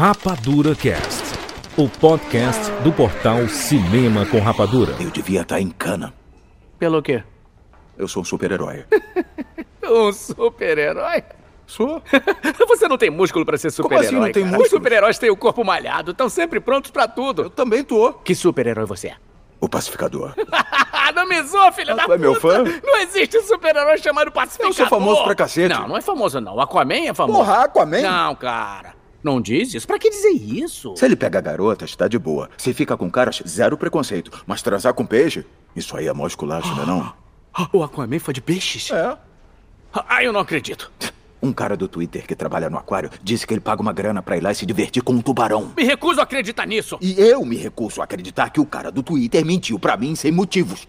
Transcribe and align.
Rapadura 0.00 0.74
Cast, 0.74 1.38
o 1.76 1.86
podcast 1.86 2.72
do 2.82 2.90
portal 2.90 3.46
Cinema 3.48 4.24
com 4.24 4.40
Rapadura. 4.40 4.96
Eu 4.98 5.10
devia 5.10 5.42
estar 5.42 5.60
em 5.60 5.68
cana. 5.68 6.14
Pelo 6.78 7.02
quê? 7.02 7.22
Eu 7.98 8.08
sou 8.08 8.22
um 8.22 8.24
super-herói. 8.24 8.86
Um 9.84 10.10
super-herói? 10.10 11.22
Sou? 11.66 12.02
Você 12.66 12.88
não 12.88 12.96
tem 12.96 13.10
músculo 13.10 13.44
pra 13.44 13.58
ser 13.58 13.70
super-herói. 13.70 14.06
assim 14.06 14.16
não 14.16 14.32
tem 14.32 14.44
cara? 14.44 14.56
músculo? 14.56 14.64
Os 14.64 14.70
super-heróis 14.70 15.18
têm 15.18 15.28
o 15.28 15.36
corpo 15.36 15.62
malhado, 15.62 16.12
estão 16.12 16.30
sempre 16.30 16.60
prontos 16.60 16.90
pra 16.90 17.06
tudo. 17.06 17.42
Eu 17.42 17.50
também 17.50 17.84
tô. 17.84 18.14
Que 18.14 18.34
super-herói 18.34 18.86
você 18.86 19.08
é? 19.08 19.16
O 19.60 19.68
pacificador. 19.68 20.32
não 21.14 21.28
me 21.28 21.42
zoa, 21.42 21.70
filha 21.72 21.94
da 21.94 22.06
tu 22.06 22.12
é 22.14 22.16
puta! 22.16 22.18
meu 22.18 22.40
fã? 22.40 22.64
Não 22.82 22.96
existe 23.00 23.38
super-herói 23.42 23.98
chamado 23.98 24.32
Pacificador. 24.32 24.70
Eu 24.70 24.74
sou 24.74 24.86
famoso 24.86 25.24
pra 25.24 25.34
cacete. 25.34 25.68
Não, 25.68 25.88
não 25.88 25.96
é 25.98 26.00
famoso 26.00 26.40
não. 26.40 26.58
Aquaman 26.58 27.06
é 27.06 27.12
famoso. 27.12 27.38
Porra, 27.38 27.64
Aquaman? 27.64 28.00
Não, 28.00 28.34
cara. 28.34 28.99
Não 29.22 29.40
diz 29.40 29.74
isso. 29.74 29.86
Pra 29.86 29.98
que 29.98 30.08
dizer 30.10 30.30
isso? 30.30 30.96
Se 30.96 31.04
ele 31.04 31.16
pega 31.16 31.40
garotas, 31.40 31.94
tá 31.94 32.08
de 32.08 32.18
boa. 32.18 32.48
Se 32.56 32.72
fica 32.72 32.96
com 32.96 33.10
caras, 33.10 33.42
zero 33.46 33.76
preconceito. 33.76 34.42
Mas 34.46 34.62
transar 34.62 34.94
com 34.94 35.04
peixe, 35.04 35.44
isso 35.76 35.96
aí 35.96 36.06
é 36.08 36.12
mó 36.12 36.26
esculacho, 36.26 36.74
não 36.74 36.82
é 36.82 36.86
não? 36.86 37.12
O 37.72 37.82
Aquaman 37.82 38.18
foi 38.20 38.32
de 38.32 38.40
peixes? 38.40 38.90
É. 38.92 39.16
Ah, 39.92 40.22
eu 40.22 40.32
não 40.32 40.40
acredito. 40.40 40.90
Um 41.42 41.52
cara 41.52 41.76
do 41.76 41.88
Twitter 41.88 42.26
que 42.26 42.34
trabalha 42.36 42.70
no 42.70 42.76
aquário 42.78 43.10
disse 43.22 43.46
que 43.46 43.52
ele 43.54 43.60
paga 43.60 43.82
uma 43.82 43.92
grana 43.92 44.22
pra 44.22 44.36
ir 44.36 44.40
lá 44.40 44.52
e 44.52 44.54
se 44.54 44.64
divertir 44.64 45.02
com 45.02 45.12
um 45.14 45.20
tubarão. 45.20 45.72
Me 45.76 45.82
recuso 45.84 46.20
a 46.20 46.22
acreditar 46.22 46.64
nisso. 46.66 46.96
E 47.00 47.18
eu 47.20 47.44
me 47.44 47.56
recuso 47.56 48.00
a 48.00 48.04
acreditar 48.04 48.50
que 48.50 48.60
o 48.60 48.66
cara 48.66 48.90
do 48.92 49.02
Twitter 49.02 49.44
mentiu 49.44 49.78
pra 49.78 49.96
mim 49.96 50.14
sem 50.14 50.30
motivos. 50.30 50.86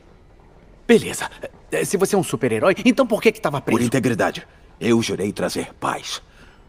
Beleza. 0.87 1.29
Eh, 1.71 1.85
Se 1.85 1.97
você 1.97 2.15
é 2.15 2.17
um 2.17 2.23
super-herói, 2.23 2.75
então 2.85 3.07
por 3.07 3.21
que 3.21 3.31
que 3.31 3.41
tava 3.41 3.59
Por 3.61 3.73
preso? 3.73 3.83
integridade. 3.87 4.45
Eu 4.79 5.01
jurei 5.01 5.31
trazer 5.31 5.73
paz. 5.79 6.21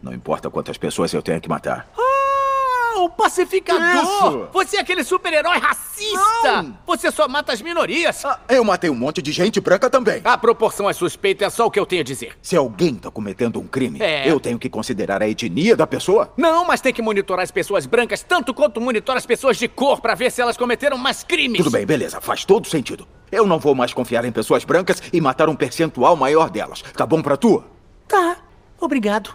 Não 0.03 0.13
importa 0.13 0.51
quantas 0.51 0.77
pessoas 0.77 1.13
eu 1.15 1.23
tenha 1.23 1.39
que 1.41 1.49
matar. 1.49 1.89
Ah, 1.97 3.01
o 3.03 3.09
pacificador! 3.09 4.03
Isso. 4.03 4.49
Você 4.53 4.77
é 4.77 4.81
aquele 4.81 5.05
super-herói 5.05 5.59
racista! 5.59 6.63
Não. 6.63 6.77
Você 6.87 7.11
só 7.11 7.29
mata 7.29 7.53
as 7.53 7.63
minorias! 7.63 8.25
Ah, 8.25 8.39
eu 8.49 8.65
matei 8.65 8.91
um 8.91 8.95
monte 8.95 9.23
de 9.23 9.31
gente 9.33 9.61
branca 9.61 9.89
também. 9.89 10.21
A 10.25 10.37
proporção 10.37 10.91
é 10.91 10.93
suspeita, 10.93 11.45
é 11.45 11.51
só 11.51 11.67
o 11.67 11.71
que 11.71 11.79
eu 11.79 11.87
tenho 11.87 12.03
a 12.03 12.05
dizer. 12.05 12.37
Se 12.43 12.57
alguém 12.57 12.95
tá 12.97 13.11
cometendo 13.11 13.61
um 13.61 13.67
crime, 13.67 14.01
É. 14.03 14.29
eu 14.29 14.39
tenho 14.41 14.59
que 14.59 14.69
considerar 14.69 15.23
a 15.23 15.29
etnia 15.29 15.77
da 15.77 15.87
pessoa? 15.87 16.33
Não, 16.37 16.65
mas 16.67 16.81
tem 16.81 16.93
que 16.93 17.01
monitorar 17.01 17.45
as 17.45 17.51
pessoas 17.51 17.87
brancas 17.87 18.23
tanto 18.23 18.53
quanto 18.53 18.81
monitorar 18.81 19.19
as 19.19 19.27
pessoas 19.27 19.57
de 19.57 19.69
cor 19.69 20.01
pra 20.01 20.15
ver 20.17 20.31
se 20.33 20.43
elas 20.43 20.57
cometeram 20.57 20.99
mais 20.99 21.23
crimes. 21.23 21.59
Tudo 21.59 21.71
bem, 21.71 21.87
beleza, 21.87 22.21
faz 22.21 22.45
todo 22.45 22.69
sentido. 22.69 23.07
Eu 23.31 23.47
não 23.47 23.59
vou 23.59 23.75
mais 23.75 23.95
confiar 23.95 24.25
em 24.25 24.33
pessoas 24.33 24.65
brancas 24.65 25.01
e 25.13 25.21
matar 25.21 25.49
um 25.49 25.55
percentual 25.57 26.17
maior 26.17 26.51
delas. 26.51 26.83
Tá 26.97 27.07
bom 27.07 27.23
pra 27.23 27.37
tu? 27.37 27.63
Tá, 28.07 28.37
obrigado. 28.81 29.35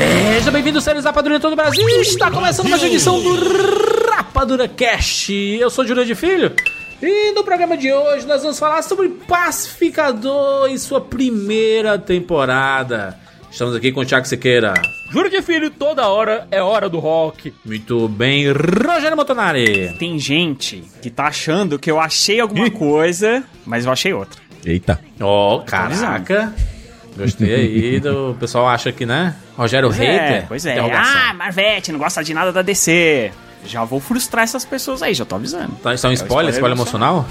Seja 0.00 0.50
bem-vindo, 0.50 0.80
séries 0.80 1.04
Rapadura 1.04 1.36
em 1.36 1.40
todo 1.40 1.52
o 1.52 1.56
Brasil. 1.56 1.86
Está 2.00 2.30
começando 2.30 2.70
mais 2.70 2.82
uma 2.82 2.88
edição 2.88 3.20
do 3.20 3.34
Rapadura 4.10 4.66
Cast. 4.66 5.30
Eu 5.30 5.68
sou 5.68 5.86
Júlio 5.86 6.06
de 6.06 6.14
Filho. 6.14 6.54
E 7.02 7.32
no 7.32 7.44
programa 7.44 7.76
de 7.76 7.92
hoje 7.92 8.26
nós 8.26 8.40
vamos 8.40 8.58
falar 8.58 8.80
sobre 8.80 9.10
Pacificador 9.10 10.70
e 10.70 10.78
sua 10.78 11.02
primeira 11.02 11.98
temporada. 11.98 13.18
Estamos 13.50 13.76
aqui 13.76 13.92
com 13.92 14.00
o 14.00 14.06
Thiago 14.06 14.26
Sequeira. 14.26 14.72
Juro 15.10 15.28
de 15.28 15.42
filho, 15.42 15.70
toda 15.70 16.08
hora 16.08 16.48
é 16.50 16.62
hora 16.62 16.88
do 16.88 16.98
rock. 16.98 17.52
Muito 17.62 18.08
bem, 18.08 18.46
Rogério 18.50 19.18
Motonari. 19.18 19.94
Tem 19.98 20.18
gente 20.18 20.82
que 21.02 21.10
tá 21.10 21.26
achando 21.26 21.78
que 21.78 21.90
eu 21.90 22.00
achei 22.00 22.40
alguma 22.40 22.70
coisa, 22.72 23.44
mas 23.66 23.84
eu 23.84 23.92
achei 23.92 24.14
outra. 24.14 24.40
Eita. 24.64 24.98
Ó, 25.20 25.58
caraca. 25.60 26.54
Gostei 27.20 27.54
aí 27.54 28.00
do 28.00 28.30
o 28.30 28.34
pessoal 28.34 28.68
acha 28.68 28.90
que, 28.92 29.04
né? 29.06 29.34
Rogério 29.56 29.88
Pois 29.88 29.98
Hater. 29.98 30.32
é, 30.32 30.44
pois 30.48 30.66
é. 30.66 30.78
Ah, 30.78 31.34
Marvete, 31.34 31.92
não 31.92 31.98
gosta 31.98 32.22
de 32.24 32.32
nada 32.34 32.52
da 32.52 32.62
DC. 32.62 33.30
Já 33.66 33.84
vou 33.84 34.00
frustrar 34.00 34.44
essas 34.44 34.64
pessoas 34.64 35.02
aí, 35.02 35.12
já 35.14 35.24
tô 35.24 35.34
avisando. 35.36 35.72
Tá, 35.82 35.92
isso 35.94 36.06
é 36.06 36.10
um 36.10 36.12
spoiler, 36.12 36.52
spoiler 36.52 36.76
emocional? 36.76 37.26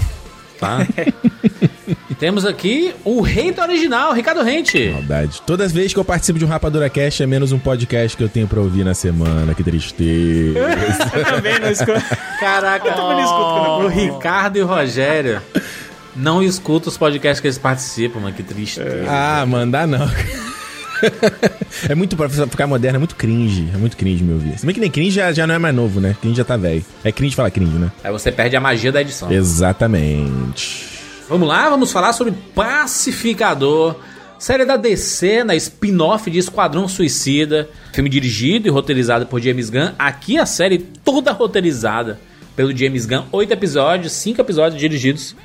Tá. 0.58 0.78
Temos 2.20 2.44
aqui 2.44 2.94
o 3.02 3.22
Hater 3.22 3.64
original, 3.64 4.12
Ricardo 4.12 4.42
Rente. 4.42 4.92
Saudade. 4.92 5.40
Toda 5.46 5.66
vez 5.66 5.92
que 5.94 5.98
eu 5.98 6.04
participo 6.04 6.38
de 6.38 6.44
um 6.44 6.48
Rapadura 6.48 6.88
Cast 6.90 7.22
é 7.22 7.26
menos 7.26 7.50
um 7.50 7.58
podcast 7.58 8.14
que 8.14 8.22
eu 8.22 8.28
tenho 8.28 8.46
pra 8.46 8.60
ouvir 8.60 8.84
na 8.84 8.92
semana. 8.92 9.54
Que 9.54 9.64
tristeza. 9.64 10.58
Eu 11.16 11.24
também 11.24 11.58
não 11.58 11.70
escuto. 11.70 12.02
Caraca, 12.38 12.88
Eu 12.88 12.94
também 12.94 13.16
não 13.16 13.24
escuto 13.24 13.42
quando 13.42 13.80
eu 13.80 13.86
o 13.86 13.88
Ricardo 13.88 14.58
e 14.58 14.62
o 14.62 14.66
Rogério 14.66 15.40
não 16.14 16.42
escutam 16.42 16.88
os 16.88 16.98
podcasts 16.98 17.40
que 17.40 17.46
eles 17.46 17.58
participam, 17.58 18.20
mano. 18.20 18.34
Que 18.34 18.42
tristeza. 18.42 19.06
ah, 19.08 19.44
mandar 19.46 19.86
não. 19.86 20.08
é 21.88 21.94
muito, 21.94 22.16
pra 22.16 22.28
ficar 22.28 22.66
moderno, 22.66 22.96
é 22.96 22.98
muito 22.98 23.16
cringe. 23.16 23.68
É 23.72 23.76
muito 23.76 23.96
cringe 23.96 24.22
me 24.22 24.32
ouvir. 24.32 24.58
Se 24.58 24.66
bem 24.66 24.74
que 24.74 24.80
nem 24.80 24.90
cringe 24.90 25.10
já, 25.10 25.32
já 25.32 25.46
não 25.46 25.54
é 25.54 25.58
mais 25.58 25.74
novo, 25.74 26.00
né? 26.00 26.16
Cringe 26.20 26.36
já 26.36 26.44
tá 26.44 26.56
velho. 26.56 26.84
É 27.04 27.12
cringe 27.12 27.34
falar 27.34 27.50
cringe, 27.50 27.76
né? 27.78 27.90
Aí 28.02 28.12
você 28.12 28.30
perde 28.30 28.56
a 28.56 28.60
magia 28.60 28.92
da 28.92 29.00
edição. 29.00 29.30
Exatamente. 29.30 30.88
Vamos 31.28 31.48
lá, 31.48 31.70
vamos 31.70 31.92
falar 31.92 32.12
sobre 32.12 32.34
Pacificador. 32.54 33.96
Série 34.38 34.64
da 34.64 34.76
DC, 34.76 35.44
na 35.44 35.54
spin-off 35.54 36.30
de 36.30 36.38
Esquadrão 36.38 36.88
Suicida. 36.88 37.68
Filme 37.92 38.08
dirigido 38.08 38.66
e 38.66 38.70
roteirizado 38.70 39.26
por 39.26 39.40
James 39.40 39.68
Gunn. 39.68 39.92
Aqui 39.98 40.38
a 40.38 40.46
série 40.46 40.78
toda 40.78 41.30
roteirizada 41.30 42.18
pelo 42.56 42.74
James 42.76 43.04
Gunn. 43.04 43.24
Oito 43.32 43.52
episódios, 43.52 44.12
cinco 44.12 44.40
episódios 44.40 44.80
dirigidos 44.80 45.36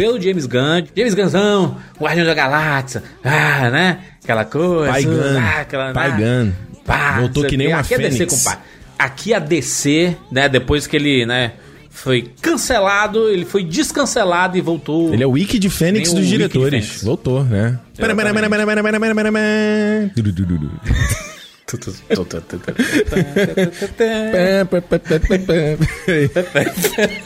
pelo 0.00 0.18
James 0.18 0.46
Gunn. 0.46 0.86
James 0.96 1.12
Gunnzão, 1.12 1.76
Guardião 2.00 2.24
da 2.24 2.32
Galáxia. 2.32 3.02
Ah, 3.22 3.68
né? 3.68 3.98
Aquela 4.24 4.46
coisa. 4.46 4.90
Pai 4.90 5.04
Gunn. 5.04 5.38
Ah, 5.38 5.60
aquela, 5.60 5.92
Pai 5.92 6.10
ah, 6.10 6.16
Gunn. 6.16 6.52
pá, 6.86 7.20
Voltou 7.20 7.44
que 7.44 7.54
nem 7.58 7.68
uma 7.68 7.80
Aqui 7.80 7.92
é 7.92 7.98
DC, 7.98 8.16
fênix. 8.16 8.38
compadre. 8.38 8.60
Aqui 8.98 9.34
a 9.34 9.38
DC, 9.38 10.16
né? 10.32 10.48
Depois 10.48 10.86
que 10.86 10.96
ele, 10.96 11.26
né? 11.26 11.52
Foi 11.90 12.30
cancelado, 12.40 13.28
ele 13.28 13.44
foi 13.44 13.62
descancelado 13.62 14.56
e 14.56 14.62
voltou. 14.62 15.12
Ele 15.12 15.22
é 15.22 15.26
o 15.26 15.32
wiki 15.32 15.58
de 15.58 15.68
Fênix 15.68 16.14
dos 16.14 16.26
diretores. 16.26 16.86
Fênix. 16.86 17.04
Voltou, 17.04 17.44
né? 17.44 17.78
Ah, 26.78 27.19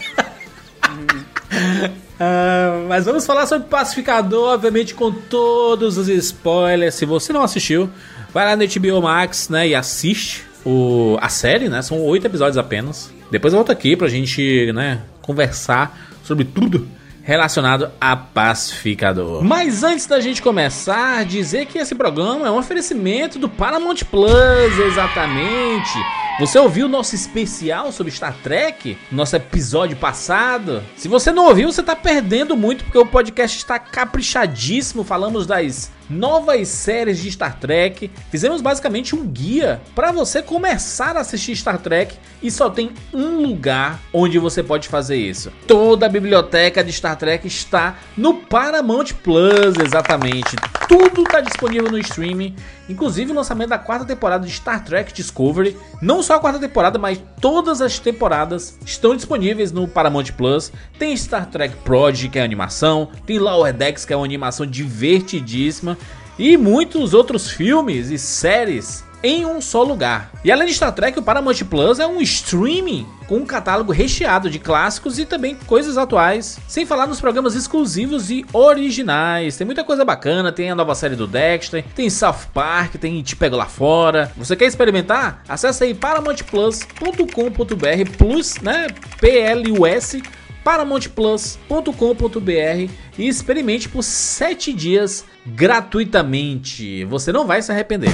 mas 2.94 3.06
vamos 3.06 3.26
falar 3.26 3.44
sobre 3.44 3.66
Pacificador, 3.66 4.54
obviamente 4.54 4.94
com 4.94 5.10
todos 5.10 5.98
os 5.98 6.08
spoilers. 6.08 6.94
Se 6.94 7.04
você 7.04 7.32
não 7.32 7.42
assistiu, 7.42 7.90
vai 8.32 8.44
lá 8.44 8.54
no 8.54 8.64
HBO 8.64 9.02
Max, 9.02 9.48
né, 9.48 9.66
e 9.66 9.74
assiste 9.74 10.44
o, 10.64 11.18
a 11.20 11.28
série, 11.28 11.68
né? 11.68 11.82
São 11.82 12.00
oito 12.02 12.24
episódios 12.24 12.56
apenas. 12.56 13.12
Depois 13.32 13.52
eu 13.52 13.58
volto 13.58 13.72
aqui 13.72 13.96
pra 13.96 14.06
gente, 14.06 14.70
né, 14.72 15.00
conversar 15.20 15.98
sobre 16.22 16.44
tudo 16.44 16.86
relacionado 17.20 17.90
a 18.00 18.14
Pacificador. 18.14 19.42
Mas 19.42 19.82
antes 19.82 20.06
da 20.06 20.20
gente 20.20 20.40
começar, 20.40 21.24
dizer 21.24 21.66
que 21.66 21.78
esse 21.78 21.96
programa 21.96 22.46
é 22.46 22.50
um 22.52 22.58
oferecimento 22.58 23.40
do 23.40 23.48
Paramount 23.48 24.04
Plus, 24.08 24.78
exatamente. 24.86 25.98
Você 26.36 26.58
ouviu 26.58 26.86
o 26.86 26.88
nosso 26.88 27.14
especial 27.14 27.92
sobre 27.92 28.10
Star 28.10 28.34
Trek? 28.42 28.98
Nosso 29.10 29.36
episódio 29.36 29.96
passado? 29.96 30.82
Se 30.96 31.06
você 31.06 31.30
não 31.30 31.46
ouviu, 31.46 31.70
você 31.70 31.80
tá 31.80 31.94
perdendo 31.94 32.56
muito 32.56 32.82
porque 32.82 32.98
o 32.98 33.06
podcast 33.06 33.56
está 33.56 33.78
caprichadíssimo. 33.78 35.04
Falamos 35.04 35.46
das 35.46 35.92
novas 36.08 36.68
séries 36.68 37.18
de 37.18 37.30
Star 37.30 37.58
Trek. 37.58 38.10
Fizemos 38.30 38.60
basicamente 38.60 39.14
um 39.14 39.26
guia 39.26 39.80
para 39.94 40.12
você 40.12 40.42
começar 40.42 41.16
a 41.16 41.20
assistir 41.20 41.56
Star 41.56 41.78
Trek 41.78 42.16
e 42.42 42.50
só 42.50 42.68
tem 42.68 42.92
um 43.12 43.42
lugar 43.42 44.00
onde 44.12 44.38
você 44.38 44.62
pode 44.62 44.88
fazer 44.88 45.16
isso. 45.16 45.50
Toda 45.66 46.06
a 46.06 46.08
biblioteca 46.08 46.84
de 46.84 46.92
Star 46.92 47.16
Trek 47.16 47.46
está 47.46 47.96
no 48.16 48.34
Paramount 48.34 49.14
Plus, 49.22 49.76
exatamente. 49.82 50.56
Tudo 50.86 51.22
está 51.22 51.40
disponível 51.40 51.90
no 51.90 51.98
streaming, 51.98 52.54
inclusive 52.88 53.32
o 53.32 53.34
lançamento 53.34 53.70
da 53.70 53.78
quarta 53.78 54.04
temporada 54.04 54.46
de 54.46 54.52
Star 54.52 54.84
Trek 54.84 55.12
Discovery. 55.12 55.76
Não 56.02 56.22
só 56.22 56.34
a 56.34 56.38
quarta 56.38 56.58
temporada, 56.58 56.98
mas 56.98 57.20
todas 57.40 57.80
as 57.80 57.98
temporadas 57.98 58.78
estão 58.84 59.16
disponíveis 59.16 59.72
no 59.72 59.88
Paramount 59.88 60.26
Plus. 60.36 60.70
Tem 60.98 61.16
Star 61.16 61.46
Trek 61.46 61.74
Prodigy, 61.84 62.28
que 62.28 62.38
é 62.38 62.42
animação, 62.42 63.08
tem 63.24 63.38
Lower 63.38 63.72
Decks, 63.72 64.04
que 64.04 64.12
é 64.12 64.16
uma 64.16 64.26
animação 64.26 64.66
divertidíssima, 64.66 65.96
e 66.38 66.56
muitos 66.56 67.14
outros 67.14 67.50
filmes 67.50 68.10
e 68.10 68.18
séries 68.18 69.04
em 69.24 69.44
um 69.46 69.58
só 69.58 69.82
lugar. 69.82 70.30
E 70.44 70.52
além 70.52 70.68
de 70.68 70.74
Star 70.74 70.92
Trek, 70.92 71.18
o 71.18 71.22
Paramount 71.22 71.56
Plus 71.70 71.98
é 71.98 72.06
um 72.06 72.20
streaming 72.20 73.06
com 73.26 73.36
um 73.36 73.46
catálogo 73.46 73.90
recheado 73.90 74.50
de 74.50 74.58
clássicos 74.58 75.18
e 75.18 75.24
também 75.24 75.56
coisas 75.66 75.96
atuais, 75.96 76.58
sem 76.68 76.84
falar 76.84 77.06
nos 77.06 77.22
programas 77.22 77.54
exclusivos 77.54 78.30
e 78.30 78.44
originais. 78.52 79.56
Tem 79.56 79.64
muita 79.64 79.82
coisa 79.82 80.04
bacana, 80.04 80.52
tem 80.52 80.70
a 80.70 80.74
nova 80.74 80.94
série 80.94 81.16
do 81.16 81.26
Dexter, 81.26 81.82
tem 81.94 82.10
South 82.10 82.50
Park, 82.52 82.96
tem 82.96 83.22
Te 83.22 83.34
Pego 83.34 83.56
Lá 83.56 83.64
Fora. 83.64 84.30
Você 84.36 84.54
quer 84.54 84.66
experimentar? 84.66 85.42
Acesse 85.48 85.84
aí 85.84 85.94
paramountplus.com.br 85.94 88.10
plus, 88.18 88.60
né, 88.60 88.88
P 89.18 89.38
L 89.38 89.80
U 89.80 89.86
S 89.86 90.22
paramountplus.com.br 90.64 92.92
e 93.18 93.28
experimente 93.28 93.88
por 93.88 94.02
7 94.02 94.72
dias 94.72 95.24
gratuitamente. 95.46 97.04
Você 97.04 97.30
não 97.30 97.46
vai 97.46 97.62
se 97.62 97.70
arrepender. 97.70 98.10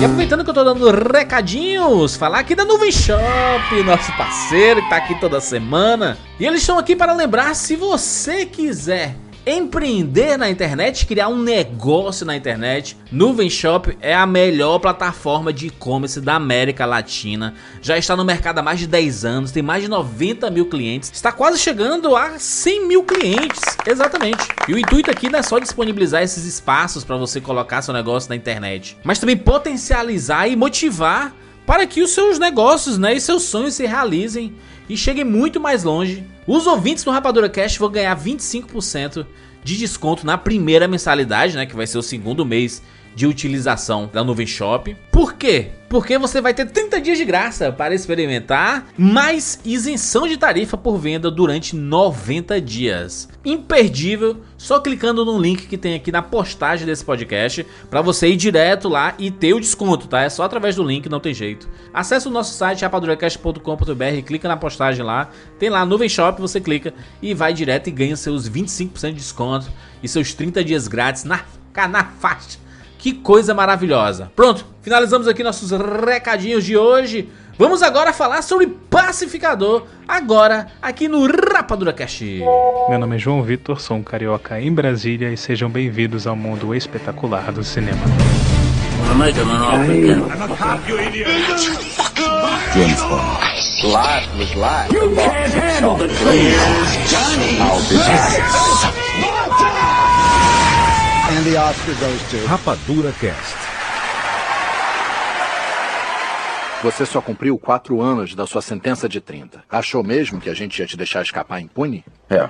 E 0.00 0.04
aproveitando 0.04 0.44
que 0.44 0.50
eu 0.50 0.54
tô 0.54 0.64
dando 0.64 0.90
recadinhos, 0.90 2.16
falar 2.16 2.38
aqui 2.38 2.54
da 2.54 2.64
Nuvem 2.64 2.90
Shop, 2.90 3.82
nosso 3.84 4.10
parceiro 4.16 4.82
que 4.82 4.88
tá 4.88 4.96
aqui 4.96 5.18
toda 5.20 5.40
semana. 5.40 6.16
E 6.38 6.46
eles 6.46 6.60
estão 6.60 6.78
aqui 6.78 6.96
para 6.96 7.12
lembrar 7.12 7.54
se 7.54 7.76
você 7.76 8.46
quiser 8.46 9.14
empreender 9.46 10.36
na 10.36 10.50
internet, 10.50 11.06
criar 11.06 11.28
um 11.28 11.38
negócio 11.40 12.26
na 12.26 12.36
internet, 12.36 12.96
Nuvem 13.10 13.48
Shop 13.48 13.96
é 14.00 14.14
a 14.14 14.26
melhor 14.26 14.78
plataforma 14.78 15.52
de 15.52 15.68
e-commerce 15.68 16.20
da 16.20 16.34
América 16.34 16.84
Latina. 16.84 17.54
Já 17.80 17.96
está 17.96 18.14
no 18.14 18.24
mercado 18.24 18.58
há 18.58 18.62
mais 18.62 18.78
de 18.78 18.86
10 18.86 19.24
anos, 19.24 19.52
tem 19.52 19.62
mais 19.62 19.82
de 19.82 19.88
90 19.88 20.50
mil 20.50 20.66
clientes, 20.66 21.10
está 21.12 21.32
quase 21.32 21.58
chegando 21.58 22.14
a 22.14 22.38
100 22.38 22.86
mil 22.86 23.02
clientes, 23.02 23.60
exatamente. 23.86 24.46
E 24.68 24.74
o 24.74 24.78
intuito 24.78 25.10
aqui 25.10 25.28
não 25.28 25.38
é 25.38 25.42
só 25.42 25.58
disponibilizar 25.58 26.22
esses 26.22 26.44
espaços 26.44 27.04
para 27.04 27.16
você 27.16 27.40
colocar 27.40 27.82
seu 27.82 27.94
negócio 27.94 28.28
na 28.28 28.36
internet, 28.36 28.96
mas 29.02 29.18
também 29.18 29.36
potencializar 29.36 30.48
e 30.48 30.56
motivar 30.56 31.34
para 31.66 31.86
que 31.86 32.02
os 32.02 32.10
seus 32.10 32.38
negócios 32.38 32.98
né, 32.98 33.14
e 33.14 33.20
seus 33.20 33.44
sonhos 33.44 33.74
se 33.74 33.86
realizem 33.86 34.54
e 34.90 34.96
cheguem 34.96 35.22
muito 35.22 35.60
mais 35.60 35.84
longe. 35.84 36.24
Os 36.44 36.66
ouvintes 36.66 37.04
do 37.04 37.12
Rapadura 37.12 37.48
Cast 37.48 37.78
vão 37.78 37.88
ganhar 37.88 38.18
25% 38.18 39.24
de 39.62 39.76
desconto 39.76 40.26
na 40.26 40.36
primeira 40.36 40.88
mensalidade, 40.88 41.54
né, 41.54 41.64
que 41.64 41.76
vai 41.76 41.86
ser 41.86 41.96
o 41.96 42.02
segundo 42.02 42.44
mês 42.44 42.82
de 43.14 43.26
utilização 43.26 44.08
da 44.12 44.22
Nuvem 44.24 44.46
Shop. 44.46 44.96
Por 45.10 45.34
quê? 45.34 45.72
Porque 45.88 46.16
você 46.16 46.40
vai 46.40 46.54
ter 46.54 46.66
30 46.66 47.00
dias 47.00 47.18
de 47.18 47.24
graça 47.24 47.72
para 47.72 47.92
experimentar, 47.92 48.86
mais 48.96 49.58
isenção 49.64 50.28
de 50.28 50.36
tarifa 50.36 50.76
por 50.76 50.96
venda 50.96 51.28
durante 51.30 51.74
90 51.74 52.60
dias. 52.60 53.28
Imperdível, 53.44 54.36
só 54.56 54.78
clicando 54.78 55.24
no 55.24 55.36
link 55.36 55.66
que 55.66 55.76
tem 55.76 55.94
aqui 55.94 56.12
na 56.12 56.22
postagem 56.22 56.86
desse 56.86 57.04
podcast 57.04 57.66
para 57.90 58.00
você 58.00 58.28
ir 58.28 58.36
direto 58.36 58.88
lá 58.88 59.14
e 59.18 59.32
ter 59.32 59.52
o 59.52 59.58
desconto, 59.58 60.06
tá? 60.06 60.22
É 60.22 60.28
só 60.28 60.44
através 60.44 60.76
do 60.76 60.84
link, 60.84 61.08
não 61.08 61.18
tem 61.18 61.34
jeito. 61.34 61.68
Acesse 61.92 62.28
o 62.28 62.30
nosso 62.30 62.54
site 62.54 62.82
rapaduracast.com.br, 62.82 64.22
clica 64.24 64.46
na 64.46 64.56
postagem 64.56 65.04
lá, 65.04 65.28
tem 65.58 65.68
lá 65.68 65.84
Nuvem 65.84 66.08
Shop, 66.08 66.40
você 66.40 66.60
clica 66.60 66.94
e 67.20 67.34
vai 67.34 67.52
direto 67.52 67.88
e 67.88 67.90
ganha 67.90 68.16
seus 68.16 68.48
25% 68.48 69.08
de 69.08 69.14
desconto 69.14 69.66
e 70.00 70.06
seus 70.06 70.32
30 70.34 70.62
dias 70.62 70.86
grátis 70.86 71.24
na, 71.24 71.44
na 71.88 72.04
faixa 72.04 72.69
que 73.00 73.14
coisa 73.14 73.54
maravilhosa. 73.54 74.30
Pronto, 74.36 74.66
finalizamos 74.82 75.26
aqui 75.26 75.42
nossos 75.42 75.70
recadinhos 76.04 76.64
de 76.64 76.76
hoje. 76.76 77.28
Vamos 77.58 77.82
agora 77.82 78.12
falar 78.12 78.42
sobre 78.42 78.66
Pacificador, 78.66 79.84
agora 80.06 80.66
aqui 80.80 81.08
no 81.08 81.26
Rapadura 81.26 81.92
Cast. 81.92 82.24
Meu 82.88 82.98
nome 82.98 83.16
é 83.16 83.18
João 83.18 83.42
Vitor, 83.42 83.80
sou 83.80 83.96
um 83.96 84.02
carioca 84.02 84.60
em 84.60 84.72
Brasília 84.72 85.32
e 85.32 85.36
sejam 85.36 85.68
bem-vindos 85.68 86.26
ao 86.26 86.36
mundo 86.36 86.74
espetacular 86.74 87.50
do 87.52 87.64
cinema. 87.64 88.00
Rapadura 102.46 103.12
Cast. 103.18 103.56
Você 106.84 107.04
só 107.04 107.20
cumpriu 107.20 107.58
quatro 107.58 108.00
anos 108.00 108.36
da 108.36 108.46
sua 108.46 108.62
sentença 108.62 109.08
de 109.08 109.20
30. 109.20 109.64
Achou 109.68 110.04
mesmo 110.04 110.40
que 110.40 110.48
a 110.48 110.54
gente 110.54 110.78
ia 110.78 110.86
te 110.86 110.96
deixar 110.96 111.22
escapar 111.22 111.60
impune? 111.60 112.04
É. 112.28 112.48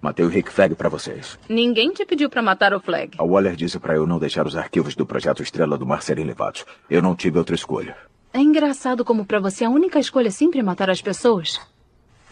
Matei 0.00 0.24
o 0.24 0.28
Rick 0.28 0.52
Flag 0.52 0.76
pra 0.76 0.88
vocês. 0.88 1.36
Ninguém 1.48 1.90
te 1.90 2.06
pediu 2.06 2.30
pra 2.30 2.40
matar 2.40 2.72
o 2.72 2.80
Flag. 2.80 3.16
A 3.18 3.24
Waller 3.24 3.56
disse 3.56 3.80
pra 3.80 3.96
eu 3.96 4.06
não 4.06 4.20
deixar 4.20 4.46
os 4.46 4.56
arquivos 4.56 4.94
do 4.94 5.04
projeto 5.04 5.42
Estrela 5.42 5.76
do 5.76 5.84
Mar 5.84 6.00
serem 6.00 6.24
levados. 6.24 6.64
Eu 6.88 7.02
não 7.02 7.16
tive 7.16 7.38
outra 7.38 7.56
escolha. 7.56 7.96
É 8.32 8.38
engraçado 8.38 9.04
como 9.04 9.26
pra 9.26 9.40
você 9.40 9.64
a 9.64 9.70
única 9.70 9.98
escolha 9.98 10.28
é 10.28 10.30
sempre 10.30 10.62
matar 10.62 10.88
as 10.90 11.02
pessoas. 11.02 11.60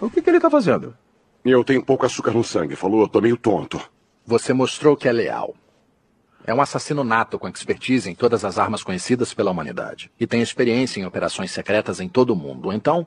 O 0.01 0.09
que, 0.09 0.23
que 0.23 0.31
ele 0.31 0.39
tá 0.39 0.49
fazendo? 0.49 0.95
Eu 1.45 1.65
tenho 1.65 1.85
pouco 1.85 2.07
açúcar 2.07 2.31
no 2.31 2.45
sangue. 2.45 2.77
Falou, 2.77 3.01
eu 3.01 3.09
tô 3.09 3.21
meio 3.21 3.37
tonto. 3.37 3.81
Você 4.25 4.53
mostrou 4.53 4.97
que 4.97 5.09
é 5.09 5.13
leal. 5.13 5.55
É 6.47 6.53
um 6.53 6.61
assassino 6.61 7.03
nato 7.03 7.39
com 7.39 7.49
expertise 7.49 8.11
em 8.11 8.15
todas 8.15 8.45
as 8.45 8.59
armas 8.59 8.83
conhecidas 8.83 9.33
pela 9.33 9.51
humanidade. 9.51 10.13
E 10.21 10.27
tem 10.27 10.43
experiência 10.43 11.01
em 11.01 11.07
operações 11.07 11.51
secretas 11.51 12.01
em 12.01 12.09
todo 12.09 12.31
o 12.31 12.37
mundo. 12.37 12.71
Então, 12.71 13.07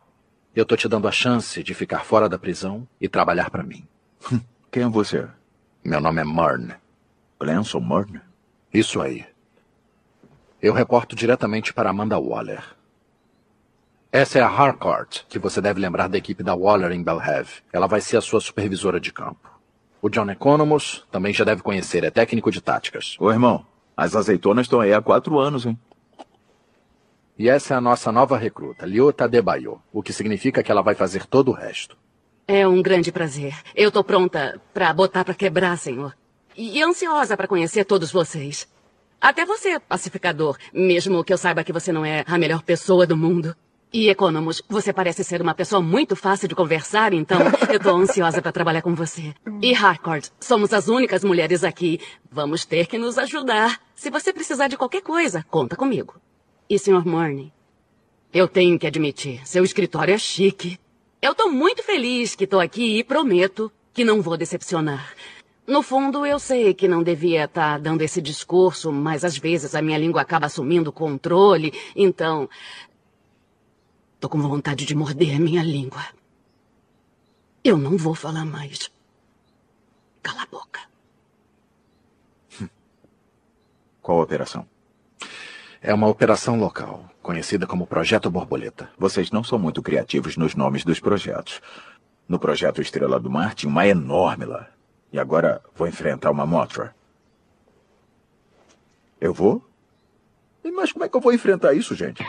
eu 0.56 0.66
tô 0.66 0.76
te 0.76 0.88
dando 0.88 1.08
a 1.08 1.12
chance 1.12 1.62
de 1.62 1.74
ficar 1.76 2.00
fora 2.00 2.28
da 2.28 2.40
prisão 2.40 2.88
e 3.00 3.08
trabalhar 3.08 3.52
pra 3.52 3.62
mim. 3.62 3.88
Quem 4.72 4.84
é 4.84 4.90
você? 4.90 5.28
Meu 5.84 6.02
nome 6.02 6.20
é 6.20 6.24
Murn. 6.24 6.74
Glenson 7.40 7.80
Murn? 7.80 8.20
Isso 8.74 9.00
aí. 9.00 9.24
Eu 10.60 10.74
reporto 10.74 11.16
diretamente 11.16 11.72
para 11.72 11.92
Amanda 11.92 12.20
Waller. 12.20 12.64
Essa 14.12 14.40
é 14.40 14.42
a 14.42 14.48
Harcourt, 14.48 15.26
que 15.30 15.38
você 15.38 15.62
deve 15.62 15.80
lembrar 15.80 16.08
da 16.08 16.18
equipe 16.18 16.42
da 16.42 16.56
Waller 16.56 16.92
em 16.92 17.04
Belhaven. 17.04 17.62
Ela 17.72 17.86
vai 17.86 18.02
ser 18.02 18.18
a 18.18 18.22
sua 18.22 18.42
supervisora 18.42 19.00
de 19.00 19.14
campo. 19.14 19.57
O 20.02 20.10
John 20.10 20.30
Economos 20.30 21.06
também 21.12 21.34
já 21.34 21.44
deve 21.44 21.62
conhecer, 21.62 22.04
é 22.04 22.12
técnico 22.12 22.52
de 22.52 22.62
táticas. 22.62 23.16
Ô, 23.20 23.32
irmão, 23.32 23.66
as 23.96 24.16
azeitonas 24.16 24.66
estão 24.66 24.80
aí 24.80 24.94
há 24.94 25.02
quatro 25.02 25.40
anos, 25.40 25.66
hein? 25.66 25.78
E 27.38 27.50
essa 27.50 27.74
é 27.74 27.78
a 27.78 27.82
nossa 27.82 28.12
nova 28.12 28.38
recruta, 28.38 28.86
Liota 28.86 29.28
Debayo, 29.28 29.82
o 29.92 30.02
que 30.02 30.14
significa 30.14 30.64
que 30.64 30.72
ela 30.72 30.82
vai 30.82 30.96
fazer 30.96 31.26
todo 31.26 31.50
o 31.50 31.54
resto. 31.54 31.98
É 32.48 32.68
um 32.68 32.82
grande 32.82 33.12
prazer. 33.12 33.56
Eu 33.76 33.92
tô 33.92 34.04
pronta 34.04 34.60
pra 34.74 34.94
botar 34.94 35.26
pra 35.26 35.34
quebrar, 35.34 35.78
senhor. 35.78 36.16
E 36.56 36.82
ansiosa 36.82 37.36
pra 37.36 37.48
conhecer 37.48 37.86
todos 37.86 38.12
vocês. 38.12 38.68
Até 39.20 39.46
você, 39.46 39.80
pacificador, 39.80 40.58
mesmo 40.74 41.24
que 41.24 41.34
eu 41.34 41.38
saiba 41.38 41.64
que 41.64 41.74
você 41.74 41.92
não 41.92 42.06
é 42.06 42.24
a 42.26 42.38
melhor 42.38 42.62
pessoa 42.64 43.06
do 43.06 43.18
mundo. 43.18 43.56
E 43.98 44.10
Economus, 44.10 44.62
você 44.70 44.94
parece 44.94 45.24
ser 45.24 45.42
uma 45.42 45.56
pessoa 45.56 45.82
muito 45.82 46.16
fácil 46.16 46.48
de 46.48 46.54
conversar, 46.54 47.14
então 47.14 47.40
eu 47.74 47.80
tô 47.80 47.96
ansiosa 47.96 48.44
para 48.44 48.52
trabalhar 48.52 48.84
com 48.84 48.94
você. 48.94 49.34
E 49.60 49.74
Harcourt, 49.74 50.30
somos 50.40 50.72
as 50.72 50.88
únicas 50.88 51.24
mulheres 51.24 51.64
aqui. 51.64 52.00
Vamos 52.32 52.64
ter 52.64 52.86
que 52.86 53.00
nos 53.00 53.18
ajudar. 53.18 53.82
Se 53.96 54.12
você 54.12 54.32
precisar 54.32 54.68
de 54.68 54.78
qualquer 54.78 55.02
coisa, 55.02 55.44
conta 55.50 55.76
comigo. 55.76 56.22
E 56.70 56.78
Sr. 56.78 57.08
Morney, 57.08 57.52
eu 58.32 58.48
tenho 58.48 58.78
que 58.78 58.86
admitir, 58.86 59.42
seu 59.48 59.64
escritório 59.64 60.14
é 60.14 60.18
chique. 60.20 60.80
Eu 61.20 61.34
tô 61.34 61.50
muito 61.50 61.82
feliz 61.82 62.36
que 62.36 62.46
tô 62.46 62.60
aqui 62.60 63.00
e 63.00 63.04
prometo 63.04 63.72
que 63.96 64.06
não 64.06 64.22
vou 64.22 64.38
decepcionar. 64.38 65.12
No 65.68 65.84
fundo, 65.84 66.26
eu 66.26 66.40
sei 66.40 66.74
que 66.74 66.88
não 66.88 67.04
devia 67.04 67.44
estar 67.44 67.74
tá 67.74 67.78
dando 67.78 68.02
esse 68.02 68.22
discurso, 68.22 68.90
mas 68.90 69.26
às 69.26 69.38
vezes 69.38 69.76
a 69.76 69.82
minha 69.82 69.98
língua 69.98 70.22
acaba 70.22 70.46
assumindo 70.46 70.92
o 70.92 70.94
controle, 70.94 71.74
então 71.94 72.50
Tô 74.20 74.28
com 74.28 74.42
vontade 74.42 74.86
de 74.86 74.96
morder 74.96 75.36
a 75.36 75.40
minha 75.40 75.64
língua. 75.64 76.04
Eu 77.64 77.78
não 77.78 77.98
vou 77.98 78.16
falar 78.16 78.46
mais. 78.46 78.92
Cala 80.24 80.44
a 80.44 80.46
boca. 80.48 80.80
Qual 84.02 84.22
operação? 84.22 84.68
É 85.80 85.94
uma 85.94 86.08
operação 86.08 86.60
local, 86.60 87.10
conhecida 87.22 87.68
como 87.68 87.86
Projeto 87.86 88.30
Borboleta. 88.30 88.90
Vocês 88.98 89.30
não 89.30 89.44
são 89.44 89.60
muito 89.60 89.84
criativos 89.84 90.36
nos 90.36 90.56
nomes 90.56 90.84
dos 90.84 91.00
projetos. 91.00 91.62
No 92.28 92.40
projeto 92.40 92.82
Estrela 92.82 93.20
do 93.20 93.30
Mar 93.30 93.54
tinha 93.54 93.70
uma 93.70 93.86
enorme 93.86 94.46
lá. 94.46 94.68
E 95.14 95.20
agora 95.20 95.62
vou 95.76 95.88
enfrentar 95.88 96.32
uma 96.32 96.46
Mothra. 96.46 96.96
Eu 99.22 99.34
vou? 99.34 99.64
Mas 100.64 100.92
como 100.92 101.06
é 101.06 101.10
que 101.10 101.16
eu 101.16 101.22
vou 101.22 101.34
enfrentar 101.34 101.74
isso, 101.74 101.96
gente? 101.96 102.24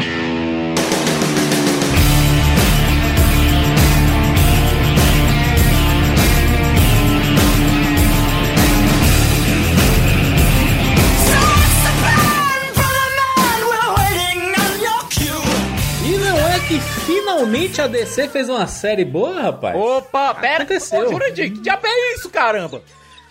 Finalmente 17.39 17.81
a 17.81 17.87
DC 17.87 18.29
fez 18.29 18.49
uma 18.49 18.67
série 18.67 19.05
boa, 19.05 19.41
rapaz? 19.41 19.77
Opa, 19.77 20.35
pera. 20.35 20.65
Aconteceu. 20.65 21.07
Ô, 21.07 21.11
Jurandir, 21.13 21.53
que 21.53 21.61
diabo 21.61 21.87
é 21.87 22.15
isso, 22.15 22.29
caramba? 22.31 22.83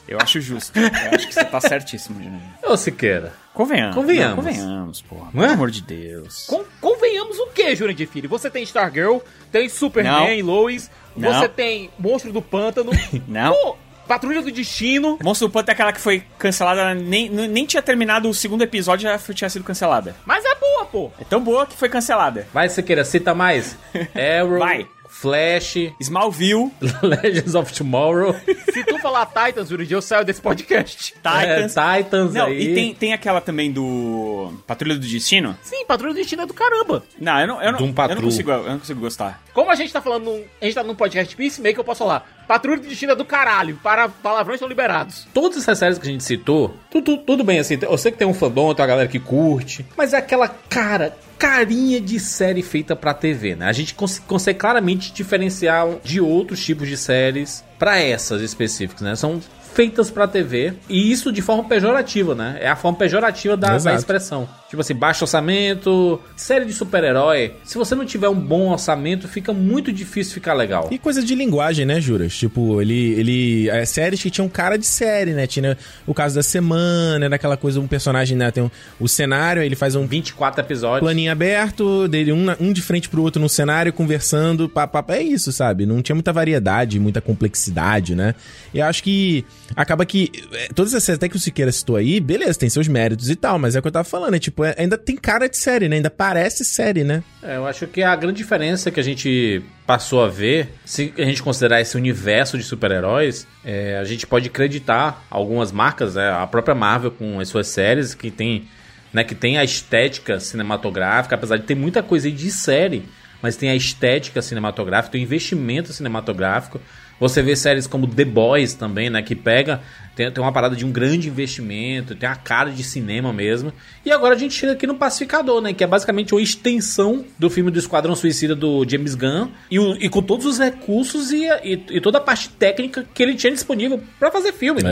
Eu 0.07 0.17
acho 0.21 0.39
justo. 0.39 0.79
Eu 0.79 0.87
acho 1.13 1.27
que 1.27 1.33
você 1.33 1.43
tá 1.43 1.59
certíssimo, 1.59 2.21
Jurandir. 2.21 2.47
Ô, 2.63 2.77
Siqueira. 2.77 3.33
Convenhamos. 3.53 3.95
Convenhamos. 3.95 4.35
Não, 4.37 4.43
convenhamos, 4.53 5.01
porra. 5.01 5.29
Não 5.33 5.43
é? 5.43 5.47
Pelo 5.47 5.55
amor 5.55 5.71
de 5.71 5.81
Deus. 5.81 6.45
Con 6.45 6.63
convenhamos 6.79 7.39
o 7.39 7.47
que, 7.47 7.75
Jurandir 7.75 8.07
Filho? 8.07 8.29
Você 8.29 8.49
tem 8.51 8.63
Stargirl, 8.63 9.17
tem 9.51 9.67
Superman, 9.67 10.41
Lois, 10.43 10.91
Não. 11.15 11.33
você 11.33 11.49
tem 11.49 11.89
Monstro 11.97 12.31
do 12.31 12.41
Pântano. 12.41 12.91
Não. 13.27 13.51
Pô, 13.53 13.77
Patrulha 14.07 14.41
do 14.41 14.51
Destino. 14.51 15.17
Monstro 15.23 15.47
do 15.47 15.51
Pântano 15.51 15.71
é 15.71 15.73
aquela 15.73 15.91
que 15.93 16.01
foi 16.01 16.23
cancelada, 16.39 16.93
nem, 16.95 17.29
nem 17.29 17.65
tinha 17.65 17.81
terminado 17.81 18.29
o 18.29 18.33
segundo 18.33 18.61
episódio, 18.63 19.03
já 19.09 19.19
foi- 19.19 19.35
tinha 19.35 19.49
sido 19.49 19.63
cancelada. 19.63 20.15
Mas 20.25 20.43
é 20.45 20.55
boa, 20.55 20.85
pô. 20.85 21.11
É 21.19 21.23
tão 21.23 21.41
boa 21.41 21.65
que 21.65 21.75
foi 21.75 21.89
cancelada. 21.89 22.47
Vai, 22.53 22.69
Sequeira, 22.69 23.03
cita 23.03 23.33
mais. 23.35 23.77
Arrow, 24.15 24.59
Vai. 24.59 24.87
Flash, 25.19 25.77
Smallville, 26.00 26.71
Legends 27.01 27.55
of 27.55 27.74
Tomorrow, 27.74 28.36
Se 28.71 28.83
tu 28.83 29.00
falar 29.00 29.25
Titans, 29.25 29.71
Yuri, 29.71 29.91
eu 29.91 30.00
saio 30.00 30.24
desse 30.24 30.39
podcast. 30.39 31.13
Titans. 31.17 31.75
é, 31.75 32.03
Titans 32.03 32.33
Não, 32.36 32.45
aí. 32.45 32.71
e 32.71 32.75
tem, 32.75 32.93
tem 32.93 33.13
aquela 33.13 33.41
também 33.41 33.71
do 33.71 34.53
Patrulha 34.67 34.93
do 34.93 35.01
Destino? 35.01 35.57
Sim, 35.63 35.86
Patrulha 35.88 36.13
do 36.13 36.17
Destino 36.17 36.43
é 36.43 36.45
do 36.45 36.53
caramba. 36.53 37.03
Não, 37.19 37.39
eu 37.39 37.47
não, 37.47 37.62
eu 37.63 37.71
não, 37.71 37.79
Doom 37.79 37.93
eu 37.97 38.15
não, 38.15 38.21
consigo, 38.21 38.51
eu 38.51 38.69
não 38.69 38.79
consigo 38.79 39.00
gostar. 39.00 39.41
Como 39.55 39.71
a 39.71 39.75
gente 39.75 39.91
tá 39.91 40.01
falando, 40.01 40.25
num, 40.25 40.43
a 40.62 40.65
gente 40.65 40.75
tá 40.75 40.83
num 40.83 40.93
podcast 40.93 41.36
Peacemaker, 41.36 41.79
eu 41.79 41.83
posso 41.83 42.00
falar. 42.00 42.45
Patrulha 42.47 42.79
do 42.79 42.88
Destino 42.88 43.13
é 43.13 43.15
do 43.15 43.25
caralho. 43.25 43.79
Para, 43.81 44.07
palavrões 44.07 44.59
são 44.59 44.69
liberados. 44.69 45.27
Todas 45.33 45.57
essas 45.57 45.79
séries 45.79 45.97
que 45.97 46.07
a 46.07 46.12
gente 46.12 46.24
citou, 46.24 46.75
tudo, 46.91 47.17
tudo 47.17 47.43
bem 47.43 47.57
assim, 47.57 47.79
eu 47.81 47.97
sei 47.97 48.12
que 48.12 48.19
tem 48.19 48.27
um 48.27 48.36
fandom, 48.36 48.71
tem 48.75 48.83
uma 48.83 48.88
galera 48.88 49.09
que 49.09 49.19
curte, 49.19 49.83
mas 49.97 50.13
é 50.13 50.17
aquela 50.17 50.47
cara, 50.47 51.17
carinha 51.38 52.01
de 52.01 52.20
série 52.20 52.62
feita 52.62 52.96
pra 52.96 53.13
TV, 53.13 53.56
né? 53.56 53.67
A 53.67 53.74
gente 53.74 53.94
cons 53.94 54.20
consegue 54.20 54.60
claramente 54.60 55.13
diferenciar 55.13 55.88
de 56.03 56.20
outros 56.20 56.63
tipos 56.63 56.88
de 56.88 56.98
séries 56.98 57.63
pra 57.77 58.00
essas 58.00 58.41
específicas, 58.41 59.01
né? 59.01 59.15
São 59.15 59.39
feitas 59.77 60.10
pra 60.10 60.27
TV 60.27 60.74
e 60.89 61.12
isso 61.12 61.31
de 61.31 61.39
forma 61.39 61.63
pejorativa, 61.65 62.34
né? 62.34 62.57
É 62.60 62.67
a 62.67 62.75
forma 62.75 62.98
pejorativa 62.98 63.55
da, 63.55 63.77
da 63.77 63.93
expressão. 63.93 64.50
Tipo 64.67 64.81
assim, 64.81 64.96
baixo 64.96 65.24
orçamento, 65.24 66.19
série 66.36 66.65
de 66.65 66.74
super-herói. 66.74 67.53
Se 67.63 67.77
você 67.77 67.93
não 67.93 68.03
tiver 68.03 68.27
um 68.27 68.36
bom 68.36 68.72
orçamento, 68.72 69.27
fica 69.27 69.53
muito 69.53 69.93
difícil 69.93 70.34
ficar 70.34 70.55
legal. 70.55 70.89
E 70.91 70.98
coisa 70.98 71.24
de 71.24 71.36
linguagem, 71.36 71.86
né, 71.86 72.01
Juras? 72.01 72.36
Tipo, 72.36 72.81
ele. 72.81 73.13
ele 73.19 73.69
é, 73.69 73.86
séries 73.86 74.22
que 74.22 74.31
tinham 74.31 74.50
cara 74.50 74.77
de 74.77 74.86
série, 74.86 75.31
né? 75.31 75.46
Tinha 75.46 75.77
o 76.07 76.13
caso 76.13 76.34
da 76.34 76.43
semana, 76.43 77.25
era 77.25 77.36
aquela 77.36 77.55
coisa, 77.55 77.79
um 77.79 77.88
personagem, 77.88 78.36
né? 78.36 78.50
Tem 78.50 78.63
um, 78.63 78.72
o 79.00 79.07
cenário, 79.07 79.62
ele 79.62 79.75
faz 79.75 79.96
um 79.96 80.07
24 80.07 80.60
episódios. 80.60 81.01
planinho 81.01 81.31
aberto, 81.31 82.07
dele 82.07 82.31
um, 82.31 82.48
um 82.60 82.74
de 82.74 82.81
frente 82.81 83.07
pro 83.07 83.22
outro 83.22 83.39
no 83.39 83.48
cenário, 83.48 83.93
conversando. 83.93 84.67
Pá, 84.67 84.88
pá, 84.88 85.03
pá. 85.03 85.17
é 85.17 85.22
isso, 85.22 85.51
sabe? 85.51 85.86
Não 85.86 86.01
tinha 86.01 86.15
muita 86.15 86.34
variedade, 86.34 87.00
muita 87.00 87.22
complexidade, 87.22 88.15
né? 88.15 88.34
E 88.74 88.79
eu 88.79 88.86
acho 88.88 89.03
que 89.03 89.46
acaba 89.75 90.05
que. 90.05 90.31
é, 90.53 90.67
Todas 90.74 90.93
essas 90.93 91.15
até 91.15 91.27
que 91.29 91.36
o 91.36 91.39
Siqueira 91.39 91.71
citou 91.71 91.95
aí, 91.95 92.19
beleza, 92.19 92.59
tem 92.59 92.69
seus 92.69 92.88
méritos 92.88 93.29
e 93.29 93.36
tal, 93.36 93.57
mas 93.59 93.75
é 93.75 93.79
o 93.79 93.81
que 93.81 93.88
eu 93.88 93.91
tava 93.91 94.03
falando, 94.03 94.36
é 94.36 94.39
tipo, 94.39 94.63
é- 94.63 94.75
ainda 94.77 94.97
tem 94.97 95.15
cara 95.15 95.47
de 95.47 95.57
série, 95.57 95.88
né? 95.88 95.97
Ainda 95.97 96.09
parece 96.09 96.63
série, 96.65 97.03
né? 97.03 97.24
É, 97.41 97.55
eu 97.57 97.65
acho 97.65 97.88
que 97.88 98.01
a 98.03 98.15
grande 98.15 98.38
diferença 98.38 98.89
que 98.91 99.00
a 99.00 99.03
gente 99.03 99.62
passou 99.86 100.24
a 100.24 100.27
ver, 100.27 100.69
se 100.86 101.13
a 101.17 101.24
gente 101.24 101.41
considerar 101.41 101.81
esse 101.81 101.95
universo 101.97 102.57
de 102.57 102.63
super-heróis, 102.63 103.47
é, 103.63 103.97
a 103.97 104.03
gente 104.03 104.27
pode 104.27 104.47
acreditar 104.47 105.25
algumas 105.29 105.71
marcas, 105.71 106.15
né, 106.15 106.29
a 106.31 106.45
própria 106.45 106.75
Marvel 106.75 107.12
com 107.12 107.39
as 107.39 107.47
suas 107.47 107.67
séries, 107.67 108.13
que 108.13 108.29
tem, 108.29 108.67
né, 109.13 109.24
que 109.24 109.33
tem 109.33 109.57
a 109.57 109.63
estética 109.63 110.39
cinematográfica, 110.39 111.36
apesar 111.36 111.57
de 111.57 111.63
ter 111.63 111.75
muita 111.75 112.03
coisa 112.03 112.27
aí 112.27 112.33
de 112.33 112.51
série, 112.51 113.05
mas 113.41 113.55
tem 113.55 113.69
a 113.69 113.75
estética 113.75 114.41
cinematográfica, 114.41 115.15
o 115.17 115.19
investimento 115.19 115.93
cinematográfico. 115.93 116.81
Você 117.19 117.41
vê 117.41 117.55
séries 117.55 117.88
como 117.88 118.05
The 118.07 118.25
Boys 118.25 118.74
também, 118.75 119.09
né? 119.09 119.21
Que 119.24 119.33
pega, 119.36 119.81
tem, 120.15 120.31
tem 120.31 120.43
uma 120.43 120.51
parada 120.51 120.75
de 120.75 120.86
um 120.86 120.91
grande 120.91 121.27
investimento, 121.27 122.13
tem 122.15 122.29
a 122.29 122.36
cara 122.36 122.69
de 122.69 122.83
cinema 122.83 123.33
mesmo. 123.33 123.74
E 124.05 124.12
agora 124.12 124.36
a 124.36 124.38
gente 124.38 124.53
chega 124.53 124.74
aqui 124.74 124.86
no 124.86 124.95
Pacificador, 124.95 125.62
né? 125.62 125.74
Que 125.74 125.83
é 125.83 125.88
basicamente 125.88 126.33
uma 126.36 126.41
extensão 126.41 127.25
do 127.39 127.50
filme 127.50 127.71
do 127.71 127.79
Esquadrão 127.79 128.15
Suicida 128.15 128.55
do 128.55 128.86
James 128.88 129.15
Gunn. 129.15 129.50
E, 129.71 129.79
o- 129.79 129.95
e 129.95 130.07
com 130.09 130.21
todos 130.21 130.45
os 130.45 130.59
recursos 130.59 131.31
e, 131.31 131.45
e- 131.63 131.81
e 131.89 132.01
toda 132.01 132.19
a 132.19 132.21
parte 132.21 132.50
técnica 132.50 133.05
que 133.13 133.24
ele 133.24 133.33
tinha 133.36 133.51
disponível 133.51 134.00
pra 134.19 134.29
fazer 134.31 134.53
filme, 134.53 134.83
né? 134.83 134.89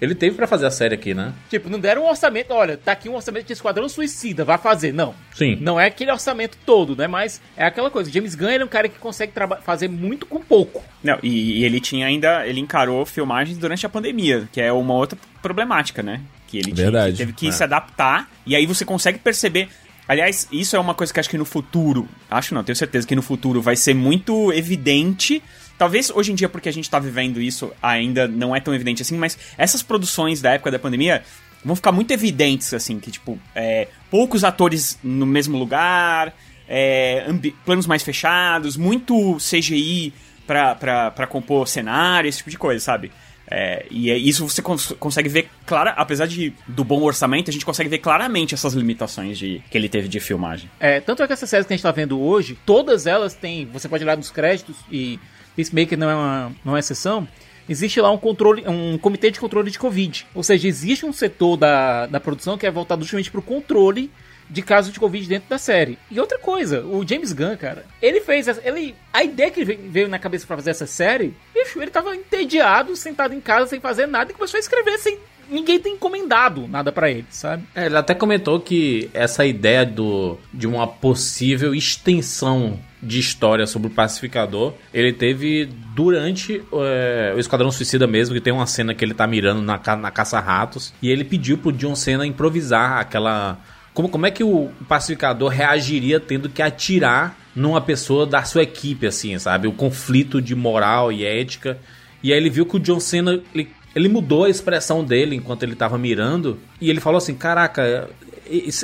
Ele 0.00 0.14
teve 0.14 0.36
pra 0.36 0.46
fazer 0.46 0.66
a 0.66 0.70
série 0.70 0.94
aqui, 0.94 1.14
né? 1.14 1.32
Tipo, 1.48 1.70
não 1.70 1.78
deram 1.78 2.02
um 2.04 2.08
orçamento. 2.08 2.52
Olha, 2.52 2.76
tá 2.76 2.92
aqui 2.92 3.08
um 3.08 3.14
orçamento 3.14 3.46
de 3.46 3.52
Esquadrão 3.52 3.88
Suicida, 3.88 4.44
vai 4.44 4.58
fazer. 4.58 4.92
Não. 4.92 5.14
Sim. 5.34 5.56
Não 5.60 5.78
é 5.80 5.86
aquele 5.86 6.10
orçamento 6.10 6.58
todo, 6.66 6.94
né? 6.96 7.06
Mas 7.06 7.40
é 7.56 7.64
aquela 7.64 7.90
coisa. 7.90 8.10
James 8.10 8.34
Gunn 8.34 8.50
ele 8.50 8.62
é 8.62 8.66
um 8.66 8.68
cara 8.68 8.88
que 8.88 8.98
consegue 8.98 9.32
fazer 9.62 9.88
muito 9.88 10.26
com 10.26 10.40
pouco. 10.40 10.82
Não, 11.02 11.18
e, 11.22 11.60
e 11.60 11.64
ele 11.64 11.80
tinha 11.80 12.06
ainda, 12.06 12.46
ele 12.46 12.60
encarou 12.60 13.06
filmagens 13.06 13.56
durante 13.56 13.86
a 13.86 13.88
pandemia, 13.88 14.48
que 14.52 14.60
é 14.60 14.72
uma 14.72 14.94
outra 14.94 15.18
problemática, 15.40 16.02
né? 16.02 16.20
Que 16.48 16.58
ele 16.58 16.72
tinha- 16.72 16.90
que 17.10 17.16
teve 17.16 17.32
que 17.32 17.48
É. 17.48 17.52
se 17.52 17.62
adaptar, 17.64 18.28
e 18.46 18.54
aí 18.54 18.66
você 18.66 18.84
consegue 18.84 19.18
perceber. 19.18 19.68
Aliás, 20.06 20.46
isso 20.52 20.76
é 20.76 20.78
uma 20.78 20.92
coisa 20.94 21.12
que 21.14 21.18
acho 21.18 21.30
que 21.30 21.38
no 21.38 21.46
futuro, 21.46 22.06
acho 22.30 22.54
não, 22.54 22.62
tenho 22.62 22.76
certeza 22.76 23.06
que 23.06 23.16
no 23.16 23.22
futuro 23.22 23.62
vai 23.62 23.74
ser 23.74 23.94
muito 23.94 24.52
evidente. 24.52 25.42
Talvez 25.78 26.10
hoje 26.10 26.32
em 26.32 26.34
dia, 26.34 26.48
porque 26.48 26.68
a 26.68 26.72
gente 26.72 26.88
tá 26.88 26.98
vivendo 26.98 27.40
isso, 27.40 27.72
ainda 27.82 28.28
não 28.28 28.54
é 28.54 28.60
tão 28.60 28.74
evidente 28.74 29.02
assim, 29.02 29.16
mas 29.16 29.36
essas 29.58 29.82
produções 29.82 30.40
da 30.40 30.52
época 30.52 30.70
da 30.70 30.78
pandemia 30.78 31.22
vão 31.64 31.74
ficar 31.74 31.92
muito 31.92 32.10
evidentes, 32.12 32.72
assim, 32.74 33.00
que, 33.00 33.10
tipo, 33.10 33.38
é, 33.54 33.88
poucos 34.10 34.44
atores 34.44 34.98
no 35.02 35.26
mesmo 35.26 35.58
lugar, 35.58 36.32
é, 36.68 37.26
planos 37.64 37.86
mais 37.86 38.02
fechados, 38.02 38.76
muito 38.76 39.36
CGI 39.38 40.12
pra, 40.46 40.74
pra, 40.74 41.10
pra 41.10 41.26
compor 41.26 41.66
cenário, 41.66 42.28
esse 42.28 42.38
tipo 42.38 42.50
de 42.50 42.58
coisa, 42.58 42.84
sabe? 42.84 43.10
É, 43.50 43.84
e 43.90 44.10
é, 44.10 44.16
isso 44.16 44.48
você 44.48 44.62
cons- 44.62 44.94
consegue 44.98 45.28
ver 45.28 45.50
clara, 45.66 45.90
apesar 45.90 46.26
de, 46.26 46.52
do 46.66 46.82
bom 46.82 47.02
orçamento, 47.02 47.50
a 47.50 47.52
gente 47.52 47.64
consegue 47.64 47.90
ver 47.90 47.98
claramente 47.98 48.54
essas 48.54 48.72
limitações 48.74 49.38
de, 49.38 49.62
que 49.70 49.76
ele 49.76 49.88
teve 49.88 50.08
de 50.08 50.18
filmagem. 50.18 50.70
É, 50.80 50.98
tanto 51.00 51.22
é 51.22 51.26
que 51.26 51.32
essas 51.34 51.48
séries 51.50 51.66
que 51.66 51.72
a 51.72 51.76
gente 51.76 51.82
tá 51.82 51.90
vendo 51.92 52.18
hoje, 52.20 52.58
todas 52.64 53.06
elas 53.06 53.34
têm. 53.34 53.66
Você 53.66 53.86
pode 53.88 54.02
olhar 54.02 54.16
nos 54.16 54.30
créditos 54.30 54.76
e 54.90 55.18
Peacemaker 55.56 55.98
não 55.98 56.10
é 56.10 56.14
uma, 56.14 56.52
não 56.64 56.76
é 56.76 56.80
exceção. 56.80 57.26
Existe 57.68 58.00
lá 58.00 58.10
um 58.10 58.18
controle, 58.18 58.62
um 58.68 58.98
comitê 58.98 59.30
de 59.30 59.40
controle 59.40 59.70
de 59.70 59.78
Covid. 59.78 60.26
Ou 60.34 60.42
seja, 60.42 60.68
existe 60.68 61.06
um 61.06 61.12
setor 61.12 61.56
da, 61.56 62.06
da 62.06 62.20
produção 62.20 62.58
que 62.58 62.66
é 62.66 62.70
voltado 62.70 63.02
justamente 63.04 63.30
pro 63.30 63.40
controle 63.40 64.10
de 64.50 64.60
casos 64.60 64.92
de 64.92 65.00
Covid 65.00 65.26
dentro 65.26 65.48
da 65.48 65.56
série. 65.56 65.98
E 66.10 66.20
outra 66.20 66.38
coisa, 66.38 66.82
o 66.84 67.02
James 67.08 67.32
Gunn, 67.32 67.56
cara, 67.56 67.86
ele 68.02 68.20
fez. 68.20 68.46
essa- 68.46 68.60
Ele, 68.62 68.94
a 69.10 69.24
ideia 69.24 69.50
que 69.50 69.64
veio 69.64 70.06
na 70.08 70.18
cabeça 70.18 70.46
pra 70.46 70.56
fazer 70.56 70.70
essa 70.72 70.86
série, 70.86 71.32
bicho, 71.54 71.80
ele 71.80 71.90
tava 71.90 72.14
entediado, 72.14 72.94
sentado 72.94 73.32
em 73.32 73.40
casa 73.40 73.68
sem 73.70 73.80
fazer 73.80 74.06
nada 74.06 74.30
e 74.30 74.34
começou 74.34 74.58
a 74.58 74.60
escrever 74.60 74.98
sem 74.98 75.16
ninguém 75.48 75.78
ter 75.80 75.88
encomendado 75.88 76.68
nada 76.68 76.92
pra 76.92 77.10
ele, 77.10 77.24
sabe? 77.30 77.64
É, 77.74 77.86
ele 77.86 77.96
até 77.96 78.14
comentou 78.14 78.60
que 78.60 79.08
essa 79.14 79.46
ideia 79.46 79.86
do, 79.86 80.38
de 80.52 80.66
uma 80.66 80.86
possível 80.86 81.74
extensão 81.74 82.78
de 83.04 83.18
história 83.18 83.66
sobre 83.66 83.88
o 83.88 83.90
pacificador, 83.90 84.74
ele 84.92 85.12
teve 85.12 85.68
durante 85.94 86.62
é, 86.72 87.32
o 87.36 87.38
Esquadrão 87.38 87.70
Suicida 87.70 88.06
mesmo, 88.06 88.34
que 88.34 88.40
tem 88.40 88.52
uma 88.52 88.66
cena 88.66 88.94
que 88.94 89.04
ele 89.04 89.14
tá 89.14 89.26
mirando 89.26 89.62
na, 89.62 89.78
na 89.96 90.10
caça-ratos, 90.10 90.92
e 91.00 91.10
ele 91.10 91.24
pediu 91.24 91.58
pro 91.58 91.72
John 91.72 91.94
Cena 91.94 92.26
improvisar 92.26 92.98
aquela... 92.98 93.58
Como, 93.92 94.08
como 94.08 94.26
é 94.26 94.30
que 94.30 94.42
o 94.42 94.70
pacificador 94.88 95.50
reagiria 95.50 96.18
tendo 96.18 96.48
que 96.48 96.60
atirar 96.60 97.38
numa 97.54 97.80
pessoa 97.80 98.26
da 98.26 98.42
sua 98.42 98.62
equipe, 98.62 99.06
assim, 99.06 99.38
sabe? 99.38 99.68
O 99.68 99.72
conflito 99.72 100.42
de 100.42 100.54
moral 100.54 101.12
e 101.12 101.24
ética. 101.24 101.78
E 102.20 102.32
aí 102.32 102.38
ele 102.38 102.50
viu 102.50 102.66
que 102.66 102.76
o 102.76 102.80
John 102.80 102.98
Cena... 102.98 103.40
Ele, 103.54 103.68
ele 103.94 104.08
mudou 104.08 104.44
a 104.44 104.50
expressão 104.50 105.04
dele 105.04 105.36
enquanto 105.36 105.62
ele 105.62 105.76
tava 105.76 105.96
mirando. 105.96 106.58
E 106.80 106.90
ele 106.90 106.98
falou 106.98 107.18
assim: 107.18 107.34
Caraca, 107.34 108.10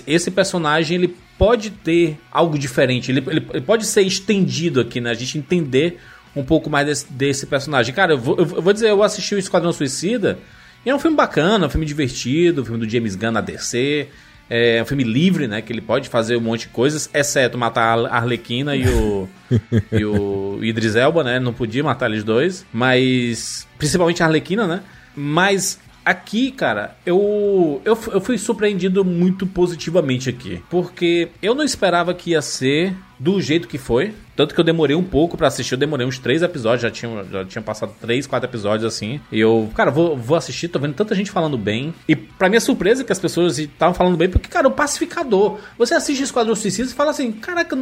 esse 0.06 0.30
personagem 0.30 0.96
ele 0.96 1.16
pode 1.40 1.70
ter 1.70 2.18
algo 2.30 2.58
diferente. 2.58 3.10
Ele, 3.10 3.24
ele, 3.26 3.46
ele 3.54 3.62
pode 3.62 3.86
ser 3.86 4.02
estendido 4.02 4.78
aqui, 4.78 5.00
né? 5.00 5.10
A 5.10 5.14
gente 5.14 5.38
entender 5.38 5.98
um 6.36 6.44
pouco 6.44 6.68
mais 6.68 6.86
desse, 6.86 7.10
desse 7.10 7.46
personagem. 7.46 7.94
Cara, 7.94 8.12
eu 8.12 8.18
vou, 8.18 8.36
eu 8.36 8.44
vou 8.44 8.74
dizer, 8.74 8.90
eu 8.90 9.02
assisti 9.02 9.34
o 9.34 9.38
Esquadrão 9.38 9.72
Suicida. 9.72 10.38
E 10.84 10.90
é 10.90 10.94
um 10.94 10.98
filme 10.98 11.16
bacana, 11.16 11.66
um 11.66 11.70
filme 11.70 11.86
divertido, 11.86 12.60
um 12.60 12.64
filme 12.66 12.84
do 12.84 12.90
James 12.90 13.16
Gunn 13.16 13.30
na 13.30 13.40
DC. 13.40 14.08
É 14.50 14.82
um 14.82 14.84
filme 14.84 15.02
livre, 15.02 15.48
né? 15.48 15.62
Que 15.62 15.72
ele 15.72 15.80
pode 15.80 16.10
fazer 16.10 16.36
um 16.36 16.42
monte 16.42 16.62
de 16.62 16.68
coisas, 16.68 17.08
exceto 17.14 17.56
matar 17.56 17.98
a 17.98 18.16
Arlequina 18.16 18.76
e 18.76 18.86
o, 18.86 19.26
e 19.92 20.04
o 20.04 20.58
Idris 20.62 20.94
Elba, 20.94 21.24
né? 21.24 21.40
Não 21.40 21.54
podia 21.54 21.82
matar 21.82 22.10
eles 22.10 22.22
dois. 22.22 22.66
Mas. 22.70 23.66
Principalmente 23.78 24.22
a 24.22 24.26
Arlequina, 24.26 24.66
né? 24.66 24.82
Mas 25.16 25.80
aqui, 26.04 26.50
cara, 26.50 26.96
eu, 27.04 27.80
eu, 27.84 27.98
eu 28.12 28.20
fui 28.20 28.38
surpreendido 28.38 29.04
muito 29.04 29.46
positivamente 29.46 30.28
aqui. 30.28 30.62
Porque 30.70 31.28
eu 31.42 31.54
não 31.54 31.64
esperava 31.64 32.14
que 32.14 32.30
ia 32.30 32.42
ser 32.42 32.96
do 33.18 33.40
jeito 33.40 33.68
que 33.68 33.78
foi. 33.78 34.14
Tanto 34.34 34.54
que 34.54 34.60
eu 34.60 34.64
demorei 34.64 34.96
um 34.96 35.04
pouco 35.04 35.36
pra 35.36 35.48
assistir. 35.48 35.74
Eu 35.74 35.78
demorei 35.78 36.06
uns 36.06 36.18
três 36.18 36.42
episódios. 36.42 36.82
Já 36.82 36.90
tinha, 36.90 37.24
já 37.24 37.44
tinha 37.44 37.62
passado 37.62 37.94
três, 38.00 38.26
quatro 38.26 38.48
episódios 38.48 38.84
assim. 38.84 39.20
E 39.30 39.38
eu, 39.38 39.70
cara, 39.74 39.90
vou, 39.90 40.16
vou 40.16 40.36
assistir. 40.36 40.68
Tô 40.68 40.78
vendo 40.78 40.94
tanta 40.94 41.14
gente 41.14 41.30
falando 41.30 41.58
bem. 41.58 41.94
E 42.08 42.16
pra 42.16 42.48
minha 42.48 42.60
surpresa, 42.60 43.04
que 43.04 43.12
as 43.12 43.18
pessoas 43.18 43.58
estavam 43.58 43.94
falando 43.94 44.16
bem. 44.16 44.30
Porque, 44.30 44.48
cara, 44.48 44.66
o 44.66 44.72
Pacificador. 44.72 45.58
Você 45.76 45.94
assiste 45.94 46.22
Esquadrão 46.22 46.54
Suicida 46.54 46.88
e 46.88 46.94
fala 46.94 47.10
assim: 47.10 47.32
Caraca, 47.32 47.76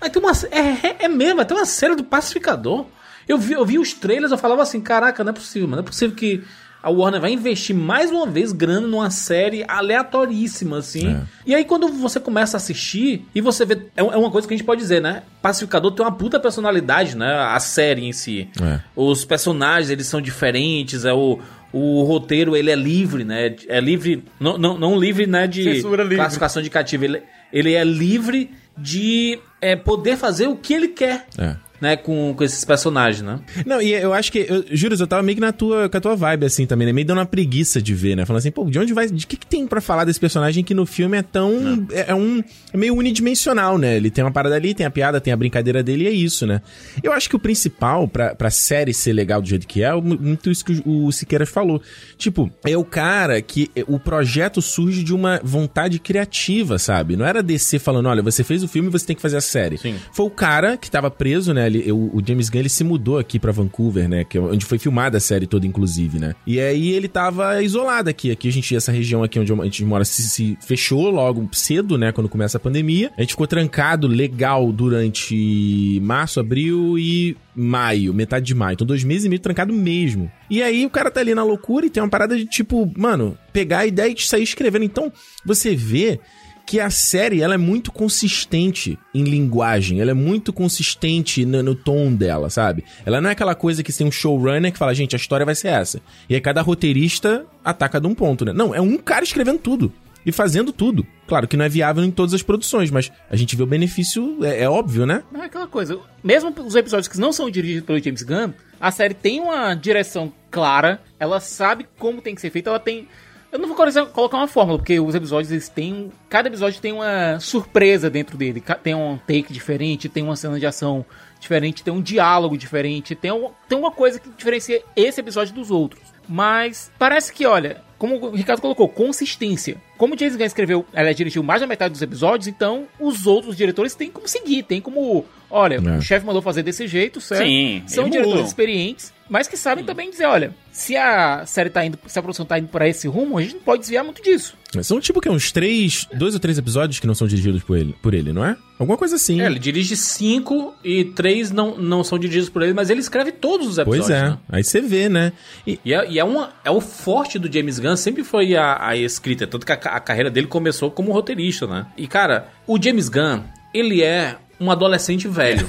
vai 0.00 0.08
ter 0.08 0.18
uma. 0.18 0.32
É, 0.50 0.86
é, 0.86 0.96
é 1.00 1.08
mesmo, 1.08 1.36
vai 1.36 1.44
ter 1.44 1.54
uma 1.54 1.66
série 1.66 1.96
do 1.96 2.04
Pacificador. 2.04 2.86
Eu 3.26 3.38
vi, 3.38 3.54
eu 3.54 3.64
vi 3.64 3.78
os 3.78 3.92
trailers, 3.94 4.30
eu 4.30 4.38
falava 4.38 4.62
assim, 4.62 4.80
caraca, 4.80 5.24
não 5.24 5.30
é 5.30 5.32
possível, 5.32 5.66
mano. 5.66 5.82
Não 5.82 5.86
é 5.86 5.90
possível 5.90 6.14
que 6.14 6.44
a 6.84 6.90
Warner 6.90 7.20
vai 7.20 7.32
investir 7.32 7.74
mais 7.74 8.10
uma 8.10 8.26
vez 8.26 8.52
grana 8.52 8.86
numa 8.86 9.10
série 9.10 9.64
aleatoríssima, 9.66 10.78
assim. 10.78 11.14
É. 11.14 11.22
E 11.46 11.54
aí 11.54 11.64
quando 11.64 11.88
você 11.88 12.20
começa 12.20 12.56
a 12.56 12.58
assistir 12.58 13.24
e 13.34 13.40
você 13.40 13.64
vê. 13.64 13.74
É 13.96 14.02
é 14.02 14.16
uma 14.16 14.30
coisa 14.30 14.46
que 14.46 14.52
a 14.52 14.56
gente 14.56 14.66
pode 14.66 14.82
dizer, 14.82 15.00
né? 15.00 15.22
Pacificador 15.40 15.92
tem 15.92 16.04
uma 16.04 16.12
puta 16.12 16.38
personalidade, 16.38 17.16
né? 17.16 17.32
A 17.34 17.58
série 17.58 18.04
em 18.04 18.12
si. 18.12 18.48
É. 18.62 18.80
Os 18.94 19.24
personagens, 19.24 19.88
eles 19.90 20.06
são 20.06 20.20
diferentes, 20.20 21.04
é 21.04 21.12
o. 21.12 21.38
O 21.76 22.04
roteiro, 22.04 22.54
ele 22.54 22.70
é 22.70 22.76
livre, 22.76 23.24
né? 23.24 23.56
É 23.66 23.80
livre. 23.80 24.22
Não, 24.38 24.56
não, 24.56 24.78
não 24.78 24.96
livre, 24.96 25.26
né? 25.26 25.48
De 25.48 25.64
Censura 25.64 26.04
livre. 26.04 26.18
classificação 26.18 26.62
de 26.62 26.70
cativo. 26.70 27.04
Ele, 27.04 27.22
ele 27.52 27.72
é 27.72 27.82
livre 27.82 28.52
de 28.78 29.40
é, 29.60 29.74
poder 29.74 30.16
fazer 30.16 30.46
o 30.46 30.54
que 30.54 30.72
ele 30.72 30.88
quer, 30.88 31.26
É. 31.36 31.56
né? 31.84 31.96
Com, 31.96 32.34
com 32.34 32.42
esses 32.42 32.64
personagens, 32.64 33.22
né? 33.22 33.38
Não, 33.66 33.80
e 33.80 33.92
eu 33.92 34.14
acho 34.14 34.32
que, 34.32 34.46
eu, 34.48 34.64
juro, 34.70 34.96
eu 34.98 35.06
tava 35.06 35.22
meio 35.22 35.36
que 35.36 35.40
na 35.40 35.52
tua, 35.52 35.88
com 35.88 35.96
a 35.96 36.00
tua 36.00 36.16
vibe, 36.16 36.46
assim, 36.46 36.64
também, 36.66 36.86
né? 36.86 36.92
Meio 36.92 37.06
dando 37.06 37.18
uma 37.18 37.26
preguiça 37.26 37.80
de 37.80 37.94
ver, 37.94 38.16
né? 38.16 38.24
Falando 38.24 38.38
assim, 38.38 38.50
pô, 38.50 38.64
de 38.64 38.78
onde 38.78 38.94
vai, 38.94 39.06
de 39.06 39.26
que 39.26 39.36
que 39.36 39.46
tem 39.46 39.66
pra 39.66 39.80
falar 39.80 40.04
desse 40.04 40.18
personagem 40.18 40.64
que 40.64 40.72
no 40.72 40.86
filme 40.86 41.18
é 41.18 41.22
tão, 41.22 41.86
é, 41.92 42.06
é 42.08 42.14
um, 42.14 42.42
é 42.72 42.76
meio 42.76 42.94
unidimensional, 42.94 43.76
né? 43.76 43.96
Ele 43.96 44.10
tem 44.10 44.24
uma 44.24 44.30
parada 44.30 44.54
ali, 44.54 44.74
tem 44.74 44.86
a 44.86 44.90
piada, 44.90 45.20
tem 45.20 45.32
a 45.32 45.36
brincadeira 45.36 45.82
dele 45.82 46.04
e 46.04 46.06
é 46.06 46.10
isso, 46.10 46.46
né? 46.46 46.62
Eu 47.02 47.12
acho 47.12 47.28
que 47.28 47.36
o 47.36 47.38
principal 47.38 48.08
pra, 48.08 48.34
pra 48.34 48.50
série 48.50 48.94
ser 48.94 49.12
legal 49.12 49.42
do 49.42 49.48
jeito 49.48 49.66
que 49.66 49.82
é, 49.82 49.88
é 49.88 50.00
muito 50.00 50.50
isso 50.50 50.64
que 50.64 50.82
o, 50.86 51.06
o 51.06 51.12
Siqueiras 51.12 51.50
falou. 51.50 51.82
Tipo, 52.16 52.50
é 52.64 52.76
o 52.76 52.84
cara 52.84 53.42
que 53.42 53.70
o 53.86 53.98
projeto 53.98 54.62
surge 54.62 55.02
de 55.02 55.14
uma 55.14 55.38
vontade 55.44 55.98
criativa, 55.98 56.78
sabe? 56.78 57.16
Não 57.16 57.26
era 57.26 57.42
DC 57.42 57.78
falando, 57.78 58.08
olha, 58.08 58.22
você 58.22 58.42
fez 58.42 58.62
o 58.62 58.68
filme, 58.68 58.88
você 58.88 59.06
tem 59.06 59.16
que 59.16 59.22
fazer 59.22 59.36
a 59.36 59.42
série. 59.42 59.76
Sim. 59.76 59.96
Foi 60.12 60.26
o 60.26 60.30
cara 60.30 60.76
que 60.76 60.90
tava 60.90 61.10
preso, 61.10 61.52
né? 61.52 61.66
Ele, 61.74 61.92
o, 61.92 62.16
o 62.16 62.22
James 62.24 62.48
Gunn, 62.48 62.60
ele 62.60 62.68
se 62.68 62.84
mudou 62.84 63.18
aqui 63.18 63.38
pra 63.38 63.52
Vancouver, 63.52 64.08
né? 64.08 64.24
Que 64.24 64.38
é 64.38 64.40
onde 64.40 64.64
foi 64.64 64.78
filmada 64.78 65.18
a 65.18 65.20
série 65.20 65.46
toda, 65.46 65.66
inclusive, 65.66 66.18
né? 66.18 66.34
E 66.46 66.60
aí 66.60 66.90
ele 66.90 67.08
tava 67.08 67.62
isolado 67.62 68.08
aqui. 68.08 68.30
Aqui 68.30 68.48
a 68.48 68.52
gente, 68.52 68.74
essa 68.74 68.92
região 68.92 69.22
aqui 69.22 69.38
onde 69.38 69.52
a 69.52 69.64
gente 69.64 69.84
mora, 69.84 70.04
se, 70.04 70.22
se 70.22 70.58
fechou 70.60 71.10
logo 71.10 71.48
cedo, 71.52 71.98
né? 71.98 72.12
Quando 72.12 72.28
começa 72.28 72.56
a 72.56 72.60
pandemia. 72.60 73.10
A 73.16 73.20
gente 73.20 73.30
ficou 73.30 73.46
trancado 73.46 74.06
legal 74.06 74.72
durante 74.72 76.00
março, 76.02 76.40
abril 76.40 76.98
e 76.98 77.36
maio, 77.54 78.12
metade 78.12 78.46
de 78.46 78.54
maio. 78.54 78.74
Então, 78.74 78.86
dois 78.86 79.04
meses 79.04 79.24
e 79.24 79.28
meio 79.28 79.40
trancado 79.40 79.72
mesmo. 79.72 80.30
E 80.50 80.62
aí 80.62 80.84
o 80.84 80.90
cara 80.90 81.10
tá 81.10 81.20
ali 81.20 81.34
na 81.34 81.44
loucura 81.44 81.86
e 81.86 81.90
tem 81.90 82.02
uma 82.02 82.08
parada 82.08 82.36
de 82.36 82.44
tipo, 82.44 82.90
mano, 82.96 83.38
pegar 83.52 83.80
a 83.80 83.86
ideia 83.86 84.12
e 84.12 84.20
sair 84.20 84.42
escrevendo. 84.42 84.84
Então, 84.84 85.12
você 85.44 85.74
vê 85.74 86.20
que 86.66 86.80
a 86.80 86.90
série 86.90 87.42
ela 87.42 87.54
é 87.54 87.58
muito 87.58 87.92
consistente 87.92 88.98
em 89.14 89.24
linguagem, 89.24 90.00
ela 90.00 90.10
é 90.10 90.14
muito 90.14 90.52
consistente 90.52 91.44
no, 91.44 91.62
no 91.62 91.74
tom 91.74 92.12
dela, 92.12 92.48
sabe? 92.50 92.84
Ela 93.04 93.20
não 93.20 93.28
é 93.28 93.32
aquela 93.32 93.54
coisa 93.54 93.82
que 93.82 93.92
tem 93.92 94.06
um 94.06 94.12
showrunner 94.12 94.72
que 94.72 94.78
fala, 94.78 94.94
gente, 94.94 95.14
a 95.14 95.18
história 95.18 95.44
vai 95.44 95.54
ser 95.54 95.68
essa. 95.68 96.00
E 96.28 96.34
aí 96.34 96.40
cada 96.40 96.62
roteirista 96.62 97.44
ataca 97.64 98.00
de 98.00 98.06
um 98.06 98.14
ponto, 98.14 98.44
né? 98.44 98.52
Não, 98.52 98.74
é 98.74 98.80
um 98.80 98.96
cara 98.96 99.24
escrevendo 99.24 99.58
tudo. 99.58 99.92
E 100.26 100.32
fazendo 100.32 100.72
tudo. 100.72 101.06
Claro 101.26 101.46
que 101.46 101.54
não 101.54 101.66
é 101.66 101.68
viável 101.68 102.02
em 102.02 102.10
todas 102.10 102.32
as 102.32 102.42
produções, 102.42 102.90
mas 102.90 103.12
a 103.30 103.36
gente 103.36 103.54
vê 103.54 103.62
o 103.62 103.66
benefício, 103.66 104.42
é, 104.42 104.62
é 104.62 104.68
óbvio, 104.68 105.04
né? 105.04 105.22
Não 105.30 105.42
é 105.42 105.46
aquela 105.46 105.66
coisa. 105.66 105.98
Mesmo 106.22 106.50
os 106.64 106.74
episódios 106.74 107.08
que 107.08 107.20
não 107.20 107.30
são 107.30 107.50
dirigidos 107.50 107.84
pelo 107.84 108.02
James 108.02 108.22
Gunn, 108.22 108.52
a 108.80 108.90
série 108.90 109.12
tem 109.12 109.40
uma 109.40 109.74
direção 109.74 110.32
clara, 110.50 111.02
ela 111.18 111.40
sabe 111.40 111.86
como 111.98 112.22
tem 112.22 112.34
que 112.34 112.40
ser 112.40 112.50
feita, 112.50 112.70
ela 112.70 112.80
tem. 112.80 113.06
Eu 113.54 113.60
não 113.60 113.68
vou 113.68 113.76
colocar- 113.76 114.36
uma 114.36 114.48
fórmula, 114.48 114.78
porque 114.78 114.98
os 114.98 115.14
episódios 115.14 115.52
eles 115.52 115.68
têm. 115.68 116.10
Cada 116.28 116.48
episódio 116.48 116.80
tem 116.80 116.90
uma 116.90 117.38
surpresa 117.38 118.10
dentro 118.10 118.36
dele. 118.36 118.60
Tem 118.82 118.96
um 118.96 119.16
take 119.16 119.52
diferente, 119.52 120.08
tem 120.08 120.24
uma 120.24 120.34
cena 120.34 120.58
de 120.58 120.66
ação 120.66 121.06
diferente, 121.38 121.84
tem 121.84 121.94
um 121.94 122.02
diálogo 122.02 122.58
diferente, 122.58 123.14
tem, 123.14 123.30
um, 123.30 123.50
tem 123.68 123.78
uma 123.78 123.92
coisa 123.92 124.18
que 124.18 124.28
diferencia 124.30 124.82
esse 124.96 125.20
episódio 125.20 125.54
dos 125.54 125.70
outros. 125.70 126.02
Mas 126.28 126.90
parece 126.98 127.32
que, 127.32 127.46
olha, 127.46 127.80
como 127.96 128.16
o 128.16 128.30
Ricardo 128.34 128.60
colocou, 128.60 128.88
consistência. 128.88 129.76
Como 129.96 130.14
o 130.14 130.18
James 130.18 130.36
Gunn 130.36 130.44
escreveu, 130.46 130.84
ela 130.92 131.14
dirigiu 131.14 131.42
mais 131.42 131.60
da 131.60 131.66
metade 131.66 131.92
dos 131.92 132.02
episódios, 132.02 132.48
então 132.48 132.84
os 132.98 133.26
outros 133.26 133.56
diretores 133.56 133.94
têm 133.94 134.10
como 134.10 134.26
seguir, 134.28 134.62
tem 134.64 134.80
como, 134.80 135.24
olha, 135.50 135.76
É. 135.76 135.98
o 135.98 136.02
chefe 136.02 136.26
mandou 136.26 136.42
fazer 136.42 136.62
desse 136.62 136.86
jeito, 136.88 137.20
certo? 137.20 137.44
Sim, 137.44 137.82
São 137.86 138.08
diretores 138.08 138.46
experientes, 138.48 139.12
mas 139.28 139.46
que 139.48 139.56
sabem 139.56 139.84
também 139.84 140.10
dizer, 140.10 140.26
olha, 140.26 140.54
se 140.70 140.96
a 140.96 141.46
série 141.46 141.70
tá 141.70 141.84
indo, 141.86 141.98
se 142.06 142.18
a 142.18 142.22
produção 142.22 142.44
tá 142.44 142.58
indo 142.58 142.68
para 142.68 142.88
esse 142.88 143.06
rumo, 143.08 143.38
a 143.38 143.42
gente 143.42 143.54
não 143.54 143.62
pode 143.62 143.80
desviar 143.80 144.04
muito 144.04 144.22
disso. 144.22 144.56
São 144.82 145.00
tipo 145.00 145.20
que 145.20 145.30
uns 145.30 145.52
três, 145.52 146.06
dois 146.12 146.34
ou 146.34 146.40
três 146.40 146.58
episódios 146.58 146.98
que 146.98 147.06
não 147.06 147.14
são 147.14 147.28
dirigidos 147.28 147.62
por 147.62 147.78
ele, 147.78 147.94
por 148.02 148.12
ele 148.12 148.32
não 148.32 148.44
é? 148.44 148.56
Alguma 148.76 148.98
coisa 148.98 149.14
assim. 149.14 149.40
É, 149.40 149.46
ele 149.46 149.60
dirige 149.60 149.96
cinco 149.96 150.74
e 150.82 151.04
três 151.04 151.52
não, 151.52 151.76
não 151.78 152.02
são 152.02 152.18
dirigidos 152.18 152.48
por 152.50 152.60
ele, 152.60 152.74
mas 152.74 152.90
ele 152.90 152.98
escreve 152.98 153.30
todos 153.30 153.68
os 153.68 153.78
episódios. 153.78 154.06
pois 154.08 154.10
é, 154.18 154.22
né? 154.30 154.38
aí 154.48 154.64
você 154.64 154.80
vê, 154.80 155.08
né? 155.08 155.32
E, 155.64 155.78
E, 155.84 155.94
é, 155.94 156.10
e 156.10 156.18
é, 156.18 156.24
uma, 156.24 156.52
é 156.64 156.70
o 156.72 156.80
forte 156.80 157.38
do 157.38 157.50
James 157.50 157.78
Gunn, 157.78 157.96
sempre 157.96 158.24
foi 158.24 158.56
a, 158.56 158.84
a 158.88 158.96
escrita, 158.96 159.46
tanto 159.46 159.64
que 159.64 159.70
a, 159.72 159.76
a 159.90 160.00
carreira 160.00 160.30
dele 160.30 160.46
começou 160.46 160.90
como 160.90 161.12
roteirista, 161.12 161.66
né? 161.66 161.86
E 161.96 162.06
cara, 162.06 162.48
o 162.66 162.80
James 162.80 163.08
Gunn, 163.08 163.42
ele 163.72 164.02
é 164.02 164.36
um 164.60 164.70
adolescente 164.70 165.28
velho, 165.28 165.68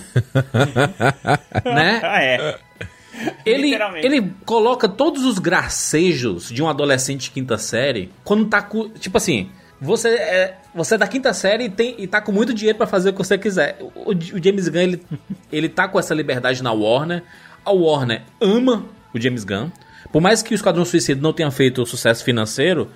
né? 1.65 1.99
Ah, 2.04 2.23
é. 2.23 2.60
Ele, 3.45 3.75
ele 4.04 4.34
coloca 4.45 4.89
todos 4.89 5.23
os 5.23 5.39
gracejos 5.39 6.49
de 6.49 6.62
um 6.62 6.67
adolescente 6.67 7.23
de 7.23 7.32
quinta 7.32 7.58
série 7.58 8.12
quando 8.23 8.45
tá 8.45 8.62
com. 8.62 8.89
Tipo 8.89 9.17
assim, 9.17 9.49
você 9.80 10.10
é, 10.10 10.58
você 10.73 10.95
é 10.95 10.97
da 10.97 11.08
quinta 11.08 11.34
série 11.34 11.65
e, 11.65 11.69
tem, 11.69 11.95
e 11.97 12.08
tá 12.08 12.19
com 12.21 12.32
muito 12.32 12.54
dinheiro 12.54 12.78
pra 12.78 12.88
fazer 12.88 13.10
o 13.10 13.13
que 13.13 13.19
você 13.19 13.38
quiser. 13.38 13.78
O, 13.95 14.12
o 14.12 14.43
James 14.43 14.67
Gunn, 14.67 14.82
ele, 14.82 15.04
ele 15.51 15.69
tá 15.69 15.88
com 15.88 15.99
essa 15.99 16.13
liberdade 16.13 16.62
na 16.62 16.71
Warner. 16.71 17.23
A 17.63 17.71
Warner 17.71 18.21
ama 18.41 18.86
o 19.13 19.19
James 19.19 19.43
Gunn. 19.43 19.69
Por 20.12 20.21
mais 20.21 20.41
que 20.41 20.54
o 20.54 20.56
Esquadrão 20.56 20.86
Suicida 20.86 21.21
não 21.21 21.34
tenha 21.34 21.51
feito 21.51 21.86
sucesso 21.86 22.23
financeiro, 22.23 22.89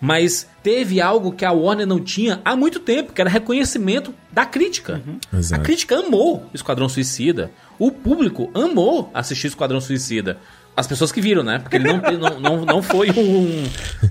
mas 0.00 0.48
teve 0.62 1.00
algo 1.00 1.32
que 1.32 1.44
a 1.44 1.52
Warner 1.52 1.86
não 1.86 2.00
tinha 2.00 2.40
há 2.44 2.54
muito 2.54 2.80
tempo, 2.80 3.12
que 3.12 3.20
era 3.20 3.30
reconhecimento 3.30 4.14
da 4.32 4.44
crítica. 4.44 5.02
A 5.32 5.38
Exato. 5.38 5.62
crítica 5.62 5.96
amou 5.98 6.48
Esquadrão 6.52 6.88
Suicida. 6.88 7.50
O 7.78 7.90
público 7.90 8.50
amou 8.54 9.10
assistir 9.14 9.48
Esquadrão 9.48 9.80
Suicida. 9.80 10.38
As 10.76 10.86
pessoas 10.86 11.12
que 11.12 11.20
viram, 11.20 11.42
né? 11.42 11.58
Porque 11.60 11.76
ele 11.76 11.92
não, 11.92 12.00
não, 12.18 12.40
não, 12.40 12.64
não 12.64 12.82
foi 12.82 13.10
um, 13.10 13.64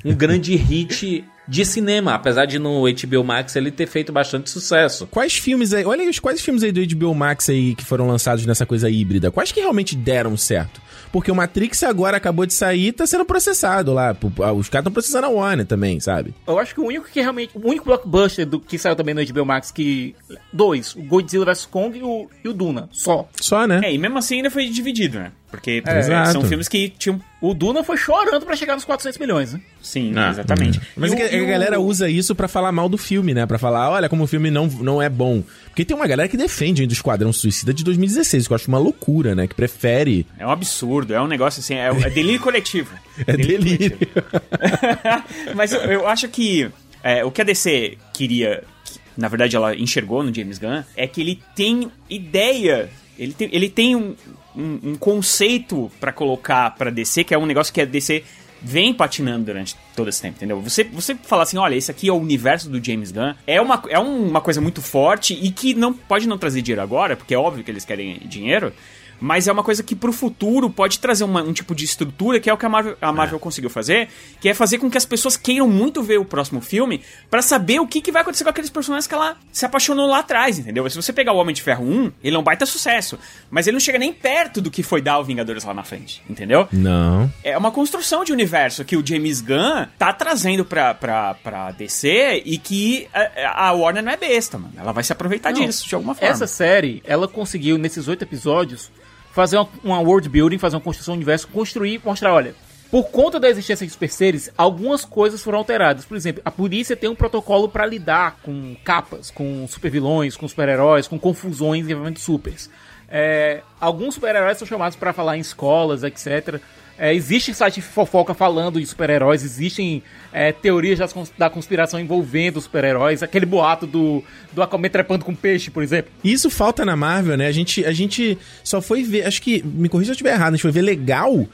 um 0.05 0.15
grande 0.15 0.55
hit 0.55 1.25
de 1.47 1.65
cinema, 1.65 2.13
apesar 2.13 2.45
de 2.45 2.57
no 2.57 2.83
HBO 2.83 3.23
Max 3.23 3.55
ele 3.55 3.69
ter 3.69 3.85
feito 3.85 4.13
bastante 4.13 4.49
sucesso. 4.49 5.07
Quais 5.07 5.33
filmes 5.33 5.73
aí, 5.73 5.85
olha 5.85 6.01
aí 6.03 6.09
os 6.09 6.19
quais 6.19 6.41
filmes 6.41 6.63
aí 6.63 6.71
do 6.71 6.95
HBO 6.95 7.13
Max 7.13 7.49
aí 7.49 7.75
que 7.75 7.83
foram 7.83 8.07
lançados 8.07 8.45
nessa 8.45 8.65
coisa 8.65 8.89
híbrida, 8.89 9.29
quais 9.29 9.51
que 9.51 9.59
realmente 9.59 9.95
deram 9.95 10.37
certo? 10.37 10.81
Porque 11.13 11.31
o 11.31 11.35
Matrix 11.35 11.83
agora 11.83 12.17
acabou 12.17 12.43
de 12.43 12.55
sair 12.55 12.87
e 12.87 12.91
tá 12.91 13.05
sendo 13.05 13.23
processado 13.23 13.93
lá. 13.93 14.17
Os 14.55 14.67
caras 14.67 14.81
estão 14.81 14.91
processando 14.91 15.27
a 15.27 15.29
Warner 15.29 15.63
também, 15.63 15.99
sabe? 15.99 16.33
Eu 16.47 16.57
acho 16.57 16.73
que 16.73 16.81
o 16.81 16.85
único 16.85 17.07
que 17.07 17.21
realmente. 17.21 17.55
O 17.55 17.69
único 17.69 17.85
blockbuster 17.85 18.47
do, 18.47 18.59
que 18.59 18.79
saiu 18.79 18.95
também 18.95 19.13
no 19.13 19.23
HBO 19.23 19.45
Max 19.45 19.69
que. 19.69 20.15
Dois, 20.51 20.95
o 20.95 21.03
Godzilla 21.03 21.45
vs 21.45 21.67
Kong 21.67 21.99
e 21.99 22.01
o, 22.01 22.27
e 22.43 22.49
o 22.49 22.53
Duna. 22.53 22.89
Só. 22.91 23.29
Só, 23.39 23.67
né? 23.67 23.81
É, 23.83 23.93
e 23.93 23.97
mesmo 23.99 24.17
assim 24.17 24.37
ainda 24.37 24.49
foi 24.49 24.67
dividido, 24.67 25.19
né? 25.19 25.31
Porque 25.53 25.83
É, 25.85 25.99
é, 25.99 26.25
são 26.31 26.43
filmes 26.45 26.67
que 26.67 26.89
tinham. 26.89 27.21
O 27.39 27.53
Duna 27.53 27.83
foi 27.83 27.95
chorando 27.95 28.43
pra 28.43 28.55
chegar 28.55 28.73
nos 28.73 28.83
400 28.83 29.19
milhões, 29.19 29.53
né? 29.53 29.61
Sim, 29.83 30.11
Ah, 30.15 30.31
exatamente. 30.31 30.81
Mas 30.97 31.11
E 31.11 31.13
é 31.13 31.25
o- 31.25 31.29
que 31.29 31.35
a 31.37 31.43
o- 31.43 31.47
galera 31.47 31.79
usa 31.79 32.09
isso 32.09 32.33
pra 32.33 32.47
falar 32.47 32.71
mal 32.71 32.89
do 32.89 32.97
filme, 32.97 33.35
né? 33.35 33.45
Pra 33.45 33.59
falar, 33.59 33.91
olha 33.91 34.09
como 34.09 34.23
o 34.23 34.27
filme 34.27 34.49
não, 34.49 34.65
não 34.65 34.99
é 34.99 35.07
bom. 35.09 35.43
Porque 35.67 35.85
tem 35.85 35.95
uma 35.95 36.07
galera 36.07 36.27
que 36.27 36.35
defende 36.35 36.81
ainda 36.81 36.91
o 36.91 36.95
Esquadrão 36.95 37.31
Suicida 37.31 37.71
de 37.71 37.83
2016, 37.83 38.47
que 38.47 38.53
eu 38.53 38.55
acho 38.55 38.67
uma 38.67 38.79
loucura, 38.79 39.35
né? 39.35 39.45
Que 39.47 39.53
prefere. 39.53 40.25
É 40.39 40.47
um 40.47 40.49
absurdo, 40.49 41.13
é 41.13 41.21
um 41.21 41.27
negócio 41.27 41.59
assim, 41.59 41.75
é, 41.75 41.87
é 41.89 42.09
delírio 42.09 42.39
coletivo. 42.39 42.89
É 43.27 43.37
delírio. 43.37 43.95
Mas 45.55 45.71
eu, 45.71 45.81
eu 45.81 46.07
acho 46.07 46.27
que 46.29 46.67
é, 47.03 47.23
o 47.23 47.29
que 47.31 47.41
a 47.41 47.43
DC 47.45 47.97
queria, 48.13 48.63
que, 48.85 48.99
na 49.17 49.27
verdade 49.27 49.55
ela 49.55 49.75
enxergou 49.75 50.23
no 50.23 50.33
James 50.33 50.57
Gunn, 50.57 50.83
é 50.95 51.05
que 51.07 51.21
ele 51.21 51.39
tem 51.55 51.91
ideia, 52.09 52.89
ele 53.19 53.33
tem, 53.33 53.49
ele 53.51 53.69
tem 53.69 53.95
um, 53.95 54.15
um, 54.55 54.91
um 54.91 54.95
conceito 54.95 55.91
pra 55.99 56.11
colocar 56.11 56.71
pra 56.75 56.89
DC, 56.89 57.23
que 57.23 57.33
é 57.33 57.37
um 57.37 57.45
negócio 57.45 57.73
que 57.73 57.81
a 57.81 57.85
DC 57.85 58.23
vem 58.63 58.93
patinando 58.93 59.45
durante 59.45 59.75
todo 59.93 60.07
esse 60.07 60.21
tempo, 60.21 60.37
entendeu? 60.37 60.61
Você, 60.61 60.85
você 60.85 61.15
falar 61.15 61.43
assim, 61.43 61.57
olha, 61.57 61.75
esse 61.75 61.91
aqui 61.91 62.07
é 62.07 62.13
o 62.13 62.15
universo 62.15 62.69
do 62.69 62.83
James 62.83 63.11
Gunn, 63.11 63.33
é 63.45 63.59
uma, 63.59 63.83
é 63.89 63.99
uma 63.99 64.39
coisa 64.39 64.61
muito 64.61 64.81
forte 64.81 65.33
e 65.33 65.51
que 65.51 65.73
não 65.73 65.93
pode 65.93 66.27
não 66.27 66.37
trazer 66.37 66.61
dinheiro 66.61 66.81
agora, 66.81 67.17
porque 67.17 67.33
é 67.33 67.37
óbvio 67.37 67.63
que 67.63 67.69
eles 67.69 67.83
querem 67.83 68.19
dinheiro, 68.25 68.71
mas 69.19 69.47
é 69.47 69.51
uma 69.51 69.63
coisa 69.63 69.81
que 69.83 69.95
pro 69.95 70.11
futuro 70.13 70.69
pode 70.69 70.99
trazer 70.99 71.23
uma- 71.23 71.41
um 71.43 71.53
tipo 71.53 71.73
de 71.75 71.85
estrutura 71.85 72.39
que 72.39 72.49
é 72.49 72.53
o 72.53 72.57
que 72.57 72.65
a 72.65 72.69
Marvel, 72.69 72.97
a 73.01 73.11
Marvel 73.11 73.39
conseguiu 73.39 73.69
fazer, 73.69 74.09
que 74.41 74.49
é 74.49 74.53
fazer 74.53 74.77
com 74.77 74.89
que 74.89 74.97
as 74.97 75.05
pessoas 75.05 75.37
queiram 75.37 75.67
muito 75.67 76.01
ver 76.03 76.19
o 76.19 76.25
próximo 76.25 76.61
filme 76.61 77.01
pra 77.29 77.41
saber 77.41 77.79
o 77.79 77.87
que, 77.87 78.01
que 78.01 78.11
vai 78.11 78.21
acontecer 78.21 78.43
com 78.43 78.49
aqueles 78.49 78.69
personagens 78.69 79.07
que 79.07 79.13
ela 79.13 79.37
se 79.51 79.65
apaixonou 79.65 80.07
lá 80.07 80.19
atrás, 80.19 80.59
entendeu? 80.59 80.89
Se 80.89 80.95
você 80.95 81.13
pegar 81.13 81.33
o 81.33 81.37
Homem 81.37 81.53
de 81.55 81.61
Ferro 81.61 81.83
1, 81.85 82.11
ele 82.23 82.35
é 82.35 82.39
um 82.39 82.43
baita 82.43 82.65
sucesso, 82.65 83.17
mas 83.49 83.67
ele 83.67 83.73
não 83.75 83.79
chega 83.79 83.97
nem 83.97 84.11
perto 84.13 84.61
do 84.61 84.69
que 84.71 84.83
foi 84.83 85.01
dar 85.01 85.19
o 85.19 85.23
Vingadores 85.23 85.63
lá 85.63 85.73
na 85.73 85.83
frente, 85.83 86.21
entendeu? 86.29 86.67
Não. 86.71 87.31
É 87.43 87.57
uma 87.57 87.71
construção 87.71 88.23
de 88.23 88.31
universo 88.31 88.83
que 88.85 88.95
o 88.97 89.05
James 89.05 89.41
Gunn 89.41 89.85
tá 89.97 90.11
trazendo 90.13 90.65
pra, 90.65 90.93
pra, 90.93 91.33
pra 91.35 91.71
DC 91.71 92.41
e 92.45 92.57
que 92.57 93.07
a, 93.13 93.67
a 93.67 93.71
Warner 93.71 94.03
não 94.03 94.11
é 94.11 94.17
besta, 94.17 94.57
mano. 94.57 94.73
Ela 94.77 94.91
vai 94.91 95.03
se 95.03 95.11
aproveitar 95.13 95.51
Não, 95.53 95.65
disso 95.65 95.87
de 95.87 95.95
alguma 95.95 96.13
forma. 96.13 96.29
Essa 96.33 96.47
série, 96.47 97.01
ela 97.05 97.27
conseguiu, 97.27 97.77
nesses 97.77 98.07
oito 98.07 98.21
episódios, 98.23 98.91
fazer 99.33 99.57
uma, 99.57 99.67
uma 99.83 99.99
world 99.99 100.29
building, 100.29 100.59
fazer 100.59 100.75
uma 100.75 100.81
construção 100.81 101.15
do 101.15 101.17
universo, 101.17 101.47
construir 101.47 101.95
e 101.95 102.01
mostrar, 102.05 102.33
olha, 102.33 102.55
Por 102.91 103.05
conta 103.05 103.39
da 103.39 103.49
existência 103.49 103.87
de 103.87 103.91
super 103.91 104.09
seres, 104.09 104.51
algumas 104.55 105.03
coisas 105.03 105.41
foram 105.41 105.57
alteradas. 105.57 106.05
Por 106.05 106.15
exemplo, 106.15 106.43
a 106.45 106.51
polícia 106.51 106.95
tem 106.95 107.09
um 107.09 107.15
protocolo 107.15 107.67
para 107.67 107.87
lidar 107.87 108.37
com 108.43 108.75
capas, 108.83 109.31
com 109.31 109.67
supervilões, 109.67 110.37
com 110.37 110.47
super-heróis, 110.47 111.07
com 111.07 111.17
confusões 111.17 111.89
envolvendo 111.89 112.19
supers. 112.19 112.69
É, 113.09 113.63
alguns 113.81 114.13
super-heróis 114.13 114.59
são 114.59 114.67
chamados 114.67 114.95
para 114.95 115.11
falar 115.11 115.35
em 115.35 115.39
escolas, 115.39 116.03
etc. 116.03 116.61
É, 117.03 117.13
existe 117.13 117.53
site 117.53 117.81
fofoca 117.81 118.33
falando 118.33 118.79
de 118.79 118.85
super-heróis, 118.85 119.43
existem 119.43 120.01
é, 120.31 120.53
teorias 120.53 120.97
da 121.37 121.49
conspiração 121.49 121.99
envolvendo 121.99 122.61
super-heróis, 122.61 123.21
aquele 123.21 123.45
boato 123.45 123.85
do, 123.85 124.23
do 124.53 124.63
Aquaman 124.63 124.87
trepando 124.87 125.25
com 125.25 125.35
peixe, 125.35 125.69
por 125.69 125.83
exemplo. 125.83 126.13
Isso 126.23 126.49
falta 126.49 126.85
na 126.85 126.95
Marvel, 126.95 127.35
né? 127.35 127.47
A 127.47 127.51
gente, 127.51 127.83
a 127.83 127.91
gente 127.91 128.37
só 128.63 128.81
foi 128.81 129.03
ver, 129.03 129.27
acho 129.27 129.41
que, 129.41 129.61
me 129.63 129.89
corrija 129.89 130.07
se 130.07 130.11
eu 130.11 130.13
estiver 130.13 130.31
errado, 130.31 130.53
a 130.53 130.55
gente 130.55 130.61
foi 130.61 130.71
ver 130.71 130.81
legal 130.81 131.45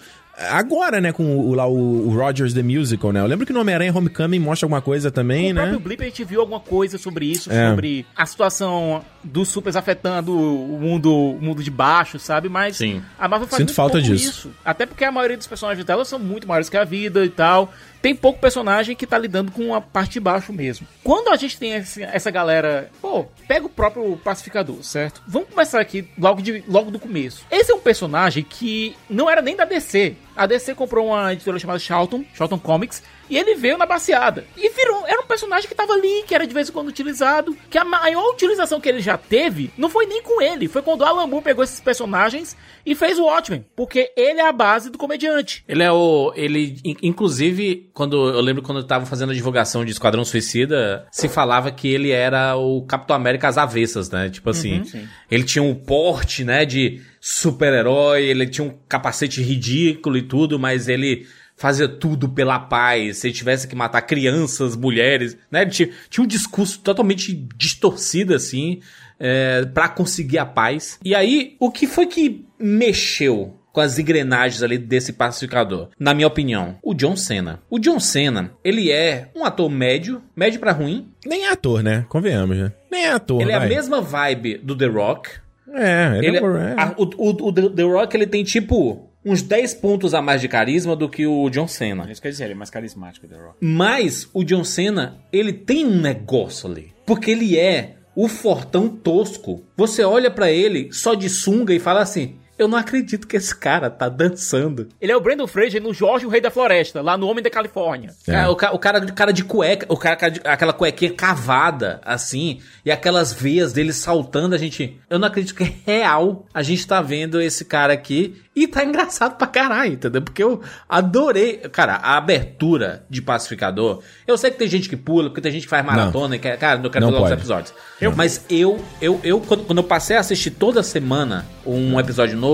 agora, 0.52 1.02
né, 1.02 1.12
com 1.12 1.38
o, 1.38 1.54
lá 1.54 1.68
o, 1.68 2.08
o 2.08 2.14
Rogers 2.16 2.54
The 2.54 2.64
Musical, 2.64 3.12
né? 3.12 3.20
Eu 3.20 3.26
lembro 3.26 3.46
que 3.46 3.52
no 3.54 3.60
Homem-Aranha 3.60 3.94
Homecoming 3.96 4.40
mostra 4.40 4.66
alguma 4.66 4.82
coisa 4.82 5.12
também, 5.12 5.50
No 5.54 5.56
né? 5.56 5.62
próprio 5.68 5.80
Blip 5.80 6.02
a 6.02 6.06
gente 6.06 6.24
viu 6.24 6.40
alguma 6.42 6.60
coisa 6.60 6.98
sobre 6.98 7.26
isso, 7.26 7.52
É. 7.52 7.70
sobre 7.70 8.06
a 8.16 8.26
situação 8.26 9.04
dos 9.24 9.50
supers 9.50 9.76
afetando 9.76 10.34
o 10.38 10.80
mundo, 10.80 11.14
o 11.14 11.42
mundo 11.42 11.62
de 11.64 11.70
baixo, 11.72 12.18
sabe? 12.20 12.48
Mas 12.48 12.78
Sim. 12.78 13.02
a 13.18 13.28
Marvel 13.28 13.48
faz 13.48 13.60
Sinto 13.62 13.74
falta 13.74 14.02
disso. 14.02 14.30
isso. 14.30 14.52
Até 14.64 14.86
porque 14.86 15.04
a 15.04 15.12
maioria 15.12 15.36
dos 15.38 15.48
personagens 15.48 15.86
dela 15.86 16.06
são 16.06 16.18
muito 16.20 16.48
maiores 16.48 16.70
que 16.70 16.78
a 16.78 16.84
vida 16.86 17.26
e 17.26 17.30
tal. 17.30 17.74
Tem 18.02 18.16
pouco 18.16 18.40
personagem 18.40 18.96
que 18.96 19.06
tá 19.06 19.18
lidando 19.18 19.52
com 19.52 19.74
a 19.74 19.82
parte 19.82 20.14
de 20.14 20.20
baixo 20.20 20.54
mesmo. 20.54 20.88
Quando 21.04 21.30
a 21.30 21.36
gente 21.36 21.58
tem 21.58 21.74
essa 21.74 22.32
galera, 22.32 22.90
pô, 23.02 23.26
pega 23.48 23.66
o 23.66 23.70
próprio 23.70 24.18
pacificador, 24.18 24.82
certo? 24.84 25.22
Vamos 25.28 25.50
começar 25.50 25.80
aqui 25.82 26.08
logo, 26.18 26.42
de, 26.42 26.64
logo 26.68 26.92
do 26.92 27.00
começo. 27.00 27.46
Esse 27.52 27.72
é 27.72 27.76
um 27.76 27.80
personagem 27.80 28.44
que 28.44 28.96
não 29.10 29.30
era 29.30 29.42
nem 29.42 29.56
da 29.56 29.66
DC. 29.66 30.16
A 30.36 30.46
DC 30.46 30.76
comprou 30.76 31.08
uma 31.08 31.34
editora 31.34 31.60
chamada 31.60 31.80
Charlton, 31.80 32.24
Charlton 32.34 32.60
Comics, 32.60 33.04
e 33.30 33.38
ele 33.38 33.56
veio 33.56 33.78
na 33.78 33.86
baseada. 33.86 34.46
E 34.58 34.70
virou, 34.70 35.06
era 35.08 35.22
um 35.22 35.26
personagem 35.28 35.68
que 35.70 35.76
tava 35.76 35.94
ali, 35.94 36.24
que 36.28 36.34
era 36.36 36.48
de 36.48 36.54
vez 36.54 36.70
em 36.70 36.72
quando 36.72 36.88
utilizado, 36.88 37.56
que 37.70 37.78
a 37.78 37.84
maior 37.86 38.32
utilização 38.34 38.80
que 38.82 38.90
ele 38.90 39.02
já 39.02 39.18
teve 39.18 39.72
não 39.78 39.90
foi 39.90 40.06
nem 40.06 40.22
com 40.22 40.42
ele, 40.42 40.68
foi 40.68 40.82
quando 40.82 41.02
o 41.02 41.06
Alan 41.06 41.28
Moore 41.28 41.44
pegou 41.44 41.64
esses 41.64 41.80
personagens 41.80 42.56
e 42.86 42.96
fez 42.96 43.20
o 43.20 43.26
Watchmen, 43.26 43.66
porque 43.76 44.12
ele 44.18 44.40
é 44.40 44.48
a 44.48 44.52
base 44.52 44.90
do 44.90 44.98
comediante. 44.98 45.64
Ele 45.68 45.84
é 45.84 45.92
o. 45.92 46.34
Ele, 46.36 46.78
in- 46.84 46.96
inclusive, 47.04 47.90
quando 47.94 48.30
eu 48.30 48.42
lembro 48.42 48.62
quando 48.64 48.80
eu 48.80 48.88
tava 48.88 49.06
fazendo 49.06 49.32
a 49.32 49.36
divulgação 49.36 49.84
de 49.86 49.92
Esquadrão 49.92 50.26
Suicida, 50.26 51.06
se 51.12 51.28
falava 51.30 51.72
que 51.72 51.88
ele 51.88 52.12
era 52.12 52.56
o 52.56 52.82
Capitão 52.84 53.16
América 53.16 53.48
às 53.48 53.58
avessas, 53.58 54.10
né? 54.10 54.30
Tipo 54.30 54.50
assim, 54.50 54.80
Uhum, 54.80 55.08
ele 55.30 55.44
tinha 55.44 55.62
um 55.64 55.76
porte, 55.76 56.44
né, 56.44 56.66
de 56.66 57.02
super-herói, 57.20 58.24
ele 58.24 58.48
tinha 58.48 58.66
um 58.66 58.74
capacete 58.88 59.42
ridículo 59.42 60.18
e 60.18 60.22
tudo, 60.22 60.58
mas 60.60 60.88
ele 60.88 61.28
fazia 61.60 61.88
tudo 61.88 62.28
pela 62.30 62.58
paz. 62.60 63.18
Se 63.20 63.28
ele 63.28 63.34
tivesse 63.36 63.68
que 63.68 63.76
matar 63.76 64.02
crianças, 64.02 64.76
mulheres, 64.76 65.38
né? 65.52 65.62
Ele 65.64 65.72
tinha, 65.72 65.90
tinha 66.10 66.24
um 66.24 66.28
discurso 66.28 66.80
totalmente 66.80 67.34
distorcido, 67.56 68.34
assim, 68.34 68.80
é, 69.20 69.66
para 69.66 69.90
conseguir 69.90 70.38
a 70.40 70.46
paz. 70.46 70.98
E 71.04 71.14
aí, 71.14 71.56
o 71.60 71.70
que 71.70 71.86
foi 71.86 72.06
que 72.08 72.46
mexeu 72.58 73.56
com 73.72 73.82
as 73.82 74.00
engrenagens 74.00 74.64
ali 74.64 74.78
desse 74.78 75.14
pacificador? 75.14 75.90
Na 76.00 76.14
minha 76.14 76.28
opinião, 76.28 76.78
o 76.82 76.94
John 76.94 77.16
Cena. 77.16 77.60
O 77.70 77.78
John 77.78 78.00
Cena, 78.00 78.52
ele 78.64 78.90
é 78.92 79.30
um 79.36 79.44
ator 79.46 79.70
médio, 79.70 80.22
médio 80.36 80.60
pra 80.60 80.72
ruim. 80.72 81.10
Nem 81.26 81.46
é 81.46 81.52
ator, 81.52 81.84
né? 81.84 82.06
Convenhamos, 82.10 82.58
né? 82.58 82.72
Nem 82.92 83.06
é 83.06 83.12
ator, 83.12 83.42
Ele 83.42 83.52
é 83.52 83.56
a 83.56 83.60
vai. 83.60 83.68
mesma 83.70 84.02
vibe 84.02 84.58
do 84.60 84.76
The 84.76 84.88
Rock. 84.88 85.30
É, 85.72 86.18
ele, 86.18 86.28
Ele 86.28 86.38
é... 86.38 86.40
é- 86.42 86.76
a- 86.78 86.96
o, 86.98 87.04
o- 87.04 87.48
o 87.50 87.52
The 87.70 87.84
Rock, 87.84 88.16
ele 88.18 88.26
tem 88.26 88.44
tipo 88.44 89.09
uns 89.30 89.42
10 89.44 89.76
pontos 89.76 90.14
a 90.14 90.22
mais 90.22 90.42
de 90.42 90.48
carisma 90.48 90.96
do 90.96 91.08
que 91.08 91.28
o 91.28 91.50
John 91.50 91.68
Cena. 91.68 92.10
Isso 92.12 92.20
que 92.20 92.28
eu 92.28 92.30
ia 92.30 92.34
dizer, 92.34 92.44
ele 92.46 92.54
é 92.54 92.58
mais 92.58 92.70
carismático, 92.70 93.28
The 93.28 93.36
Rock. 93.36 93.58
Mas 93.62 94.28
o 94.34 94.44
John 94.44 94.64
Cena, 94.64 95.20
ele 95.32 95.54
tem 95.54 95.86
um 95.86 96.02
negócio 96.02 96.70
ali. 96.70 96.94
Porque 97.06 97.32
ele 97.32 97.58
é 97.58 97.98
o 98.16 98.28
fortão 98.28 98.90
tosco. 98.90 99.64
Você 99.78 100.04
olha 100.04 100.32
pra 100.32 100.52
ele 100.52 100.90
só 100.92 101.14
de 101.14 101.30
sunga 101.30 101.74
e 101.74 101.80
fala 101.80 102.02
assim: 102.02 102.39
Eu 102.60 102.68
não 102.68 102.78
acredito 102.78 103.26
que 103.26 103.38
esse 103.38 103.56
cara 103.56 103.90
tá 103.90 104.08
dançando. 104.10 104.90
Ele 105.02 105.12
é 105.12 105.16
o 105.18 105.22
Brandon 105.22 105.48
Fraser 105.48 105.82
no 105.82 105.94
Jorge, 105.94 106.26
o 106.26 106.30
Rei 106.30 106.42
da 106.42 106.52
Floresta, 106.52 107.02
lá 107.02 107.18
no 107.18 107.26
Homem 107.28 107.42
da 107.44 107.50
Califórnia. 107.50 108.14
Cara, 108.26 108.52
o, 108.52 108.56
ca- 108.56 108.72
o 108.74 108.78
cara, 108.78 109.00
cara 109.14 109.32
de 109.32 109.44
cueca, 109.44 109.86
o 109.90 109.96
cara, 109.98 110.16
cara 110.16 110.32
de- 110.34 110.42
aquela 110.44 110.74
cuequinha 110.74 111.14
cavada, 111.14 112.02
assim, 112.04 112.60
e 112.86 112.92
aquelas 112.92 113.32
veias 113.34 113.72
dele 113.74 113.94
saltando, 113.94 114.54
a 114.54 114.58
gente. 114.58 115.00
Eu 115.10 115.18
não 115.18 115.28
acredito 115.28 115.56
que 115.56 115.64
é 115.64 115.74
real 115.86 116.46
a 116.54 116.62
gente 116.62 116.86
tá 116.86 117.02
vendo 117.02 117.42
esse 117.42 117.64
cara 117.66 117.94
aqui. 117.94 118.36
E 118.56 118.68
tá 118.68 118.84
engraçado 118.84 119.38
pra 119.38 119.48
caralho, 119.48 119.94
entendeu? 119.94 120.22
Porque 120.22 120.44
eu 120.44 120.62
adorei. 120.88 121.58
Cara, 121.72 121.94
a 121.94 122.18
abertura 122.18 123.06
de 123.10 123.22
Pacificador. 123.22 124.02
Eu 124.28 124.38
sei 124.38 124.52
que 124.52 124.58
tem 124.58 124.68
gente 124.68 124.90
que 124.90 124.98
pula, 124.98 125.30
porque 125.30 125.40
tem 125.40 125.52
gente 125.52 125.64
que 125.64 125.70
faz 125.70 125.86
maratona 125.86 126.36
e 126.36 126.40
quer. 126.40 126.58
Cara, 126.58 126.82
eu 126.84 126.90
quero 126.90 127.06
Não 127.06 127.12
ver 127.12 127.18
os 127.24 127.32
episódios. 127.32 127.74
Mas 128.18 128.44
eu, 128.50 128.84
eu, 129.02 129.18
eu 129.24 129.40
quando, 129.40 129.64
quando 129.64 129.78
eu 129.78 129.84
passei 129.84 130.18
a 130.18 130.20
assistir 130.20 130.52
toda 130.52 130.84
semana 130.84 131.46
um 131.66 131.98
episódio 132.00 132.36
novo, 132.38 132.49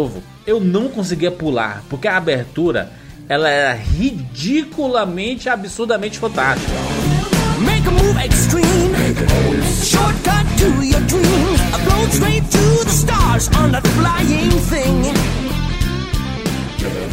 eu 0.45 0.59
não 0.59 0.89
conseguia 0.89 1.31
pular, 1.31 1.83
porque 1.89 2.07
a 2.07 2.17
abertura 2.17 2.91
ela 3.27 3.49
era 3.49 3.73
ridiculamente, 3.73 5.49
absurdamente 5.49 6.19
fantástica. 6.19 6.71
Make 7.59 7.87
a 7.87 7.91
move 7.91 8.19
extreme. 8.23 8.65
Shortcut 9.83 10.45
to 10.57 10.83
your 10.83 11.01
dream. 11.01 11.55
Straight 12.11 12.43
to 12.51 12.85
the 12.85 12.91
stars 12.91 13.49
on 13.57 13.71
that 13.71 13.87
flying 13.87 14.51
thing. 14.69 15.54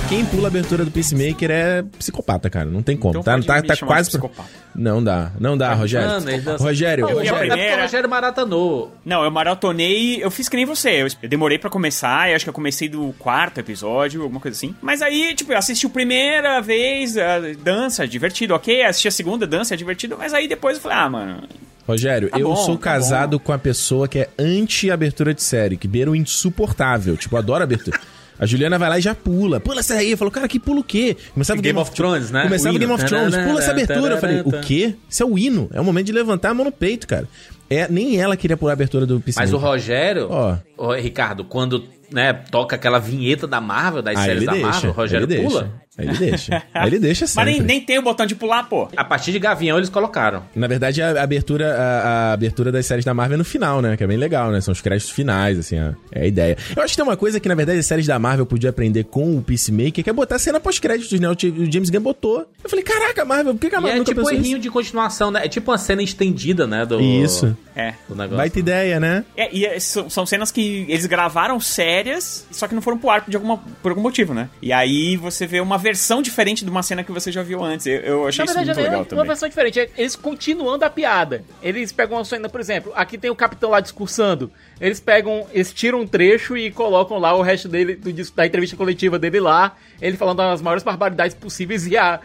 Quem 0.09 0.25
pula 0.27 0.45
a 0.45 0.49
abertura 0.49 0.85
do 0.85 0.91
Peacemaker 0.91 1.51
é 1.51 1.83
psicopata, 1.99 2.51
cara. 2.51 2.67
Não 2.69 2.83
tem 2.83 2.97
como. 2.97 3.19
Então 3.19 3.23
tá 3.23 3.33
pode 3.33 3.47
tá, 3.47 3.61
me 3.63 3.67
tá 3.81 3.87
quase. 3.87 4.11
psicopata. 4.11 4.49
Não 4.75 5.03
dá, 5.03 5.31
não 5.41 5.57
dá, 5.57 5.73
Rogério. 5.75 6.09
Mano, 6.09 6.27
Rogério, 6.59 7.07
Não, 7.07 7.13
Rogério. 7.15 7.37
É 7.37 7.39
porque 7.39 7.49
primeira- 7.51 7.79
o 7.79 7.83
Rogério 7.83 8.09
maratonou. 8.11 8.95
Não, 9.05 9.25
eu 9.25 9.31
maratonei, 9.31 10.23
eu 10.23 10.31
fiz 10.31 10.49
que 10.49 10.57
nem 10.57 10.67
você. 10.67 11.03
Eu 11.23 11.29
demorei 11.29 11.59
pra 11.59 11.71
começar, 11.71 12.29
eu 12.31 12.37
acho 12.37 12.45
que 12.45 12.49
eu 12.51 12.55
comecei 12.55 12.89
do 12.89 13.15
quarto 13.19 13.59
episódio, 13.59 14.23
alguma 14.23 14.41
coisa 14.41 14.57
assim. 14.57 14.75
Mas 14.83 15.01
aí, 15.03 15.35
tipo, 15.35 15.53
eu 15.53 15.59
assisti 15.59 15.87
a 15.87 15.91
primeira 15.91 16.61
vez, 16.61 17.17
a 17.17 17.39
dança, 17.63 18.07
divertido, 18.07 18.55
ok. 18.55 18.83
Assisti 18.85 19.09
a 19.09 19.13
segunda, 19.13 19.47
dança, 19.47 19.75
é 19.75 19.77
divertido. 19.77 20.17
Mas 20.19 20.35
aí 20.35 20.47
depois 20.49 20.77
eu 20.77 20.83
falei, 20.83 20.99
ah, 20.99 21.09
mano. 21.11 21.43
Rogério, 21.87 22.29
Tá 22.31 22.39
eu 22.39 22.49
bom, 22.49 22.57
sou 22.57 22.77
tá 22.77 22.83
casado 22.85 23.41
com 23.41 23.53
a 23.53 23.59
pessoa 23.59 24.07
que 24.07 24.21
é 24.21 24.29
anti-abertura 24.39 25.35
de 25.35 25.43
série, 25.43 25.77
que 25.77 25.89
beira 25.89 26.11
o 26.11 26.15
insuportável. 26.17 27.17
Tipo, 27.17 27.37
adora 27.37 27.65
abertura. 27.65 27.99
A 28.43 28.47
Juliana 28.47 28.77
vai 28.77 28.89
lá 28.89 28.99
e 28.99 29.01
já 29.01 29.15
pula. 29.15 29.61
Pula 29.61 29.79
essa 29.79 29.95
aí. 29.95 30.17
Falou, 30.17 30.33
cara, 30.33 30.49
que 30.49 30.59
pula 30.59 30.81
o 30.81 30.83
quê? 30.85 31.17
Começava 31.33 31.61
Game 31.63 31.79
of 31.79 31.93
Thrones, 31.93 32.33
né? 32.33 32.43
Começava 32.43 32.75
O 32.75 32.79
Game 32.79 32.93
of 32.93 33.05
Thrones. 33.05 33.37
Pula 33.37 33.61
essa 33.61 33.71
abertura. 33.71 34.15
Eu 34.15 34.19
falei, 34.19 34.41
o 34.41 34.61
quê? 34.61 34.97
Isso 35.09 35.23
é 35.23 35.27
o 35.27 35.39
hino. 35.39 35.71
É 35.73 35.81
o 35.81 35.85
momento 35.85 36.07
de 36.07 36.13
levantar 36.13 36.51
a 36.51 36.55
mão 36.55 36.65
no 36.65 36.73
peito, 36.73 37.07
cara. 37.07 37.29
É, 37.71 37.87
nem 37.89 38.21
ela 38.21 38.37
queria 38.37 38.57
pular 38.57 38.73
a 38.73 38.75
abertura 38.75 39.07
do 39.07 39.21
Peacemaker. 39.21 39.53
Mas 39.53 39.63
o 39.63 39.65
Rogério, 39.65 40.27
Ó. 40.29 40.57
ô, 40.77 40.93
Ricardo, 40.93 41.45
quando 41.45 41.85
né, 42.13 42.33
toca 42.51 42.77
aquela 42.77 42.99
vinheta 42.99 43.47
da 43.47 43.61
Marvel, 43.61 44.03
das 44.03 44.17
Aí 44.19 44.25
séries 44.25 44.45
da 44.45 44.53
deixa. 44.53 44.67
Marvel, 44.69 44.91
o 44.91 44.95
Rogério 44.95 45.27
ele 45.31 45.43
pula. 45.43 45.63
Deixa. 45.63 45.83
Aí 45.99 46.09
ele 46.09 46.19
deixa. 46.19 46.63
Aí 46.73 46.87
ele 46.87 46.99
deixa 46.99 47.21
Mas 47.25 47.31
sempre. 47.33 47.51
nem, 47.53 47.61
nem 47.61 47.81
tem 47.83 47.99
o 47.99 48.03
botão 48.03 48.25
de 48.25 48.35
pular, 48.35 48.67
pô. 48.67 48.89
A 48.97 49.05
partir 49.05 49.31
de 49.31 49.39
Gavião 49.39 49.77
eles 49.77 49.91
colocaram. 49.91 50.43
Na 50.57 50.67
verdade, 50.67 51.03
a 51.03 51.23
abertura, 51.23 51.75
a, 51.77 52.31
a 52.31 52.33
abertura 52.33 52.73
das 52.73 52.87
séries 52.87 53.05
da 53.05 53.13
Marvel 53.13 53.35
é 53.35 53.39
no 53.39 53.45
final, 53.45 53.83
né? 53.83 53.95
Que 53.95 54.05
é 54.05 54.07
bem 54.07 54.17
legal, 54.17 54.51
né? 54.51 54.61
São 54.63 54.73
os 54.73 54.81
créditos 54.81 55.11
finais, 55.11 55.59
assim, 55.59 55.77
a- 55.79 55.95
é 56.11 56.23
a 56.23 56.27
ideia. 56.27 56.57
Eu 56.75 56.83
acho 56.83 56.93
que 56.93 56.97
tem 56.97 57.05
uma 57.05 57.17
coisa 57.17 57.39
que, 57.39 57.47
na 57.47 57.55
verdade, 57.55 57.79
as 57.79 57.85
séries 57.87 58.07
da 58.07 58.19
Marvel 58.19 58.47
podia 58.47 58.71
aprender 58.71 59.05
com 59.05 59.37
o 59.37 59.43
Peacemaker, 59.43 60.03
que 60.03 60.09
é 60.09 60.13
botar 60.15 60.39
cena 60.39 60.59
pós-créditos, 60.59 61.21
né? 61.21 61.29
O 61.29 61.33
o 61.33 61.71
James 61.71 61.91
Gunn 61.91 62.01
botou. 62.01 62.47
Eu 62.65 62.71
falei, 62.71 62.83
caraca, 62.85 63.23
Marvel, 63.27 63.53
por 63.55 63.61
que, 63.61 63.69
que 63.69 63.75
a 63.77 63.79
E 63.79 63.83
Marvel 63.83 63.97
é 63.97 63.99
nunca 63.99 64.11
tipo 64.11 64.21
um 64.21 64.25
pensou 64.25 64.39
errinho 64.39 64.57
nisso? 64.57 64.63
de 64.63 64.71
continuação, 64.71 65.31
né? 65.31 65.45
É 65.45 65.49
tipo 65.49 65.71
uma 65.71 65.77
cena 65.79 66.03
estendida, 66.03 66.67
né? 66.67 66.87
Do, 66.87 67.01
Isso. 67.03 67.55
É. 67.77 67.93
do 68.09 68.15
negócio. 68.15 68.37
Baita 68.39 68.59
ideia, 68.59 68.99
né? 68.99 69.25
É, 69.37 69.55
e 69.55 69.67
é, 69.67 69.79
são, 69.79 70.09
são 70.09 70.25
cenas 70.25 70.51
que 70.51 70.87
eles 70.89 71.05
gravaram 71.05 71.61
sérias, 72.03 72.47
só 72.51 72.67
que 72.67 72.75
não 72.75 72.83
foram 72.83 72.99
pro 72.99 73.11
ar 73.11 73.25
de 73.27 73.37
alguma, 73.37 73.59
por 73.83 73.91
algum 73.91 74.03
motivo, 74.03 74.35
né? 74.35 74.49
E 74.61 74.73
aí 74.73 75.17
você 75.17 75.47
vê 75.47 75.61
uma 75.61 75.79
versão 75.79 76.21
diferente 76.21 76.65
de 76.65 76.71
uma 76.71 76.83
cena 76.83 77.05
que 77.05 77.13
você 77.13 77.31
já 77.31 77.43
viu 77.43 77.63
antes. 77.63 77.87
Eu, 77.87 77.95
eu 78.01 78.27
achei 78.27 78.45
Na 78.45 78.51
isso 78.51 78.55
verdade, 78.55 78.67
muito 78.67 78.81
é 78.81 78.83
legal 78.83 79.01
uma 79.01 79.07
também. 79.07 79.27
versão 79.27 79.49
diferente. 79.49 79.81
É 79.81 79.89
Eles 79.97 80.17
continuando 80.17 80.85
a 80.85 80.91
piada. 80.91 81.45
Eles 81.63 81.93
pegam 81.93 82.19
uma 82.19 82.25
cena, 82.25 82.49
por 82.49 82.61
exemplo, 82.61 82.93
aqui 82.95 83.17
tem 83.17 83.31
o 83.31 83.37
capitão 83.37 83.71
lá 83.71 83.81
discursando. 83.81 84.51
Eles 84.81 84.99
pegam, 85.01 85.47
eles 85.53 85.73
tiram 85.73 86.01
um 86.01 86.07
trecho 86.07 86.57
e 86.57 86.71
colocam 86.71 87.19
lá 87.19 87.35
o 87.35 87.43
resto 87.43 87.69
dele, 87.69 87.95
do 87.95 88.13
da 88.35 88.47
entrevista 88.47 88.77
coletiva 88.77 89.19
dele 89.19 89.41
lá. 89.41 89.77
Ele 90.01 90.17
falando 90.17 90.39
das 90.39 90.61
maiores 90.61 90.83
barbaridades 90.83 91.37
possíveis 91.37 91.87
e 91.87 91.97
a. 91.97 92.21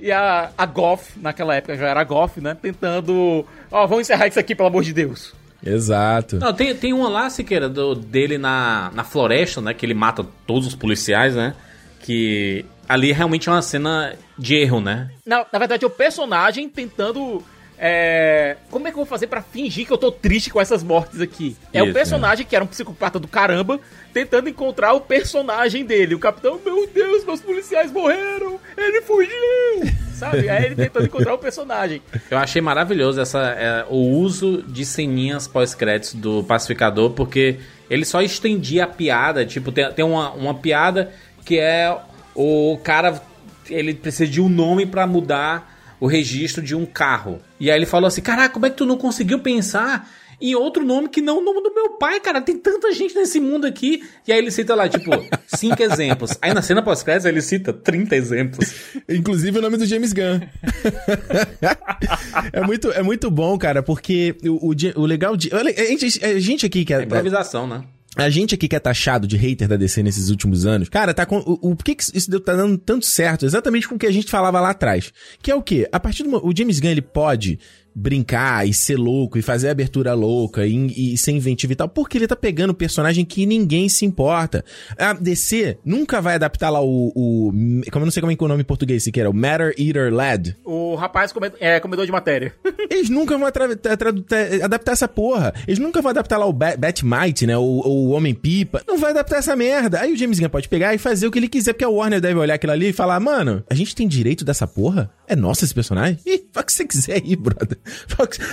E 0.00 0.10
a, 0.10 0.50
a 0.58 0.66
Goff, 0.66 1.12
naquela 1.20 1.54
época 1.54 1.76
já 1.76 1.86
era 1.88 2.00
a 2.00 2.04
Goff, 2.04 2.40
né? 2.40 2.56
Tentando. 2.60 3.46
Ó, 3.70 3.86
vamos 3.86 4.02
encerrar 4.02 4.26
isso 4.26 4.38
aqui, 4.40 4.54
pelo 4.54 4.68
amor 4.68 4.82
de 4.82 4.92
Deus. 4.92 5.32
Exato. 5.64 6.38
Não, 6.38 6.52
tem, 6.52 6.74
tem 6.74 6.92
uma 6.92 7.08
lá, 7.08 7.30
Siqueira, 7.30 7.68
do, 7.68 7.94
dele 7.94 8.36
na, 8.36 8.90
na 8.94 9.04
floresta, 9.04 9.60
né? 9.60 9.72
Que 9.72 9.86
ele 9.86 9.94
mata 9.94 10.26
todos 10.46 10.66
os 10.66 10.74
policiais, 10.74 11.34
né? 11.34 11.54
Que 12.00 12.64
ali 12.88 13.12
realmente 13.12 13.48
é 13.48 13.52
uma 13.52 13.62
cena 13.62 14.14
de 14.36 14.56
erro, 14.56 14.80
né? 14.80 15.10
Na, 15.24 15.46
na 15.52 15.58
verdade, 15.58 15.84
é 15.84 15.86
o 15.86 15.90
personagem 15.90 16.68
tentando. 16.68 17.42
É, 17.84 18.58
como 18.70 18.86
é 18.86 18.92
que 18.92 18.94
eu 18.94 18.98
vou 18.98 19.06
fazer 19.06 19.26
pra 19.26 19.42
fingir 19.42 19.84
que 19.84 19.92
eu 19.92 19.98
tô 19.98 20.12
triste 20.12 20.50
com 20.50 20.60
essas 20.60 20.84
mortes 20.84 21.20
aqui? 21.20 21.56
É 21.72 21.80
Isso, 21.80 21.90
o 21.90 21.92
personagem 21.92 22.46
que 22.46 22.54
era 22.54 22.64
um 22.64 22.68
psicopata 22.68 23.18
do 23.18 23.26
caramba, 23.26 23.80
tentando 24.14 24.48
encontrar 24.48 24.92
o 24.92 25.00
personagem 25.00 25.84
dele. 25.84 26.14
O 26.14 26.18
capitão, 26.20 26.60
meu 26.64 26.86
Deus, 26.86 27.24
meus 27.24 27.40
policiais 27.40 27.90
morreram, 27.90 28.60
eles 28.76 29.04
fugiu! 29.04 29.92
Sabe? 30.14 30.48
Aí 30.48 30.66
ele 30.66 30.76
tentando 30.76 31.06
encontrar 31.06 31.34
o 31.34 31.38
personagem. 31.38 32.00
Eu 32.30 32.38
achei 32.38 32.62
maravilhoso 32.62 33.20
essa, 33.20 33.40
é, 33.40 33.84
o 33.90 33.96
uso 33.96 34.62
de 34.62 34.86
ceninhas 34.86 35.48
pós-créditos 35.48 36.14
do 36.14 36.44
Pacificador, 36.44 37.10
porque 37.10 37.58
ele 37.90 38.04
só 38.04 38.22
estendia 38.22 38.84
a 38.84 38.86
piada. 38.86 39.44
Tipo, 39.44 39.72
tem, 39.72 39.92
tem 39.92 40.04
uma, 40.04 40.30
uma 40.30 40.54
piada 40.54 41.10
que 41.44 41.58
é 41.58 41.98
o 42.32 42.78
cara. 42.84 43.20
Ele 43.68 43.92
precisa 43.92 44.30
de 44.30 44.40
um 44.40 44.48
nome 44.48 44.86
pra 44.86 45.04
mudar 45.04 45.71
o 46.02 46.06
registro 46.08 46.60
de 46.60 46.74
um 46.74 46.84
carro. 46.84 47.40
E 47.60 47.70
aí 47.70 47.78
ele 47.78 47.86
falou 47.86 48.08
assim: 48.08 48.20
Caraca, 48.20 48.52
como 48.52 48.66
é 48.66 48.70
que 48.70 48.76
tu 48.76 48.84
não 48.84 48.96
conseguiu 48.96 49.38
pensar 49.38 50.10
em 50.40 50.52
outro 50.56 50.84
nome 50.84 51.08
que 51.08 51.22
não 51.22 51.38
o 51.38 51.40
nome 51.40 51.62
do 51.62 51.72
meu 51.72 51.90
pai, 51.90 52.18
cara? 52.18 52.40
Tem 52.40 52.58
tanta 52.58 52.90
gente 52.90 53.14
nesse 53.14 53.38
mundo 53.38 53.68
aqui. 53.68 54.02
E 54.26 54.32
aí 54.32 54.38
ele 54.38 54.50
cita 54.50 54.74
lá, 54.74 54.88
tipo, 54.88 55.12
cinco 55.46 55.80
exemplos. 55.80 56.36
Aí 56.42 56.52
na 56.52 56.60
cena 56.60 56.82
pós-crédito 56.82 57.28
ele 57.28 57.40
cita 57.40 57.72
30 57.72 58.16
exemplos. 58.16 58.74
Inclusive 59.08 59.60
o 59.60 59.62
nome 59.62 59.76
do 59.76 59.86
James 59.86 60.12
Gunn. 60.12 60.40
é, 62.52 62.60
muito, 62.62 62.90
é 62.90 63.02
muito 63.04 63.30
bom, 63.30 63.56
cara, 63.56 63.80
porque 63.80 64.34
o, 64.42 64.72
o, 64.72 65.02
o 65.02 65.06
legal 65.06 65.36
de. 65.36 65.50
A 65.54 65.84
gente, 65.84 66.24
a 66.24 66.40
gente 66.40 66.66
aqui 66.66 66.84
que 66.84 66.92
é. 66.92 66.98
É 66.98 67.02
improvisação, 67.04 67.68
né? 67.68 67.84
A 68.14 68.28
gente 68.28 68.54
aqui 68.54 68.68
que 68.68 68.76
é 68.76 68.78
taxado 68.78 69.26
de 69.26 69.36
hater 69.38 69.66
da 69.66 69.76
DC 69.76 70.02
nesses 70.02 70.28
últimos 70.28 70.66
anos, 70.66 70.88
cara, 70.88 71.14
tá 71.14 71.24
com. 71.24 71.38
O, 71.38 71.70
o 71.70 71.76
por 71.76 71.82
que, 71.84 71.94
que 71.94 72.04
isso 72.16 72.30
deu- 72.30 72.40
tá 72.40 72.54
dando 72.54 72.76
tanto 72.76 73.06
certo? 73.06 73.46
Exatamente 73.46 73.88
com 73.88 73.94
o 73.94 73.98
que 73.98 74.06
a 74.06 74.10
gente 74.12 74.30
falava 74.30 74.60
lá 74.60 74.70
atrás. 74.70 75.10
Que 75.42 75.50
é 75.50 75.54
o 75.54 75.62
quê? 75.62 75.88
A 75.90 75.98
partir 75.98 76.22
do. 76.24 76.46
O 76.46 76.52
James 76.54 76.78
Gunn, 76.78 76.90
ele 76.90 77.00
pode 77.02 77.58
brincar 77.94 78.66
e 78.66 78.72
ser 78.72 78.96
louco 78.96 79.38
e 79.38 79.42
fazer 79.42 79.68
abertura 79.68 80.14
louca 80.14 80.66
e, 80.66 81.14
e 81.14 81.18
ser 81.18 81.32
inventivo 81.32 81.72
e 81.72 81.76
tal, 81.76 81.88
porque 81.88 82.18
ele 82.18 82.26
tá 82.26 82.36
pegando 82.36 82.72
personagem 82.74 83.24
que 83.24 83.44
ninguém 83.46 83.88
se 83.88 84.04
importa. 84.04 84.64
A 84.98 85.12
DC 85.12 85.78
nunca 85.84 86.20
vai 86.20 86.34
adaptar 86.34 86.70
lá 86.70 86.80
o. 86.80 87.12
o 87.14 87.52
como 87.90 88.02
eu 88.02 88.06
não 88.06 88.10
sei 88.10 88.20
como 88.20 88.32
é 88.32 88.36
que 88.36 88.42
é 88.42 88.46
o 88.46 88.48
nome 88.48 88.62
em 88.62 88.66
português 88.66 89.02
sequer, 89.04 89.26
o 89.28 89.32
Matter 89.34 89.74
Eater 89.78 90.12
Lad. 90.12 90.56
O 90.64 90.94
rapaz 90.94 91.32
come- 91.32 91.52
é 91.60 91.78
comedor 91.80 92.06
de 92.06 92.12
matéria. 92.12 92.52
Eles 92.90 93.08
nunca 93.10 93.36
vão 93.36 93.46
adaptar 93.46 94.92
essa 94.92 95.08
porra. 95.08 95.52
Eles 95.66 95.78
nunca 95.78 96.00
vão 96.02 96.10
adaptar 96.10 96.38
lá 96.38 96.46
o 96.46 96.52
Bat- 96.52 96.76
Batmite, 96.78 97.46
né? 97.46 97.56
O, 97.56 97.62
o 97.62 98.10
Homem-Pipa. 98.10 98.82
Não 98.86 98.98
vai 98.98 99.10
adaptar 99.10 99.38
essa 99.38 99.54
merda. 99.56 100.00
Aí 100.00 100.12
o 100.12 100.16
James 100.16 100.38
Gunn 100.38 100.48
pode 100.48 100.68
pegar 100.68 100.94
e 100.94 100.98
fazer 100.98 101.26
o 101.26 101.30
que 101.30 101.38
ele 101.38 101.48
quiser, 101.48 101.72
porque 101.72 101.84
a 101.84 101.88
Warner 101.88 102.20
deve 102.20 102.38
olhar 102.38 102.54
aquilo 102.54 102.72
ali 102.72 102.88
e 102.88 102.92
falar, 102.92 103.18
mano, 103.20 103.62
a 103.68 103.74
gente 103.74 103.94
tem 103.94 104.06
direito 104.08 104.44
dessa 104.44 104.66
porra? 104.66 105.10
É 105.26 105.34
nosso 105.36 105.64
esse 105.64 105.74
personagem? 105.74 106.18
Ih, 106.26 106.44
faz 106.52 106.64
o 106.64 106.66
que 106.66 106.72
você 106.72 106.84
quiser 106.86 107.14
aí, 107.22 107.36
brother. 107.36 107.78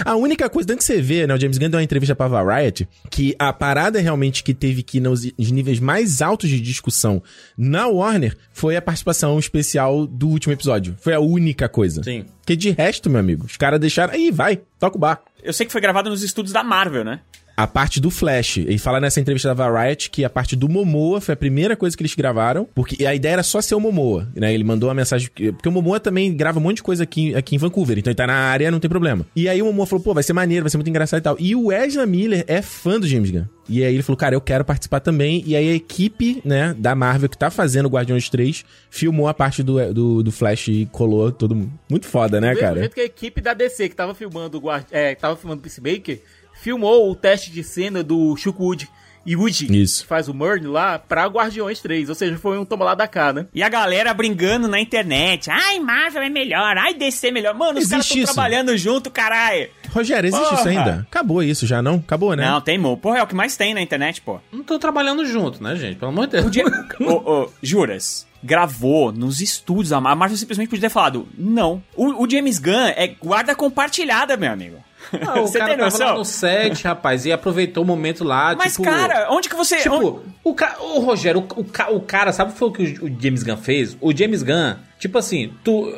A 0.05 0.15
única 0.15 0.49
coisa, 0.49 0.67
tanto 0.67 0.79
que 0.79 0.83
você 0.83 1.01
vê, 1.01 1.27
né? 1.27 1.33
O 1.33 1.39
James 1.39 1.57
Gunn 1.57 1.69
deu 1.69 1.77
uma 1.77 1.83
entrevista 1.83 2.15
pra 2.15 2.27
Variety, 2.27 2.87
que 3.09 3.35
a 3.37 3.51
parada 3.53 3.99
realmente 3.99 4.43
que 4.43 4.53
teve 4.53 4.83
que 4.83 4.97
ir 4.97 5.01
nos 5.01 5.23
níveis 5.37 5.79
mais 5.79 6.21
altos 6.21 6.49
de 6.49 6.59
discussão 6.59 7.21
na 7.57 7.87
Warner 7.87 8.35
foi 8.51 8.75
a 8.75 8.81
participação 8.81 9.37
especial 9.37 10.07
do 10.07 10.27
último 10.27 10.53
episódio. 10.53 10.95
Foi 10.99 11.13
a 11.13 11.19
única 11.19 11.69
coisa. 11.69 12.03
Sim. 12.03 12.25
Porque 12.41 12.55
de 12.55 12.71
resto, 12.71 13.09
meu 13.09 13.19
amigo, 13.19 13.45
os 13.45 13.57
caras 13.57 13.79
deixaram. 13.79 14.13
Aí, 14.13 14.31
vai, 14.31 14.61
toca 14.79 14.97
o 14.97 14.99
bar. 14.99 15.21
Eu 15.43 15.53
sei 15.53 15.65
que 15.65 15.71
foi 15.71 15.81
gravado 15.81 16.09
nos 16.09 16.23
estúdios 16.23 16.51
da 16.51 16.63
Marvel, 16.63 17.03
né? 17.03 17.21
A 17.61 17.67
parte 17.67 17.99
do 17.99 18.09
Flash. 18.09 18.57
Ele 18.59 18.77
fala 18.77 19.01
nessa 19.01 19.19
entrevista 19.19 19.53
da 19.53 19.53
Variety 19.53 20.09
que 20.09 20.23
a 20.23 20.29
parte 20.29 20.55
do 20.55 20.69
Momoa 20.69 21.19
foi 21.19 21.33
a 21.33 21.35
primeira 21.35 21.75
coisa 21.75 21.97
que 21.97 22.01
eles 22.01 22.15
gravaram, 22.15 22.65
porque 22.73 23.05
a 23.05 23.13
ideia 23.13 23.33
era 23.33 23.43
só 23.43 23.59
ser 23.59 23.75
o 23.75 23.79
Momoa, 23.81 24.29
né? 24.33 24.53
Ele 24.53 24.63
mandou 24.63 24.87
uma 24.87 24.95
mensagem, 24.95 25.29
que- 25.35 25.51
porque 25.51 25.67
o 25.67 25.71
Momoa 25.71 25.99
também 25.99 26.33
grava 26.33 26.57
um 26.57 26.61
monte 26.61 26.77
de 26.77 26.83
coisa 26.83 27.03
aqui, 27.03 27.35
aqui 27.35 27.55
em 27.55 27.57
Vancouver, 27.57 27.97
então 27.99 28.11
ele 28.11 28.15
tá 28.15 28.25
na 28.25 28.33
área, 28.33 28.71
não 28.71 28.79
tem 28.79 28.89
problema. 28.89 29.25
E 29.35 29.49
aí 29.49 29.61
o 29.61 29.65
Momoa 29.65 29.85
falou, 29.85 30.01
pô, 30.03 30.13
vai 30.13 30.23
ser 30.23 30.31
maneiro, 30.31 30.63
vai 30.63 30.69
ser 30.69 30.77
muito 30.77 30.89
engraçado 30.89 31.19
e 31.19 31.23
tal. 31.23 31.35
E 31.37 31.53
o 31.55 31.69
Ezra 31.71 32.05
Miller 32.05 32.45
é 32.47 32.61
fã 32.61 32.97
do 32.97 33.05
James 33.07 33.29
Gunn. 33.29 33.43
E 33.67 33.83
aí 33.83 33.93
ele 33.93 34.01
falou, 34.03 34.17
cara, 34.17 34.33
eu 34.33 34.41
quero 34.41 34.63
participar 34.65 34.99
também. 35.01 35.43
E 35.45 35.55
aí 35.55 35.69
a 35.69 35.75
equipe, 35.75 36.41
né, 36.45 36.73
da 36.77 36.95
Marvel 36.95 37.29
que 37.29 37.37
tá 37.37 37.51
fazendo 37.51 37.85
o 37.85 37.89
Guardiões 37.89 38.27
3 38.29 38.63
filmou 38.89 39.27
a 39.27 39.33
parte 39.33 39.61
do, 39.61 39.93
do, 39.93 40.23
do 40.23 40.31
Flash 40.31 40.69
e 40.69 40.87
colou 40.91 41.31
todo 41.31 41.53
mundo. 41.55 41.71
Muito 41.89 42.07
foda, 42.07 42.39
né, 42.41 42.47
Do 42.47 42.53
mesmo 42.55 42.61
cara? 42.61 42.79
jeito 42.79 42.95
que 42.95 43.01
a 43.01 43.05
equipe 43.05 43.41
da 43.41 43.53
DC 43.53 43.89
que 43.89 43.95
tava 43.95 44.15
filmando 44.15 44.57
o 44.57 44.61
guard... 44.61 44.85
é, 44.91 45.13
que 45.13 45.21
tava 45.21 45.35
filmando 45.35 45.59
o 45.59 45.63
Peacemaker, 45.63 46.19
filmou 46.61 47.09
o 47.09 47.15
teste 47.15 47.51
de 47.51 47.63
cena 47.63 48.03
do 48.03 48.35
Shukwood 48.35 48.87
e 49.25 49.35
Woody, 49.35 49.81
Isso. 49.81 50.03
que 50.03 50.07
faz 50.07 50.27
o 50.27 50.33
Murn 50.33 50.65
lá, 50.67 50.97
pra 50.97 51.27
Guardiões 51.27 51.79
3. 51.81 52.09
Ou 52.09 52.15
seja, 52.15 52.37
foi 52.37 52.57
um 52.57 52.65
toma 52.65 52.85
lá 52.85 52.95
da 52.95 53.07
cá, 53.07 53.31
né? 53.33 53.45
E 53.53 53.61
a 53.61 53.69
galera 53.69 54.13
brincando 54.13 54.67
na 54.67 54.79
internet. 54.79 55.51
Ai, 55.51 55.77
Marvel 55.79 56.21
é 56.23 56.29
melhor. 56.29 56.77
Ai, 56.77 56.93
DC 56.93 57.27
é 57.27 57.31
melhor. 57.31 57.53
Mano, 57.53 57.79
os 57.79 57.87
caras 57.87 58.05
Existe 58.05 58.19
estão 58.19 58.23
isso. 58.23 58.33
trabalhando 58.33 58.75
junto, 58.77 59.11
caralho. 59.11 59.69
Rogério, 59.89 60.27
existe 60.27 60.45
isso 60.45 60.63
Porra. 60.63 60.69
ainda? 60.69 61.07
Acabou 61.09 61.43
isso 61.43 61.67
já, 61.67 61.81
não? 61.81 61.95
Acabou, 61.95 62.35
né? 62.35 62.45
Não, 62.49 62.61
tem, 62.61 62.77
mo. 62.77 62.97
Porra, 62.97 63.19
é 63.19 63.23
o 63.23 63.27
que 63.27 63.35
mais 63.35 63.55
tem 63.57 63.73
na 63.73 63.81
internet, 63.81 64.21
pô. 64.21 64.39
Não 64.51 64.63
tô 64.63 64.79
trabalhando 64.79 65.25
junto, 65.25 65.61
né, 65.61 65.75
gente? 65.75 65.97
Pelo 65.97 66.11
amor 66.11 66.25
de 66.25 66.31
Deus. 66.31 66.45
Podia... 66.45 66.63
Ô, 67.01 67.43
ô, 67.43 67.51
juras? 67.61 68.25
Gravou 68.41 69.11
nos 69.11 69.41
estúdios. 69.41 69.91
A 69.91 69.99
Marvel 69.99 70.37
simplesmente 70.37 70.69
podia 70.69 70.87
ter 70.87 70.93
falado, 70.93 71.27
não. 71.37 71.83
O, 71.95 72.23
o 72.23 72.29
James 72.29 72.57
Gunn 72.57 72.87
é 72.95 73.07
guarda 73.21 73.53
compartilhada, 73.53 74.37
meu 74.37 74.51
amigo. 74.51 74.77
Ah, 75.25 75.39
o 75.41 75.47
Você 75.47 75.57
cara 75.59 75.75
tem 75.75 75.89
tava 75.89 76.03
lá 76.05 76.13
no 76.17 76.25
set, 76.25 76.83
rapaz, 76.85 77.25
e 77.25 77.31
aproveitou 77.31 77.83
o 77.83 77.87
momento 77.87 78.23
lá, 78.23 78.55
Mas, 78.55 78.73
tipo... 78.73 78.83
cara, 78.83 79.27
onde 79.31 79.49
que 79.49 79.55
você... 79.55 79.75
onde- 79.75 79.83
Tipo, 79.83 80.23
o, 80.43 80.53
ca... 80.53 80.77
o 80.79 80.99
Rogério, 80.99 81.41
o, 81.55 81.61
o, 81.61 81.63
ca- 81.65 81.89
o 81.89 81.99
cara, 82.01 82.31
sabe 82.31 82.51
o 82.51 82.53
que 82.53 82.59
foi 82.59 82.67
o 82.67 82.71
que 82.71 82.83
o 83.05 83.21
James 83.21 83.43
Gunn 83.43 83.57
fez? 83.57 83.97
O 84.01 84.15
James 84.15 84.43
Gunn, 84.43 84.75
tipo 84.99 85.17
assim, 85.17 85.53
tu, 85.63 85.91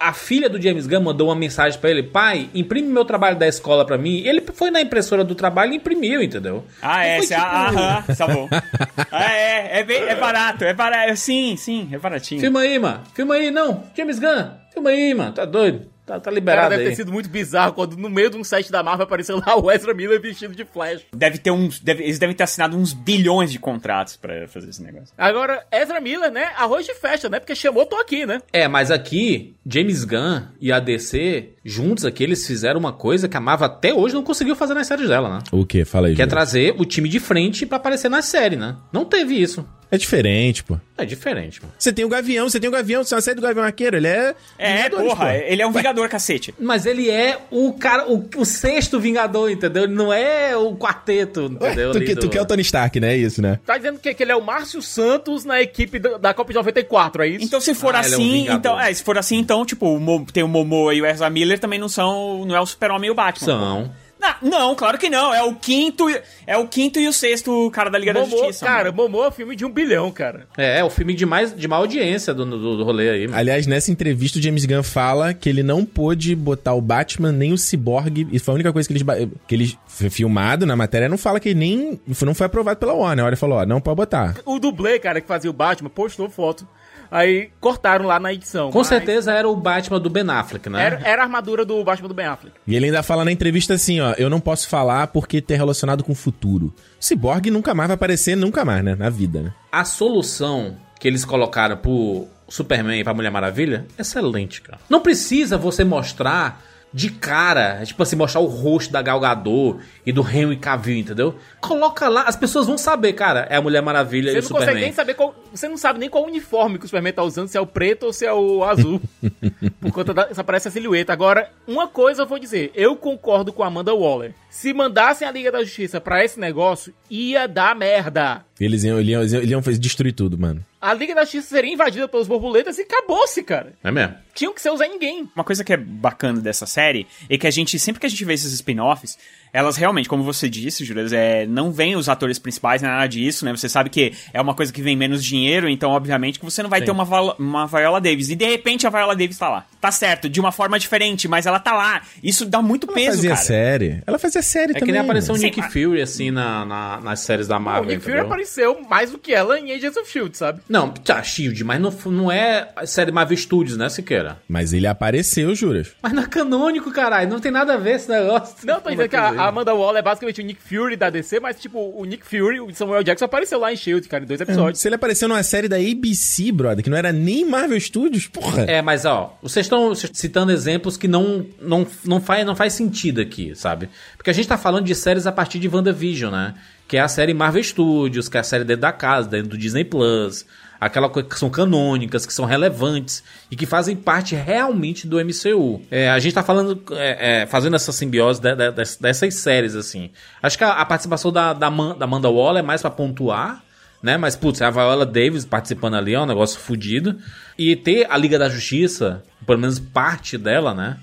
a 0.00 0.12
filha 0.12 0.48
do 0.48 0.60
James 0.60 0.86
Gunn 0.86 1.00
mandou 1.02 1.28
uma 1.28 1.34
mensagem 1.36 1.78
pra 1.78 1.90
ele, 1.90 2.02
pai, 2.02 2.48
imprime 2.54 2.88
meu 2.88 3.04
trabalho 3.04 3.36
da 3.38 3.46
escola 3.48 3.84
pra 3.84 3.96
mim. 3.98 4.22
Ele 4.24 4.42
foi 4.54 4.70
na 4.70 4.80
impressora 4.80 5.24
do 5.24 5.34
trabalho 5.34 5.72
e 5.72 5.76
imprimiu, 5.76 6.22
entendeu? 6.22 6.64
Ah, 6.82 7.04
é, 7.04 7.16
Não 7.18 7.22
cê- 7.24 7.34
tipo- 7.34 7.46
aham, 7.46 8.02
tá 8.16 8.26
bom. 8.26 8.48
ah, 9.10 9.32
é, 9.32 9.80
é, 9.80 9.84
bem- 9.84 10.02
é 10.02 10.14
barato, 10.14 10.64
é 10.64 10.74
barato. 10.74 11.16
Sim, 11.16 11.56
sim, 11.56 11.88
é 11.92 11.98
baratinho. 11.98 12.40
Filma 12.40 12.60
aí, 12.60 12.78
mano. 12.78 13.00
Filma 13.14 13.34
aí, 13.34 13.50
não. 13.50 13.84
James 13.96 14.18
Gunn, 14.18 14.50
filma 14.72 14.90
aí, 14.90 15.14
mano. 15.14 15.32
Tá 15.32 15.44
doido? 15.44 15.86
Tá, 16.08 16.14
tá 16.14 16.20
Cara, 16.20 16.34
liberado 16.34 16.70
deve 16.70 16.82
aí. 16.84 16.88
ter 16.88 16.96
sido 16.96 17.12
muito 17.12 17.28
bizarro 17.28 17.74
quando 17.74 17.96
no 17.96 18.08
meio 18.08 18.30
de 18.30 18.36
um 18.38 18.42
set 18.44 18.72
da 18.72 18.82
Marvel 18.82 19.04
apareceu 19.04 19.36
lá 19.46 19.56
o 19.58 19.70
Ezra 19.70 19.92
Miller 19.92 20.20
vestido 20.20 20.54
de 20.54 20.64
Flash. 20.64 21.02
Deve 21.14 21.36
ter 21.38 21.50
uns. 21.50 21.78
deve- 21.80 22.02
eles 22.02 22.18
devem 22.18 22.34
ter 22.34 22.44
assinado 22.44 22.76
uns 22.76 22.92
bilhões 22.94 23.52
de 23.52 23.58
contratos 23.58 24.16
pra 24.16 24.48
fazer 24.48 24.70
esse 24.70 24.82
negócio. 24.82 25.14
Agora, 25.18 25.64
Ezra 25.70 26.00
Miller, 26.00 26.30
né? 26.32 26.50
Arroz 26.56 26.86
de 26.86 26.94
festa, 26.94 27.28
né? 27.28 27.38
Porque 27.38 27.54
chamou, 27.54 27.84
tô 27.84 27.96
aqui, 27.96 28.24
né? 28.24 28.40
É, 28.52 28.66
mas 28.66 28.90
aqui, 28.90 29.54
James 29.66 30.04
Gunn 30.04 30.46
e 30.60 30.72
a 30.72 30.80
DC, 30.80 31.50
juntos 31.68 32.04
aqui, 32.04 32.22
eles 32.24 32.46
fizeram 32.46 32.78
uma 32.80 32.92
coisa 32.92 33.28
que 33.28 33.36
a 33.36 33.40
Marvel 33.40 33.66
até 33.66 33.92
hoje 33.94 34.14
não 34.14 34.22
conseguiu 34.22 34.56
fazer 34.56 34.74
nas 34.74 34.86
séries 34.86 35.08
dela, 35.08 35.28
né? 35.28 35.38
O 35.52 35.64
que? 35.66 35.84
Fala 35.84 36.08
aí. 36.08 36.14
Que 36.16 36.22
é 36.22 36.26
trazer 36.26 36.74
o 36.78 36.84
time 36.84 37.08
de 37.08 37.20
frente 37.20 37.64
pra 37.66 37.76
aparecer 37.76 38.08
na 38.08 38.22
série, 38.22 38.56
né? 38.56 38.76
Não 38.92 39.04
teve 39.04 39.34
isso. 39.40 39.64
É 39.90 39.96
diferente, 39.96 40.62
pô. 40.62 40.76
É 40.98 41.04
diferente, 41.06 41.62
mano. 41.62 41.72
Você 41.78 41.90
tem 41.90 42.04
o 42.04 42.10
Gavião, 42.10 42.46
você 42.50 42.60
tem 42.60 42.68
o 42.68 42.72
Gavião, 42.72 43.02
você 43.02 43.14
é 43.14 43.20
série 43.22 43.36
do 43.36 43.40
Gavião 43.42 43.64
Arqueiro, 43.64 43.96
ele 43.96 44.06
é... 44.06 44.34
É, 44.58 44.76
Vingadores, 44.82 45.08
porra, 45.08 45.24
pô. 45.26 45.32
ele 45.32 45.62
é 45.62 45.66
um 45.66 45.72
vingador, 45.72 46.08
cacete. 46.10 46.54
Mas 46.60 46.84
ele 46.84 47.08
é 47.08 47.38
o 47.50 47.72
cara, 47.72 48.06
o, 48.06 48.28
o 48.36 48.44
sexto 48.44 49.00
Vingador, 49.00 49.50
entendeu? 49.50 49.84
Ele 49.84 49.94
não 49.94 50.12
é 50.12 50.54
o 50.54 50.76
quarteto, 50.76 51.44
entendeu? 51.44 51.92
Tu, 51.92 51.96
ali 51.96 52.06
que, 52.06 52.14
do- 52.16 52.20
tu 52.20 52.28
quer 52.28 52.42
o 52.42 52.44
Tony 52.44 52.60
Stark, 52.60 53.00
né? 53.00 53.14
É 53.14 53.16
isso, 53.16 53.40
né? 53.40 53.58
Tá 53.64 53.78
dizendo 53.78 53.98
que, 53.98 54.12
que 54.12 54.22
ele 54.22 54.32
é 54.32 54.36
o 54.36 54.44
Márcio 54.44 54.82
Santos 54.82 55.46
na 55.46 55.62
equipe 55.62 55.98
da, 55.98 56.18
da 56.18 56.34
Copa 56.34 56.50
de 56.52 56.56
94, 56.58 57.22
é 57.22 57.28
isso? 57.28 57.44
Então, 57.46 57.58
se 57.58 57.74
for 57.74 57.94
Ah, 57.94 58.02
ele 58.04 58.14
é 58.14 58.18
um 58.18 58.20
assim, 58.20 58.46
então. 58.50 58.78
É, 58.78 58.92
se 58.92 59.02
for 59.02 59.16
assim, 59.16 59.38
então, 59.38 59.64
tipo, 59.64 59.86
o 59.86 59.98
Mo- 59.98 60.26
tem 60.30 60.42
o 60.42 60.48
Momoa 60.48 60.92
e 60.92 61.00
o 61.00 61.06
Ezra 61.06 61.30
Miller 61.30 61.57
também 61.58 61.78
não 61.78 61.88
são. 61.88 62.44
Não 62.46 62.54
é 62.56 62.60
o 62.60 62.66
Super-Homem 62.66 63.08
e 63.08 63.10
o 63.10 63.14
Batman. 63.14 63.46
São. 63.46 63.90
Não, 64.20 64.34
não, 64.42 64.74
claro 64.74 64.98
que 64.98 65.08
não. 65.08 65.32
É 65.32 65.44
o 65.44 65.54
quinto. 65.54 66.10
e- 66.10 66.20
É 66.44 66.56
o 66.56 66.66
quinto 66.66 66.98
e 66.98 67.06
o 67.06 67.12
sexto 67.12 67.70
cara 67.70 67.88
da 67.88 67.96
Liga 67.96 68.12
da 68.12 68.18
Momô, 68.20 68.36
Justiça. 68.38 68.66
cara, 68.66 68.90
mano. 68.90 68.96
Momô 69.08 69.24
é 69.24 69.28
um 69.28 69.30
filme 69.30 69.54
de 69.54 69.64
um 69.64 69.70
bilhão, 69.70 70.10
cara. 70.10 70.48
É, 70.56 70.80
é 70.80 70.84
o 70.84 70.90
filme 70.90 71.14
de 71.14 71.24
mais 71.24 71.54
de 71.54 71.68
maior 71.68 71.82
audiência 71.82 72.34
do, 72.34 72.44
do, 72.44 72.78
do 72.78 72.82
rolê 72.82 73.10
aí, 73.10 73.26
mano. 73.28 73.38
Aliás, 73.38 73.68
nessa 73.68 73.92
entrevista, 73.92 74.40
o 74.40 74.42
James 74.42 74.64
Gunn 74.64 74.82
fala 74.82 75.32
que 75.32 75.48
ele 75.48 75.62
não 75.62 75.84
pôde 75.84 76.34
botar 76.34 76.74
o 76.74 76.80
Batman 76.80 77.30
nem 77.30 77.52
o 77.52 77.56
Cyborg. 77.58 78.26
E 78.32 78.40
foi 78.40 78.52
a 78.52 78.56
única 78.56 78.72
coisa 78.72 78.88
que 78.88 78.92
eles, 78.94 79.04
que 79.46 79.54
eles 79.54 79.78
foi 79.86 80.10
filmado 80.10 80.66
na 80.66 80.74
matéria. 80.74 81.08
Não 81.08 81.16
fala 81.16 81.38
que 81.38 81.50
ele 81.50 81.58
nem. 81.60 82.00
Não 82.22 82.34
foi 82.34 82.46
aprovado 82.46 82.80
pela 82.80 82.94
Warner. 82.94 83.20
A 83.20 83.26
Warner 83.26 83.38
falou: 83.38 83.58
ó, 83.58 83.64
não 83.64 83.80
pode 83.80 83.94
botar. 83.96 84.34
O 84.44 84.58
dublê, 84.58 84.98
cara, 84.98 85.20
que 85.20 85.28
fazia 85.28 85.48
o 85.48 85.52
Batman, 85.54 85.90
postou 85.90 86.28
foto. 86.28 86.66
Aí 87.10 87.50
cortaram 87.60 88.06
lá 88.06 88.20
na 88.20 88.32
edição. 88.32 88.70
Com 88.70 88.78
mas 88.78 88.86
certeza 88.86 89.32
era 89.32 89.48
o 89.48 89.56
Batman 89.56 90.00
do 90.00 90.10
Ben 90.10 90.28
Affleck, 90.28 90.68
né? 90.68 90.84
Era, 90.84 91.00
era 91.04 91.22
a 91.22 91.24
armadura 91.24 91.64
do 91.64 91.82
Batman 91.82 92.08
do 92.08 92.14
Ben 92.14 92.26
Affleck. 92.26 92.54
E 92.66 92.76
ele 92.76 92.86
ainda 92.86 93.02
fala 93.02 93.24
na 93.24 93.32
entrevista 93.32 93.74
assim: 93.74 94.00
ó, 94.00 94.12
eu 94.18 94.28
não 94.28 94.40
posso 94.40 94.68
falar 94.68 95.06
porque 95.08 95.40
tem 95.40 95.56
relacionado 95.56 96.04
com 96.04 96.12
o 96.12 96.16
futuro. 96.16 96.66
O 97.00 97.04
Cyborg 97.04 97.50
nunca 97.50 97.74
mais 97.74 97.88
vai 97.88 97.94
aparecer, 97.94 98.36
nunca 98.36 98.64
mais, 98.64 98.84
né? 98.84 98.94
Na 98.94 99.10
vida, 99.10 99.42
né? 99.42 99.52
A 99.72 99.84
solução 99.84 100.76
que 101.00 101.06
eles 101.06 101.24
colocaram 101.24 101.76
pro 101.76 102.26
Superman 102.48 103.00
e 103.00 103.04
pra 103.04 103.14
Mulher 103.14 103.30
Maravilha, 103.30 103.86
excelente, 103.98 104.60
cara. 104.60 104.78
Não 104.88 105.00
precisa 105.00 105.56
você 105.56 105.84
mostrar 105.84 106.62
de 106.92 107.10
cara, 107.10 107.82
tipo 107.84 108.02
assim, 108.02 108.16
mostrar 108.16 108.40
o 108.40 108.46
rosto 108.46 108.92
da 108.92 109.02
Gal 109.02 109.20
Gadot 109.20 109.78
e 110.06 110.12
do 110.12 110.22
Henry 110.22 110.56
Cavill, 110.56 110.98
entendeu? 110.98 111.34
Coloca 111.60 112.08
lá, 112.08 112.22
as 112.22 112.36
pessoas 112.36 112.66
vão 112.66 112.78
saber, 112.78 113.12
cara, 113.12 113.46
é 113.50 113.56
a 113.56 113.62
Mulher 113.62 113.82
Maravilha 113.82 114.32
Você 114.32 114.38
e 114.38 114.40
o 114.40 114.42
não 114.42 114.48
consegue 114.48 114.64
Superman. 114.64 114.84
nem 114.84 114.92
saber 114.92 115.14
qual. 115.14 115.34
Você 115.52 115.68
não 115.68 115.76
sabe 115.76 115.98
nem 115.98 116.08
qual 116.08 116.24
uniforme 116.24 116.78
que 116.78 116.84
o 116.84 116.88
Superman 116.88 117.12
tá 117.12 117.22
usando, 117.22 117.48
se 117.48 117.58
é 117.58 117.60
o 117.60 117.66
preto 117.66 118.06
ou 118.06 118.12
se 118.12 118.24
é 118.24 118.32
o 118.32 118.64
azul. 118.64 119.00
por 119.80 119.92
conta 119.92 120.14
da. 120.14 120.28
Aparece 120.36 120.68
a 120.68 120.70
silhueta. 120.70 121.12
Agora, 121.12 121.50
uma 121.66 121.86
coisa 121.86 122.22
eu 122.22 122.26
vou 122.26 122.38
dizer: 122.38 122.70
eu 122.74 122.96
concordo 122.96 123.52
com 123.52 123.62
a 123.62 123.66
Amanda 123.66 123.94
Waller. 123.94 124.34
Se 124.48 124.72
mandassem 124.72 125.28
a 125.28 125.30
Liga 125.30 125.52
da 125.52 125.62
Justiça 125.62 126.00
pra 126.00 126.24
esse 126.24 126.40
negócio, 126.40 126.92
ia 127.10 127.46
dar 127.46 127.76
merda. 127.76 128.44
Eles 128.60 128.82
iam, 128.84 128.98
eles 128.98 129.10
iam, 129.12 129.20
eles 129.20 129.32
iam- 129.32 129.40
eles 129.40 129.50
iam 129.52 129.62
fazer- 129.62 129.78
destruir 129.78 130.12
tudo, 130.12 130.36
mano. 130.38 130.64
A 130.80 130.92
Liga 130.94 131.14
da 131.14 131.22
Justiça 131.22 131.48
seria 131.48 131.72
invadida 131.72 132.08
pelos 132.08 132.26
borboletas 132.26 132.78
e 132.78 132.82
acabou-se, 132.82 133.42
cara. 133.42 133.72
É 133.82 133.90
mesmo? 133.90 134.14
Tinham 134.34 134.52
que 134.54 134.60
ser 134.62 134.70
usar 134.70 134.86
ninguém. 134.88 135.28
Uma 135.34 135.44
coisa 135.44 135.62
que 135.64 135.72
é 135.72 135.76
bacana 135.76 136.40
dessa 136.40 136.66
série 136.66 137.06
é 137.28 137.36
que 137.38 137.46
a 137.46 137.50
gente, 137.50 137.78
sempre 137.78 138.00
que 138.00 138.06
a 138.06 138.08
gente 138.08 138.24
vê 138.24 138.34
esses 138.34 138.52
spin-offs, 138.52 139.18
elas 139.52 139.76
realmente, 139.76 140.08
como 140.08 140.22
você 140.22 140.48
disse, 140.48 140.84
Juras, 140.84 141.12
é, 141.12 141.46
não 141.46 141.70
vem 141.72 141.96
os 141.96 142.08
atores 142.08 142.38
principais, 142.38 142.82
nem 142.82 142.90
nada 142.90 143.06
disso, 143.06 143.44
né? 143.44 143.50
Você 143.56 143.68
sabe 143.68 143.90
que 143.90 144.12
é 144.32 144.40
uma 144.40 144.54
coisa 144.54 144.72
que 144.72 144.82
vem 144.82 144.96
menos 144.96 145.24
dinheiro, 145.24 145.68
então, 145.68 145.90
obviamente, 145.90 146.38
que 146.38 146.44
você 146.44 146.62
não 146.62 146.70
vai 146.70 146.80
Sim. 146.80 146.86
ter 146.86 146.90
uma, 146.92 147.04
Viola- 147.04 147.36
uma 147.38 147.66
Viola 147.66 148.00
Davis. 148.00 148.28
E 148.30 148.36
de 148.36 148.44
repente 148.46 148.86
a 148.86 148.90
Viola 148.90 149.14
Davis 149.16 149.38
tá 149.38 149.48
lá. 149.48 149.66
Tá 149.80 149.90
certo, 149.90 150.28
de 150.28 150.40
uma 150.40 150.50
forma 150.52 150.78
diferente, 150.78 151.28
mas 151.28 151.46
ela 151.46 151.58
tá 151.60 151.72
lá. 151.72 152.02
Isso 152.22 152.44
dá 152.44 152.60
muito 152.60 152.86
Ela 152.86 152.94
peso, 152.94 153.10
fazia 153.16 153.30
cara. 153.30 153.42
série. 153.42 154.02
Ela 154.06 154.18
fazia 154.18 154.42
série 154.42 154.72
É 154.72 154.74
também. 154.74 154.86
que 154.86 154.92
nem 154.92 155.00
apareceu 155.00 155.34
o. 155.34 155.38
Nick 155.38 155.62
Fury, 155.62 156.00
assim, 156.02 156.30
na, 156.30 156.64
na- 156.64 157.00
nas 157.00 157.20
séries 157.20 157.46
da 157.46 157.56
o 157.56 157.60
Marvel, 157.60 157.84
Nick 157.90 158.02
Fury 158.02 158.18
apareceu 158.18 158.80
mais 158.88 159.10
do 159.10 159.18
que 159.18 159.32
ela 159.32 159.58
em 159.58 159.72
Agents 159.72 159.96
of 159.96 160.00
S.H.I.E.L.D., 160.08 160.36
sabe? 160.36 160.60
Não, 160.68 160.90
tá, 160.90 161.22
Shield, 161.22 161.62
mas 161.64 161.80
não, 161.80 161.90
não 162.10 162.30
é 162.32 162.68
a 162.76 162.86
série 162.86 163.10
Marvel 163.12 163.36
Studios, 163.36 163.76
né, 163.76 163.88
Siqueira? 163.88 164.40
Mas 164.48 164.72
ele 164.72 164.86
apareceu, 164.86 165.54
juras. 165.54 165.92
Mas 166.02 166.12
não 166.12 166.22
é 166.22 166.26
canônico, 166.26 166.90
caralho, 166.92 167.28
não 167.30 167.38
tem 167.40 167.52
nada 167.52 167.74
a 167.74 167.76
ver 167.76 167.96
esse 167.96 168.08
negócio. 168.10 168.56
Não, 168.64 168.80
tô 168.80 168.90
dizendo 168.90 169.04
é 169.04 169.08
que 169.08 169.16
a? 169.16 169.28
A 169.38 169.48
Amanda 169.48 169.74
Waller 169.74 170.00
é 170.00 170.02
basicamente 170.02 170.40
o 170.40 170.44
Nick 170.44 170.60
Fury 170.60 170.96
da 170.96 171.10
DC, 171.10 171.40
mas, 171.40 171.58
tipo, 171.58 171.78
o 171.78 172.04
Nick 172.04 172.24
Fury, 172.24 172.60
o 172.60 172.74
Samuel 172.74 173.02
Jackson 173.02 173.24
apareceu 173.24 173.58
lá 173.58 173.70
em 173.70 173.74
S.H.I.E.L.D., 173.74 174.08
cara, 174.08 174.24
em 174.24 174.26
dois 174.26 174.40
episódios. 174.40 174.80
Se 174.80 174.88
ele 174.88 174.94
apareceu 174.94 175.28
numa 175.28 175.42
série 175.42 175.68
da 175.68 175.76
ABC, 175.76 176.52
brother, 176.52 176.82
que 176.82 176.90
não 176.90 176.96
era 176.96 177.12
nem 177.12 177.44
Marvel 177.44 177.80
Studios, 177.80 178.26
porra. 178.26 178.64
É, 178.64 178.82
mas 178.82 179.04
ó, 179.04 179.38
vocês 179.42 179.66
estão 179.66 179.94
citando 179.94 180.52
exemplos 180.52 180.96
que 180.96 181.08
não, 181.08 181.46
não, 181.60 181.86
não, 182.04 182.20
faz, 182.20 182.44
não 182.44 182.54
faz 182.56 182.72
sentido 182.72 183.20
aqui, 183.20 183.54
sabe? 183.54 183.88
Porque 184.16 184.30
a 184.30 184.32
gente 184.32 184.48
tá 184.48 184.58
falando 184.58 184.84
de 184.84 184.94
séries 184.94 185.26
a 185.26 185.32
partir 185.32 185.58
de 185.58 185.68
WandaVision, 185.68 186.32
né? 186.32 186.54
Que 186.86 186.96
é 186.96 187.00
a 187.00 187.08
série 187.08 187.34
Marvel 187.34 187.62
Studios, 187.62 188.28
que 188.28 188.36
é 188.36 188.40
a 188.40 188.44
série 188.44 188.64
dentro 188.64 188.82
da 188.82 188.92
casa, 188.92 189.28
dentro 189.28 189.50
do 189.50 189.58
Disney 189.58 189.84
Plus. 189.84 190.46
Aquela 190.80 191.08
coisa 191.08 191.28
que 191.28 191.38
são 191.38 191.50
canônicas, 191.50 192.24
que 192.24 192.32
são 192.32 192.44
relevantes 192.44 193.22
e 193.50 193.56
que 193.56 193.66
fazem 193.66 193.96
parte 193.96 194.34
realmente 194.36 195.06
do 195.06 195.16
MCU. 195.18 195.82
É, 195.90 196.08
a 196.10 196.18
gente 196.18 196.34
tá 196.34 196.42
falando, 196.42 196.80
é, 196.92 197.42
é, 197.42 197.46
fazendo 197.46 197.74
essa 197.76 197.90
simbiose 197.90 198.40
de- 198.40 198.54
de- 198.54 198.70
des- 198.72 198.96
dessas 198.96 199.34
séries, 199.34 199.74
assim. 199.74 200.10
Acho 200.42 200.56
que 200.56 200.62
a, 200.64 200.72
a 200.72 200.84
participação 200.84 201.32
da, 201.32 201.52
da, 201.52 201.70
Man- 201.70 201.96
da 201.98 202.04
Amanda 202.04 202.28
Waller 202.30 202.62
é 202.62 202.66
mais 202.66 202.80
pra 202.80 202.90
pontuar, 202.92 203.62
né? 204.02 204.16
Mas, 204.16 204.36
putz, 204.36 204.62
a 204.62 204.70
Viola 204.70 205.04
Davis 205.04 205.44
participando 205.44 205.94
ali 205.96 206.14
é 206.14 206.20
um 206.20 206.26
negócio 206.26 206.60
fodido. 206.60 207.18
E 207.58 207.74
ter 207.74 208.06
a 208.08 208.16
Liga 208.16 208.38
da 208.38 208.48
Justiça, 208.48 209.24
pelo 209.44 209.58
menos 209.58 209.78
parte 209.80 210.38
dela, 210.38 210.72
né? 210.74 210.96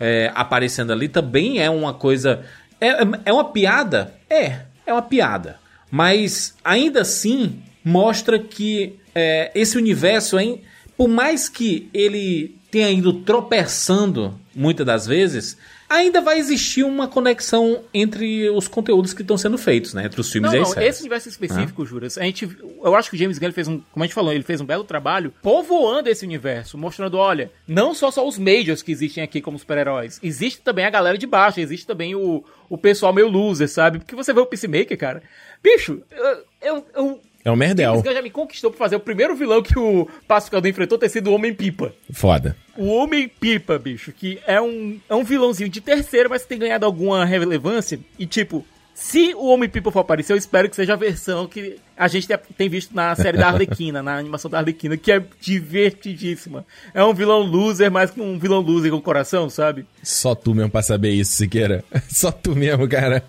é, 0.00 0.32
aparecendo 0.34 0.92
ali 0.92 1.06
também 1.08 1.60
é 1.60 1.70
uma 1.70 1.94
coisa. 1.94 2.40
É, 2.80 2.88
é- 2.88 3.20
é 3.26 3.32
uma 3.32 3.44
piada? 3.52 4.12
É, 4.28 4.62
é 4.84 4.92
uma 4.92 5.02
piada. 5.02 5.58
Mas 5.88 6.56
ainda 6.64 7.02
assim 7.02 7.62
mostra 7.84 8.36
que 8.38 8.98
é, 9.14 9.50
esse 9.54 9.76
universo, 9.76 10.38
hein, 10.38 10.62
por 10.96 11.08
mais 11.08 11.48
que 11.48 11.88
ele 11.92 12.56
tenha 12.70 12.90
ido 12.90 13.12
tropeçando 13.12 14.38
muitas 14.54 14.86
das 14.86 15.06
vezes, 15.06 15.58
ainda 15.88 16.20
vai 16.20 16.38
existir 16.38 16.82
uma 16.84 17.06
conexão 17.06 17.82
entre 17.92 18.48
os 18.50 18.66
conteúdos 18.66 19.12
que 19.12 19.22
estão 19.22 19.36
sendo 19.36 19.58
feitos, 19.58 19.92
né? 19.92 20.06
Entre 20.06 20.20
os 20.20 20.30
filmes 20.30 20.50
Não, 20.50 20.58
e 20.58 20.62
as 20.62 20.68
não, 20.68 20.74
séries. 20.74 20.90
esse 20.90 21.00
universo 21.02 21.28
específico, 21.28 21.84
Juras, 21.84 22.16
a 22.16 22.22
gente, 22.22 22.48
eu 22.82 22.94
acho 22.94 23.10
que 23.10 23.16
o 23.16 23.18
James 23.18 23.38
Gunn 23.38 23.52
fez 23.52 23.68
um, 23.68 23.80
como 23.90 24.02
a 24.02 24.06
gente 24.06 24.14
falou, 24.14 24.32
ele 24.32 24.42
fez 24.42 24.60
um 24.60 24.64
belo 24.64 24.84
trabalho 24.84 25.32
povoando 25.42 26.08
esse 26.08 26.24
universo, 26.24 26.78
mostrando, 26.78 27.18
olha, 27.18 27.50
não 27.66 27.94
só 27.94 28.10
só 28.10 28.26
os 28.26 28.38
majors 28.38 28.82
que 28.82 28.92
existem 28.92 29.22
aqui 29.22 29.40
como 29.40 29.58
super-heróis, 29.58 30.18
existe 30.22 30.62
também 30.62 30.86
a 30.86 30.90
galera 30.90 31.18
de 31.18 31.26
baixo, 31.26 31.60
existe 31.60 31.86
também 31.86 32.14
o, 32.14 32.42
o 32.68 32.78
pessoal 32.78 33.12
meio 33.12 33.28
loser, 33.28 33.68
sabe? 33.68 33.98
Porque 33.98 34.14
você 34.14 34.32
vê 34.32 34.40
o 34.40 34.46
Peacemaker, 34.46 34.96
cara, 34.96 35.22
bicho, 35.62 36.02
eu, 36.10 36.44
eu, 36.62 36.86
eu 36.94 37.20
É 37.44 37.50
um 37.50 37.56
merdel. 37.56 37.90
James 37.92 38.04
Gunn 38.04 38.14
já 38.14 38.22
me 38.22 38.30
conquistou 38.30 38.70
pra 38.70 38.78
fazer 38.78 38.96
o 38.96 39.00
primeiro 39.00 39.34
vilão 39.34 39.62
que 39.62 39.78
o 39.78 40.08
Pacificador 40.28 40.70
enfrentou 40.70 40.96
ter 40.96 41.08
sido 41.08 41.30
o 41.30 41.34
Homem-Pipa. 41.34 41.92
Foda. 42.12 42.56
O 42.76 42.86
Homem-Pipa, 42.86 43.78
bicho, 43.78 44.12
que 44.12 44.38
é 44.46 44.60
um, 44.60 45.00
é 45.08 45.14
um 45.14 45.24
vilãozinho 45.24 45.68
de 45.68 45.80
terceiro, 45.80 46.30
mas 46.30 46.42
que 46.42 46.48
tem 46.48 46.58
ganhado 46.58 46.86
alguma 46.86 47.24
relevância. 47.24 47.98
E, 48.18 48.26
tipo, 48.26 48.64
se 48.94 49.34
o 49.34 49.46
Homem-Pipa 49.46 49.90
for 49.90 50.00
aparecer, 50.00 50.32
eu 50.32 50.36
espero 50.36 50.68
que 50.68 50.76
seja 50.76 50.92
a 50.92 50.96
versão 50.96 51.46
que 51.46 51.76
a 51.96 52.08
gente 52.08 52.26
te- 52.26 52.38
tem 52.56 52.68
visto 52.68 52.94
na 52.94 53.14
série 53.16 53.38
da 53.38 53.48
Arlequina, 53.48 54.02
na 54.02 54.16
animação 54.16 54.50
da 54.50 54.58
Arlequina, 54.58 54.96
que 54.96 55.10
é 55.10 55.22
divertidíssima. 55.40 56.64
É 56.94 57.02
um 57.04 57.14
vilão 57.14 57.40
loser, 57.40 57.90
mas 57.90 58.10
com 58.10 58.22
um 58.22 58.38
vilão 58.38 58.60
loser 58.60 58.90
com 58.90 59.00
coração, 59.00 59.48
sabe? 59.50 59.86
Só 60.02 60.34
tu 60.34 60.54
mesmo 60.54 60.70
pra 60.70 60.82
saber 60.82 61.10
isso, 61.10 61.32
Siqueira. 61.32 61.84
Só 62.08 62.30
tu 62.30 62.54
mesmo, 62.54 62.88
cara. 62.88 63.22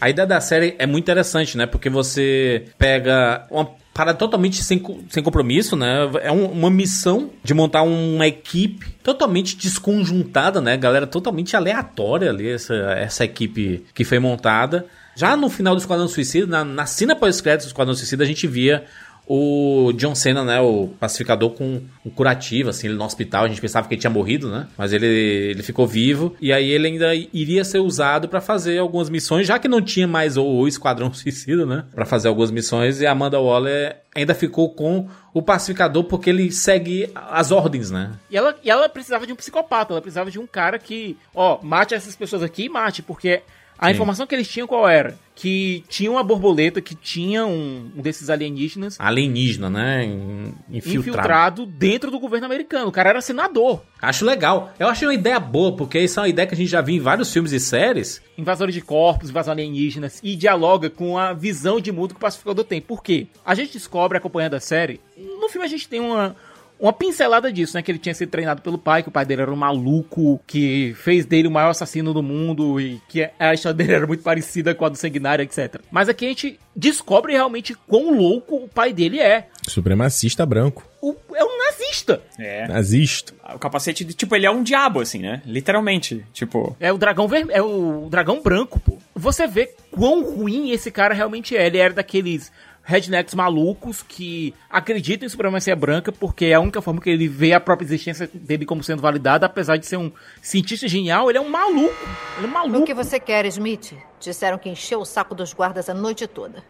A 0.00 0.10
ideia 0.10 0.26
da 0.26 0.40
série 0.40 0.74
é 0.78 0.86
muito 0.86 1.04
interessante, 1.04 1.56
né? 1.56 1.66
Porque 1.66 1.88
você 1.90 2.66
pega 2.78 3.46
uma 3.50 3.70
parada 3.94 4.18
totalmente 4.18 4.62
sem, 4.62 4.82
sem 5.08 5.22
compromisso, 5.22 5.76
né? 5.76 6.10
É 6.22 6.30
um- 6.32 6.50
uma 6.50 6.68
missão 6.70 7.30
de 7.44 7.54
montar 7.54 7.82
uma 7.82 8.26
equipe 8.26 8.90
totalmente 9.02 9.56
desconjuntada, 9.56 10.60
né? 10.60 10.76
Galera 10.76 11.06
totalmente 11.06 11.56
aleatória 11.56 12.28
ali, 12.30 12.50
essa, 12.50 12.74
essa 12.74 13.24
equipe 13.24 13.84
que 13.94 14.04
foi 14.04 14.18
montada. 14.18 14.84
Já 15.16 15.36
no 15.36 15.48
final 15.48 15.76
do 15.76 15.78
Esquadrão 15.78 16.08
Suicida, 16.08 16.44
na, 16.46 16.64
na 16.64 16.86
cena 16.86 17.14
pós-créditos 17.14 17.66
do 17.66 17.70
Esquadrão 17.70 17.94
Suicida, 17.94 18.24
a 18.24 18.26
gente 18.26 18.48
via 18.48 18.84
o 19.26 19.92
John 19.96 20.14
Cena, 20.14 20.44
né, 20.44 20.60
o 20.60 20.88
pacificador 21.00 21.50
com 21.50 21.80
um 22.04 22.10
curativo, 22.10 22.70
assim, 22.70 22.88
ele 22.88 22.96
no 22.96 23.04
hospital, 23.04 23.44
a 23.44 23.48
gente 23.48 23.60
pensava 23.60 23.88
que 23.88 23.94
ele 23.94 24.00
tinha 24.00 24.10
morrido, 24.10 24.50
né, 24.50 24.66
mas 24.76 24.92
ele, 24.92 25.06
ele 25.06 25.62
ficou 25.62 25.86
vivo, 25.86 26.36
e 26.40 26.52
aí 26.52 26.70
ele 26.70 26.88
ainda 26.88 27.14
iria 27.14 27.64
ser 27.64 27.78
usado 27.78 28.28
pra 28.28 28.40
fazer 28.40 28.78
algumas 28.78 29.08
missões, 29.08 29.46
já 29.46 29.58
que 29.58 29.68
não 29.68 29.80
tinha 29.80 30.06
mais 30.06 30.36
o, 30.36 30.44
o 30.44 30.68
Esquadrão 30.68 31.12
Suicida, 31.14 31.64
né, 31.64 31.84
Pra 31.94 32.04
fazer 32.04 32.28
algumas 32.28 32.50
missões, 32.50 33.00
e 33.00 33.06
a 33.06 33.12
Amanda 33.12 33.40
Waller 33.40 33.96
ainda 34.14 34.34
ficou 34.34 34.70
com 34.70 35.08
o 35.32 35.42
pacificador 35.42 36.04
porque 36.04 36.30
ele 36.30 36.52
segue 36.52 37.10
as 37.14 37.50
ordens, 37.50 37.90
né. 37.90 38.12
E 38.30 38.36
ela, 38.36 38.54
e 38.62 38.70
ela 38.70 38.88
precisava 38.88 39.26
de 39.26 39.32
um 39.32 39.36
psicopata, 39.36 39.92
ela 39.92 40.02
precisava 40.02 40.30
de 40.30 40.38
um 40.38 40.46
cara 40.46 40.78
que, 40.78 41.16
ó, 41.34 41.58
mate 41.62 41.94
essas 41.94 42.14
pessoas 42.14 42.42
aqui 42.42 42.64
e 42.64 42.68
mate, 42.68 43.02
porque 43.02 43.42
a 43.84 43.88
Sim. 43.88 43.94
informação 43.94 44.26
que 44.26 44.34
eles 44.34 44.48
tinham 44.48 44.66
qual 44.66 44.88
era? 44.88 45.18
Que 45.34 45.84
tinha 45.88 46.10
uma 46.10 46.22
borboleta, 46.22 46.80
que 46.80 46.94
tinha 46.94 47.44
um, 47.44 47.90
um 47.96 48.00
desses 48.00 48.30
alienígenas 48.30 48.96
Alienígena, 49.00 49.68
né, 49.68 50.04
in- 50.04 50.54
infiltrado. 50.70 50.98
infiltrado 51.00 51.66
dentro 51.66 52.10
do 52.10 52.20
governo 52.20 52.46
americano. 52.46 52.88
O 52.88 52.92
cara 52.92 53.10
era 53.10 53.20
senador. 53.20 53.82
Acho 54.00 54.24
legal. 54.24 54.72
Eu 54.78 54.86
achei 54.88 55.06
uma 55.08 55.14
ideia 55.14 55.40
boa, 55.40 55.76
porque 55.76 55.98
isso 55.98 56.18
é 56.20 56.22
uma 56.22 56.28
ideia 56.28 56.46
que 56.46 56.54
a 56.54 56.56
gente 56.56 56.70
já 56.70 56.80
viu 56.80 56.94
em 56.94 57.00
vários 57.00 57.32
filmes 57.32 57.52
e 57.52 57.58
séries. 57.60 58.22
Invasores 58.38 58.74
de 58.74 58.80
corpos, 58.80 59.30
invasão 59.30 59.52
alienígenas, 59.52 60.20
e 60.22 60.36
dialoga 60.36 60.88
com 60.88 61.18
a 61.18 61.32
visão 61.32 61.80
de 61.80 61.90
mundo 61.90 62.10
que 62.14 62.18
o 62.18 62.20
pacificador 62.20 62.64
tem. 62.64 62.80
Por 62.80 63.02
quê? 63.02 63.26
A 63.44 63.54
gente 63.54 63.72
descobre, 63.72 64.16
acompanhando 64.16 64.54
a 64.54 64.60
série, 64.60 65.00
no 65.16 65.48
filme 65.48 65.66
a 65.66 65.70
gente 65.70 65.88
tem 65.88 65.98
uma, 66.00 66.36
uma 66.78 66.92
pincelada 66.92 67.52
disso, 67.52 67.76
né? 67.76 67.82
Que 67.82 67.90
ele 67.90 67.98
tinha 67.98 68.14
sido 68.14 68.30
treinado 68.30 68.62
pelo 68.62 68.76
pai, 68.78 69.02
que 69.02 69.08
o 69.08 69.12
pai 69.12 69.24
dele 69.24 69.42
era 69.42 69.52
um 69.52 69.56
maluco, 69.56 70.40
que 70.46 70.94
fez 70.96 71.24
dele 71.26 71.48
o 71.48 71.50
maior 71.50 71.70
assassino 71.70 72.12
do 72.12 72.22
mundo, 72.22 72.80
e 72.80 73.00
que 73.08 73.28
a 73.38 73.54
história 73.54 73.74
dele 73.76 73.92
era 73.94 74.06
muito 74.06 74.22
parecida 74.22 74.74
com 74.74 74.84
a 74.84 74.88
do 74.88 74.96
Sanguinário, 74.96 75.42
etc. 75.42 75.80
Mas 75.90 76.08
aqui 76.08 76.24
a 76.26 76.28
gente 76.28 76.58
descobre 76.74 77.32
realmente 77.32 77.74
quão 77.86 78.16
louco 78.16 78.56
o 78.56 78.68
pai 78.68 78.92
dele 78.92 79.20
é. 79.20 79.48
Supremacista 79.66 80.44
branco. 80.44 80.84
O, 81.00 81.14
é 81.34 81.44
um 81.44 81.58
nazista. 81.58 82.22
É. 82.38 82.66
Nazista. 82.66 83.34
O 83.54 83.58
capacete, 83.58 84.04
de- 84.04 84.14
tipo, 84.14 84.34
ele 84.34 84.46
é 84.46 84.50
um 84.50 84.62
diabo, 84.62 85.00
assim, 85.00 85.18
né? 85.18 85.42
Literalmente. 85.44 86.24
Tipo. 86.32 86.74
É 86.80 86.90
o 86.92 86.96
dragão 86.98 87.28
vermelho, 87.28 87.56
é 87.56 87.62
o 87.62 88.08
dragão 88.10 88.42
branco, 88.42 88.80
pô. 88.80 88.98
Você 89.14 89.46
vê 89.46 89.70
quão 89.90 90.24
ruim 90.24 90.70
esse 90.70 90.90
cara 90.90 91.12
realmente 91.14 91.56
é. 91.56 91.66
Ele 91.66 91.78
era 91.78 91.92
daqueles 91.94 92.50
rednecks 92.84 93.34
malucos 93.34 94.02
que 94.02 94.54
acreditam 94.68 95.26
em 95.26 95.28
supremacia 95.30 95.74
branca 95.74 96.12
porque 96.12 96.44
é 96.46 96.54
a 96.54 96.60
única 96.60 96.82
forma 96.82 97.00
que 97.00 97.08
ele 97.10 97.26
vê 97.26 97.52
a 97.54 97.60
própria 97.60 97.86
existência 97.86 98.28
dele 98.32 98.66
como 98.66 98.82
sendo 98.84 99.00
validada, 99.00 99.46
apesar 99.46 99.76
de 99.78 99.86
ser 99.86 99.96
um 99.96 100.12
cientista 100.42 100.86
genial, 100.86 101.28
ele 101.30 101.38
é 101.38 101.40
um 101.40 101.48
maluco. 101.48 101.94
Ele 102.36 102.46
é 102.46 102.48
um 102.48 102.50
O 102.50 102.54
maluco. 102.54 102.84
que 102.84 102.94
você 102.94 103.18
quer, 103.18 103.46
Smith? 103.46 103.94
Disseram 104.20 104.58
que 104.58 104.68
encheu 104.68 105.00
o 105.00 105.04
saco 105.04 105.34
dos 105.34 105.52
guardas 105.54 105.88
a 105.88 105.94
noite 105.94 106.26
toda. 106.26 106.62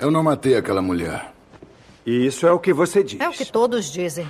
Eu 0.00 0.10
não 0.10 0.22
matei 0.22 0.56
aquela 0.56 0.80
mulher. 0.82 1.32
Isso 2.04 2.46
é 2.46 2.50
o 2.52 2.58
que 2.58 2.72
você 2.72 3.04
diz. 3.04 3.20
É 3.20 3.28
o 3.28 3.32
que 3.32 3.44
todos 3.44 3.92
dizem. 3.92 4.26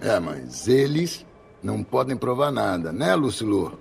É, 0.00 0.18
mas 0.18 0.66
eles 0.68 1.26
não 1.62 1.82
podem 1.82 2.16
provar 2.16 2.50
nada, 2.50 2.92
né, 2.92 3.14
Lucilu? 3.14 3.78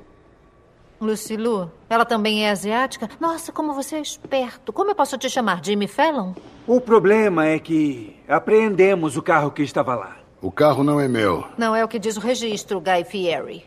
Lucilu, 1.03 1.71
ela 1.89 2.05
também 2.05 2.45
é 2.45 2.49
asiática? 2.51 3.09
Nossa, 3.19 3.51
como 3.51 3.73
você 3.73 3.97
é 3.97 4.01
esperto. 4.01 4.73
Como 4.73 4.91
eu 4.91 4.95
posso 4.95 5.17
te 5.17 5.29
chamar? 5.29 5.63
Jimmy 5.63 5.87
Fallon? 5.87 6.33
O 6.65 6.79
problema 6.81 7.45
é 7.45 7.59
que 7.59 8.15
apreendemos 8.27 9.17
o 9.17 9.21
carro 9.21 9.51
que 9.51 9.61
estava 9.61 9.95
lá. 9.95 10.17
O 10.41 10.51
carro 10.51 10.83
não 10.83 10.99
é 10.99 11.07
meu. 11.07 11.45
Não 11.57 11.75
é 11.75 11.83
o 11.83 11.87
que 11.87 11.99
diz 11.99 12.17
o 12.17 12.19
registro, 12.19 12.81
Guy 12.81 13.03
Fieri. 13.05 13.65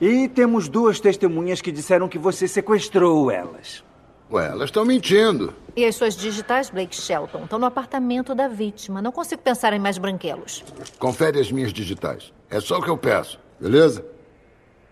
E 0.00 0.28
temos 0.28 0.68
duas 0.68 1.00
testemunhas 1.00 1.60
que 1.60 1.72
disseram 1.72 2.08
que 2.08 2.18
você 2.18 2.46
sequestrou 2.48 3.30
elas. 3.30 3.84
Ué, 4.30 4.48
elas 4.48 4.64
estão 4.64 4.84
mentindo. 4.84 5.54
E 5.76 5.84
as 5.84 5.94
suas 5.94 6.16
digitais, 6.16 6.68
Blake 6.68 6.96
Shelton, 6.96 7.44
estão 7.44 7.58
no 7.58 7.66
apartamento 7.66 8.34
da 8.34 8.48
vítima. 8.48 9.00
Não 9.00 9.12
consigo 9.12 9.40
pensar 9.40 9.72
em 9.72 9.78
mais 9.78 9.98
branquelos. 9.98 10.64
Confere 10.98 11.38
as 11.38 11.52
minhas 11.52 11.72
digitais. 11.72 12.32
É 12.50 12.58
só 12.60 12.78
o 12.78 12.82
que 12.82 12.90
eu 12.90 12.98
peço, 12.98 13.38
beleza? 13.60 14.04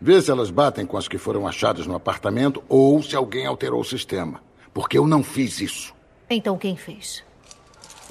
Vê 0.06 0.20
se 0.20 0.30
elas 0.30 0.50
batem 0.50 0.84
com 0.84 0.98
as 0.98 1.08
que 1.08 1.16
foram 1.16 1.46
achadas 1.46 1.86
no 1.86 1.94
apartamento 1.94 2.62
ou 2.68 3.02
se 3.02 3.16
alguém 3.16 3.46
alterou 3.46 3.80
o 3.80 3.84
sistema. 3.84 4.42
Porque 4.74 4.98
eu 4.98 5.06
não 5.06 5.22
fiz 5.22 5.62
isso. 5.62 5.94
Então 6.28 6.58
quem 6.58 6.76
fez? 6.76 7.24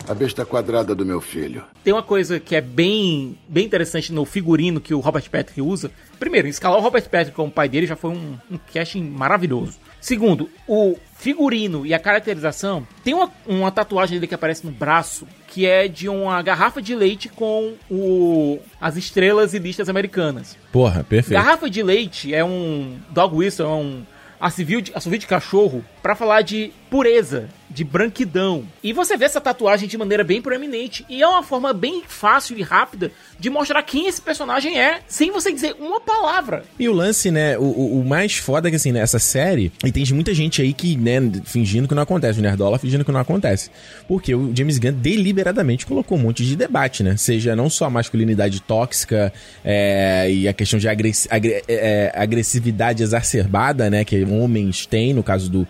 A 0.08 0.14
besta 0.16 0.44
quadrada 0.44 0.96
do 0.96 1.06
meu 1.06 1.22
filho. 1.22 1.64
Tem 1.84 1.94
uma 1.94 2.02
coisa 2.02 2.40
que 2.40 2.56
é 2.56 2.62
bem, 2.62 3.38
bem 3.48 3.68
interessante 3.68 4.12
no 4.12 4.26
figurino 4.26 4.82
que 4.82 4.92
o 4.92 5.00
Robert 5.00 5.30
Patrick 5.30 5.62
usa. 5.62 5.92
Primeiro, 6.20 6.48
escalar 6.48 6.80
o 6.80 6.82
Robert 6.82 7.08
Patrick 7.08 7.36
como 7.36 7.52
pai 7.52 7.70
dele 7.70 7.86
já 7.86 7.96
foi 7.96 8.10
um, 8.10 8.40
um 8.50 8.58
casting 8.74 9.04
maravilhoso. 9.04 9.78
Segundo, 10.04 10.50
o 10.68 10.98
figurino 11.16 11.86
e 11.86 11.94
a 11.94 11.98
caracterização. 11.98 12.86
Tem 13.06 13.14
uma, 13.14 13.32
uma 13.48 13.72
tatuagem 13.72 14.18
dele 14.18 14.28
que 14.28 14.36
aparece 14.36 14.66
no 14.66 14.72
braço 14.72 15.26
que 15.48 15.66
é 15.66 15.88
de 15.88 16.10
uma 16.10 16.42
garrafa 16.42 16.82
de 16.82 16.94
leite 16.94 17.30
com 17.30 17.76
o, 17.90 18.60
as 18.82 18.98
estrelas 18.98 19.54
e 19.54 19.60
listas 19.60 19.88
americanas. 19.88 20.58
Porra, 20.74 21.06
perfeito. 21.06 21.42
Garrafa 21.42 21.70
de 21.70 21.82
leite 21.82 22.36
é 22.36 22.44
um 22.44 22.98
dog 23.12 23.34
whistle, 23.34 23.66
é 23.66 23.70
um 23.70 24.04
assovio 24.42 24.82
de, 24.82 24.92
assovio 24.94 25.20
de 25.20 25.26
cachorro 25.26 25.86
pra 26.02 26.16
falar 26.16 26.42
de 26.42 26.74
pureza, 26.90 27.48
de 27.74 27.84
branquidão. 27.84 28.64
E 28.84 28.94
você 28.94 29.18
vê 29.18 29.26
essa 29.26 29.42
tatuagem 29.42 29.88
de 29.88 29.98
maneira 29.98 30.24
bem 30.24 30.42
proeminente 30.42 31.06
e 31.10 31.22
é 31.22 31.28
uma 31.28 31.42
forma 31.44 31.74
bem 31.74 32.04
fácil 32.08 32.58
e 32.58 32.62
rápida 32.62 33.12
de 33.40 33.50
mostrar 33.50 33.82
quem 33.84 34.08
esse 34.08 34.22
personagem 34.22 34.80
é, 34.80 35.00
sem 35.08 35.32
você 35.32 35.52
dizer 35.52 35.76
uma 35.80 36.00
palavra. 36.00 36.64
E 36.80 36.88
o 36.88 36.94
lance, 36.94 37.32
né, 37.32 37.58
o, 37.58 37.64
o- 37.64 38.00
o 38.02 38.06
mais 38.06 38.38
foda 38.38 38.68
é 38.68 38.72
que, 38.72 38.76
assim, 38.78 38.92
nessa 38.92 39.20
série, 39.20 39.72
e 39.84 39.92
tem 39.92 40.04
muita 40.14 40.34
gente 40.34 40.62
aí 40.62 40.74
que, 40.74 40.96
né, 40.96 41.20
fingindo 41.46 41.88
que 41.88 41.96
não 41.96 42.04
acontece, 42.04 42.40
o 42.40 42.42
Nerdola 42.42 42.78
fingindo 42.78 43.04
que 43.04 43.12
não 43.12 43.20
acontece. 43.20 43.70
Porque 44.08 44.34
o 44.36 44.52
James 44.56 44.78
Gunn 44.78 44.94
deliberadamente 44.94 45.86
colocou 45.86 46.18
um 46.18 46.22
monte 46.22 46.46
de 46.46 46.56
debate, 46.56 47.02
né? 47.04 47.18
Seja 47.18 47.56
não 47.56 47.70
só 47.70 47.86
a 47.86 47.90
masculinidade 47.90 48.62
tóxica 48.62 49.34
é, 49.64 50.30
e 50.32 50.48
a 50.48 50.54
questão 50.54 50.78
de 50.80 50.88
agressi- 50.88 51.28
agre- 51.32 51.64
é, 51.68 52.12
é, 52.14 52.14
agressividade 52.16 53.02
exacerbada, 53.04 53.90
né, 53.90 54.04
que 54.06 54.24
homens 54.26 54.86
têm, 54.86 55.14
no 55.14 55.24
caso 55.24 55.50
do 55.50 55.68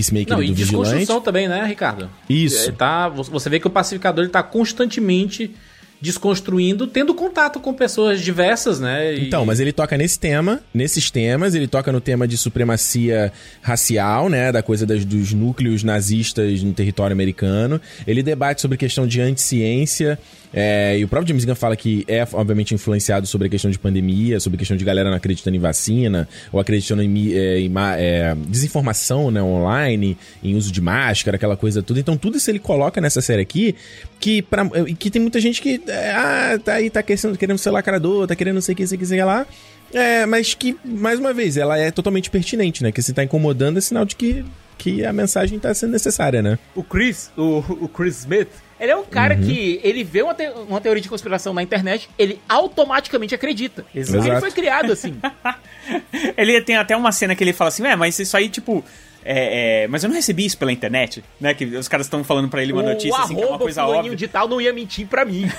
Peacemaker 0.00 0.36
Não, 0.36 0.42
e 0.42 0.48
do 0.48 0.54
Vigilante. 0.54 0.88
desconstrução 0.90 1.20
também, 1.20 1.46
né, 1.46 1.64
Ricardo? 1.64 2.10
Isso. 2.28 2.68
Ele 2.68 2.76
tá, 2.76 3.08
você 3.08 3.50
vê 3.50 3.60
que 3.60 3.66
o 3.66 3.70
pacificador 3.70 4.24
ele 4.24 4.32
tá 4.32 4.42
constantemente 4.42 5.54
desconstruindo, 6.00 6.86
tendo 6.86 7.14
contato 7.14 7.60
com 7.60 7.72
pessoas 7.74 8.20
diversas, 8.20 8.80
né? 8.80 9.14
E- 9.14 9.26
Então, 9.26 9.44
mas 9.44 9.60
ele 9.60 9.72
toca 9.72 9.96
nesse 9.96 10.18
tema, 10.18 10.60
nesses 10.72 11.10
temas, 11.10 11.54
ele 11.54 11.66
toca 11.68 11.92
no 11.92 12.00
tema 12.00 12.26
de 12.26 12.36
supremacia 12.36 13.32
racial, 13.60 14.28
né, 14.28 14.50
da 14.50 14.62
coisa 14.62 14.86
das- 14.86 15.04
dos 15.04 15.32
núcleos 15.32 15.82
nazistas 15.84 16.62
no 16.62 16.72
território 16.72 17.12
americano. 17.12 17.80
Ele 18.06 18.22
debate 18.22 18.60
sobre 18.60 18.76
questão 18.76 19.06
de 19.06 19.20
anticiência, 19.20 20.18
é, 20.52 20.98
e 20.98 21.04
o 21.04 21.08
próprio 21.08 21.28
James 21.28 21.44
Gunn 21.44 21.54
fala 21.54 21.76
que 21.76 22.04
é, 22.08 22.26
obviamente, 22.32 22.74
influenciado 22.74 23.26
sobre 23.26 23.46
a 23.46 23.50
questão 23.50 23.70
de 23.70 23.78
pandemia, 23.78 24.40
sobre 24.40 24.56
a 24.56 24.58
questão 24.58 24.76
de 24.76 24.84
galera 24.84 25.08
não 25.10 25.16
acreditando 25.16 25.56
em 25.56 25.60
vacina, 25.60 26.28
ou 26.50 26.58
acreditando 26.58 27.02
em, 27.02 27.32
é, 27.34 27.60
em 27.60 27.72
é, 27.98 28.34
desinformação, 28.48 29.30
né, 29.30 29.40
online, 29.42 30.16
em 30.42 30.54
uso 30.56 30.72
de 30.72 30.80
máscara, 30.80 31.36
aquela 31.36 31.56
coisa 31.56 31.82
toda. 31.82 32.00
Então, 32.00 32.16
tudo 32.16 32.36
isso 32.36 32.50
ele 32.50 32.58
coloca 32.58 33.00
nessa 33.00 33.20
série 33.20 33.42
aqui, 33.42 33.74
que, 34.18 34.42
pra, 34.42 34.68
que 34.98 35.10
tem 35.10 35.22
muita 35.22 35.40
gente 35.40 35.62
que, 35.62 35.80
ah, 35.92 36.58
tá 36.64 36.74
aí, 36.74 36.90
tá 36.90 37.02
querendo, 37.02 37.36
querendo 37.38 37.58
ser 37.58 37.70
lacrador, 37.70 38.26
tá 38.26 38.34
querendo 38.36 38.54
não 38.56 38.60
sei 38.62 38.72
o 38.74 38.76
que, 38.76 38.86
sei 38.86 38.96
o 38.96 38.98
que, 38.98 39.06
sei 39.06 39.24
lá. 39.24 39.46
É, 39.92 40.24
mas 40.26 40.54
que, 40.54 40.76
mais 40.84 41.18
uma 41.18 41.32
vez, 41.32 41.56
ela 41.56 41.76
é 41.78 41.90
totalmente 41.90 42.30
pertinente, 42.30 42.82
né? 42.82 42.92
Que 42.92 43.02
se 43.02 43.12
tá 43.12 43.24
incomodando 43.24 43.78
é 43.78 43.80
sinal 43.80 44.04
de 44.04 44.14
que, 44.14 44.44
que 44.78 45.04
a 45.04 45.12
mensagem 45.12 45.58
tá 45.58 45.72
sendo 45.74 45.90
necessária, 45.92 46.40
né? 46.42 46.58
O 46.74 46.82
Chris, 46.84 47.30
o, 47.36 47.58
o 47.58 47.88
Chris 47.88 48.20
Smith, 48.20 48.48
ele 48.78 48.92
é 48.92 48.96
um 48.96 49.04
cara 49.04 49.34
Uhum. 49.34 49.42
que 49.42 49.80
ele 49.82 50.02
vê 50.04 50.22
uma, 50.22 50.32
te- 50.34 50.48
uma 50.68 50.80
teoria 50.80 51.02
de 51.02 51.08
conspiração 51.08 51.52
na 51.52 51.62
internet, 51.62 52.08
ele 52.18 52.40
automaticamente 52.48 53.34
acredita. 53.34 53.84
Exato. 53.94 54.26
Ele 54.26 54.40
foi 54.40 54.50
criado 54.52 54.92
assim. 54.92 55.16
Ele 56.36 56.60
tem 56.62 56.76
até 56.76 56.96
uma 56.96 57.10
cena 57.12 57.34
que 57.34 57.42
ele 57.42 57.52
fala 57.52 57.68
assim, 57.68 57.84
é, 57.86 57.96
mas 57.96 58.18
isso 58.18 58.36
aí, 58.36 58.48
tipo. 58.48 58.84
É, 59.24 59.82
é, 59.84 59.88
mas 59.88 60.02
eu 60.02 60.08
não 60.08 60.16
recebi 60.16 60.46
isso 60.46 60.56
pela 60.56 60.72
internet, 60.72 61.22
né? 61.40 61.54
Que 61.54 61.64
os 61.64 61.88
caras 61.88 62.06
estão 62.06 62.24
falando 62.24 62.48
pra 62.48 62.62
ele 62.62 62.72
uma 62.72 62.82
o 62.82 62.86
notícia 62.86 63.18
assim, 63.18 63.34
que 63.34 63.42
é 63.42 63.46
uma 63.46 63.58
coisa 63.58 63.84
óbvia. 63.84 64.16
de 64.16 64.28
tal 64.28 64.48
não 64.48 64.60
ia 64.60 64.72
mentir 64.72 65.06
pra 65.06 65.24
mim. 65.24 65.50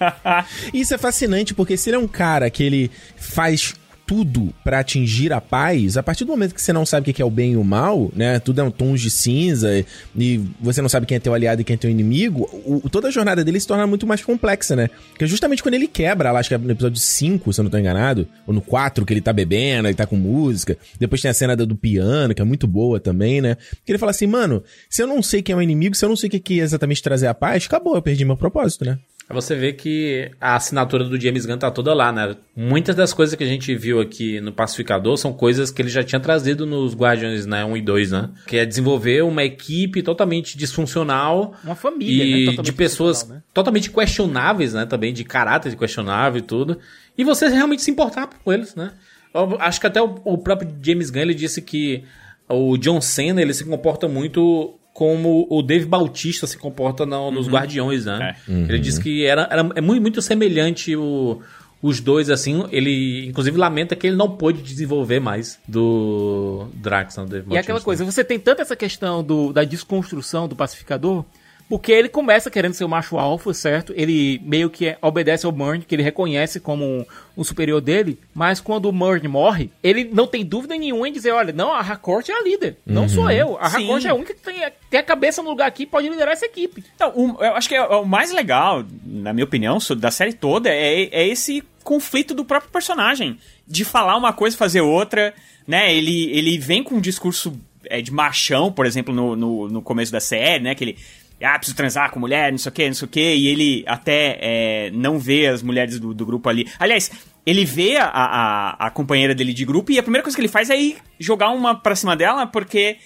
Isso 0.72 0.94
é 0.94 0.98
fascinante, 0.98 1.54
porque 1.54 1.76
se 1.76 1.90
ele 1.90 1.96
é 1.96 1.98
um 1.98 2.08
cara 2.08 2.48
que 2.48 2.62
ele 2.62 2.90
faz 3.16 3.74
tudo 4.06 4.52
pra 4.62 4.80
atingir 4.80 5.32
a 5.32 5.40
paz, 5.40 5.96
a 5.96 6.02
partir 6.02 6.24
do 6.24 6.30
momento 6.30 6.54
que 6.54 6.60
você 6.60 6.72
não 6.72 6.84
sabe 6.84 7.10
o 7.10 7.14
que 7.14 7.22
é 7.22 7.24
o 7.24 7.30
bem 7.30 7.52
e 7.52 7.56
o 7.56 7.64
mal, 7.64 8.10
né? 8.14 8.38
Tudo 8.38 8.60
é 8.60 8.64
um 8.64 8.70
tons 8.70 9.00
de 9.00 9.10
cinza 9.10 9.84
e 10.16 10.40
você 10.60 10.82
não 10.82 10.88
sabe 10.88 11.06
quem 11.06 11.16
é 11.16 11.20
teu 11.20 11.32
aliado 11.32 11.60
e 11.62 11.64
quem 11.64 11.74
é 11.74 11.76
teu 11.76 11.90
inimigo, 11.90 12.42
o- 12.66 12.88
toda 12.90 13.08
a 13.08 13.10
jornada 13.10 13.42
dele 13.44 13.58
se 13.58 13.66
torna 13.66 13.86
muito 13.86 14.06
mais 14.06 14.22
complexa, 14.22 14.76
né? 14.76 14.90
Porque 15.10 15.26
justamente 15.26 15.62
quando 15.62 15.74
ele 15.74 15.88
quebra, 15.88 16.30
lá, 16.32 16.40
acho 16.40 16.48
que 16.50 16.54
é 16.54 16.58
no 16.58 16.70
episódio 16.70 16.98
5, 16.98 17.52
se 17.52 17.60
eu 17.60 17.64
não 17.64 17.70
tô 17.70 17.78
enganado, 17.78 18.28
ou 18.46 18.52
no 18.52 18.60
4, 18.60 19.06
que 19.06 19.12
ele 19.12 19.20
tá 19.20 19.32
bebendo, 19.32 19.88
ele 19.88 19.94
tá 19.94 20.06
com 20.06 20.16
música, 20.16 20.76
depois 20.98 21.22
tem 21.22 21.30
a 21.30 21.34
cena 21.34 21.56
do 21.56 21.74
piano, 21.74 22.34
que 22.34 22.42
é 22.42 22.44
muito 22.44 22.66
boa 22.66 23.00
também, 23.00 23.40
né? 23.40 23.56
Que 23.86 23.92
ele 23.92 23.98
fala 23.98 24.10
assim, 24.10 24.26
mano, 24.26 24.62
se 24.90 25.02
eu 25.02 25.06
não 25.06 25.22
sei 25.22 25.40
quem 25.42 25.52
é 25.54 25.56
o 25.56 25.62
inimigo, 25.62 25.94
se 25.94 26.04
eu 26.04 26.08
não 26.08 26.16
sei 26.16 26.28
o 26.28 26.30
que 26.40 26.60
é 26.60 26.62
exatamente 26.62 27.02
trazer 27.02 27.26
a 27.26 27.34
paz, 27.34 27.64
acabou, 27.66 27.94
eu 27.96 28.02
perdi 28.02 28.24
meu 28.24 28.36
propósito, 28.36 28.84
né? 28.84 28.98
Aí 29.28 29.34
Você 29.34 29.54
vê 29.54 29.72
que 29.72 30.30
a 30.38 30.54
assinatura 30.54 31.04
do 31.04 31.18
James 31.18 31.46
Gunn 31.46 31.56
tá 31.56 31.70
toda 31.70 31.94
lá, 31.94 32.12
né? 32.12 32.36
Muitas 32.54 32.94
das 32.94 33.12
coisas 33.14 33.34
que 33.34 33.42
a 33.42 33.46
gente 33.46 33.74
viu 33.74 34.00
aqui 34.00 34.38
no 34.40 34.52
Pacificador 34.52 35.16
são 35.16 35.32
coisas 35.32 35.70
que 35.70 35.80
ele 35.80 35.88
já 35.88 36.04
tinha 36.04 36.20
trazido 36.20 36.66
nos 36.66 36.94
Guardians, 36.94 37.46
né? 37.46 37.64
1 37.64 37.76
e 37.76 37.82
2, 37.82 38.10
né? 38.10 38.30
Que 38.46 38.58
é 38.58 38.66
desenvolver 38.66 39.22
uma 39.22 39.42
equipe 39.42 40.02
totalmente 40.02 40.58
disfuncional. 40.58 41.54
Uma 41.64 41.74
família, 41.74 42.24
e 42.24 42.30
né? 42.30 42.38
Totalmente 42.40 42.64
de 42.66 42.72
pessoas 42.72 43.26
né? 43.26 43.42
totalmente 43.54 43.90
questionáveis, 43.90 44.74
né? 44.74 44.84
Também 44.84 45.12
de 45.12 45.24
caráter 45.24 45.74
questionável 45.74 46.40
e 46.40 46.42
tudo. 46.42 46.78
E 47.16 47.24
você 47.24 47.48
realmente 47.48 47.82
se 47.82 47.90
importar 47.90 48.28
com 48.28 48.52
eles, 48.52 48.74
né? 48.74 48.92
Eu 49.32 49.56
acho 49.58 49.80
que 49.80 49.86
até 49.86 50.02
o, 50.02 50.20
o 50.24 50.36
próprio 50.36 50.70
James 50.82 51.08
Gunn 51.08 51.22
ele 51.22 51.34
disse 51.34 51.62
que 51.62 52.04
o 52.48 52.76
John 52.76 53.00
Cena 53.00 53.40
ele 53.40 53.54
se 53.54 53.64
comporta 53.64 54.06
muito 54.06 54.78
como 54.94 55.46
o 55.50 55.60
Dave 55.60 55.84
Bautista 55.84 56.46
se 56.46 56.56
comporta 56.56 57.04
no- 57.04 57.30
nos 57.30 57.46
Uhum. 57.46 57.52
Guardiões, 57.52 58.06
né? 58.06 58.36
É. 58.48 58.50
Uhum. 58.50 58.64
Ele 58.68 58.78
disse 58.78 59.02
que 59.02 59.26
era, 59.26 59.46
era 59.50 59.68
é 59.74 59.80
muito, 59.82 60.00
muito 60.00 60.22
semelhante 60.22 60.94
o- 60.96 61.42
os 61.82 62.00
dois, 62.00 62.30
assim. 62.30 62.64
Ele, 62.70 63.26
inclusive, 63.26 63.58
lamenta 63.58 63.94
que 63.96 64.06
ele 64.06 64.16
não 64.16 64.30
pôde 64.30 64.62
desenvolver 64.62 65.18
mais 65.20 65.58
do 65.68 66.68
Drax, 66.74 67.16
né? 67.16 67.24
do 67.24 67.28
Dave 67.28 67.42
E 67.42 67.48
Bautista. 67.48 67.60
aquela 67.60 67.80
coisa, 67.80 68.04
você 68.04 68.22
tem 68.24 68.38
tanto 68.38 68.62
essa 68.62 68.76
questão 68.76 69.22
do, 69.22 69.52
da 69.52 69.64
desconstrução 69.64 70.46
do 70.48 70.54
pacificador, 70.56 71.24
porque 71.68 71.90
ele 71.92 72.08
começa 72.08 72.50
querendo 72.50 72.74
ser 72.74 72.84
o 72.84 72.88
macho 72.88 73.16
alfa, 73.18 73.52
certo? 73.54 73.92
Ele 73.96 74.40
meio 74.44 74.68
que 74.70 74.86
é- 74.88 74.98
obedece 75.00 75.46
ao 75.46 75.52
Murn, 75.52 75.80
que 75.82 75.94
ele 75.94 76.02
reconhece 76.02 76.60
como 76.60 76.84
um, 76.84 77.04
um 77.36 77.42
superior 77.44 77.80
dele, 77.80 78.18
mas 78.34 78.60
quando 78.60 78.86
o 78.86 78.92
Murn 78.92 79.26
morre, 79.28 79.70
ele 79.82 80.04
não 80.12 80.26
tem 80.26 80.44
dúvida 80.44 80.76
nenhuma 80.76 81.08
em 81.08 81.12
dizer, 81.12 81.32
olha, 81.32 81.52
não, 81.52 81.72
a 81.72 81.78
Harcourt 81.80 82.28
é 82.28 82.32
a 82.32 82.42
líder, 82.42 82.76
não 82.86 83.02
Uhum. 83.02 83.08
sou 83.08 83.30
eu. 83.30 83.56
A 83.58 83.70
Sim. 83.70 83.76
Harcourt 83.82 84.04
é 84.04 84.08
a 84.10 84.14
única 84.14 84.34
que 84.34 84.40
tem, 84.40 84.56
tem 84.90 85.00
a 85.00 85.02
cabeça 85.02 85.42
no 85.42 85.50
lugar 85.50 85.66
aqui 85.66 85.84
e 85.84 85.86
pode 85.86 86.08
liderar 86.08 86.32
essa 86.34 86.46
equipe. 86.46 86.84
Então, 86.94 87.12
o- 87.16 87.42
eu 87.42 87.54
acho 87.56 87.68
que 87.68 87.74
é- 87.74 87.82
o 87.82 88.04
mais 88.04 88.30
legal, 88.32 88.84
na 89.04 89.32
minha 89.32 89.44
opinião, 89.44 89.78
da 89.96 90.10
série 90.10 90.32
toda 90.34 90.68
é, 90.70 91.08
é 91.10 91.26
esse 91.26 91.62
conflito 91.82 92.34
do 92.34 92.44
próprio 92.44 92.70
personagem. 92.70 93.38
De 93.66 93.84
falar 93.84 94.16
uma 94.16 94.32
coisa 94.32 94.54
e 94.54 94.58
fazer 94.58 94.82
outra, 94.82 95.32
né? 95.66 95.94
Ele, 95.94 96.30
ele 96.36 96.58
vem 96.58 96.82
com 96.82 96.96
um 96.96 97.00
discurso 97.00 97.58
é, 97.86 98.00
de 98.00 98.10
machão, 98.10 98.70
por 98.72 98.86
exemplo, 98.86 99.14
no, 99.14 99.34
no, 99.36 99.68
no 99.68 99.82
começo 99.82 100.10
da 100.12 100.20
série, 100.20 100.62
né? 100.62 100.74
Que 100.74 100.84
ele. 100.84 100.98
Ah, 101.44 101.58
preciso 101.58 101.76
transar 101.76 102.10
com 102.10 102.18
mulher, 102.18 102.50
não 102.50 102.58
sei 102.58 102.70
o 102.70 102.72
que, 102.72 102.86
não 102.86 102.94
sei 102.94 103.06
o 103.06 103.10
que. 103.10 103.20
E 103.34 103.48
ele 103.48 103.84
até 103.86 104.38
é, 104.40 104.90
não 104.92 105.18
vê 105.18 105.46
as 105.46 105.62
mulheres 105.62 105.98
do, 106.00 106.14
do 106.14 106.24
grupo 106.26 106.48
ali. 106.48 106.66
Aliás, 106.78 107.10
ele 107.46 107.64
vê 107.64 107.96
a, 107.98 108.06
a, 108.08 108.86
a 108.86 108.90
companheira 108.90 109.34
dele 109.34 109.52
de 109.52 109.64
grupo 109.64 109.92
e 109.92 109.98
a 109.98 110.02
primeira 110.02 110.22
coisa 110.22 110.34
que 110.36 110.40
ele 110.40 110.48
faz 110.48 110.70
é 110.70 110.76
ir 110.80 110.96
jogar 111.18 111.50
uma 111.50 111.74
pra 111.74 111.94
cima 111.94 112.16
dela, 112.16 112.46
porque 112.46 112.96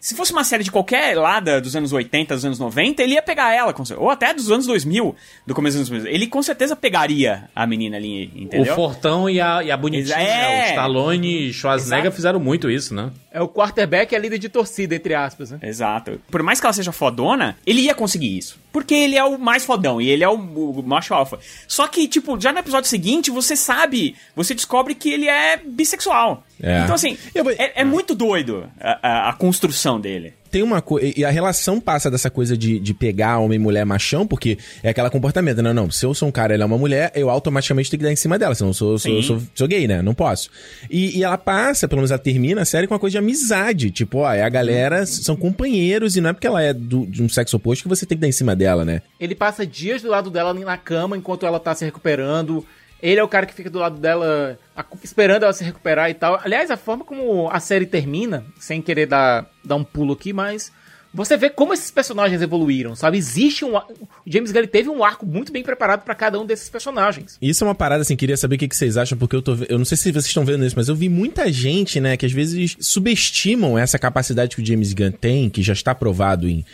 se 0.00 0.14
fosse 0.14 0.30
uma 0.30 0.44
série 0.44 0.62
de 0.62 0.70
qualquer 0.70 1.16
lá 1.16 1.40
da- 1.40 1.58
dos 1.58 1.74
anos 1.74 1.92
80, 1.92 2.32
dos 2.34 2.44
anos 2.44 2.58
90, 2.60 3.02
ele 3.02 3.14
ia 3.14 3.22
pegar 3.22 3.52
ela, 3.52 3.74
ou 3.96 4.10
até 4.10 4.32
dos 4.32 4.48
anos 4.48 4.64
2000, 4.66 5.16
do 5.44 5.54
começo 5.54 5.76
dos 5.76 5.88
anos 5.90 6.02
2000. 6.04 6.14
Ele 6.14 6.26
com 6.28 6.40
certeza 6.40 6.76
pegaria 6.76 7.48
a 7.54 7.66
menina 7.66 7.96
ali, 7.96 8.30
entendeu? 8.36 8.72
O 8.74 8.76
Fortão 8.76 9.28
e 9.28 9.40
a, 9.40 9.60
e 9.64 9.72
a 9.72 9.76
Bonitinha, 9.76 10.16
é. 10.16 10.66
o 10.66 10.68
Stallone 10.68 11.48
e 11.48 11.52
Schwarzenegger 11.52 12.04
Exato. 12.04 12.16
fizeram 12.16 12.38
muito 12.38 12.70
isso, 12.70 12.94
né? 12.94 13.10
É 13.30 13.42
o 13.42 13.48
quarterback 13.48 14.12
e 14.12 14.16
a 14.16 14.18
líder 14.18 14.38
de 14.38 14.48
torcida, 14.48 14.94
entre 14.94 15.14
aspas, 15.14 15.50
né? 15.50 15.58
Exato. 15.62 16.18
Por 16.30 16.42
mais 16.42 16.60
que 16.60 16.66
ela 16.66 16.72
seja 16.72 16.92
fodona, 16.92 17.58
ele 17.66 17.82
ia 17.82 17.94
conseguir 17.94 18.36
isso. 18.38 18.58
Porque 18.72 18.94
ele 18.94 19.16
é 19.16 19.24
o 19.24 19.38
mais 19.38 19.66
fodão 19.66 20.00
e 20.00 20.08
ele 20.08 20.24
é 20.24 20.28
o, 20.28 20.34
o 20.34 20.82
macho 20.82 21.12
alfa. 21.12 21.38
Só 21.66 21.86
que, 21.88 22.08
tipo, 22.08 22.40
já 22.40 22.52
no 22.52 22.58
episódio 22.58 22.88
seguinte, 22.88 23.30
você 23.30 23.54
sabe, 23.54 24.16
você 24.34 24.54
descobre 24.54 24.94
que 24.94 25.10
ele 25.10 25.28
é 25.28 25.58
bissexual. 25.58 26.42
É. 26.62 26.80
Então, 26.82 26.94
assim, 26.94 27.18
é, 27.58 27.80
é 27.82 27.84
muito 27.84 28.14
doido 28.14 28.70
a, 28.80 28.98
a- 29.02 29.28
a 29.28 29.32
construção 29.34 30.00
dele. 30.00 30.32
Tem 30.50 30.62
uma 30.62 30.80
coisa. 30.80 31.12
E 31.16 31.24
a 31.24 31.30
relação 31.30 31.80
passa 31.80 32.10
dessa 32.10 32.30
coisa 32.30 32.56
de, 32.56 32.78
de 32.80 32.94
pegar 32.94 33.38
homem, 33.38 33.58
mulher, 33.58 33.84
machão, 33.84 34.26
porque 34.26 34.58
é 34.82 34.88
aquela 34.90 35.10
comportamento, 35.10 35.62
não, 35.62 35.74
não. 35.74 35.90
Se 35.90 36.04
eu 36.06 36.14
sou 36.14 36.28
um 36.28 36.32
cara 36.32 36.52
e 36.52 36.54
ela 36.54 36.64
é 36.64 36.66
uma 36.66 36.78
mulher, 36.78 37.12
eu 37.14 37.28
automaticamente 37.30 37.90
tenho 37.90 37.98
que 37.98 38.04
dar 38.04 38.12
em 38.12 38.16
cima 38.16 38.38
dela, 38.38 38.54
senão 38.54 38.70
eu 38.70 38.74
sou, 38.74 38.98
sou, 38.98 39.22
sou, 39.22 39.42
sou 39.54 39.68
gay, 39.68 39.86
né? 39.86 40.00
Não 40.02 40.14
posso. 40.14 40.50
E, 40.90 41.18
e 41.18 41.24
ela 41.24 41.38
passa, 41.38 41.86
pelo 41.88 42.00
menos 42.00 42.10
ela 42.10 42.18
termina 42.18 42.62
a 42.62 42.64
série 42.64 42.86
com 42.86 42.94
uma 42.94 43.00
coisa 43.00 43.12
de 43.12 43.18
amizade. 43.18 43.90
Tipo, 43.90 44.18
ó, 44.18 44.32
é 44.32 44.42
a 44.42 44.48
galera, 44.48 45.04
são 45.06 45.36
companheiros, 45.36 46.16
e 46.16 46.20
não 46.20 46.30
é 46.30 46.32
porque 46.32 46.46
ela 46.46 46.62
é 46.62 46.72
do- 46.72 47.06
de 47.06 47.22
um 47.22 47.28
sexo 47.28 47.56
oposto 47.56 47.82
que 47.82 47.88
você 47.88 48.06
tem 48.06 48.16
que 48.16 48.22
dar 48.22 48.28
em 48.28 48.32
cima 48.32 48.54
dela, 48.56 48.84
né? 48.84 49.02
Ele 49.18 49.34
passa 49.34 49.66
dias 49.66 50.02
do 50.02 50.08
lado 50.08 50.30
dela 50.30 50.54
na 50.54 50.76
cama 50.76 51.16
enquanto 51.16 51.44
ela 51.46 51.58
tá 51.60 51.74
se 51.74 51.84
recuperando. 51.84 52.64
Ele 53.02 53.20
é 53.20 53.24
o 53.24 53.28
cara 53.28 53.46
que 53.46 53.54
fica 53.54 53.70
do 53.70 53.78
lado 53.78 53.98
dela 53.98 54.58
esperando 55.02 55.44
ela 55.44 55.52
se 55.52 55.64
recuperar 55.64 56.10
e 56.10 56.14
tal. 56.14 56.40
Aliás, 56.42 56.70
a 56.70 56.76
forma 56.76 57.04
como 57.04 57.48
a 57.50 57.60
série 57.60 57.86
termina, 57.86 58.44
sem 58.58 58.82
querer 58.82 59.06
dar, 59.06 59.46
dar 59.64 59.76
um 59.76 59.84
pulo 59.84 60.14
aqui, 60.14 60.32
mas 60.32 60.72
você 61.12 61.36
vê 61.36 61.48
como 61.48 61.72
esses 61.72 61.90
personagens 61.90 62.42
evoluíram, 62.42 62.94
sabe? 62.94 63.16
Existe 63.16 63.64
um. 63.64 63.76
O 63.76 63.84
James 64.26 64.52
Gunn 64.52 64.66
teve 64.66 64.90
um 64.90 65.02
arco 65.02 65.24
muito 65.24 65.50
bem 65.50 65.62
preparado 65.62 66.02
pra 66.02 66.14
cada 66.14 66.38
um 66.38 66.44
desses 66.44 66.68
personagens. 66.68 67.38
Isso 67.40 67.64
é 67.64 67.66
uma 67.66 67.74
parada, 67.74 68.02
assim, 68.02 68.14
queria 68.14 68.36
saber 68.36 68.56
o 68.56 68.58
que, 68.58 68.68
que 68.68 68.76
vocês 68.76 68.96
acham, 68.96 69.16
porque 69.16 69.34
eu 69.34 69.42
tô. 69.42 69.56
Eu 69.68 69.78
não 69.78 69.84
sei 69.84 69.96
se 69.96 70.12
vocês 70.12 70.26
estão 70.26 70.44
vendo 70.44 70.64
isso, 70.66 70.76
mas 70.76 70.88
eu 70.88 70.94
vi 70.94 71.08
muita 71.08 71.50
gente, 71.50 71.98
né, 71.98 72.16
que 72.16 72.26
às 72.26 72.32
vezes 72.32 72.76
subestimam 72.80 73.78
essa 73.78 73.98
capacidade 73.98 74.54
que 74.54 74.62
o 74.62 74.66
James 74.66 74.92
Gunn 74.92 75.12
tem, 75.12 75.48
que 75.48 75.62
já 75.62 75.72
está 75.72 75.94
provado 75.94 76.48
em. 76.48 76.64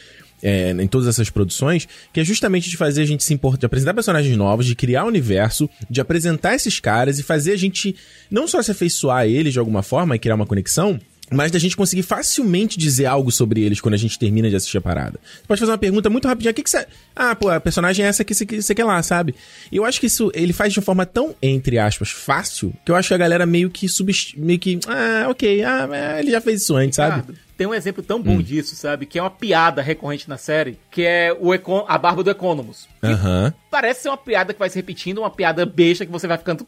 É, 0.42 0.70
em 0.70 0.86
todas 0.86 1.08
essas 1.08 1.30
produções, 1.30 1.88
que 2.12 2.20
é 2.20 2.24
justamente 2.24 2.68
de 2.68 2.76
fazer 2.76 3.02
a 3.02 3.06
gente 3.06 3.24
se 3.24 3.32
importar, 3.32 3.58
de 3.58 3.66
apresentar 3.66 3.94
personagens 3.94 4.36
novos, 4.36 4.66
de 4.66 4.74
criar 4.74 5.04
universo, 5.04 5.68
de 5.88 6.00
apresentar 6.00 6.54
esses 6.54 6.80
caras 6.80 7.18
e 7.18 7.22
fazer 7.22 7.52
a 7.52 7.56
gente 7.56 7.96
não 8.30 8.46
só 8.46 8.62
se 8.62 8.70
afeiçoar 8.70 9.18
a 9.18 9.26
eles 9.26 9.52
de 9.52 9.58
alguma 9.58 9.82
forma 9.82 10.16
e 10.16 10.18
criar 10.18 10.34
uma 10.34 10.46
conexão, 10.46 11.00
mas 11.30 11.50
da 11.50 11.58
gente 11.58 11.76
conseguir 11.76 12.02
facilmente 12.02 12.78
dizer 12.78 13.06
algo 13.06 13.30
sobre 13.30 13.62
eles 13.62 13.80
quando 13.80 13.94
a 13.94 13.98
gente 13.98 14.18
termina 14.18 14.50
de 14.50 14.56
assistir 14.56 14.78
a 14.78 14.80
parada. 14.80 15.18
Você 15.22 15.46
pode 15.46 15.60
fazer 15.60 15.72
uma 15.72 15.78
pergunta 15.78 16.10
muito 16.10 16.28
rapidinha. 16.28 16.50
O 16.50 16.54
que, 16.54 16.62
que 16.62 16.70
você. 16.70 16.86
Ah, 17.16 17.34
pô, 17.34 17.48
a 17.48 17.60
personagem 17.60 18.04
é 18.04 18.08
essa 18.08 18.24
que 18.24 18.34
você, 18.34 18.44
que 18.44 18.60
você 18.60 18.74
quer 18.74 18.84
lá, 18.84 19.02
sabe? 19.02 19.34
E 19.72 19.76
eu 19.76 19.84
acho 19.84 20.00
que 20.00 20.06
isso 20.06 20.30
ele 20.34 20.52
faz 20.52 20.72
de 20.72 20.78
uma 20.78 20.84
forma 20.84 21.06
tão, 21.06 21.34
entre 21.42 21.78
aspas, 21.78 22.10
fácil, 22.10 22.72
que 22.84 22.92
eu 22.92 22.96
acho 22.96 23.08
que 23.08 23.14
a 23.14 23.18
galera 23.18 23.46
meio 23.46 23.70
que 23.70 23.88
subest... 23.88 24.38
meio 24.38 24.58
que. 24.58 24.78
Ah, 24.86 25.26
ok, 25.30 25.62
ah, 25.64 25.88
é, 25.92 26.20
ele 26.20 26.30
já 26.30 26.40
fez 26.40 26.62
isso 26.62 26.76
antes, 26.76 26.96
sabe? 26.96 27.34
Tem 27.56 27.66
um 27.66 27.74
exemplo 27.74 28.02
tão 28.02 28.20
bom 28.20 28.32
Hum. 28.36 28.42
disso, 28.42 28.74
sabe? 28.76 29.06
Que 29.06 29.18
é 29.18 29.22
uma 29.22 29.30
piada 29.30 29.80
recorrente 29.80 30.28
na 30.28 30.36
série, 30.36 30.78
que 30.90 31.02
é 31.02 31.36
o 31.38 31.54
Econ- 31.54 31.84
a 31.88 31.96
barba 31.96 32.22
do 32.22 32.30
Economus. 32.30 32.88
Aham. 33.02 33.52
Parece 33.70 34.02
ser 34.02 34.08
uma 34.08 34.16
piada 34.16 34.52
que 34.52 34.58
vai 34.58 34.68
se 34.70 34.76
repetindo, 34.76 35.18
uma 35.18 35.30
piada 35.30 35.64
besta 35.66 36.04
que 36.06 36.12
você 36.12 36.26
vai 36.26 36.38
ficando 36.38 36.66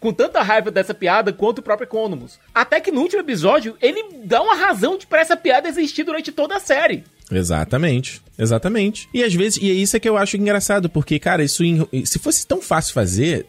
com 0.00 0.12
tanta 0.12 0.42
raiva 0.42 0.70
dessa 0.70 0.92
piada 0.94 1.32
quanto 1.32 1.58
o 1.58 1.62
próprio 1.62 1.86
Economus. 1.86 2.38
Até 2.54 2.80
que 2.80 2.90
no 2.92 3.00
último 3.00 3.20
episódio, 3.22 3.76
ele 3.80 4.02
dá 4.24 4.40
uma 4.42 4.54
razão 4.54 4.96
de 4.98 5.06
pra 5.06 5.20
essa 5.20 5.36
piada 5.36 5.68
existir 5.68 6.04
durante 6.04 6.32
toda 6.32 6.56
a 6.56 6.60
série. 6.60 7.04
Exatamente. 7.30 8.20
Exatamente. 8.38 9.08
E 9.12 9.22
às 9.24 9.34
vezes, 9.34 9.58
e 9.62 9.70
é 9.70 9.74
isso 9.74 9.96
é 9.96 10.00
que 10.00 10.08
eu 10.08 10.16
acho 10.16 10.36
engraçado, 10.36 10.88
porque, 10.88 11.18
cara, 11.18 11.42
isso 11.42 11.62
se 12.04 12.18
fosse 12.18 12.46
tão 12.46 12.60
fácil 12.62 12.92
fazer, 12.94 13.46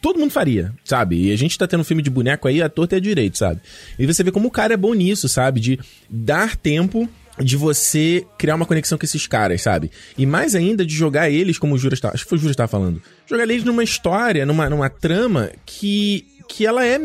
todo 0.00 0.18
mundo 0.18 0.30
faria, 0.30 0.72
sabe? 0.84 1.28
E 1.28 1.32
a 1.32 1.36
gente 1.36 1.58
tá 1.58 1.66
tendo 1.66 1.80
um 1.80 1.84
filme 1.84 2.02
de 2.02 2.10
boneco 2.10 2.48
aí, 2.48 2.62
a 2.62 2.68
torta 2.68 2.96
é 2.96 3.00
direito, 3.00 3.38
sabe? 3.38 3.60
E 3.98 4.06
você 4.06 4.22
vê 4.22 4.30
como 4.30 4.48
o 4.48 4.50
cara 4.50 4.74
é 4.74 4.76
bom 4.76 4.94
nisso, 4.94 5.28
sabe? 5.28 5.60
De 5.60 5.78
dar 6.08 6.56
tempo 6.56 7.08
de 7.38 7.56
você 7.56 8.24
criar 8.38 8.54
uma 8.54 8.66
conexão 8.66 8.98
com 8.98 9.04
esses 9.04 9.26
caras, 9.26 9.62
sabe? 9.62 9.90
E 10.16 10.26
mais 10.26 10.54
ainda 10.54 10.84
de 10.84 10.94
jogar 10.94 11.30
eles, 11.30 11.58
como 11.58 11.74
o 11.74 11.78
Juras 11.78 12.00
tá, 12.00 12.10
acho 12.12 12.24
que 12.24 12.28
foi 12.28 12.38
o 12.38 12.40
Juras 12.40 12.54
que 12.54 12.58
tava 12.58 12.68
falando, 12.68 13.02
jogar 13.26 13.44
eles 13.44 13.64
numa 13.64 13.82
história, 13.82 14.44
numa, 14.44 14.68
numa 14.68 14.90
trama 14.90 15.50
que 15.64 16.26
que 16.52 16.66
ela 16.66 16.84
é 16.84 16.98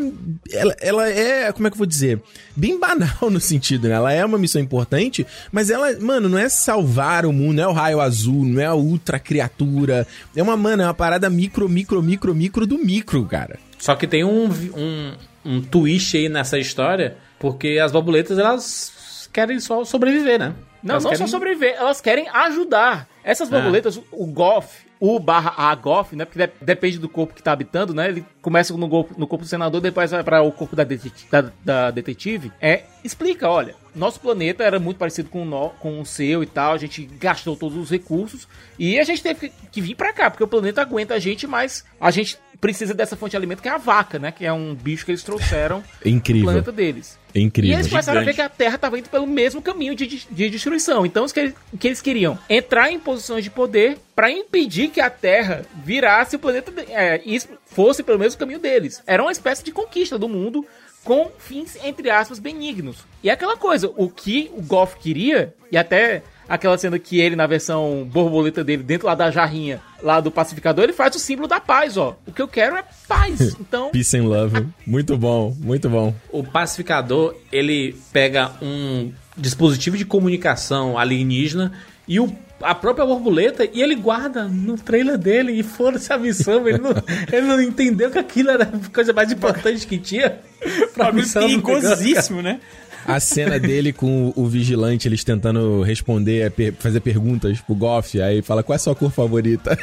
ela, 0.52 0.76
ela 0.80 1.08
é, 1.08 1.52
como 1.52 1.66
é 1.68 1.70
que 1.70 1.74
eu 1.74 1.78
vou 1.78 1.86
dizer, 1.86 2.20
bem 2.56 2.78
banal 2.78 3.30
no 3.30 3.40
sentido, 3.40 3.88
né? 3.88 3.94
Ela 3.94 4.12
é 4.12 4.24
uma 4.24 4.36
missão 4.38 4.60
importante, 4.60 5.24
mas 5.52 5.70
ela, 5.70 5.96
mano, 6.00 6.28
não 6.28 6.36
é 6.38 6.48
salvar 6.48 7.24
o 7.24 7.32
mundo, 7.32 7.54
não 7.56 7.62
é 7.64 7.68
o 7.68 7.72
raio 7.72 8.00
azul, 8.00 8.44
não 8.44 8.60
é 8.60 8.66
a 8.66 8.74
ultra 8.74 9.18
criatura. 9.18 10.06
É 10.34 10.42
uma, 10.42 10.56
mano, 10.56 10.82
é 10.82 10.86
uma 10.86 10.94
parada 10.94 11.30
micro, 11.30 11.68
micro, 11.68 12.02
micro, 12.02 12.34
micro 12.34 12.66
do 12.66 12.76
micro, 12.78 13.24
cara. 13.24 13.58
Só 13.78 13.94
que 13.94 14.06
tem 14.06 14.24
um, 14.24 14.48
um, 14.76 15.12
um 15.44 15.60
twist 15.62 16.16
aí 16.16 16.28
nessa 16.28 16.58
história, 16.58 17.16
porque 17.38 17.78
as 17.82 17.92
borboletas, 17.92 18.38
elas 18.38 19.28
querem 19.32 19.60
só 19.60 19.84
sobreviver, 19.84 20.38
né? 20.38 20.54
Não, 20.82 20.94
Elas 20.94 21.04
não 21.04 21.10
querem- 21.12 21.26
só 21.26 21.30
sobreviver, 21.30 21.74
elas 21.78 22.00
querem 22.00 22.28
ajudar. 22.28 23.08
Essas 23.26 23.52
Ah. 23.52 23.56
borboletas, 23.56 24.00
o 24.12 24.24
Goff, 24.26 24.86
o 25.00 25.18
barra 25.18 25.52
A 25.56 25.74
Goff, 25.74 26.14
né? 26.14 26.24
Porque 26.24 26.38
de- 26.46 26.52
depende 26.62 26.96
do 26.96 27.08
corpo 27.08 27.34
que 27.34 27.42
tá 27.42 27.50
habitando, 27.50 27.92
né? 27.92 28.08
Ele 28.08 28.24
começa 28.40 28.72
no, 28.76 28.88
corpo- 28.88 29.14
no 29.18 29.26
corpo 29.26 29.44
do 29.44 29.48
senador, 29.48 29.80
depois 29.80 30.12
vai 30.12 30.22
para 30.22 30.40
o 30.42 30.52
corpo 30.52 30.76
da, 30.76 30.84
detet- 30.84 31.28
da- 31.28 31.50
da 31.64 31.90
detetive. 31.90 32.52
É, 32.60 32.84
explica, 33.02 33.50
olha, 33.50 33.74
nosso 33.94 34.20
planeta 34.20 34.62
era 34.62 34.78
muito 34.78 34.96
parecido 34.98 35.28
com 35.28 35.42
o, 35.42 35.44
no- 35.44 35.70
com 35.80 36.00
o 36.00 36.06
seu 36.06 36.42
e 36.42 36.46
tal, 36.46 36.72
a 36.72 36.78
gente 36.78 37.04
gastou 37.18 37.56
todos 37.56 37.76
os 37.76 37.90
recursos 37.90 38.46
e 38.78 38.96
a 38.98 39.02
gente 39.04 39.20
teve 39.22 39.48
que, 39.48 39.52
que 39.72 39.80
vir 39.80 39.96
pra 39.96 40.12
cá, 40.12 40.30
porque 40.30 40.44
o 40.44 40.48
planeta 40.48 40.80
aguenta 40.80 41.14
a 41.14 41.18
gente, 41.18 41.48
mas 41.48 41.84
a 42.00 42.12
gente 42.12 42.38
precisa 42.60 42.94
dessa 42.94 43.16
fonte 43.16 43.32
de 43.32 43.36
alimento 43.36 43.62
que 43.62 43.68
é 43.68 43.72
a 43.72 43.78
vaca, 43.78 44.18
né? 44.18 44.30
Que 44.32 44.44
é 44.46 44.52
um 44.52 44.74
bicho 44.74 45.04
que 45.04 45.10
eles 45.10 45.22
trouxeram 45.22 45.82
É 46.04 46.08
incrível. 46.10 46.42
do 46.46 46.52
planeta 46.52 46.72
deles. 46.72 47.18
Incrível. 47.34 47.72
E 47.72 47.74
eles 47.74 47.88
começaram 47.88 48.20
a 48.20 48.24
ver 48.24 48.32
Gigante. 48.32 48.48
que 48.50 48.54
a 48.54 48.56
Terra 48.64 48.74
estava 48.76 48.98
indo 48.98 49.08
pelo 49.10 49.26
mesmo 49.26 49.60
caminho 49.60 49.94
de, 49.94 50.06
de- 50.06 50.26
de 50.30 50.50
destruição. 50.50 51.04
Então, 51.04 51.24
os 51.24 51.32
que, 51.32 51.40
eles- 51.40 51.54
o 51.72 51.76
que 51.76 51.88
eles 51.88 52.00
queriam? 52.00 52.38
Entrar 52.48 52.90
em 52.90 52.98
posições 52.98 53.44
de 53.44 53.50
poder 53.50 53.98
para 54.14 54.30
impedir 54.30 54.88
que 54.88 55.00
a 55.00 55.10
Terra 55.10 55.62
virasse 55.84 56.36
o 56.36 56.38
planeta. 56.38 56.72
É, 56.88 57.20
isso 57.26 57.48
fosse 57.66 58.02
pelo 58.02 58.18
mesmo 58.18 58.38
caminho 58.38 58.58
deles. 58.58 59.02
Era 59.06 59.22
uma 59.22 59.32
espécie 59.32 59.62
de 59.62 59.70
conquista 59.72 60.18
do 60.18 60.28
mundo 60.28 60.64
com 61.04 61.30
fins, 61.38 61.76
entre 61.84 62.10
aspas, 62.10 62.38
benignos. 62.38 63.04
E 63.22 63.28
é 63.30 63.32
aquela 63.32 63.56
coisa, 63.56 63.92
o 63.96 64.08
que 64.10 64.50
o 64.56 64.62
Goff 64.62 64.96
queria, 64.98 65.54
e 65.70 65.76
até 65.76 66.22
aquela 66.48 66.76
cena 66.78 66.98
que 66.98 67.18
ele, 67.20 67.36
na 67.36 67.46
versão 67.46 68.06
borboleta 68.10 68.62
dele, 68.62 68.82
dentro 68.82 69.06
lá 69.06 69.14
da 69.14 69.30
jarrinha, 69.30 69.80
lá 70.02 70.20
do 70.20 70.30
pacificador, 70.30 70.84
ele 70.84 70.92
faz 70.92 71.14
o 71.16 71.18
símbolo 71.18 71.48
da 71.48 71.60
paz, 71.60 71.96
ó. 71.96 72.16
O 72.26 72.32
que 72.32 72.42
eu 72.42 72.48
quero 72.48 72.76
é 72.76 72.84
paz. 73.08 73.56
Então, 73.60 73.90
Peace 73.90 74.16
and 74.16 74.24
love. 74.24 74.66
Muito 74.86 75.16
bom, 75.16 75.54
muito 75.58 75.88
bom. 75.88 76.14
O 76.30 76.42
pacificador, 76.44 77.34
ele 77.50 77.96
pega 78.12 78.52
um 78.62 79.12
dispositivo 79.36 79.96
de 79.96 80.04
comunicação 80.04 80.96
alienígena 80.98 81.72
e 82.06 82.20
o, 82.20 82.32
a 82.62 82.74
própria 82.74 83.04
borboleta 83.04 83.68
e 83.70 83.82
ele 83.82 83.94
guarda 83.94 84.44
no 84.44 84.76
trailer 84.76 85.18
dele 85.18 85.52
e 85.52 85.62
foda-se 85.62 86.12
a 86.12 86.18
missão. 86.18 86.66
Ele 86.68 86.78
não, 86.78 86.90
ele 87.32 87.46
não 87.46 87.60
entendeu 87.60 88.10
que 88.10 88.18
aquilo 88.18 88.50
era 88.50 88.64
a 88.64 88.90
coisa 88.90 89.12
mais 89.12 89.32
importante 89.32 89.86
que 89.86 89.98
tinha 89.98 90.30
pra 90.94 91.06
Bagulho 91.06 91.22
missão. 91.22 91.42
perigosíssimo, 91.42 92.40
né? 92.42 92.60
A 93.06 93.20
cena 93.20 93.58
dele 93.58 93.92
com 93.92 94.32
o 94.34 94.46
vigilante, 94.46 95.06
eles 95.08 95.22
tentando 95.24 95.82
responder, 95.82 96.50
per- 96.50 96.74
fazer 96.78 97.00
perguntas 97.00 97.60
pro 97.60 97.74
Goff, 97.74 98.20
aí 98.20 98.42
fala 98.42 98.62
qual 98.62 98.74
é 98.74 98.76
a 98.76 98.80
sua 98.80 98.94
cor 98.94 99.10
favorita. 99.10 99.78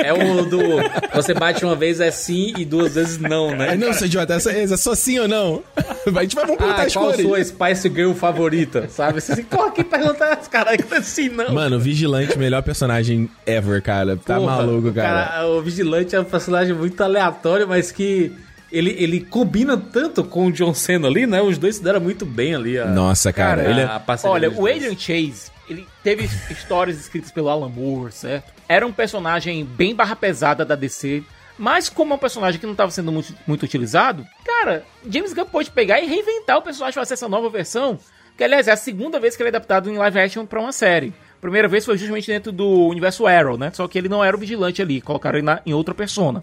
É 0.00 0.12
o 0.12 0.44
do. 0.44 0.60
Você 1.12 1.34
bate 1.34 1.64
uma 1.64 1.74
vez 1.74 1.98
é 1.98 2.08
sim 2.12 2.52
e 2.56 2.64
duas 2.64 2.94
vezes 2.94 3.18
não, 3.18 3.50
né? 3.56 3.70
Aí, 3.70 3.76
não, 3.78 3.92
seu 3.92 4.06
idiota, 4.06 4.34
essa, 4.34 4.52
essa 4.52 4.74
é 4.74 4.76
só 4.76 4.94
sim 4.94 5.18
ou 5.18 5.26
não? 5.26 5.60
A 6.06 6.22
gente 6.22 6.36
vai 6.36 6.44
vamos 6.46 6.58
perguntar 6.58 6.82
Ah, 6.82 6.86
as 6.86 6.92
qual 6.92 7.08
a 7.10 7.12
cores. 7.14 7.26
sua 7.26 7.44
Spice 7.44 7.88
Girl 7.92 8.12
favorita? 8.12 8.88
Sabe? 8.88 9.20
Você 9.20 9.32
assim, 9.32 9.42
corre 9.42 9.68
aqui 9.70 9.82
perguntar 9.84 10.34
as 10.34 10.46
caras 10.46 10.76
que 10.76 10.84
tá 10.84 10.98
assim, 10.98 11.28
não. 11.28 11.52
Mano, 11.52 11.76
o 11.76 11.80
Vigilante, 11.80 12.38
melhor 12.38 12.62
personagem 12.62 13.28
ever, 13.44 13.82
cara. 13.82 14.16
Tá 14.16 14.36
Porra, 14.38 14.56
maluco, 14.58 14.88
o 14.88 14.92
cara. 14.94 15.46
O 15.48 15.60
Vigilante 15.62 16.14
é 16.14 16.20
um 16.20 16.24
personagem 16.24 16.74
muito 16.74 16.98
aleatório, 17.02 17.66
mas 17.66 17.90
que 17.90 18.32
ele, 18.70 18.90
ele 18.98 19.20
combina 19.20 19.76
tanto 19.76 20.22
com 20.24 20.46
o 20.46 20.52
John 20.52 20.74
Cena 20.74 21.08
ali, 21.08 21.26
né? 21.26 21.40
Os 21.40 21.56
dois 21.58 21.76
se 21.76 21.82
deram 21.82 22.00
muito 22.00 22.24
bem 22.26 22.54
ali. 22.54 22.78
a- 22.78 22.86
Nossa, 22.86 23.32
cara, 23.32 23.62
a- 23.62 23.70
ele 23.70 23.80
é- 23.80 23.84
Olha, 24.30 24.50
o. 24.50 24.66
Adrian 24.66 24.96
Chase, 24.98 25.50
ele 25.68 25.86
teve 26.02 26.24
histórias 26.50 26.98
escritas 26.98 27.30
pelo 27.30 27.48
Alan 27.48 27.68
Moore, 27.68 28.12
certo? 28.12 28.52
Era 28.68 28.86
um 28.86 28.92
personagem 28.92 29.64
bem 29.64 29.94
barra 29.94 30.14
pesada 30.14 30.64
da 30.64 30.74
DC, 30.74 31.22
mas 31.58 31.88
como 31.88 32.12
é 32.12 32.16
um 32.16 32.18
personagem 32.18 32.60
que 32.60 32.66
não 32.66 32.72
estava 32.72 32.90
sendo 32.90 33.10
muito, 33.10 33.34
muito 33.46 33.62
utilizado, 33.62 34.24
cara, 34.44 34.84
James 35.10 35.32
Gunn 35.32 35.46
pode 35.46 35.70
pegar 35.70 36.00
e 36.00 36.06
reinventar 36.06 36.58
o 36.58 36.62
personagem 36.62 36.94
para 36.94 37.02
fazer 37.02 37.14
essa 37.14 37.28
nova 37.28 37.48
versão, 37.48 37.98
que 38.36 38.44
aliás 38.44 38.68
é 38.68 38.72
a 38.72 38.76
segunda 38.76 39.18
vez 39.18 39.34
que 39.34 39.42
ele 39.42 39.48
é 39.48 39.50
adaptado 39.50 39.90
em 39.90 39.96
live 39.96 40.18
action 40.20 40.44
para 40.46 40.60
uma 40.60 40.70
série. 40.72 41.12
A 41.36 41.40
primeira 41.40 41.66
vez 41.68 41.84
foi 41.84 41.96
justamente 41.96 42.26
dentro 42.26 42.52
do 42.52 42.86
universo 42.88 43.26
Arrow, 43.26 43.56
né? 43.56 43.70
Só 43.72 43.86
que 43.88 43.96
ele 43.96 44.08
não 44.08 44.22
era 44.24 44.36
o 44.36 44.40
vigilante 44.40 44.82
ali, 44.82 45.00
colocaram 45.00 45.38
ele 45.38 45.46
na- 45.46 45.60
em 45.64 45.72
outra 45.72 45.94
persona. 45.94 46.42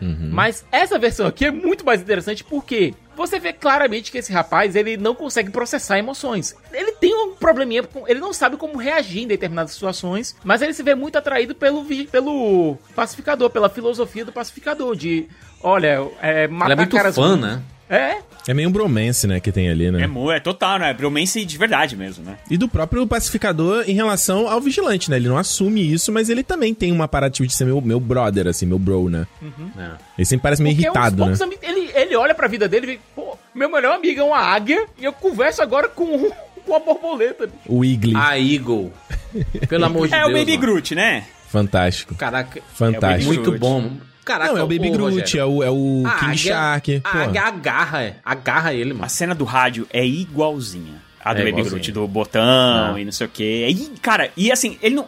Mas 0.00 0.64
essa 0.70 0.98
versão 0.98 1.26
aqui 1.26 1.44
é 1.46 1.50
muito 1.50 1.84
mais 1.84 2.00
interessante 2.00 2.44
porque 2.44 2.94
você 3.16 3.38
vê 3.38 3.52
claramente 3.52 4.12
que 4.12 4.18
esse 4.18 4.32
rapaz 4.32 4.76
ele 4.76 4.96
não 4.96 5.14
consegue 5.14 5.50
processar 5.50 5.98
emoções. 5.98 6.54
Ele 6.72 6.92
tem 6.92 7.14
um 7.14 7.34
probleminha, 7.34 7.82
ele 8.06 8.20
não 8.20 8.32
sabe 8.32 8.56
como 8.56 8.76
reagir 8.76 9.22
em 9.22 9.26
determinadas 9.26 9.72
situações, 9.72 10.36
mas 10.44 10.60
ele 10.60 10.74
se 10.74 10.82
vê 10.82 10.94
muito 10.94 11.16
atraído 11.16 11.54
pelo, 11.54 11.84
pelo 12.10 12.76
pacificador, 12.94 13.48
pela 13.50 13.70
filosofia 13.70 14.24
do 14.24 14.32
pacificador, 14.32 14.94
de 14.94 15.26
olha, 15.62 16.06
é, 16.20 16.46
matar 16.46 16.66
Ele 16.66 16.72
é 16.72 16.76
muito 16.76 16.96
caras 16.96 17.14
fã, 17.14 17.28
ruins. 17.28 17.40
né? 17.40 17.62
É, 17.88 18.16
É 18.48 18.54
meio 18.54 18.68
um 18.68 18.72
bromance, 18.72 19.26
né, 19.26 19.38
que 19.40 19.50
tem 19.52 19.68
ali, 19.68 19.90
né? 19.90 20.02
É, 20.04 20.36
é 20.36 20.40
total, 20.40 20.78
né? 20.78 20.92
Bromance 20.92 21.44
de 21.44 21.58
verdade 21.58 21.96
mesmo, 21.96 22.24
né? 22.24 22.36
E 22.50 22.56
do 22.56 22.68
próprio 22.68 23.06
pacificador 23.06 23.84
em 23.86 23.94
relação 23.94 24.48
ao 24.48 24.60
vigilante, 24.60 25.10
né? 25.10 25.16
Ele 25.16 25.28
não 25.28 25.36
assume 25.38 25.92
isso, 25.92 26.10
mas 26.12 26.28
ele 26.28 26.42
também 26.42 26.74
tem 26.74 26.90
uma 26.92 27.06
parada 27.08 27.32
de 27.32 27.52
ser 27.52 27.64
meu, 27.64 27.80
meu 27.80 28.00
brother, 28.00 28.46
assim, 28.48 28.66
meu 28.66 28.78
bro, 28.78 29.08
né? 29.08 29.26
Uhum. 29.40 29.70
Ele 30.18 30.24
sempre 30.24 30.42
parece 30.42 30.62
meio 30.62 30.74
Porque 30.76 30.86
é 30.86 30.90
irritado, 30.90 31.26
né? 31.26 31.56
ele, 31.62 31.90
ele 31.94 32.16
olha 32.16 32.34
pra 32.34 32.48
vida 32.48 32.68
dele 32.68 32.86
e 32.86 32.90
vê, 32.94 32.98
pô, 33.14 33.36
meu 33.54 33.70
melhor 33.70 33.94
amigo 33.96 34.20
é 34.20 34.24
uma 34.24 34.38
águia 34.38 34.86
e 34.98 35.04
eu 35.04 35.12
converso 35.12 35.62
agora 35.62 35.88
com, 35.88 36.04
um- 36.04 36.30
com 36.64 36.72
uma 36.72 36.80
borboleta. 36.80 37.48
O 37.66 37.84
Igli. 37.84 38.14
A 38.16 38.38
Eagle. 38.38 38.92
Pelo 39.68 39.84
amor 39.84 40.08
de 40.08 40.14
é 40.14 40.18
Deus. 40.18 40.30
o 40.30 40.32
Baby 40.32 40.52
mano. 40.56 40.60
Groot, 40.60 40.94
né? 40.94 41.24
Fantástico. 41.48 42.14
Caraca. 42.16 42.60
Fantástico. 42.74 43.32
Muito 43.32 43.52
bom. 43.58 43.92
Caraca, 44.26 44.52
Não, 44.52 44.58
é 44.58 44.62
o 44.62 44.66
Baby 44.66 44.90
Groot, 44.90 45.20
Rogério. 45.20 45.40
é 45.40 45.44
o, 45.46 45.62
é 45.62 45.70
o 45.70 46.02
A 46.06 46.10
King 46.18 46.30
águia- 46.32 46.36
Shark. 46.36 47.00
A 47.04 47.18
águia 47.22 47.42
agarra, 47.42 48.02
é. 48.02 48.16
Agarra 48.24 48.74
ele, 48.74 48.92
mano. 48.92 49.04
A 49.04 49.08
cena 49.08 49.34
do 49.34 49.44
rádio 49.44 49.86
é 49.92 50.04
igualzinha. 50.04 50.94
A 51.24 51.32
do 51.32 51.40
É 51.42 51.50
Baby. 51.50 51.62
Groot, 51.62 51.92
do 51.92 52.06
botão 52.06 52.42
Ah. 52.42 52.94
e 53.00 53.04
não 53.04 53.12
sei 53.12 53.26
o 53.26 53.30
quê. 53.30 53.66
E, 53.70 53.98
cara, 54.00 54.30
e 54.36 54.50
assim, 54.52 54.76
ele 54.82 54.96
não. 54.96 55.06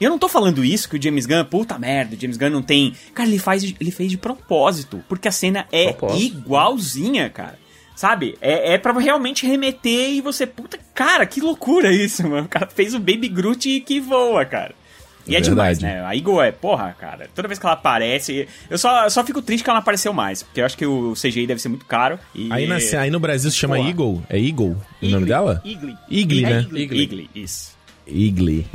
Eu 0.00 0.10
não 0.10 0.18
tô 0.18 0.28
falando 0.28 0.64
isso 0.64 0.88
que 0.88 0.96
o 0.96 1.02
James 1.02 1.26
Gunn, 1.26 1.44
puta 1.46 1.76
merda, 1.78 2.14
o 2.14 2.20
James 2.20 2.36
Gunn 2.36 2.50
não 2.50 2.62
tem. 2.62 2.94
Cara, 3.14 3.28
ele 3.28 3.38
faz, 3.38 3.64
ele 3.64 3.90
fez 3.90 4.10
de 4.10 4.16
propósito, 4.16 5.02
porque 5.08 5.26
a 5.28 5.32
cena 5.32 5.66
é 5.72 5.92
Propósito. 5.92 6.36
igualzinha, 6.38 7.28
cara. 7.30 7.58
Sabe? 7.96 8.36
É, 8.40 8.74
é 8.74 8.78
pra 8.78 8.92
realmente 8.98 9.44
remeter 9.44 10.10
e 10.10 10.20
você, 10.20 10.46
puta, 10.46 10.78
cara, 10.94 11.26
que 11.26 11.40
loucura 11.40 11.92
isso, 11.92 12.22
mano. 12.28 12.44
O 12.46 12.48
cara 12.48 12.68
fez 12.72 12.94
o 12.94 13.00
Baby 13.00 13.28
Groot 13.28 13.80
que 13.80 13.98
voa, 13.98 14.44
cara. 14.44 14.72
E 15.28 15.34
é, 15.34 15.38
É 15.38 15.40
demais, 15.40 15.78
né? 15.80 16.02
A 16.04 16.14
Eagle 16.16 16.40
é, 16.42 16.50
porra, 16.50 16.96
cara. 16.98 17.28
Toda 17.34 17.46
vez 17.46 17.58
que 17.58 17.66
ela 17.66 17.74
aparece. 17.74 18.48
Eu 18.70 18.78
só, 18.78 19.04
eu 19.04 19.10
só 19.10 19.22
fico 19.24 19.42
triste 19.42 19.62
que 19.62 19.68
ela 19.70 19.76
não 19.76 19.82
apareceu 19.82 20.12
mais. 20.12 20.42
Porque 20.42 20.60
eu 20.60 20.64
acho 20.66 20.76
que 20.76 20.86
o 20.86 21.12
CGI 21.14 21.46
deve 21.46 21.60
ser 21.60 21.68
muito 21.68 21.84
caro. 21.86 22.18
E... 22.34 22.50
Aí, 22.52 22.66
na, 22.66 22.76
aí 23.00 23.10
no 23.10 23.20
Brasil 23.20 23.50
se 23.50 23.56
chama 23.56 23.76
Porra. 23.76 23.88
Eagle. 23.88 24.22
É 24.28 24.38
Eagle 24.38 24.76
o 25.02 25.06
nome 25.08 25.26
dela? 25.26 25.60
Igli. 25.64 25.94
Igli, 26.10 26.42
né? 26.42 26.66
Igli. 26.72 27.02
Igli, 27.02 27.30
isso. 27.34 27.76
Igli. 28.06 28.66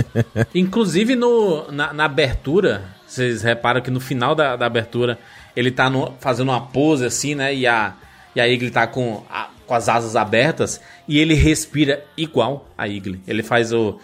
Inclusive 0.54 1.14
no, 1.16 1.70
na, 1.72 1.92
na 1.92 2.04
abertura, 2.04 2.84
vocês 3.06 3.42
reparam 3.42 3.80
que 3.80 3.90
no 3.90 4.00
final 4.00 4.34
da, 4.34 4.56
da 4.56 4.66
abertura 4.66 5.18
ele 5.56 5.70
tá 5.70 5.88
no- 5.90 6.14
fazendo 6.20 6.48
uma 6.50 6.60
pose 6.60 7.04
assim, 7.04 7.34
né? 7.34 7.54
E 7.54 7.66
a, 7.66 7.94
e 8.34 8.40
a 8.40 8.48
Igli 8.48 8.70
tá 8.70 8.86
com, 8.86 9.22
a- 9.30 9.48
com 9.66 9.74
as 9.74 9.88
asas 9.88 10.16
abertas 10.16 10.80
e 11.08 11.18
ele 11.18 11.34
respira 11.34 12.04
igual 12.16 12.68
a 12.76 12.86
Igli. 12.88 13.20
Ele 13.26 13.42
faz 13.42 13.72
o 13.72 13.98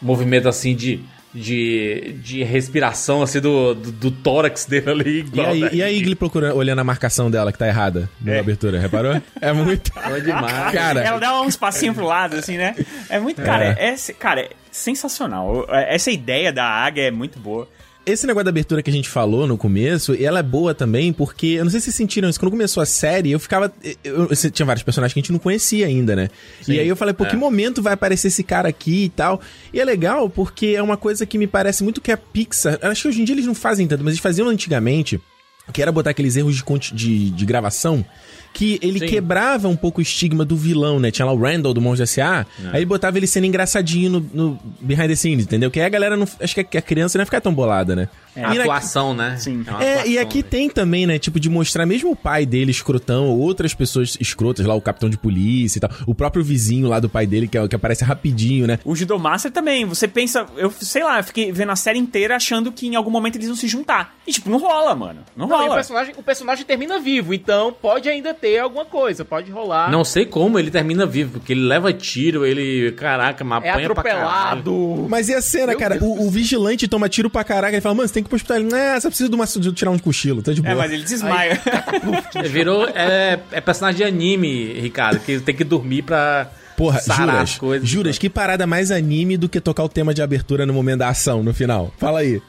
movimento 0.00 0.48
assim 0.48 0.74
de, 0.74 1.00
de, 1.34 2.14
de 2.22 2.44
respiração 2.44 3.22
assim 3.22 3.40
do, 3.40 3.74
do, 3.74 3.90
do 3.90 4.10
tórax 4.10 4.64
dele 4.64 4.90
ali. 4.90 5.10
E, 5.10 5.18
Igual 5.20 5.48
aí, 5.48 5.60
e 5.72 5.82
a 5.82 5.90
Igli. 5.90 6.02
Igli 6.02 6.14
procurando, 6.14 6.56
olhando 6.56 6.78
a 6.78 6.84
marcação 6.84 7.30
dela 7.30 7.52
que 7.52 7.58
tá 7.58 7.66
errada 7.66 8.08
na 8.20 8.38
abertura, 8.38 8.78
reparou? 8.78 9.20
É 9.40 9.52
muito. 9.52 9.90
É 9.98 10.20
demais. 10.20 10.72
Cara, 10.72 11.02
Ela 11.02 11.18
dá 11.18 11.40
uns 11.40 11.56
passinhos 11.56 11.96
pro 11.96 12.06
lado, 12.06 12.36
assim, 12.36 12.56
né? 12.56 12.76
É 13.08 13.18
muito. 13.18 13.42
Cara, 13.42 13.64
é, 13.78 13.96
cara, 14.18 14.42
é 14.42 14.50
sensacional. 14.70 15.66
Essa 15.68 16.10
ideia 16.10 16.52
da 16.52 16.64
águia 16.64 17.08
é 17.08 17.10
muito 17.10 17.38
boa. 17.38 17.68
Esse 18.06 18.26
negócio 18.26 18.44
da 18.44 18.50
abertura 18.50 18.82
que 18.82 18.90
a 18.90 18.92
gente 18.92 19.08
falou 19.08 19.46
no 19.46 19.56
começo, 19.56 20.14
ela 20.20 20.40
é 20.40 20.42
boa 20.42 20.74
também, 20.74 21.10
porque 21.12 21.46
eu 21.46 21.64
não 21.64 21.70
sei 21.70 21.80
se 21.80 21.84
vocês 21.84 21.96
sentiram 21.96 22.28
isso, 22.28 22.38
quando 22.38 22.50
começou 22.50 22.82
a 22.82 22.86
série, 22.86 23.30
eu 23.30 23.38
ficava. 23.40 23.72
Eu, 24.02 24.28
eu- 24.30 24.50
tinha 24.50 24.66
vários 24.66 24.82
personagens 24.82 25.14
que 25.14 25.20
a 25.20 25.22
gente 25.22 25.32
não 25.32 25.38
conhecia 25.38 25.86
ainda, 25.86 26.14
né? 26.14 26.28
Sim, 26.60 26.74
e 26.74 26.80
aí 26.80 26.88
eu 26.88 26.96
falei, 26.96 27.14
pô, 27.14 27.24
é. 27.24 27.28
que 27.30 27.36
momento 27.36 27.82
vai 27.82 27.94
aparecer 27.94 28.28
esse 28.28 28.44
cara 28.44 28.68
aqui 28.68 29.04
e 29.04 29.08
tal? 29.08 29.40
E 29.72 29.80
é 29.80 29.84
legal 29.84 30.28
porque 30.28 30.74
é 30.76 30.82
uma 30.82 30.96
coisa 30.98 31.24
que 31.24 31.38
me 31.38 31.46
parece 31.46 31.82
muito 31.82 32.00
que 32.02 32.12
a 32.12 32.16
Pixar. 32.16 32.78
Acho 32.82 33.02
que 33.02 33.08
hoje 33.08 33.22
em 33.22 33.24
dia 33.24 33.34
eles 33.34 33.46
não 33.46 33.54
fazem 33.54 33.86
tanto, 33.86 34.04
mas 34.04 34.12
eles 34.12 34.20
faziam 34.22 34.48
antigamente. 34.48 35.18
Que 35.72 35.80
era 35.80 35.90
botar 35.90 36.10
aqueles 36.10 36.36
erros 36.36 36.56
de, 36.56 36.94
de, 36.94 37.30
de 37.30 37.46
gravação 37.46 38.04
que 38.54 38.78
ele 38.80 39.00
Sim. 39.00 39.06
quebrava 39.06 39.68
um 39.68 39.74
pouco 39.74 39.98
o 39.98 40.02
estigma 40.02 40.44
do 40.44 40.56
vilão, 40.56 41.00
né? 41.00 41.10
Tinha 41.10 41.26
lá 41.26 41.32
o 41.32 41.38
Randall 41.38 41.74
do 41.74 41.80
Monstros 41.80 42.08
S.A. 42.10 42.46
É. 42.64 42.68
Aí 42.68 42.76
ele 42.78 42.86
botava 42.86 43.18
ele 43.18 43.26
sendo 43.26 43.46
engraçadinho 43.46 44.08
no, 44.08 44.30
no 44.32 44.58
behind 44.80 45.08
the 45.08 45.16
scenes, 45.16 45.44
entendeu? 45.44 45.70
Que 45.70 45.80
aí 45.80 45.86
a 45.86 45.88
galera 45.88 46.16
não. 46.16 46.26
Acho 46.40 46.54
que 46.54 46.78
a 46.78 46.82
criança 46.82 47.18
não 47.18 47.22
ia 47.22 47.26
ficar 47.26 47.40
tão 47.40 47.52
bolada, 47.52 47.96
né? 47.96 48.08
É, 48.36 48.40
E 48.40 48.42
na- 48.58 48.60
atuação, 48.62 49.14
né? 49.14 49.36
Sim. 49.38 49.62
uma 49.68 49.82
é, 49.82 49.92
atuação, 49.92 50.10
e 50.12 50.18
aqui 50.18 50.38
né? 50.38 50.44
tem 50.50 50.68
também, 50.68 51.06
né? 51.06 51.18
Tipo, 51.18 51.38
de 51.38 51.48
mostrar 51.48 51.86
mesmo 51.86 52.10
o 52.10 52.16
pai 52.16 52.44
dele 52.44 52.70
escrotão, 52.70 53.26
ou 53.28 53.38
outras 53.38 53.74
pessoas 53.74 54.16
escrotas 54.20 54.66
lá, 54.66 54.74
o 54.74 54.80
capitão 54.80 55.08
de 55.08 55.16
polícia 55.16 55.78
e 55.78 55.80
tal. 55.80 55.90
O 56.06 56.14
próprio 56.14 56.42
vizinho 56.42 56.88
lá 56.88 56.98
do 57.00 57.08
pai 57.08 57.26
dele, 57.26 57.46
que, 57.48 57.56
é- 57.56 57.68
que 57.68 57.76
aparece 57.76 58.04
rapidinho, 58.04 58.66
né? 58.66 58.78
O 58.84 58.94
Judomaster 58.96 59.50
também, 59.52 59.84
você 59.84 60.08
pensa, 60.08 60.46
eu 60.56 60.70
sei 60.80 61.02
lá, 61.04 61.18
eu 61.18 61.24
fiquei 61.24 61.52
vendo 61.52 61.70
a 61.70 61.76
série 61.76 61.98
inteira 61.98 62.34
achando 62.36 62.72
que 62.72 62.86
em 62.86 62.96
algum 62.96 63.10
momento 63.10 63.36
eles 63.36 63.46
vão 63.46 63.56
se 63.56 63.68
juntar. 63.68 64.14
E 64.26 64.32
tipo, 64.32 64.50
não 64.50 64.58
rola, 64.58 64.94
mano. 64.94 65.20
Não, 65.36 65.46
Não, 65.46 65.56
e 65.56 65.60
o 65.60 65.62
rola. 65.64 65.74
personagem, 65.76 66.14
o 66.16 66.22
personagem 66.22 66.64
termina 66.64 66.98
vivo, 66.98 67.32
então 67.34 67.72
pode 67.72 68.08
ainda 68.08 68.34
ter 68.34 68.58
alguma 68.58 68.84
coisa, 68.84 69.24
pode 69.24 69.50
rolar. 69.50 69.90
Não 69.90 70.04
sei 70.04 70.26
como 70.26 70.58
ele 70.58 70.70
termina 70.70 71.06
vivo, 71.06 71.32
porque 71.38 71.52
ele 71.52 71.62
leva 71.62 71.92
tiro, 71.92 72.44
ele. 72.44 72.92
Caraca, 72.92 73.44
mas 73.44 73.62
é 73.64 73.70
apanha 73.70 73.90
pra 73.94 74.02
caralho. 74.02 74.26
atropelado. 74.58 75.06
Mas 75.08 75.28
e 75.28 75.34
a 75.34 75.40
cena, 75.42 75.68
Meu 75.68 75.78
cara? 75.78 75.98
O, 76.02 76.26
o 76.26 76.30
vigilante 76.30 76.88
toma 76.88 77.08
tiro 77.08 77.28
pra 77.30 77.44
caraca 77.44 77.76
e 77.76 77.80
fala, 77.80 77.94
mano, 77.94 78.08
você 78.08 78.14
tem 78.14 78.23
que 78.24 78.28
ir 78.28 78.30
pro 78.30 78.36
hospital. 78.36 78.56
Ele, 78.58 78.74
é, 78.74 78.98
só 79.00 79.08
precisa 79.08 79.28
de, 79.28 79.34
uma, 79.34 79.46
de 79.46 79.72
tirar 79.72 79.90
um 79.90 79.98
cochilo, 79.98 80.42
tá 80.42 80.52
de 80.52 80.60
boa. 80.60 80.72
É, 80.72 80.74
mas 80.74 80.92
ele 80.92 81.04
desmaia. 81.04 81.60
Virou. 82.50 82.88
É, 82.88 83.38
é 83.52 83.60
personagem 83.60 83.98
de 83.98 84.04
anime, 84.04 84.72
Ricardo, 84.80 85.20
que 85.20 85.38
tem 85.40 85.54
que 85.54 85.64
dormir 85.64 86.02
pra. 86.02 86.50
Porra, 86.76 86.98
sarar 87.00 87.34
juras, 87.34 87.54
coisas. 87.58 87.88
juras, 87.88 88.18
que 88.18 88.28
parada 88.28 88.66
mais 88.66 88.90
anime 88.90 89.36
do 89.36 89.48
que 89.48 89.60
tocar 89.60 89.84
o 89.84 89.88
tema 89.88 90.12
de 90.12 90.20
abertura 90.20 90.66
no 90.66 90.72
momento 90.74 90.98
da 90.98 91.08
ação, 91.08 91.40
no 91.40 91.54
final. 91.54 91.94
Fala 91.98 92.18
aí. 92.18 92.42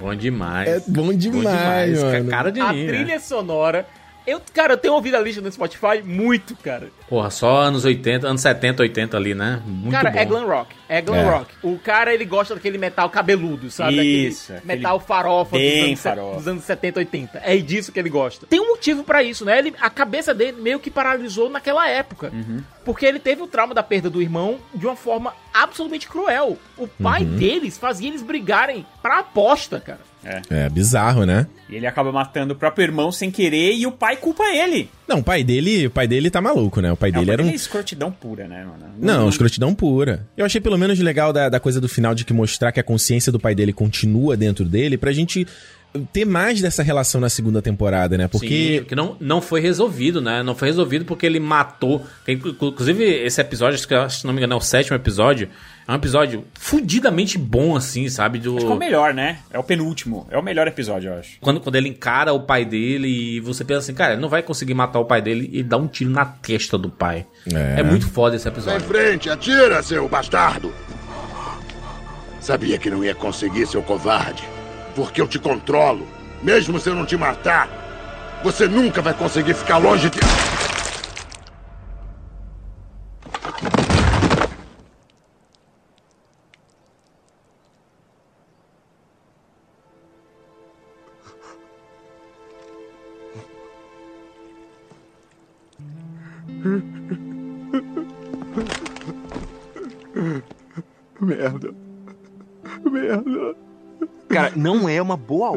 Bom 0.00 0.14
demais. 0.14 0.66
É 0.66 0.82
bom 0.88 1.12
demais, 1.12 2.02
mano. 2.02 2.30
Cara 2.30 2.50
de 2.50 2.58
A 2.58 2.70
anime. 2.70 2.86
né? 2.86 2.92
trilha 3.04 3.20
sonora. 3.20 3.86
Eu, 4.26 4.40
cara, 4.52 4.72
eu 4.72 4.76
tenho 4.76 4.94
ouvido 4.94 5.14
a 5.16 5.20
lista 5.20 5.40
no 5.40 5.50
Spotify 5.52 6.02
muito, 6.04 6.56
cara. 6.56 6.88
Porra, 7.08 7.30
só 7.30 7.58
anos 7.58 7.84
80, 7.84 8.26
anos 8.26 8.40
70, 8.40 8.82
80 8.82 9.16
ali, 9.16 9.34
né? 9.34 9.62
Muito 9.64 9.92
cara, 9.92 10.10
bom. 10.10 10.18
é 10.18 10.24
glam 10.24 10.46
rock. 10.46 10.74
É 10.88 11.00
glam 11.00 11.18
É. 11.20 11.30
rock. 11.30 11.54
O 11.62 11.78
cara, 11.78 12.12
ele 12.12 12.24
gosta 12.24 12.54
daquele 12.54 12.76
metal 12.78 13.08
cabeludo, 13.08 13.70
sabe? 13.70 14.26
Isso, 14.26 14.52
metal 14.64 14.98
farofa, 14.98 15.56
bem 15.56 15.78
dos, 15.80 15.86
anos, 15.86 16.00
farofa. 16.00 16.36
dos 16.38 16.48
anos 16.48 16.64
70, 16.64 16.98
80. 17.00 17.40
É 17.44 17.56
disso 17.58 17.92
que 17.92 17.98
ele 18.00 18.08
gosta. 18.10 18.46
Tem 18.46 18.58
um 18.60 18.68
motivo 18.68 19.04
pra 19.04 19.22
isso, 19.22 19.44
né? 19.44 19.58
Ele, 19.58 19.74
a 19.80 19.88
cabeça 19.90 20.34
dele 20.34 20.60
meio 20.60 20.80
que 20.80 20.90
paralisou 20.90 21.48
naquela 21.48 21.88
época. 21.88 22.30
Uhum. 22.32 22.62
Porque 22.84 23.04
ele 23.06 23.18
teve 23.18 23.42
o 23.42 23.46
trauma 23.46 23.74
da 23.74 23.82
perda 23.82 24.08
do 24.10 24.22
irmão 24.22 24.58
de 24.74 24.86
uma 24.86 24.96
forma 24.96 25.32
absolutamente 25.54 26.08
cruel. 26.08 26.56
O 26.76 26.86
pai 26.86 27.22
Uhum. 27.22 27.36
deles 27.36 27.76
fazia 27.78 28.08
eles 28.08 28.22
brigarem 28.22 28.84
pra 29.02 29.18
aposta, 29.20 29.80
cara. 29.80 30.00
É 30.50 30.68
bizarro, 30.68 31.24
né? 31.24 31.46
E 31.68 31.76
ele 31.76 31.86
acaba 31.86 32.10
matando 32.10 32.52
o 32.54 32.56
próprio 32.56 32.84
irmão 32.84 33.12
sem 33.12 33.30
querer 33.30 33.74
e 33.74 33.86
o 33.86 33.92
pai 33.92 34.16
culpa 34.16 34.42
ele. 34.44 34.88
Não, 35.06 35.18
o 35.18 35.22
pai 35.22 35.44
dele, 35.44 35.86
o 35.86 35.90
pai 35.90 36.08
dele 36.08 36.30
tá 36.30 36.40
maluco, 36.40 36.80
né? 36.80 36.90
O 36.90 36.96
pai 36.96 37.10
Não, 37.12 37.20
dele 37.20 37.30
era 37.30 37.42
um 37.42 37.46
ele 37.46 37.52
é 37.52 37.56
escrotidão 37.56 38.10
pura, 38.10 38.48
né, 38.48 38.64
mano? 38.64 38.92
Não, 38.98 39.28
escrotidão 39.28 39.74
pura. 39.74 40.26
Eu 40.36 40.44
achei 40.44 40.60
pelo 40.60 40.76
menos 40.76 40.98
legal 40.98 41.32
da, 41.32 41.48
da 41.48 41.60
coisa 41.60 41.80
do 41.80 41.88
final 41.88 42.14
de 42.14 42.24
que 42.24 42.32
mostrar 42.32 42.72
que 42.72 42.80
a 42.80 42.82
consciência 42.82 43.30
do 43.30 43.38
pai 43.38 43.54
dele 43.54 43.72
continua 43.72 44.36
dentro 44.36 44.64
dele 44.64 44.96
pra 44.98 45.12
gente 45.12 45.46
ter 46.12 46.24
mais 46.24 46.60
dessa 46.60 46.82
relação 46.82 47.20
na 47.20 47.28
segunda 47.28 47.60
temporada, 47.62 48.16
né? 48.16 48.28
Porque 48.28 48.78
Sim, 48.78 48.84
que 48.84 48.94
não, 48.94 49.16
não 49.20 49.40
foi 49.40 49.60
resolvido, 49.60 50.20
né? 50.20 50.42
Não 50.42 50.54
foi 50.54 50.68
resolvido 50.68 51.04
porque 51.04 51.26
ele 51.26 51.40
matou. 51.40 52.04
Inclusive, 52.26 53.04
esse 53.04 53.40
episódio, 53.40 53.74
acho 53.74 53.86
que, 53.86 53.94
acho 53.94 54.16
que, 54.16 54.20
se 54.22 54.26
não 54.26 54.32
me 54.34 54.40
engano, 54.40 54.54
é 54.54 54.56
o 54.56 54.60
sétimo 54.60 54.96
episódio. 54.96 55.48
É 55.88 55.92
um 55.92 55.94
episódio 55.94 56.44
fudidamente 56.54 57.38
bom, 57.38 57.76
assim, 57.76 58.08
sabe? 58.08 58.40
Do... 58.40 58.56
Acho 58.56 58.66
que 58.66 58.72
é 58.72 58.74
o 58.74 58.78
melhor, 58.78 59.14
né? 59.14 59.38
É 59.52 59.58
o 59.58 59.62
penúltimo. 59.62 60.26
É 60.30 60.36
o 60.36 60.42
melhor 60.42 60.66
episódio, 60.66 61.10
eu 61.10 61.18
acho. 61.18 61.38
Quando, 61.40 61.60
quando 61.60 61.76
ele 61.76 61.88
encara 61.88 62.32
o 62.32 62.40
pai 62.40 62.64
dele 62.64 63.06
e 63.06 63.40
você 63.40 63.64
pensa 63.64 63.80
assim, 63.80 63.94
cara, 63.94 64.14
ele 64.14 64.20
não 64.20 64.28
vai 64.28 64.42
conseguir 64.42 64.74
matar 64.74 64.98
o 64.98 65.04
pai 65.04 65.22
dele 65.22 65.48
e 65.52 65.62
dá 65.62 65.76
um 65.76 65.86
tiro 65.86 66.10
na 66.10 66.24
testa 66.24 66.76
do 66.76 66.90
pai. 66.90 67.24
É. 67.54 67.80
É, 67.80 67.82
muito 67.84 68.08
foda 68.08 68.34
esse 68.34 68.44
Vai 68.50 68.52
em 68.52 68.56
episódio. 68.56 68.86
frente, 68.88 69.30
atira, 69.30 69.80
seu 69.80 70.08
bastardo! 70.08 70.72
Sabia 72.40 72.78
que 72.78 72.90
não 72.90 73.04
ia 73.04 73.14
conseguir, 73.14 73.66
seu 73.66 73.82
covarde. 73.82 74.42
Porque 74.96 75.20
eu 75.20 75.28
te 75.28 75.38
controlo. 75.38 76.08
Mesmo 76.42 76.80
se 76.80 76.88
eu 76.88 76.94
não 76.94 77.04
te 77.04 77.16
matar, 77.16 77.68
você 78.42 78.66
nunca 78.66 79.02
vai 79.02 79.12
conseguir 79.12 79.54
ficar 79.54 79.76
longe 79.76 80.08
de. 80.08 80.18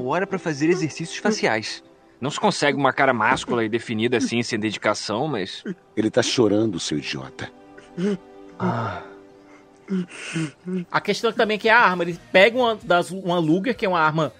Hora 0.09 0.27
pra 0.27 0.39
fazer 0.39 0.69
exercícios 0.69 1.17
faciais. 1.17 1.83
Não 2.19 2.29
se 2.29 2.39
consegue 2.39 2.77
uma 2.77 2.91
cara 2.91 3.13
máscula 3.13 3.63
e 3.63 3.69
definida 3.69 4.17
assim 4.17 4.43
sem 4.43 4.59
dedicação, 4.59 5.27
mas. 5.27 5.63
Ele 5.95 6.11
tá 6.11 6.21
chorando, 6.21 6.79
seu 6.79 6.97
idiota. 6.97 7.49
Ah. 8.57 9.03
A 10.91 11.01
questão 11.01 11.31
também 11.31 11.55
é 11.55 11.59
que 11.59 11.69
a 11.69 11.79
arma, 11.79 12.03
eles 12.03 12.19
pegam 12.31 12.61
uma, 12.61 12.75
das, 12.75 13.09
uma 13.09 13.39
Luger, 13.39 13.75
que 13.75 13.85
é 13.85 13.89
uma 13.89 13.99
arma 13.99 14.33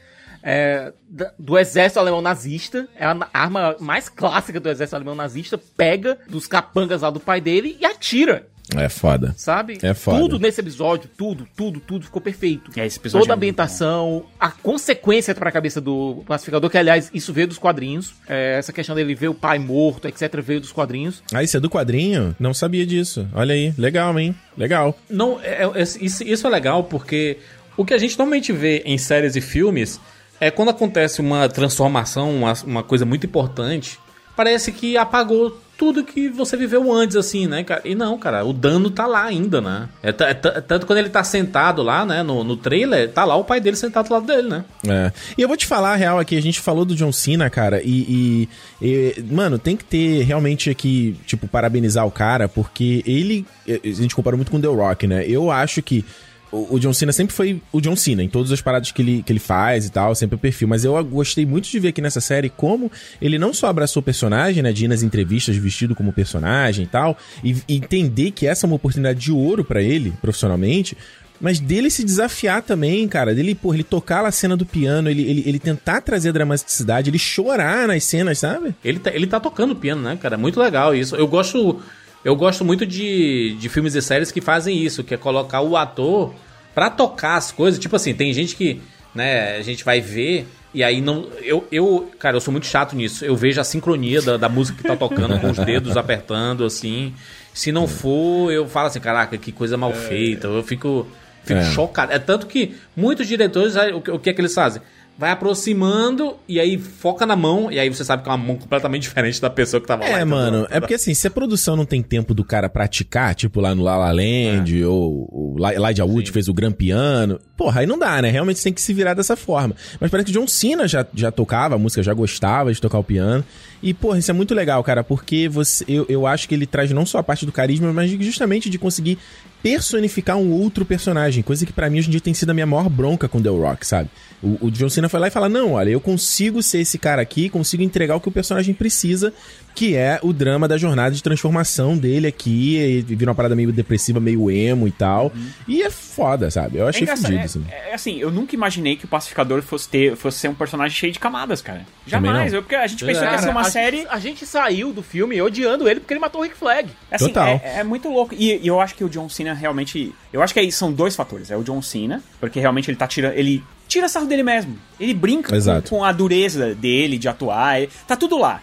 é, 0.44 0.94
do 1.38 1.58
exército 1.58 2.00
alemão 2.00 2.22
nazista, 2.22 2.88
é 2.96 3.06
a 3.06 3.18
arma 3.34 3.76
mais 3.80 4.10
clássica 4.10 4.60
do 4.60 4.70
exército 4.70 4.96
alemão 4.96 5.16
nazista, 5.16 5.58
pega 5.58 6.20
dos 6.28 6.48
capangas 6.48 7.02
lá 7.02 7.10
do 7.10 7.20
pai 7.20 7.42
dele 7.42 7.78
e 7.80 7.86
atira. 7.86 8.48
É 8.76 8.88
foda. 8.90 9.34
Sabe? 9.38 9.78
É 9.82 9.94
foda. 9.94 10.20
Tudo 10.20 10.40
nesse 10.40 10.62
episódio, 10.62 11.10
tudo, 11.18 11.48
tudo, 11.56 11.80
tudo 11.80 12.06
ficou 12.06 12.22
perfeito. 12.22 12.72
É, 12.76 12.86
esse 12.86 12.98
episódio 13.00 13.26
Toda 13.26 13.34
a 13.34 13.36
é 13.36 13.38
ambientação, 13.38 14.26
a 14.40 14.52
consequência 14.52 15.34
pra 15.34 15.52
cabeça 15.52 15.82
do 15.82 16.24
pacificador, 16.28 16.70
que 16.70 16.78
aliás, 16.78 17.10
isso 17.14 17.34
veio 17.34 17.48
dos 17.48 17.58
quadrinhos. 17.58 18.14
É, 18.28 18.58
essa 18.58 18.72
questão 18.72 18.96
dele 18.96 19.16
ver 19.16 19.30
o 19.30 19.34
pai 19.34 19.60
morto, 19.60 20.08
etc., 20.08 20.42
veio 20.42 20.62
dos 20.62 20.72
quadrinhos. 20.72 21.24
Ah, 21.34 21.44
isso 21.44 21.58
é 21.58 21.60
do 21.60 21.70
quadrinho? 21.70 22.36
Não 22.40 22.54
sabia 22.54 22.86
disso. 22.86 23.28
Olha 23.34 23.54
aí. 23.54 23.74
Legal, 23.78 24.18
hein? 24.20 24.36
Legal. 24.58 24.98
Não, 25.10 25.40
é- 25.42 25.64
é- 25.64 25.82
isso, 25.82 26.24
isso 26.24 26.46
é 26.48 26.50
legal 26.50 26.84
porque 26.84 27.38
o 27.76 27.86
que 27.86 27.94
a 27.94 27.98
gente 27.98 28.18
normalmente 28.18 28.52
vê 28.52 28.84
em 28.86 28.98
séries 28.98 29.36
e 29.36 29.42
filmes 29.42 30.00
é 30.40 30.52
quando 30.52 30.70
acontece 30.70 31.22
uma 31.22 31.50
transformação, 31.50 32.34
uma, 32.36 32.54
uma 32.66 32.84
coisa 32.84 33.06
muito 33.06 33.26
importante, 33.26 34.00
parece 34.36 34.72
que 34.72 34.98
apagou 34.98 35.60
tudo 35.80 36.04
que 36.04 36.28
você 36.28 36.58
viveu 36.58 36.92
antes, 36.92 37.16
assim, 37.16 37.48
né, 37.48 37.64
cara? 37.64 37.82
E 37.86 37.96
não, 37.96 38.18
cara, 38.20 38.44
o 38.44 38.52
dano 38.52 38.92
tá 38.92 39.08
lá 39.08 39.24
ainda, 39.24 39.62
né? 39.62 39.88
É, 40.04 40.10
é 40.10 40.14
é 40.30 40.34
tanto 40.62 40.86
quando 40.86 41.00
ele 41.00 41.08
tá 41.10 41.24
sentado 41.24 41.82
lá, 41.82 42.06
né, 42.06 42.22
no, 42.22 42.44
no 42.44 42.58
trailer, 42.58 43.10
tá 43.10 43.24
lá 43.24 43.38
o 43.38 43.46
pai 43.46 43.62
dele 43.62 43.78
sentado 43.78 44.10
do 44.10 44.14
lado 44.14 44.26
dele, 44.28 44.50
né? 44.50 44.66
É. 44.86 45.12
E 45.38 45.42
eu 45.42 45.48
vou 45.48 45.56
te 45.56 45.66
falar 45.66 45.94
a 45.94 45.96
real 45.96 46.20
aqui, 46.20 46.36
a 46.38 46.42
gente 46.42 46.60
falou 46.60 46.84
do 46.84 46.94
John 46.96 47.14
Cena, 47.14 47.50
cara, 47.50 47.82
e, 47.82 48.48
e- 48.82 49.16
e, 49.18 49.24
mano, 49.32 49.58
tem 49.58 49.78
que 49.78 49.86
ter 49.86 50.24
realmente 50.24 50.70
aqui, 50.70 51.16
tipo, 51.26 51.48
parabenizar 51.48 52.06
o 52.06 52.12
cara, 52.12 52.50
porque 52.50 53.02
ele, 53.06 53.46
a 53.68 53.88
gente 53.88 54.14
comparou 54.14 54.38
muito 54.38 54.52
com 54.52 54.58
o 54.58 54.62
The 54.62 54.68
Rock, 54.68 55.08
né? 55.08 55.24
Eu 55.26 55.50
acho 55.50 55.82
que 55.82 56.04
o, 56.52 56.80
John 56.80 56.94
Cena 56.94 57.12
sempre 57.12 57.34
foi 57.34 57.62
o 57.72 57.80
John 57.80 57.96
Cena, 57.96 58.24
em 58.24 58.30
todas 58.30 58.52
as 58.52 58.62
paradas 58.62 58.92
que 58.92 59.02
ele, 59.02 59.24
que 59.24 59.32
ele 59.32 59.40
faz 59.40 59.86
e 59.86 59.92
tal, 59.92 60.16
sempre 60.16 60.36
o 60.36 60.40
perfil. 60.40 60.68
Mas 60.68 60.84
eu 60.84 61.04
gostei 61.04 61.46
muito 61.46 61.70
de 61.70 61.80
ver 61.80 61.90
aqui 61.90 62.02
nessa 62.02 62.22
série 62.22 62.50
como 62.50 62.92
ele 63.22 63.38
não 63.38 63.54
só 63.54 63.68
abraçou 63.68 64.02
o 64.02 64.04
personagem, 64.04 64.64
né, 64.64 64.72
de 64.72 64.86
ir 64.86 64.88
nas 64.88 65.04
entrevistas 65.04 65.56
vestido 65.56 65.96
como 65.96 66.12
personagem 66.12 66.86
e 66.86 66.88
tal, 66.88 67.18
e, 67.44 67.56
e 67.68 67.76
entender 67.76 68.32
que 68.32 68.48
essa 68.48 68.66
é 68.66 68.68
uma 68.68 68.76
oportunidade 68.76 69.20
de 69.20 69.32
ouro 69.32 69.64
pra 69.64 69.82
ele, 69.82 70.14
profissionalmente, 70.22 70.98
mas 71.40 71.60
dele 71.60 71.90
se 71.90 72.04
desafiar 72.04 72.62
também, 72.62 73.08
cara. 73.08 73.34
Dele, 73.34 73.56
pô, 73.56 73.74
ele 73.74 73.84
tocar 73.84 74.22
lá 74.22 74.30
a 74.30 74.32
cena 74.32 74.58
do 74.58 74.66
piano, 74.66 75.10
ele, 75.10 75.22
ele, 75.22 75.44
ele 75.46 75.60
tentar 75.60 76.02
trazer 76.02 76.30
a 76.30 76.32
dramaticidade, 76.34 77.10
ele 77.10 77.20
chorar 77.20 77.88
nas 77.88 78.04
cenas, 78.04 78.40
sabe? 78.40 78.76
Ele 78.84 79.00
tá, 79.00 79.12
ele 79.14 79.28
tá 79.28 79.40
tocando 79.40 79.76
piano, 79.76 80.02
né, 80.02 80.18
cara? 80.22 80.36
É 80.36 80.38
muito 80.38 80.60
legal 80.60 80.94
isso. 80.94 81.16
Eu 81.16 81.28
gosto, 81.28 81.82
eu 82.24 82.36
gosto 82.36 82.64
muito 82.66 82.86
de, 82.86 83.56
de 83.60 83.70
filmes 83.70 83.96
e 83.96 84.02
séries 84.02 84.32
que 84.32 84.42
fazem 84.42 84.78
isso, 84.78 85.04
que 85.04 85.14
é 85.14 85.18
colocar 85.18 85.62
o 85.62 85.78
ator 85.78 86.34
pra 86.76 86.90
tocar 86.90 87.36
as 87.38 87.52
coisas. 87.52 87.80
Tipo 87.80 87.96
assim, 87.96 88.14
tem 88.14 88.34
gente 88.34 88.56
que, 88.56 88.82
né, 89.16 89.56
a 89.58 89.62
gente 89.62 89.84
vai 89.86 90.02
ver 90.02 90.48
e 90.74 90.84
aí 90.84 91.02
não. 91.02 91.28
Eu, 91.42 91.66
eu 91.72 92.12
cara, 92.20 92.38
eu 92.38 92.42
sou 92.42 92.52
muito 92.52 92.68
chato 92.68 92.96
nisso. 92.96 93.24
Eu 93.26 93.36
vejo 93.36 93.60
a 93.60 93.64
sincronia 93.64 94.22
da, 94.22 94.38
da 94.38 94.50
música 94.50 94.78
que 94.82 94.88
tá 94.88 94.96
tocando 94.96 95.40
com 95.40 95.50
os 95.50 95.58
dedos 95.64 95.96
apertando, 95.98 96.64
assim. 96.66 97.14
Se 97.54 97.72
não 97.72 97.88
for, 97.88 98.52
eu 98.52 98.68
falo 98.68 98.88
assim, 98.88 99.00
caraca, 99.00 99.38
que 99.38 99.52
coisa 99.52 99.76
mal 99.78 99.92
feita. 99.94 100.48
Eu 100.48 100.64
fico, 100.64 101.08
fico 101.44 101.60
É. 101.60 101.64
chocado. 101.72 102.12
É 102.14 102.20
tanto 102.20 102.46
que 102.48 102.76
muitos 102.96 103.28
diretores, 103.28 103.76
o, 103.76 104.02
que- 104.02 104.12
o 104.12 104.20
que 104.20 104.30
é 104.30 104.34
que 104.34 104.40
eles 104.42 104.54
fazem? 104.54 104.82
Vai 105.20 105.32
aproximando 105.32 106.38
e 106.48 106.62
aí 106.62 106.78
foca 106.78 107.26
na 107.26 107.36
mão, 107.36 107.70
e 107.70 107.78
aí 107.78 107.90
você 107.90 108.06
sabe 108.06 108.24
que 108.24 108.30
é 108.30 108.32
uma 108.32 108.38
mão 108.38 108.56
completamente 108.56 109.02
diferente 109.10 109.42
da 109.42 109.50
pessoa 109.50 109.82
que 109.82 109.86
tava 109.86 110.06
lá. 110.06 110.18
É, 110.18 110.24
mano, 110.24 110.66
é 110.70 110.80
porque 110.80 110.94
assim, 110.94 111.14
se 111.14 111.28
a 111.28 111.30
produção 111.30 111.76
não 111.76 111.84
tem 111.84 112.02
tempo 112.02 112.34
do 112.34 112.42
cara 112.42 112.70
praticar, 112.70 113.36
tipo 113.36 113.60
lá 113.60 113.76
no 113.76 113.84
La 113.84 113.98
La 113.98 114.14
Land, 114.14 114.82
ou 114.86 115.28
o 115.30 115.56
Elijah 115.68 116.06
Wood 116.06 116.32
fez 116.32 116.48
o 116.48 116.54
Gran 116.54 116.72
Piano, 116.72 117.38
porra, 117.58 117.82
aí 117.82 117.86
não 117.86 118.00
dá, 118.00 118.22
né? 118.22 118.30
Realmente 118.30 118.60
você 118.60 118.64
tem 118.64 118.74
que 118.74 118.82
se 118.82 118.94
virar 118.94 119.14
dessa 119.14 119.36
forma. 119.36 119.76
Mas 120.00 120.10
parece 120.10 120.32
que 120.32 120.38
o 120.38 120.40
John 120.40 120.48
Cena 120.48 120.88
já, 120.88 121.06
já 121.14 121.30
tocava 121.30 121.76
a 121.76 121.78
música, 121.78 122.02
já 122.02 122.14
gostava 122.14 122.72
de 122.72 122.80
tocar 122.80 123.00
o 123.00 123.04
piano. 123.04 123.44
E, 123.84 123.94
porra, 123.94 124.20
isso 124.20 124.32
é 124.32 124.34
muito 124.34 124.54
legal, 124.56 124.82
cara, 124.84 125.04
porque 125.04 125.50
você, 125.50 125.84
eu, 125.88 126.06
eu 126.08 126.26
acho 126.26 126.48
que 126.48 126.56
ele 126.56 126.66
traz 126.66 126.92
não 126.92 127.06
só 127.06 127.18
a 127.18 127.24
parte 127.24 127.46
do 127.46 127.52
carisma, 127.52 127.92
mas 127.92 128.10
justamente 128.12 128.70
de 128.70 128.78
conseguir 128.78 129.18
personificar 129.62 130.38
um 130.38 130.52
outro 130.52 130.86
personagem, 130.86 131.44
coisa 131.44 131.66
que 131.66 131.74
pra 131.74 131.90
mim 131.90 132.00
hoje 132.00 132.08
em 132.08 132.12
dia 132.12 132.22
tem 132.22 132.34
sido 132.34 132.50
a 132.50 132.54
minha 132.54 132.66
maior 132.66 132.90
bronca 132.90 133.28
com 133.28 133.42
The 133.42 133.50
Rock, 133.50 133.86
sabe? 133.86 134.10
O, 134.42 134.68
o 134.68 134.72
John 134.72 134.90
Cena 134.90 135.10
foi 135.10 135.20
lá 135.20 135.28
e 135.28 135.32
fala: 135.32 135.50
Não, 135.50 135.74
olha, 135.74 135.90
eu 135.90 136.00
consigo 136.00 136.64
ser 136.64 136.80
esse 136.80 136.98
cara 136.98 137.22
aqui, 137.22 137.50
consigo 137.50 137.84
entregar 137.84 138.16
o 138.16 138.22
que 138.22 138.30
o 138.30 138.32
personagem 138.32 138.74
precisa, 138.74 139.34
que 139.76 139.96
é 139.96 140.20
o 140.24 140.32
drama 140.32 140.68
da 140.68 140.78
jornada 140.78 141.14
de 141.14 141.22
transformação 141.22 141.98
dele 141.98 142.28
aqui, 142.28 142.78
e 142.78 143.02
vira 143.02 143.32
uma 143.32 143.36
parada 143.36 143.56
meio 143.56 143.72
depressiva, 143.72 144.20
meio 144.20 144.50
emo 144.50 144.88
e 144.88 144.92
tal. 144.92 145.32
E 145.68 145.82
é 145.82 145.90
foda, 146.20 146.52
sabe? 146.52 146.78
Eu 146.78 146.88
achei 146.88 147.02
engraçado, 147.04 147.26
fudido, 147.26 147.42
é- 147.42 147.46
assim. 147.46 147.66
É, 147.70 147.94
assim, 147.94 148.18
eu 148.20 148.32
nunca 148.32 148.56
imaginei 148.56 148.96
que 148.96 149.06
o 149.06 149.08
Pacificador 149.08 149.62
fosse, 149.62 149.88
ter, 149.90 150.16
fosse 150.16 150.38
ser 150.40 150.48
um 150.50 150.54
personagem 150.54 150.96
cheio 150.96 151.12
de 151.14 151.20
camadas, 151.20 151.62
cara. 151.62 151.86
Jamais. 152.06 152.54
Eu, 152.54 152.62
porque 152.62 152.76
a 152.76 152.86
gente 152.88 153.06
pensou 153.06 153.22
que 153.22 153.26
ia 153.28 153.32
Cara, 153.32 153.42
ser 153.42 153.50
uma 153.50 153.62
a 153.62 153.64
série. 153.66 153.98
Gente, 153.98 154.08
a 154.10 154.20
gente 154.20 154.46
saiu 154.46 154.92
do 154.94 155.02
filme 155.02 155.42
odiando 155.42 155.88
ele 155.90 156.00
porque 156.00 156.14
ele 156.14 156.20
matou 156.20 156.42
o 156.42 156.44
Rick 156.44 156.56
Flag. 156.58 156.90
Assim, 157.12 157.28
Total. 157.28 157.62
É, 157.64 157.80
é 157.80 157.84
muito 157.84 158.10
louco. 158.10 158.34
E, 158.38 158.58
e 158.58 158.68
eu 158.68 158.80
acho 158.80 158.96
que 158.96 159.04
o 159.04 159.10
John 159.10 159.30
Cena 159.30 159.54
realmente. 159.54 160.14
Eu 160.34 160.42
acho 160.42 160.54
que 160.54 160.60
aí 160.60 160.72
são 160.72 160.92
dois 160.92 161.16
fatores. 161.16 161.50
É 161.52 161.58
o 161.58 161.64
John 161.64 161.82
Cena, 161.82 162.22
porque 162.40 162.60
realmente 162.60 162.90
ele 162.90 162.98
tá 162.98 163.08
tirando. 163.08 163.34
Ele 163.34 163.64
tira 163.88 164.08
sarro 164.08 164.26
dele 164.28 164.44
mesmo. 164.44 164.78
Ele 165.00 165.14
brinca 165.14 165.50
com, 165.50 165.98
com 165.98 166.04
a 166.04 166.12
dureza 166.12 166.76
dele 166.76 167.18
de 167.18 167.28
atuar. 167.28 167.80
ele- 167.82 167.90
Tá 168.08 168.16
tudo 168.16 168.38
lá. 168.38 168.62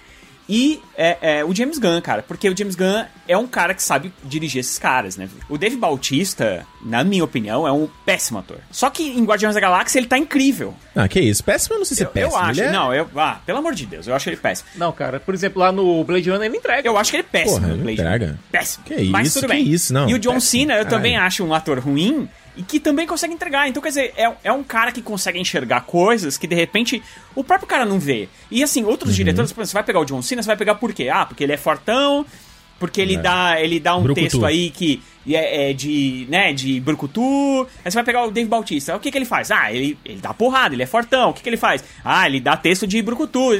E 0.48 0.80
é, 0.96 1.38
é, 1.40 1.44
o 1.44 1.52
James 1.54 1.76
Gunn, 1.78 2.00
cara, 2.00 2.22
porque 2.22 2.48
o 2.48 2.56
James 2.56 2.76
Gunn 2.76 3.04
é 3.26 3.36
um 3.36 3.48
cara 3.48 3.74
que 3.74 3.82
sabe 3.82 4.12
dirigir 4.22 4.60
esses 4.60 4.78
caras, 4.78 5.16
né? 5.16 5.28
O 5.48 5.58
Dave 5.58 5.76
Bautista, 5.76 6.64
na 6.84 7.02
minha 7.02 7.24
opinião, 7.24 7.66
é 7.66 7.72
um 7.72 7.88
péssimo 8.04 8.38
ator. 8.38 8.58
Só 8.70 8.88
que 8.88 9.02
em 9.02 9.24
Guardiões 9.24 9.54
da 9.56 9.60
Galáxia 9.60 9.98
ele 9.98 10.06
tá 10.06 10.16
incrível. 10.16 10.72
Ah, 10.94 11.08
que 11.08 11.18
isso? 11.20 11.42
Péssimo, 11.42 11.74
eu 11.74 11.78
não 11.80 11.84
sei 11.84 11.96
se 11.96 12.02
é 12.04 12.06
Eu, 12.06 12.10
péssimo. 12.10 12.32
eu 12.32 12.38
acho. 12.38 12.60
é... 12.62 12.70
Não, 12.70 12.94
eu. 12.94 13.08
Ah, 13.16 13.40
pelo 13.44 13.58
amor 13.58 13.74
de 13.74 13.86
Deus, 13.86 14.06
eu 14.06 14.14
acho 14.14 14.28
ele 14.28 14.36
péssimo. 14.36 14.68
Não, 14.76 14.92
cara, 14.92 15.18
por 15.18 15.34
exemplo, 15.34 15.60
lá 15.60 15.72
no 15.72 16.04
Blade 16.04 16.30
Runner 16.30 16.46
ele 16.46 16.58
entrega. 16.58 16.88
Eu 16.88 16.96
acho 16.96 17.10
que 17.10 17.16
ele 17.16 17.26
é 17.28 17.30
péssimo 17.30 17.56
Porra, 17.56 17.66
no 17.68 17.74
ele 17.74 17.82
Blade 17.82 18.00
entrega. 18.00 18.26
Runner. 18.26 18.38
Péssimo. 18.52 18.84
Que 18.84 19.04
Mas 19.10 19.26
isso, 19.28 19.40
tudo 19.40 19.50
que 19.50 19.56
bem. 19.56 19.68
isso, 19.68 19.92
não, 19.92 20.08
E 20.08 20.14
o 20.14 20.18
John 20.18 20.34
péssimo, 20.34 20.60
Cena, 20.60 20.74
eu 20.74 20.84
caralho. 20.84 20.90
também 20.96 21.16
acho 21.16 21.44
um 21.44 21.52
ator 21.52 21.78
ruim 21.80 22.28
e 22.56 22.62
que 22.62 22.80
também 22.80 23.06
consegue 23.06 23.34
entregar. 23.34 23.68
Então, 23.68 23.82
quer 23.82 23.88
dizer, 23.90 24.14
é, 24.16 24.32
é 24.44 24.52
um 24.52 24.62
cara 24.62 24.90
que 24.92 25.02
consegue 25.02 25.38
enxergar 25.38 25.82
coisas 25.82 26.38
que 26.38 26.46
de 26.46 26.54
repente 26.54 27.02
o 27.34 27.44
próprio 27.44 27.68
cara 27.68 27.84
não 27.84 27.98
vê. 27.98 28.28
E 28.50 28.62
assim, 28.62 28.84
outros 28.84 29.10
Uhum. 29.10 29.16
diretores, 29.16 29.52
por 29.52 29.60
exemplo, 29.60 29.68
você 29.70 29.74
vai 29.74 29.84
pegar 29.84 30.00
o 30.00 30.04
John 30.04 30.22
Cena, 30.22 30.42
você 30.42 30.46
vai 30.46 30.56
pegar 30.56 30.74
por 30.76 30.92
quê? 30.94 31.08
Ah, 31.12 31.26
porque 31.26 31.44
ele 31.44 31.52
é 31.52 31.56
fortão, 31.56 32.24
porque 32.78 33.00
ele 33.00 33.14
É. 33.14 33.18
dá 33.18 33.60
ele 33.60 33.78
dá 33.80 33.96
um 33.96 34.02
Brucutu. 34.02 34.22
texto 34.24 34.44
aí 34.46 34.70
que 34.70 35.02
é, 35.28 35.70
é 35.70 35.72
de, 35.72 36.26
né, 36.30 36.52
de 36.52 36.78
brucutu. 36.80 37.66
Aí 37.84 37.90
você 37.90 37.96
vai 37.96 38.04
pegar 38.04 38.24
o 38.24 38.30
Dave 38.30 38.48
Bautista. 38.48 38.94
O 38.96 39.00
que 39.00 39.10
que 39.10 39.18
ele 39.18 39.24
faz? 39.24 39.50
Ah, 39.50 39.72
ele, 39.72 39.98
ele 40.04 40.20
dá 40.20 40.32
porrada, 40.32 40.74
ele 40.74 40.82
é 40.82 40.86
fortão. 40.86 41.30
O 41.30 41.34
que 41.34 41.42
que 41.42 41.48
ele 41.48 41.56
faz? 41.56 41.82
Ah, 42.04 42.26
ele 42.26 42.38
dá 42.40 42.56
texto 42.56 42.86
de 42.86 43.02
brucutu. 43.02 43.50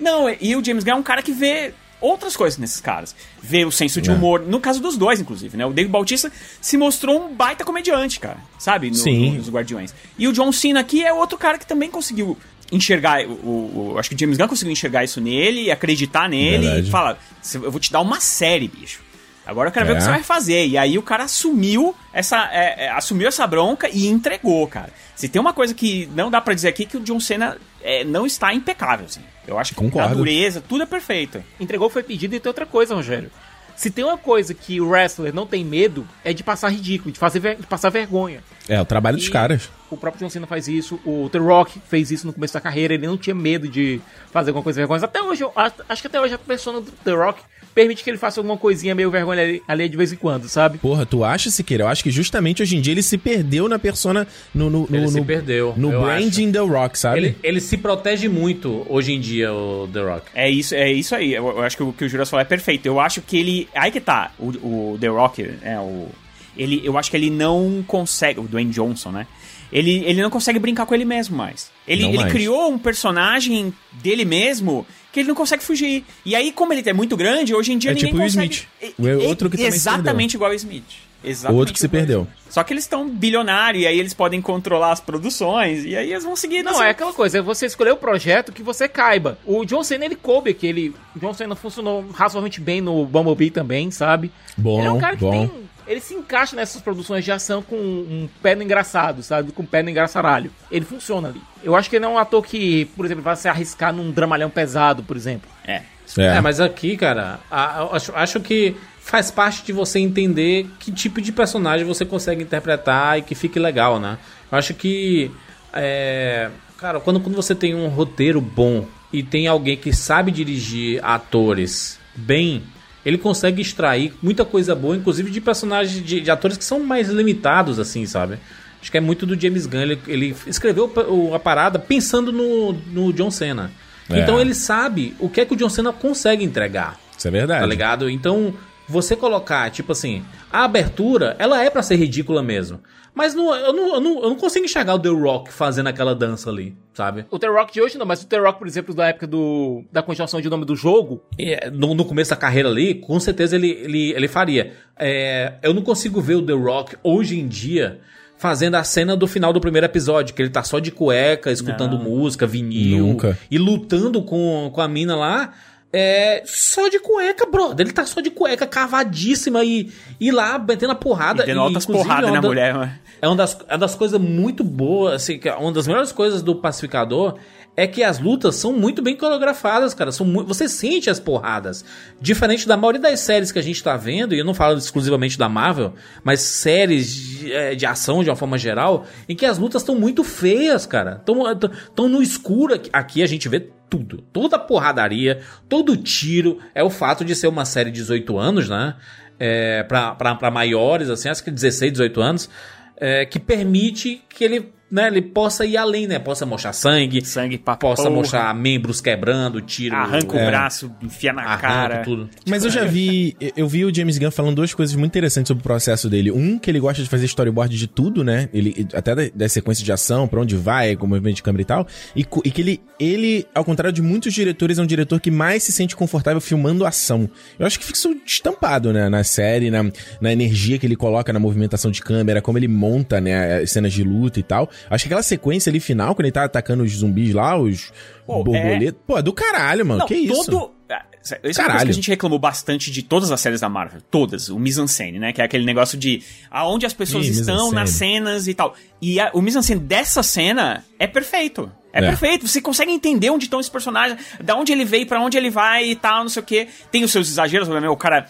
Não, 0.00 0.28
e 0.40 0.56
o 0.56 0.64
James 0.64 0.82
Gunn 0.82 0.92
é 0.92 0.96
um 0.96 1.02
cara 1.04 1.22
que 1.22 1.32
vê 1.32 1.72
outras 2.04 2.36
coisas 2.36 2.58
nesses 2.58 2.80
caras. 2.80 3.14
Vê 3.42 3.64
o 3.64 3.70
senso 3.70 4.00
de 4.00 4.10
É. 4.10 4.12
humor, 4.12 4.40
no 4.40 4.60
caso 4.60 4.80
dos 4.80 4.96
dois, 4.96 5.20
inclusive, 5.20 5.56
né? 5.56 5.64
O 5.66 5.72
Dave 5.72 5.88
Bautista 5.88 6.30
se 6.60 6.76
mostrou 6.76 7.24
um 7.26 7.34
baita 7.34 7.64
comediante, 7.64 8.20
cara, 8.20 8.38
sabe? 8.58 8.90
No, 8.90 8.96
Sim. 8.96 9.30
no- 9.30 9.36
nos 9.38 9.48
Guardiões. 9.48 9.94
E 10.18 10.28
o 10.28 10.32
John 10.32 10.50
Cena 10.52 10.80
aqui 10.80 11.04
é 11.04 11.12
outro 11.12 11.38
cara 11.38 11.58
que 11.58 11.66
também 11.66 11.90
conseguiu 11.90 12.36
enxergar, 12.72 13.24
o, 13.26 13.30
o- 13.32 13.92
o- 13.94 13.98
acho 13.98 14.08
que 14.08 14.14
o 14.14 14.18
James 14.18 14.36
Gunn 14.38 14.48
conseguiu 14.48 14.72
enxergar 14.72 15.04
isso 15.04 15.20
nele, 15.20 15.70
acreditar 15.70 16.28
nele 16.28 16.64
Verdade. 16.66 16.88
e 16.88 16.90
falar, 16.90 17.18
"Cê- 17.42 17.58
eu 17.58 17.70
vou 17.70 17.80
te 17.80 17.92
dar 17.92 18.00
uma 18.00 18.20
série, 18.20 18.68
bicho. 18.68 19.00
Agora 19.46 19.68
eu 19.68 19.72
quero 19.72 19.84
ver 19.84 19.92
o 19.92 19.94
É. 19.94 19.98
que 19.98 20.04
você 20.04 20.10
vai 20.10 20.22
fazer. 20.22 20.66
E 20.66 20.78
aí 20.78 20.96
o 20.96 21.02
cara 21.02 21.24
assumiu 21.24 21.94
essa, 22.14 22.48
é, 22.50 22.86
é, 22.86 22.90
assumiu 22.90 23.28
essa 23.28 23.46
bronca 23.46 23.90
e 23.92 24.06
entregou, 24.06 24.66
cara. 24.66 24.90
Se 25.14 25.28
tem 25.28 25.38
uma 25.38 25.52
coisa 25.52 25.74
que 25.74 26.08
não 26.14 26.30
dá 26.30 26.40
pra 26.40 26.54
dizer 26.54 26.68
aqui 26.68 26.84
é 26.84 26.86
que 26.86 26.96
o 26.96 27.00
John 27.00 27.20
Cena 27.20 27.58
é, 27.84 28.02
não 28.02 28.26
está 28.26 28.52
impecável, 28.52 29.06
assim. 29.06 29.20
Eu 29.46 29.58
acho 29.58 29.72
que 29.72 29.76
Concordo. 29.76 30.12
a 30.12 30.16
dureza, 30.16 30.60
tudo 30.66 30.82
é 30.82 30.86
perfeito. 30.86 31.44
Entregou 31.60 31.88
foi 31.90 32.02
pedido 32.02 32.34
e 32.34 32.40
tem 32.40 32.48
outra 32.50 32.64
coisa, 32.66 32.94
Rogério. 32.94 33.30
Se 33.76 33.90
tem 33.90 34.04
uma 34.04 34.16
coisa 34.16 34.54
que 34.54 34.80
o 34.80 34.88
wrestler 34.88 35.34
não 35.34 35.46
tem 35.48 35.64
medo, 35.64 36.06
é 36.24 36.32
de 36.32 36.44
passar 36.44 36.68
ridículo, 36.68 37.10
de, 37.12 37.18
fazer 37.18 37.40
ver- 37.40 37.56
de 37.56 37.66
passar 37.66 37.90
vergonha. 37.90 38.40
É, 38.68 38.80
o 38.80 38.84
trabalho 38.84 39.16
dos 39.16 39.26
E 39.26 39.30
caras. 39.30 39.68
O 39.90 39.96
próprio 39.96 40.20
John 40.24 40.30
Cena 40.30 40.46
faz 40.46 40.68
isso, 40.68 40.98
o 41.04 41.28
The 41.30 41.38
Rock 41.38 41.80
fez 41.90 42.10
isso 42.12 42.24
no 42.26 42.32
começo 42.32 42.54
da 42.54 42.60
carreira, 42.60 42.94
ele 42.94 43.06
não 43.06 43.18
tinha 43.18 43.34
medo 43.34 43.68
de 43.68 44.00
fazer 44.32 44.50
alguma 44.50 44.62
coisa 44.62 44.80
vergonhosa. 44.80 45.06
Até 45.06 45.20
hoje, 45.20 45.42
eu 45.42 45.52
acho, 45.56 46.00
que 46.00 46.06
até 46.06 46.20
hoje 46.20 46.34
a 46.34 46.38
persona 46.38 46.80
do 46.80 46.90
The 46.92 47.12
Rock 47.12 47.42
permite 47.74 48.04
que 48.04 48.10
ele 48.10 48.16
faça 48.18 48.40
alguma 48.40 48.56
coisinha 48.56 48.94
meio 48.94 49.10
vergonha 49.10 49.60
ali, 49.66 49.88
de 49.88 49.96
vez 49.96 50.12
em 50.12 50.16
quando, 50.16 50.48
sabe? 50.48 50.78
Porra, 50.78 51.04
tu 51.04 51.24
acha, 51.24 51.50
Siqueira? 51.50 51.84
Eu 51.84 51.88
acho 51.88 52.02
que 52.02 52.10
justamente 52.10 52.62
hoje 52.62 52.76
em 52.76 52.80
dia 52.80 52.92
ele 52.92 53.02
se 53.02 53.18
perdeu 53.18 53.68
na 53.68 53.78
persona, 53.78 54.26
no, 54.54 54.70
no, 54.70 54.86
no, 54.88 54.96
Ele 54.96 55.08
se 55.08 55.18
no- 55.18 55.24
perdeu, 55.24 55.74
no 55.76 55.90
branding 55.90 56.52
The 56.52 56.60
Rock, 56.60 56.98
sabe? 56.98 57.18
Ele, 57.18 57.36
ele 57.42 57.60
se 57.60 57.76
protege 57.76 58.28
muito 58.28 58.86
hoje 58.88 59.12
em 59.12 59.20
dia, 59.20 59.52
o 59.52 59.88
The 59.92 60.00
Rock. 60.00 60.26
É 60.34 60.48
isso, 60.48 60.74
é 60.74 60.92
isso 60.92 61.14
aí. 61.14 61.34
Eu, 61.34 61.46
eu 61.48 61.62
acho 61.62 61.76
que 61.76 61.82
o 61.82 61.92
que 61.92 62.04
o 62.04 62.08
Juras 62.08 62.30
falou 62.30 62.42
é 62.42 62.44
perfeito. 62.44 62.86
Eu 62.86 63.00
acho 63.00 63.20
que 63.20 63.36
ele. 63.36 63.68
Aí 63.74 63.90
que 63.90 64.00
tá. 64.00 64.30
O, 64.38 64.92
o 64.92 64.98
The 65.00 65.08
Rock, 65.08 65.42
é 65.62 65.78
o. 65.78 66.08
Ele, 66.56 66.80
eu 66.84 66.96
acho 66.96 67.10
que 67.10 67.16
ele 67.16 67.30
não 67.30 67.84
consegue. 67.86 68.38
O 68.40 68.44
Dwayne 68.44 68.70
Johnson, 68.70 69.10
né? 69.10 69.26
Ele, 69.72 70.04
ele 70.04 70.22
não 70.22 70.30
consegue 70.30 70.60
brincar 70.60 70.86
com 70.86 70.94
ele 70.94 71.04
mesmo 71.04 71.36
mais. 71.36 71.70
Ele, 71.88 72.04
ele 72.04 72.18
mais. 72.18 72.32
criou 72.32 72.70
um 72.70 72.78
personagem 72.78 73.74
dele 73.90 74.24
mesmo 74.24 74.86
que 75.14 75.20
ele 75.20 75.28
não 75.28 75.34
consegue 75.36 75.62
fugir. 75.62 76.04
E 76.26 76.34
aí, 76.34 76.50
como 76.50 76.72
ele 76.72 76.82
é 76.84 76.92
muito 76.92 77.16
grande, 77.16 77.54
hoje 77.54 77.72
em 77.72 77.78
dia 77.78 77.92
É 77.92 77.94
ninguém 77.94 78.10
tipo 78.10 78.20
o 78.20 78.24
consegue. 78.26 78.66
Smith. 78.82 78.94
O 78.98 79.28
outro 79.28 79.48
que 79.48 79.56
também 79.56 79.68
Exatamente 79.72 80.34
igual 80.34 80.50
o 80.50 80.54
Smith. 80.54 80.82
Exatamente 81.22 81.58
Outro 81.58 81.72
que 81.72 81.78
se 81.80 81.88
perdeu. 81.88 82.26
Só 82.50 82.62
que 82.64 82.72
eles 82.74 82.82
estão 82.84 83.08
bilionários 83.08 83.84
e 83.84 83.86
aí 83.86 83.98
eles 83.98 84.12
podem 84.12 84.42
controlar 84.42 84.90
as 84.92 85.00
produções 85.00 85.84
e 85.84 85.96
aí 85.96 86.10
eles 86.10 86.24
vão 86.24 86.34
seguir 86.36 86.62
Não, 86.64 86.72
nessa- 86.72 86.84
é 86.86 86.90
aquela 86.90 87.12
coisa, 87.12 87.38
é 87.38 87.40
você 87.40 87.64
escolher 87.64 87.92
o 87.92 87.96
projeto 87.96 88.52
que 88.52 88.62
você 88.62 88.88
caiba. 88.88 89.38
O 89.46 89.64
John 89.64 89.82
Cena, 89.84 90.04
ele 90.04 90.16
coube 90.16 90.50
aquele... 90.50 90.92
O 91.14 91.18
John 91.20 91.32
Cena 91.32 91.54
funcionou 91.54 92.04
razoavelmente 92.12 92.60
bem 92.60 92.80
no 92.80 93.06
Bumblebee 93.06 93.50
também, 93.50 93.90
sabe? 93.92 94.30
Bom, 94.56 94.80
ele 94.80 94.88
é 94.88 94.90
um 94.90 94.98
cara 94.98 95.16
que 95.16 95.22
bom. 95.22 95.30
tem... 95.30 95.63
Ele 95.86 96.00
se 96.00 96.14
encaixa 96.14 96.56
nessas 96.56 96.80
produções 96.80 97.24
de 97.24 97.30
ação 97.32 97.62
com 97.62 97.76
um 97.76 98.28
pé 98.42 98.54
no 98.54 98.62
engraçado, 98.62 99.22
sabe? 99.22 99.52
Com 99.52 99.62
um 99.62 99.66
pé 99.66 99.82
no 99.82 99.90
engraçaralho. 99.90 100.50
Ele 100.70 100.84
funciona 100.84 101.28
ali. 101.28 101.40
Eu 101.62 101.76
acho 101.76 101.90
que 101.90 101.96
ele 101.96 102.04
não 102.04 102.12
é 102.12 102.14
um 102.14 102.18
ator 102.18 102.44
que, 102.44 102.86
por 102.96 103.04
exemplo, 103.04 103.22
vai 103.22 103.36
se 103.36 103.48
arriscar 103.48 103.92
num 103.92 104.10
dramalhão 104.10 104.48
pesado, 104.50 105.02
por 105.02 105.16
exemplo. 105.16 105.48
É. 105.66 105.82
É, 106.18 106.40
mas 106.40 106.60
aqui, 106.60 106.96
cara, 106.96 107.40
a- 107.50 107.80
a- 107.82 107.96
acho, 107.96 108.12
acho 108.14 108.40
que 108.40 108.76
faz 109.00 109.30
parte 109.30 109.62
de 109.64 109.72
você 109.72 109.98
entender 109.98 110.66
que 110.78 110.92
tipo 110.92 111.20
de 111.20 111.32
personagem 111.32 111.86
você 111.86 112.04
consegue 112.04 112.42
interpretar 112.42 113.18
e 113.18 113.22
que 113.22 113.34
fique 113.34 113.58
legal, 113.58 113.98
né? 113.98 114.18
Eu 114.52 114.58
acho 114.58 114.74
que, 114.74 115.30
é, 115.72 116.50
cara, 116.78 117.00
quando, 117.00 117.20
quando 117.20 117.34
você 117.34 117.54
tem 117.54 117.74
um 117.74 117.88
roteiro 117.88 118.40
bom 118.40 118.86
e 119.12 119.22
tem 119.22 119.46
alguém 119.46 119.76
que 119.76 119.92
sabe 119.92 120.30
dirigir 120.30 121.00
atores 121.04 121.98
bem, 122.14 122.62
ele 123.04 123.18
consegue 123.18 123.60
extrair 123.60 124.14
muita 124.22 124.44
coisa 124.44 124.74
boa, 124.74 124.96
inclusive 124.96 125.30
de 125.30 125.40
personagens, 125.40 126.04
de, 126.04 126.20
de 126.20 126.30
atores 126.30 126.56
que 126.56 126.64
são 126.64 126.80
mais 126.80 127.08
limitados, 127.08 127.78
assim, 127.78 128.06
sabe? 128.06 128.38
Acho 128.80 128.90
que 128.90 128.98
é 128.98 129.00
muito 129.00 129.24
do 129.24 129.38
James 129.38 129.66
Gunn. 129.66 129.80
Ele, 129.80 129.98
ele 130.06 130.36
escreveu 130.46 130.92
a 131.34 131.38
parada 131.38 131.78
pensando 131.78 132.30
no, 132.32 132.72
no 132.72 133.12
John 133.12 133.30
Cena. 133.30 133.70
É. 134.10 134.20
Então 134.20 134.40
ele 134.40 134.54
sabe 134.54 135.14
o 135.18 135.28
que 135.28 135.40
é 135.40 135.44
que 135.44 135.54
o 135.54 135.56
John 135.56 135.70
Cena 135.70 135.92
consegue 135.92 136.44
entregar. 136.44 136.98
Isso 137.16 137.28
é 137.28 137.30
verdade. 137.30 137.60
Tá 137.60 137.66
ligado? 137.66 138.10
Então, 138.10 138.52
você 138.88 139.16
colocar, 139.16 139.70
tipo 139.70 139.92
assim, 139.92 140.22
a 140.52 140.64
abertura, 140.64 141.34
ela 141.38 141.62
é 141.62 141.70
pra 141.70 141.82
ser 141.82 141.96
ridícula 141.96 142.42
mesmo. 142.42 142.80
Mas 143.14 143.32
não, 143.32 143.54
eu, 143.54 143.72
não, 143.72 143.94
eu, 143.94 144.00
não, 144.00 144.22
eu 144.24 144.28
não 144.30 144.34
consigo 144.36 144.64
enxergar 144.64 144.94
o 144.94 144.98
The 144.98 145.08
Rock 145.08 145.52
fazendo 145.52 145.86
aquela 145.86 146.16
dança 146.16 146.50
ali, 146.50 146.74
sabe? 146.92 147.24
O 147.30 147.38
The 147.38 147.46
Rock 147.46 147.72
de 147.72 147.80
hoje 147.80 147.96
não, 147.96 148.04
mas 148.04 148.22
o 148.22 148.26
The 148.26 148.38
Rock, 148.38 148.58
por 148.58 148.66
exemplo, 148.66 148.92
da 148.92 149.06
época 149.06 149.26
do, 149.28 149.84
da 149.92 150.02
continuação 150.02 150.40
de 150.40 150.50
nome 150.50 150.64
do 150.64 150.74
jogo, 150.74 151.22
É, 151.38 151.70
no, 151.70 151.94
no 151.94 152.04
começo 152.04 152.30
da 152.30 152.36
carreira 152.36 152.68
ali, 152.68 152.94
com 152.96 153.20
certeza 153.20 153.54
ele, 153.54 153.70
ele, 153.70 154.10
ele 154.14 154.26
faria. 154.26 154.72
É, 154.98 155.54
eu 155.62 155.72
não 155.72 155.82
consigo 155.82 156.20
ver 156.20 156.34
o 156.34 156.42
The 156.42 156.54
Rock 156.54 156.96
hoje 157.04 157.38
em 157.38 157.46
dia 157.46 158.00
fazendo 158.36 158.74
a 158.74 158.82
cena 158.82 159.16
do 159.16 159.28
final 159.28 159.52
do 159.52 159.60
primeiro 159.60 159.86
episódio, 159.86 160.34
que 160.34 160.42
ele 160.42 160.50
tá 160.50 160.64
só 160.64 160.80
de 160.80 160.90
cueca, 160.90 161.52
escutando 161.52 161.96
Não. 161.96 162.02
música, 162.04 162.48
vinil, 162.48 163.06
Nunca. 163.06 163.38
e 163.48 163.58
lutando 163.58 164.22
com, 164.22 164.70
com 164.74 164.80
a 164.80 164.88
mina 164.88 165.14
lá. 165.14 165.52
É, 165.96 166.42
só 166.44 166.88
de 166.88 166.98
cueca, 166.98 167.46
brother. 167.46 167.86
Ele 167.86 167.92
tá 167.94 168.04
só 168.04 168.20
de 168.20 168.30
cueca 168.30 168.66
cavadíssima 168.66 169.62
e, 169.64 169.92
e 170.20 170.30
lá 170.32 170.58
batendo 170.58 170.90
a 170.92 170.96
porrada. 170.96 171.44
Dando 171.46 171.60
altas 171.60 171.84
inclusive, 171.84 172.04
porradas 172.08 172.24
é 172.28 172.32
uma 172.32 172.36
na 172.36 172.40
da- 172.42 172.48
mulher, 172.48 172.74
mano. 172.74 172.92
é 173.22 173.28
uma 173.28 173.36
das, 173.36 173.56
é 173.68 173.72
uma 173.74 173.78
das 173.78 173.94
coisas 173.94 174.20
muito 174.20 174.64
boas, 174.64 175.14
assim, 175.14 175.38
que 175.38 175.48
é 175.48 175.54
uma 175.54 175.70
das 175.72 175.86
melhores 175.86 176.10
coisas 176.10 176.42
do 176.42 176.56
Pacificador 176.56 177.36
é 177.76 177.86
que 177.86 178.02
as 178.04 178.18
lutas 178.20 178.54
são 178.56 178.72
muito 178.72 179.02
bem 179.02 179.16
coreografadas, 179.16 179.94
cara. 179.94 180.12
São 180.12 180.24
mu- 180.26 180.44
você 180.44 180.68
sente 180.68 181.10
as 181.10 181.18
porradas. 181.18 181.84
Diferente 182.20 182.68
da 182.68 182.76
maioria 182.76 183.00
das 183.00 183.20
séries 183.20 183.50
que 183.50 183.58
a 183.58 183.62
gente 183.62 183.82
tá 183.82 183.96
vendo, 183.96 184.34
e 184.34 184.38
eu 184.38 184.44
não 184.44 184.54
falo 184.54 184.78
exclusivamente 184.78 185.36
da 185.38 185.48
Marvel, 185.48 185.94
mas 186.22 186.40
séries 186.40 187.12
de, 187.12 187.52
é, 187.52 187.74
de 187.74 187.84
ação 187.84 188.22
de 188.22 188.30
uma 188.30 188.36
forma 188.36 188.56
geral, 188.56 189.06
em 189.28 189.34
que 189.34 189.44
as 189.44 189.58
lutas 189.58 189.82
estão 189.82 189.94
muito 189.98 190.22
feias, 190.22 190.86
cara. 190.86 191.20
Estão 191.20 192.08
no 192.08 192.22
escuro. 192.22 192.80
Aqui- 192.92 193.22
a 193.22 193.26
gente 193.26 193.48
vê 193.48 193.68
tudo. 193.90 194.22
Toda 194.32 194.58
porradaria, 194.58 195.40
todo 195.68 195.96
tiro. 195.96 196.58
É 196.74 196.82
o 196.84 196.90
fato 196.90 197.24
de 197.24 197.34
ser 197.34 197.48
uma 197.48 197.64
série 197.64 197.90
de 197.90 198.00
18 198.00 198.38
anos, 198.38 198.68
né? 198.68 198.94
É, 199.38 199.82
pra 199.82 200.50
maiores, 200.52 201.10
assim, 201.10 201.28
acho 201.28 201.42
que 201.42 201.50
16, 201.50 201.92
18 201.92 202.20
anos. 202.20 202.48
é, 202.96 203.26
que 203.26 203.40
permite 203.40 204.22
que 204.28 204.44
ele, 204.44 204.72
né, 204.90 205.08
ele 205.08 205.22
possa 205.22 205.64
ir 205.64 205.76
além, 205.76 206.06
né? 206.06 206.18
Possa 206.18 206.46
mostrar 206.46 206.72
sangue, 206.72 207.24
sangue 207.24 207.58
pra 207.58 207.76
possa 207.76 208.04
porra. 208.04 208.14
mostrar 208.14 208.54
membros 208.54 209.00
quebrando, 209.00 209.60
tiro. 209.60 209.94
Arranca 209.96 210.36
o 210.36 210.38
é, 210.38 210.46
braço, 210.46 210.92
enfia 211.02 211.32
na 211.32 211.42
arranca 211.42 211.66
cara. 211.66 212.02
tudo. 212.02 212.28
Mas 212.46 212.64
eu 212.64 212.70
já 212.70 212.84
vi, 212.84 213.36
eu 213.56 213.66
vi 213.66 213.84
o 213.84 213.94
James 213.94 214.18
Gunn 214.18 214.30
falando 214.30 214.56
duas 214.56 214.72
coisas 214.72 214.94
muito 214.94 215.10
interessantes 215.10 215.48
sobre 215.48 215.60
o 215.60 215.64
processo 215.64 216.08
dele. 216.08 216.30
Um, 216.30 216.58
que 216.58 216.70
ele 216.70 216.78
gosta 216.78 217.02
de 217.02 217.08
fazer 217.08 217.24
storyboard 217.26 217.76
de 217.76 217.86
tudo, 217.86 218.22
né? 218.22 218.48
Ele, 218.52 218.86
até 218.92 219.14
da, 219.14 219.22
da 219.34 219.48
sequência 219.48 219.84
de 219.84 219.90
ação, 219.90 220.28
pra 220.28 220.40
onde 220.40 220.54
vai, 220.54 220.94
com 220.96 221.06
o 221.06 221.08
movimento 221.08 221.36
de 221.36 221.42
câmera 221.42 221.62
e 221.62 221.64
tal. 221.64 221.86
E, 222.14 222.26
e 222.44 222.50
que 222.50 222.60
ele, 222.60 222.80
ele, 223.00 223.46
ao 223.54 223.64
contrário 223.64 223.92
de 223.92 224.02
muitos 224.02 224.32
diretores, 224.32 224.78
é 224.78 224.82
um 224.82 224.86
diretor 224.86 225.18
que 225.20 225.30
mais 225.30 225.62
se 225.62 225.72
sente 225.72 225.96
confortável 225.96 226.40
filmando 226.40 226.86
ação. 226.86 227.28
Eu 227.58 227.66
acho 227.66 227.78
que 227.78 227.84
fica 227.84 227.98
isso 227.98 228.14
estampado, 228.24 228.92
né? 228.92 229.08
Na 229.08 229.24
série, 229.24 229.70
na, 229.70 229.82
na 230.20 230.32
energia 230.32 230.78
que 230.78 230.86
ele 230.86 230.96
coloca 230.96 231.32
na 231.32 231.40
movimentação 231.40 231.90
de 231.90 232.00
câmera, 232.00 232.40
como 232.40 232.58
ele 232.58 232.68
monta, 232.68 233.20
né? 233.20 233.62
As 233.62 233.70
cenas 233.70 233.92
de 233.92 234.04
luta 234.04 234.38
e 234.38 234.42
tal. 234.42 234.70
Acho 234.90 235.04
que 235.04 235.08
aquela 235.08 235.22
sequência 235.22 235.70
ali 235.70 235.80
final, 235.80 236.14
quando 236.14 236.26
ele 236.26 236.32
tá 236.32 236.44
atacando 236.44 236.82
os 236.84 236.92
zumbis 236.92 237.32
lá, 237.34 237.56
os 237.58 237.92
borboletas. 238.26 238.94
Pô, 239.06 239.18
é 239.18 239.22
do 239.22 239.32
caralho, 239.32 239.84
mano. 239.86 240.00
Não, 240.00 240.06
que 240.06 240.14
isso? 240.14 240.44
todo. 240.50 240.70
Ah, 240.90 241.02
Isso 241.22 241.32
é 241.34 241.36
uma 241.36 241.40
coisa 241.42 241.62
Caralho. 241.62 241.84
que 241.86 241.90
a 241.90 241.94
gente 241.94 242.08
reclamou 242.10 242.38
bastante 242.38 242.90
de 242.90 243.02
todas 243.02 243.32
as 243.32 243.40
séries 243.40 243.60
da 243.62 243.68
Marvel. 243.70 244.00
Todas. 244.10 244.50
O 244.50 244.58
mise-en-scène, 244.58 245.18
né? 245.18 245.32
Que 245.32 245.40
é 245.40 245.44
aquele 245.44 245.64
negócio 245.64 245.96
de 245.96 246.22
aonde 246.50 246.84
as 246.84 246.92
pessoas 246.92 247.26
Ih, 247.26 247.30
estão 247.30 247.72
nas 247.72 247.90
cenas 247.90 248.46
e 248.46 248.52
tal. 248.52 248.74
E 249.00 249.18
a- 249.18 249.30
o 249.32 249.40
mise-en-scène 249.40 249.80
dessa 249.80 250.22
cena 250.22 250.84
é 250.98 251.06
perfeito. 251.06 251.72
É, 251.90 252.00
É. 252.00 252.02
perfeito. 252.08 252.46
Você 252.46 252.60
consegue 252.60 252.90
entender 252.92 253.30
onde 253.30 253.44
estão 253.44 253.58
esses 253.60 253.70
personagens, 253.70 254.20
da 254.42 254.54
onde 254.56 254.72
ele 254.72 254.84
veio, 254.84 255.06
pra 255.06 255.18
onde 255.20 255.38
ele 255.38 255.48
vai 255.48 255.86
e 255.86 255.96
tal, 255.96 256.22
não 256.24 256.28
sei 256.28 256.42
o 256.42 256.44
quê. 256.44 256.68
Tem 256.90 257.02
os 257.04 257.10
seus 257.12 257.28
exageros? 257.30 257.68
O 257.68 257.96
cara 257.96 258.26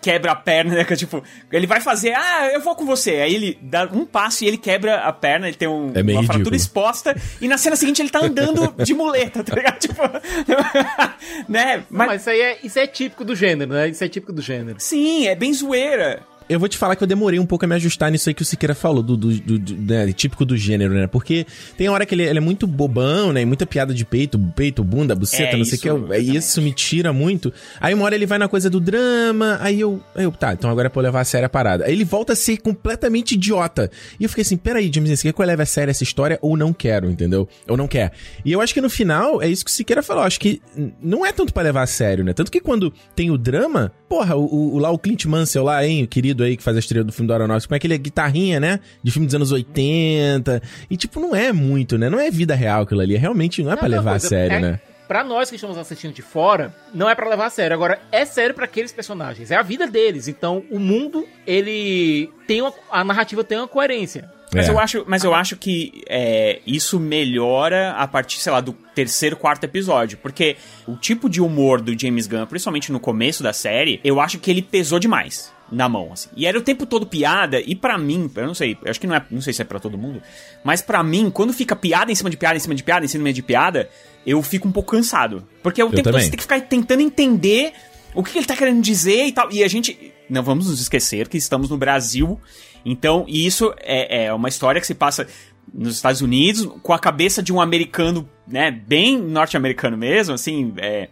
quebra 0.00 0.32
a 0.32 0.36
perna, 0.36 0.74
né? 0.74 0.84
Que 0.84 0.96
tipo, 0.96 1.22
ele 1.50 1.66
vai 1.66 1.80
fazer, 1.80 2.14
ah, 2.14 2.50
eu 2.52 2.60
vou 2.60 2.74
com 2.74 2.84
você. 2.84 3.12
Aí 3.12 3.34
ele 3.34 3.58
dá 3.60 3.84
um 3.92 4.04
passo 4.04 4.44
e 4.44 4.48
ele 4.48 4.56
quebra 4.58 4.96
a 5.00 5.12
perna, 5.12 5.48
ele 5.48 5.56
tem 5.56 5.68
um, 5.68 5.92
É 5.94 6.00
uma 6.02 6.22
fratura 6.22 6.36
ridículo. 6.38 6.56
exposta. 6.56 7.16
E 7.40 7.48
na 7.48 7.58
cena 7.58 7.76
seguinte 7.76 8.00
ele 8.02 8.10
tá 8.10 8.20
andando 8.24 8.74
de 8.82 8.94
muleta, 8.94 9.42
tá 9.44 9.54
ligado? 9.54 9.78
Tipo, 9.82 10.02
né? 11.48 11.84
Mas, 11.90 12.08
mas 12.08 12.20
isso 12.20 12.30
aí 12.30 12.40
é, 12.40 12.58
isso 12.62 12.78
é 12.78 12.86
típico 12.86 13.24
do 13.24 13.34
gênero, 13.34 13.72
né? 13.72 13.88
Isso 13.88 14.04
é 14.04 14.08
típico 14.08 14.32
do 14.32 14.40
gênero. 14.40 14.76
Sim, 14.78 15.26
é 15.26 15.34
bem 15.34 15.52
zoeira. 15.52 16.22
Eu 16.48 16.58
vou 16.60 16.68
te 16.68 16.76
falar 16.78 16.96
que 16.96 17.02
eu 17.02 17.06
demorei 17.06 17.38
um 17.38 17.46
pouco 17.46 17.64
a 17.64 17.68
me 17.68 17.74
ajustar 17.74 18.10
nisso 18.10 18.28
aí 18.28 18.34
que 18.34 18.42
o 18.42 18.44
Siqueira 18.44 18.74
falou, 18.74 19.02
do, 19.02 19.16
do, 19.16 19.32
do- 19.40 19.58
do- 19.58 19.76
né, 19.76 20.12
típico 20.12 20.44
do 20.44 20.56
gênero, 20.56 20.92
né? 20.94 21.06
Porque 21.06 21.46
tem 21.76 21.88
hora 21.88 22.04
que 22.06 22.14
ele, 22.14 22.22
ele 22.24 22.38
é 22.38 22.40
muito 22.40 22.66
bobão, 22.66 23.32
né? 23.32 23.42
E 23.42 23.44
muita 23.44 23.64
piada 23.66 23.92
de 23.94 24.04
peito, 24.04 24.38
peito, 24.54 24.82
bunda, 24.84 25.14
buceta, 25.14 25.54
É 25.54 25.56
não 25.56 25.64
sei 25.64 25.78
o 25.78 25.80
que. 25.80 25.88
eu- 25.88 26.12
Aí 26.12 26.36
isso 26.36 26.60
me 26.62 26.72
tira 26.72 27.12
muito. 27.12 27.52
Aí 27.80 27.94
uma 27.94 28.04
hora 28.04 28.14
ele 28.14 28.26
vai 28.26 28.38
na 28.38 28.48
coisa 28.48 28.68
do 28.68 28.80
drama, 28.80 29.58
aí 29.60 29.80
eu, 29.80 30.00
aí 30.14 30.24
eu, 30.24 30.32
tá, 30.32 30.52
então 30.52 30.70
agora 30.70 30.86
é 30.86 30.90
pra 30.90 31.00
eu 31.00 31.04
levar 31.04 31.20
a 31.20 31.24
sério 31.24 31.46
a 31.46 31.48
parada. 31.48 31.84
Aí 31.84 31.92
ele 31.92 32.04
volta 32.04 32.32
a 32.32 32.36
ser 32.36 32.58
completamente 32.58 33.32
idiota. 33.32 33.90
E 34.18 34.24
eu 34.24 34.28
fiquei 34.28 34.42
assim, 34.42 34.56
peraí, 34.56 34.90
James, 34.92 35.10
você 35.18 35.28
quer 35.28 35.32
que 35.34 35.40
eu 35.42 35.46
leve 35.46 35.62
a 35.62 35.66
sério 35.66 35.90
essa 35.90 36.02
história 36.02 36.38
ou 36.42 36.56
não 36.56 36.72
quero, 36.72 37.10
entendeu? 37.10 37.48
Ou 37.68 37.76
não 37.76 37.88
quer. 37.88 38.12
E 38.44 38.52
eu 38.52 38.60
acho 38.60 38.72
que 38.74 38.80
no 38.80 38.90
final, 38.90 39.40
é 39.42 39.48
isso 39.48 39.64
que 39.64 39.70
o 39.70 39.74
Siqueira 39.74 40.02
falou, 40.02 40.22
acho 40.24 40.38
que 40.40 40.60
não 41.02 41.24
é 41.24 41.32
tanto 41.32 41.52
pra 41.52 41.62
levar 41.62 41.82
a 41.82 41.86
sério, 41.86 42.24
né? 42.24 42.32
Tanto 42.32 42.50
que 42.50 42.60
quando 42.60 42.92
tem 43.14 43.30
o 43.30 43.38
drama, 43.38 43.92
porra, 44.08 44.36
o, 44.36 44.74
o- 44.74 44.78
lá 44.78 44.90
o 44.90 44.98
Clint 44.98 45.24
Mansell 45.26 45.64
lá, 45.64 45.84
hein, 45.86 46.04
o 46.04 46.08
querido 46.08 46.31
aí 46.42 46.56
que 46.56 46.62
faz 46.62 46.76
a 46.76 46.80
estreia 46.80 47.04
do 47.04 47.12
filme 47.12 47.26
do 47.26 47.32
Aeronautas, 47.32 47.66
como 47.66 47.76
é 47.76 47.78
que 47.78 47.86
ele 47.86 47.94
é 47.94 47.98
guitarrinha, 47.98 48.60
né? 48.60 48.80
De 49.02 49.10
filme 49.10 49.26
dos 49.26 49.34
anos 49.34 49.50
80. 49.52 50.62
E 50.90 50.96
tipo, 50.96 51.20
não 51.20 51.34
é 51.34 51.52
muito, 51.52 51.98
né? 51.98 52.08
Não 52.08 52.18
é 52.20 52.30
vida 52.30 52.54
real 52.54 52.82
aquilo 52.82 53.00
ali. 53.00 53.14
É 53.14 53.18
realmente 53.18 53.62
não 53.62 53.72
é 53.72 53.76
pra 53.76 53.88
Não, 53.88 53.96
não, 53.96 53.98
levar 54.02 54.10
a 54.10 54.14
coisa, 54.14 54.28
sério, 54.28 54.56
é- 54.56 54.60
né? 54.60 54.80
Pra 55.08 55.22
nós 55.24 55.50
que 55.50 55.56
estamos 55.56 55.76
assistindo 55.76 56.14
de 56.14 56.22
fora, 56.22 56.74
não 56.94 57.10
é 57.10 57.14
pra 57.14 57.28
levar 57.28 57.46
a 57.46 57.50
sério. 57.50 57.74
Agora, 57.74 58.00
é 58.10 58.24
sério 58.24 58.54
pra 58.54 58.64
aqueles 58.64 58.92
personagens. 58.92 59.50
É 59.50 59.56
a 59.56 59.62
vida 59.62 59.86
deles. 59.86 60.26
Então, 60.26 60.62
o 60.70 60.78
mundo, 60.78 61.26
ele 61.46 62.30
tem 62.46 62.62
uma, 62.62 62.72
a 62.90 63.04
narrativa 63.04 63.44
tem 63.44 63.58
uma 63.58 63.68
coerência. 63.68 64.30
Mas, 64.54 64.68
É. 64.68 64.70
eu 64.70 64.78
acho, 64.78 65.04
mas 65.06 65.22
eu 65.24 65.34
acho 65.34 65.56
que 65.56 66.02
é, 66.08 66.60
isso 66.66 66.98
melhora 66.98 67.92
a 67.92 68.06
partir, 68.08 68.38
sei 68.40 68.52
lá, 68.52 68.60
do 68.60 68.72
terceiro, 68.94 69.36
quarto 69.36 69.64
episódio. 69.64 70.16
Porque 70.18 70.56
o 70.86 70.96
tipo 70.96 71.28
de 71.28 71.42
humor 71.42 71.82
do 71.82 71.98
James 71.98 72.26
Gunn, 72.26 72.46
principalmente 72.46 72.90
no 72.90 73.00
começo 73.00 73.42
da 73.42 73.52
série, 73.52 74.00
eu 74.04 74.18
acho 74.20 74.38
que 74.38 74.50
ele 74.50 74.62
pesou 74.62 74.98
demais 74.98 75.52
na 75.72 75.88
mão, 75.88 76.12
assim. 76.12 76.28
E 76.36 76.46
era 76.46 76.58
o 76.58 76.62
tempo 76.62 76.86
todo 76.86 77.06
piada, 77.06 77.60
e 77.60 77.74
pra 77.74 77.96
mim, 77.98 78.30
eu 78.34 78.46
não 78.46 78.54
sei, 78.54 78.76
eu 78.84 78.90
acho 78.90 79.00
que 79.00 79.06
não 79.06 79.16
é, 79.16 79.24
não 79.30 79.40
sei 79.40 79.52
se 79.52 79.62
é 79.62 79.64
pra 79.64 79.80
todo 79.80 79.96
mundo, 79.98 80.22
mas 80.62 80.82
pra 80.82 81.02
mim, 81.02 81.30
quando 81.30 81.52
fica 81.52 81.74
piada 81.74 82.12
em 82.12 82.14
cima 82.14 82.30
de 82.30 82.36
piada, 82.36 82.56
em 82.56 82.60
cima 82.60 82.74
de 82.74 82.82
piada, 82.82 83.04
em 83.04 83.08
cima 83.08 83.32
de 83.32 83.42
piada, 83.42 83.88
eu 84.26 84.40
fico 84.42 84.68
um 84.68 84.72
pouco 84.72 84.92
cansado. 84.92 85.46
Porque 85.62 85.82
o 85.82 85.90
tempo 85.90 86.04
todo 86.04 86.20
você 86.20 86.30
tem 86.30 86.36
que 86.36 86.42
ficar 86.42 86.60
tentando 86.60 87.00
entender 87.00 87.72
o 88.14 88.22
que 88.22 88.38
ele 88.38 88.46
tá 88.46 88.56
querendo 88.56 88.82
dizer 88.82 89.26
e 89.26 89.32
tal. 89.32 89.50
E 89.50 89.64
a 89.64 89.68
gente. 89.68 90.12
Não 90.28 90.42
vamos 90.42 90.66
nos 90.66 90.80
esquecer 90.80 91.28
que 91.28 91.36
estamos 91.36 91.68
no 91.68 91.76
Brasil. 91.76 92.40
Então, 92.84 93.24
e 93.28 93.46
isso 93.46 93.74
é, 93.80 94.26
é 94.26 94.32
uma 94.32 94.48
história 94.48 94.80
que 94.80 94.86
se 94.86 94.94
passa 94.94 95.26
nos 95.72 95.96
Estados 95.96 96.20
Unidos 96.20 96.68
com 96.82 96.92
a 96.92 96.98
cabeça 96.98 97.42
de 97.42 97.52
um 97.52 97.60
americano, 97.60 98.28
né? 98.46 98.70
Bem 98.70 99.18
norte-americano 99.18 99.96
mesmo, 99.96 100.34
assim. 100.34 100.72
É, 100.78 101.08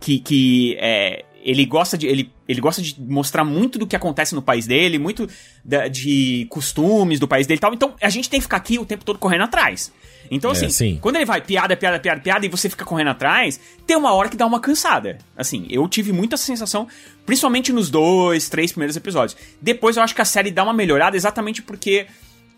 que, 0.00 0.18
que 0.18 0.76
é, 0.80 1.24
ele 1.42 1.64
gosta 1.66 1.98
de 1.98 2.06
ele, 2.06 2.30
ele 2.48 2.60
gosta 2.60 2.80
de 2.80 3.00
mostrar 3.00 3.44
muito 3.44 3.78
do 3.78 3.86
que 3.86 3.96
acontece 3.96 4.34
no 4.34 4.40
país 4.42 4.66
dele, 4.66 4.98
muito 4.98 5.28
da- 5.64 5.88
de 5.88 6.46
costumes 6.48 7.18
do 7.18 7.26
país 7.26 7.46
dele 7.46 7.58
e 7.58 7.60
tal. 7.60 7.74
Então 7.74 7.94
a 8.00 8.08
gente 8.08 8.30
tem 8.30 8.38
que 8.40 8.44
ficar 8.44 8.56
aqui 8.58 8.78
o 8.78 8.84
tempo 8.86 9.04
todo 9.04 9.18
correndo 9.18 9.42
atrás. 9.44 9.92
Então 10.30 10.50
É, 10.50 10.52
assim, 10.54 10.70
sim. 10.70 10.98
quando 11.02 11.16
ele 11.16 11.24
vai 11.26 11.40
piada, 11.40 11.76
piada, 11.76 11.98
piada, 11.98 12.20
piada 12.20 12.46
e 12.46 12.48
você 12.48 12.70
fica 12.70 12.84
correndo 12.84 13.08
atrás, 13.10 13.60
tem 13.86 13.96
uma 13.96 14.12
hora 14.14 14.28
que 14.28 14.36
dá 14.36 14.46
uma 14.46 14.60
cansada. 14.60 15.18
Assim, 15.36 15.66
eu 15.68 15.86
tive 15.88 16.12
muita 16.12 16.36
sensação, 16.36 16.86
principalmente 17.26 17.72
nos 17.72 17.90
dois, 17.90 18.48
três 18.48 18.70
primeiros 18.72 18.96
episódios. 18.96 19.36
Depois 19.60 19.96
eu 19.96 20.02
acho 20.02 20.14
que 20.14 20.22
a 20.22 20.24
série 20.24 20.50
dá 20.50 20.62
uma 20.62 20.72
melhorada 20.72 21.16
exatamente 21.16 21.60
porque 21.60 22.06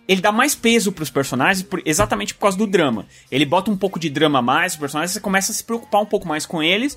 ele 0.07 0.21
dá 0.21 0.31
mais 0.31 0.55
peso 0.55 0.93
pros 0.93 1.09
personagens 1.11 1.63
por- 1.65 1.81
exatamente 1.85 2.35
por 2.35 2.41
causa 2.41 2.59
do 2.59 2.67
drama. 2.67 3.07
Ele 3.31 3.47
bota 3.47 3.71
um 3.71 3.77
pouco 3.77 3.99
de 3.99 4.11
drama 4.11 4.41
a 4.41 4.43
mais, 4.43 4.75
os 4.75 4.79
personagens, 4.79 5.13
você 5.13 5.21
começa 5.21 5.51
a 5.51 5.55
se 5.55 5.65
preocupar 5.65 6.03
um 6.03 6.07
pouco 6.07 6.29
mais 6.29 6.45
com 6.45 6.63
eles 6.63 6.97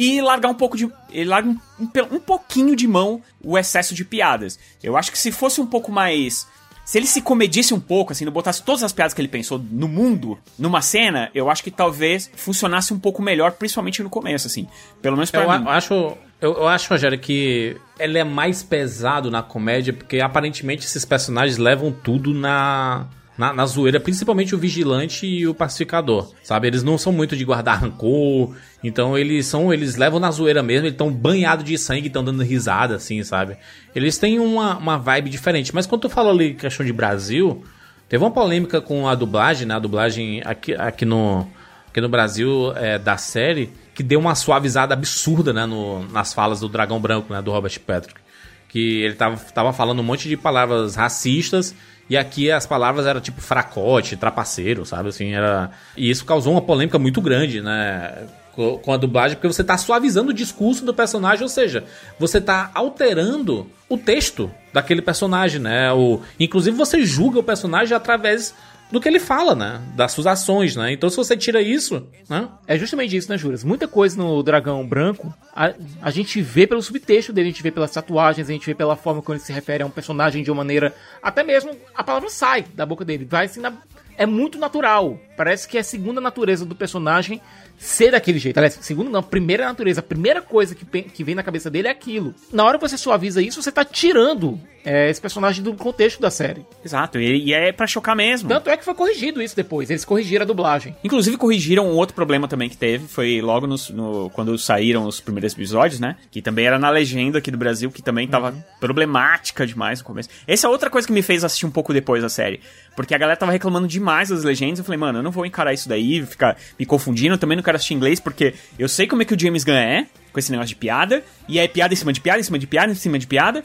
e 0.00 0.20
largar 0.20 0.48
um 0.48 0.54
pouco 0.54 0.76
de. 0.76 0.88
Ele 1.10 1.28
larga 1.28 1.48
um, 1.48 1.58
um 1.80 1.88
um 2.14 2.20
pouquinho 2.20 2.76
de 2.76 2.86
mão 2.86 3.20
o 3.42 3.58
excesso 3.58 3.96
de 3.96 4.04
piadas. 4.04 4.56
Eu 4.80 4.96
acho 4.96 5.10
que 5.10 5.18
se 5.18 5.32
fosse 5.32 5.60
um 5.60 5.66
pouco 5.66 5.90
mais. 5.90 6.46
Se 6.84 6.96
ele 6.96 7.06
se 7.06 7.20
comedisse 7.20 7.74
um 7.74 7.80
pouco, 7.80 8.12
assim, 8.12 8.24
não 8.24 8.32
botasse 8.32 8.62
todas 8.62 8.84
as 8.84 8.92
piadas 8.92 9.12
que 9.12 9.20
ele 9.20 9.28
pensou 9.28 9.58
no 9.58 9.88
mundo, 9.88 10.38
numa 10.56 10.80
cena, 10.80 11.30
eu 11.34 11.50
acho 11.50 11.64
que 11.64 11.70
talvez 11.70 12.30
funcionasse 12.34 12.94
um 12.94 12.98
pouco 12.98 13.20
melhor, 13.20 13.52
principalmente 13.52 14.00
no 14.02 14.08
começo, 14.08 14.46
assim. 14.46 14.68
Pelo 15.02 15.16
menos 15.16 15.32
pra 15.32 15.42
Eu 15.42 15.60
mim. 15.60 15.68
acho, 15.68 15.92
eu, 16.40 16.54
eu 16.54 16.68
acho, 16.68 16.88
Rogério, 16.88 17.18
que 17.18 17.76
ele 17.98 18.18
é 18.18 18.24
mais 18.24 18.62
pesado 18.62 19.30
na 19.32 19.42
comédia, 19.42 19.92
porque 19.92 20.20
aparentemente 20.20 20.86
esses 20.86 21.04
personagens 21.04 21.58
levam 21.58 21.92
tudo 21.92 22.32
na, 22.32 23.06
na, 23.38 23.52
na 23.54 23.64
zoeira, 23.64 24.00
principalmente 24.00 24.52
o 24.52 24.58
vigilante 24.58 25.24
e 25.24 25.46
o 25.46 25.54
pacificador, 25.54 26.32
sabe? 26.42 26.66
Eles 26.66 26.82
não 26.82 26.98
são 26.98 27.12
muito 27.12 27.36
de 27.36 27.44
guardar 27.44 27.80
rancor, 27.80 28.52
então 28.82 29.16
eles 29.16 29.46
são, 29.46 29.72
eles 29.72 29.94
levam 29.94 30.18
na 30.18 30.28
zoeira 30.32 30.60
mesmo, 30.60 30.86
eles 30.86 30.94
estão 30.94 31.12
banhados 31.12 31.64
de 31.64 31.78
sangue, 31.78 32.08
estão 32.08 32.24
dando 32.24 32.42
risada, 32.42 32.96
assim, 32.96 33.22
sabe? 33.22 33.56
Eles 33.94 34.18
têm 34.18 34.40
uma, 34.40 34.76
uma 34.76 34.98
vibe 34.98 35.30
diferente. 35.30 35.72
Mas 35.72 35.86
quando 35.86 36.02
tu 36.02 36.10
falou 36.10 36.32
ali 36.32 36.54
questão 36.54 36.84
de 36.84 36.92
Brasil, 36.92 37.62
teve 38.08 38.24
uma 38.24 38.30
polêmica 38.32 38.80
com 38.80 39.06
a 39.06 39.14
dublagem, 39.14 39.68
né? 39.68 39.76
A 39.76 39.78
dublagem 39.78 40.42
aqui, 40.44 40.74
aqui, 40.74 41.04
no, 41.04 41.46
aqui 41.88 42.00
no 42.00 42.08
Brasil 42.08 42.72
é, 42.74 42.98
da 42.98 43.16
série, 43.16 43.70
que 43.94 44.02
deu 44.02 44.18
uma 44.18 44.34
suavizada 44.34 44.94
absurda, 44.94 45.52
né? 45.52 45.64
No, 45.64 46.04
nas 46.08 46.34
falas 46.34 46.58
do 46.58 46.68
Dragão 46.68 47.00
Branco, 47.00 47.32
né? 47.32 47.40
Do 47.40 47.52
Robert 47.52 47.78
Patrick. 47.86 48.20
Que 48.68 49.02
ele 49.02 49.14
tava, 49.14 49.36
tava 49.36 49.72
falando 49.72 50.00
um 50.00 50.04
monte 50.04 50.28
de 50.28 50.36
palavras 50.36 50.96
racistas 50.96 51.72
e 52.08 52.16
aqui 52.16 52.50
as 52.50 52.66
palavras 52.66 53.06
eram 53.06 53.20
tipo 53.20 53.40
fracote, 53.40 54.16
trapaceiro, 54.16 54.84
sabe? 54.86 55.08
Assim, 55.10 55.32
era. 55.32 55.70
E 55.96 56.08
isso 56.10 56.24
causou 56.24 56.52
uma 56.52 56.62
polêmica 56.62 56.98
muito 56.98 57.20
grande, 57.20 57.60
né? 57.60 58.26
Co- 58.52 58.78
Com 58.78 58.92
a 58.92 58.96
dublagem, 58.96 59.36
porque 59.36 59.46
você 59.46 59.62
tá 59.62 59.76
suavizando 59.78 60.30
o 60.30 60.34
discurso 60.34 60.84
do 60.84 60.92
personagem, 60.94 61.42
ou 61.42 61.48
seja, 61.48 61.84
você 62.18 62.40
tá 62.40 62.70
alterando 62.74 63.66
o 63.88 63.96
texto 63.96 64.50
daquele 64.72 65.00
personagem, 65.02 65.60
né? 65.60 65.92
O... 65.92 66.20
Inclusive 66.40 66.76
você 66.76 67.04
julga 67.04 67.38
o 67.38 67.42
personagem 67.42 67.96
através 67.96 68.54
do 68.90 69.00
que 69.00 69.08
ele 69.08 69.18
fala, 69.18 69.54
né? 69.54 69.80
Das 69.94 70.12
suas 70.12 70.26
ações, 70.26 70.74
né? 70.74 70.92
Então 70.92 71.10
se 71.10 71.16
você 71.16 71.36
tira 71.36 71.60
isso, 71.60 72.06
né? 72.28 72.48
É 72.66 72.78
justamente 72.78 73.16
isso, 73.16 73.30
né, 73.30 73.36
Juras? 73.36 73.62
Muita 73.62 73.86
coisa 73.86 74.16
no 74.16 74.42
Dragão 74.42 74.86
Branco, 74.86 75.32
a, 75.54 75.74
a 76.00 76.10
gente 76.10 76.40
vê 76.40 76.66
pelo 76.66 76.82
subtexto 76.82 77.32
dele, 77.32 77.48
a 77.48 77.52
gente 77.52 77.62
vê 77.62 77.70
pelas 77.70 77.90
tatuagens, 77.90 78.48
a 78.48 78.52
gente 78.52 78.66
vê 78.66 78.74
pela 78.74 78.96
forma 78.96 79.22
como 79.22 79.36
ele 79.36 79.44
se 79.44 79.52
refere 79.52 79.82
a 79.82 79.86
um 79.86 79.90
personagem 79.90 80.42
de 80.42 80.50
uma 80.50 80.58
maneira. 80.58 80.94
Até 81.22 81.42
mesmo 81.42 81.76
a 81.94 82.02
palavra 82.02 82.30
sai 82.30 82.64
da 82.74 82.86
boca 82.86 83.04
dele, 83.04 83.24
vai 83.24 83.46
assim 83.46 83.60
na. 83.60 83.72
É 84.16 84.26
muito 84.26 84.58
natural. 84.58 85.16
Parece 85.36 85.68
que 85.68 85.76
é 85.76 85.80
a 85.80 85.84
segunda 85.84 86.20
natureza 86.20 86.66
do 86.66 86.74
personagem 86.74 87.40
ser 87.78 88.10
daquele 88.10 88.38
jeito. 88.38 88.58
Aliás, 88.58 88.76
segundo 88.80 89.10
não, 89.10 89.22
primeira 89.22 89.64
natureza. 89.64 90.00
A 90.00 90.02
primeira 90.02 90.42
coisa 90.42 90.74
que, 90.74 90.84
que 91.02 91.24
vem 91.24 91.34
na 91.34 91.42
cabeça 91.42 91.70
dele 91.70 91.88
é 91.88 91.90
aquilo. 91.90 92.34
Na 92.52 92.64
hora 92.64 92.78
que 92.78 92.88
você 92.88 92.98
suaviza 92.98 93.40
isso, 93.40 93.62
você 93.62 93.70
tá 93.72 93.84
tirando 93.84 94.58
é, 94.84 95.08
esse 95.10 95.20
personagem 95.20 95.62
do 95.62 95.74
contexto 95.74 96.20
da 96.20 96.30
série. 96.30 96.64
Exato, 96.84 97.18
e, 97.18 97.46
e 97.46 97.52
é 97.52 97.70
pra 97.72 97.86
chocar 97.86 98.16
mesmo. 98.16 98.48
Tanto 98.48 98.68
é 98.70 98.76
que 98.76 98.84
foi 98.84 98.94
corrigido 98.94 99.40
isso 99.42 99.54
depois. 99.54 99.90
Eles 99.90 100.04
corrigiram 100.04 100.42
a 100.42 100.46
dublagem. 100.46 100.96
Inclusive 101.04 101.36
corrigiram 101.36 101.86
um 101.86 101.94
outro 101.96 102.14
problema 102.14 102.48
também 102.48 102.68
que 102.68 102.76
teve, 102.76 103.06
foi 103.06 103.40
logo 103.40 103.66
nos- 103.66 103.90
no, 103.90 104.30
quando 104.30 104.56
saíram 104.58 105.04
os 105.06 105.20
primeiros 105.20 105.52
episódios, 105.52 106.00
né? 106.00 106.16
Que 106.30 106.42
também 106.42 106.66
era 106.66 106.78
na 106.78 106.90
legenda 106.90 107.38
aqui 107.38 107.50
do 107.50 107.58
Brasil, 107.58 107.90
que 107.90 108.02
também 108.02 108.26
tava 108.26 108.54
problemática 108.80 109.66
demais 109.66 109.98
no 110.00 110.04
começo. 110.06 110.28
Essa 110.46 110.66
é 110.66 110.70
outra 110.70 110.88
coisa 110.90 111.06
que 111.06 111.12
me 111.12 111.22
fez 111.22 111.44
assistir 111.44 111.66
um 111.66 111.70
pouco 111.70 111.92
depois 111.92 112.22
da 112.22 112.28
série. 112.28 112.60
Porque 112.96 113.14
a 113.14 113.18
galera 113.18 113.38
tava 113.38 113.52
reclamando 113.52 113.86
demais 113.86 114.30
das 114.30 114.42
legendas. 114.42 114.78
Eu 114.80 114.84
falei, 114.84 114.98
mano, 114.98 115.18
eu 115.18 115.22
não 115.22 115.30
vou 115.30 115.46
encarar 115.46 115.72
isso 115.72 115.88
daí, 115.88 116.24
ficar 116.26 116.56
me 116.78 116.84
confundindo. 116.86 117.34
Eu 117.34 117.38
também 117.38 117.56
não 117.56 117.62
quero 117.68 117.76
assistir 117.76 117.94
inglês, 117.94 118.18
porque 118.20 118.54
eu 118.78 118.88
sei 118.88 119.06
como 119.06 119.22
é 119.22 119.24
que 119.24 119.34
o 119.34 119.38
James 119.38 119.62
Gunn 119.64 119.74
é, 119.74 120.06
com 120.32 120.38
esse 120.38 120.50
negócio 120.50 120.68
de 120.70 120.76
piada. 120.76 121.22
E 121.46 121.58
é 121.58 121.68
piada 121.68 121.92
em 121.92 121.96
cima 121.96 122.12
de 122.12 122.20
piada, 122.20 122.40
em 122.40 122.42
cima 122.42 122.58
de 122.58 122.66
piada, 122.66 122.92
em 122.92 122.94
cima 122.94 123.18
de 123.18 123.26
piada. 123.26 123.62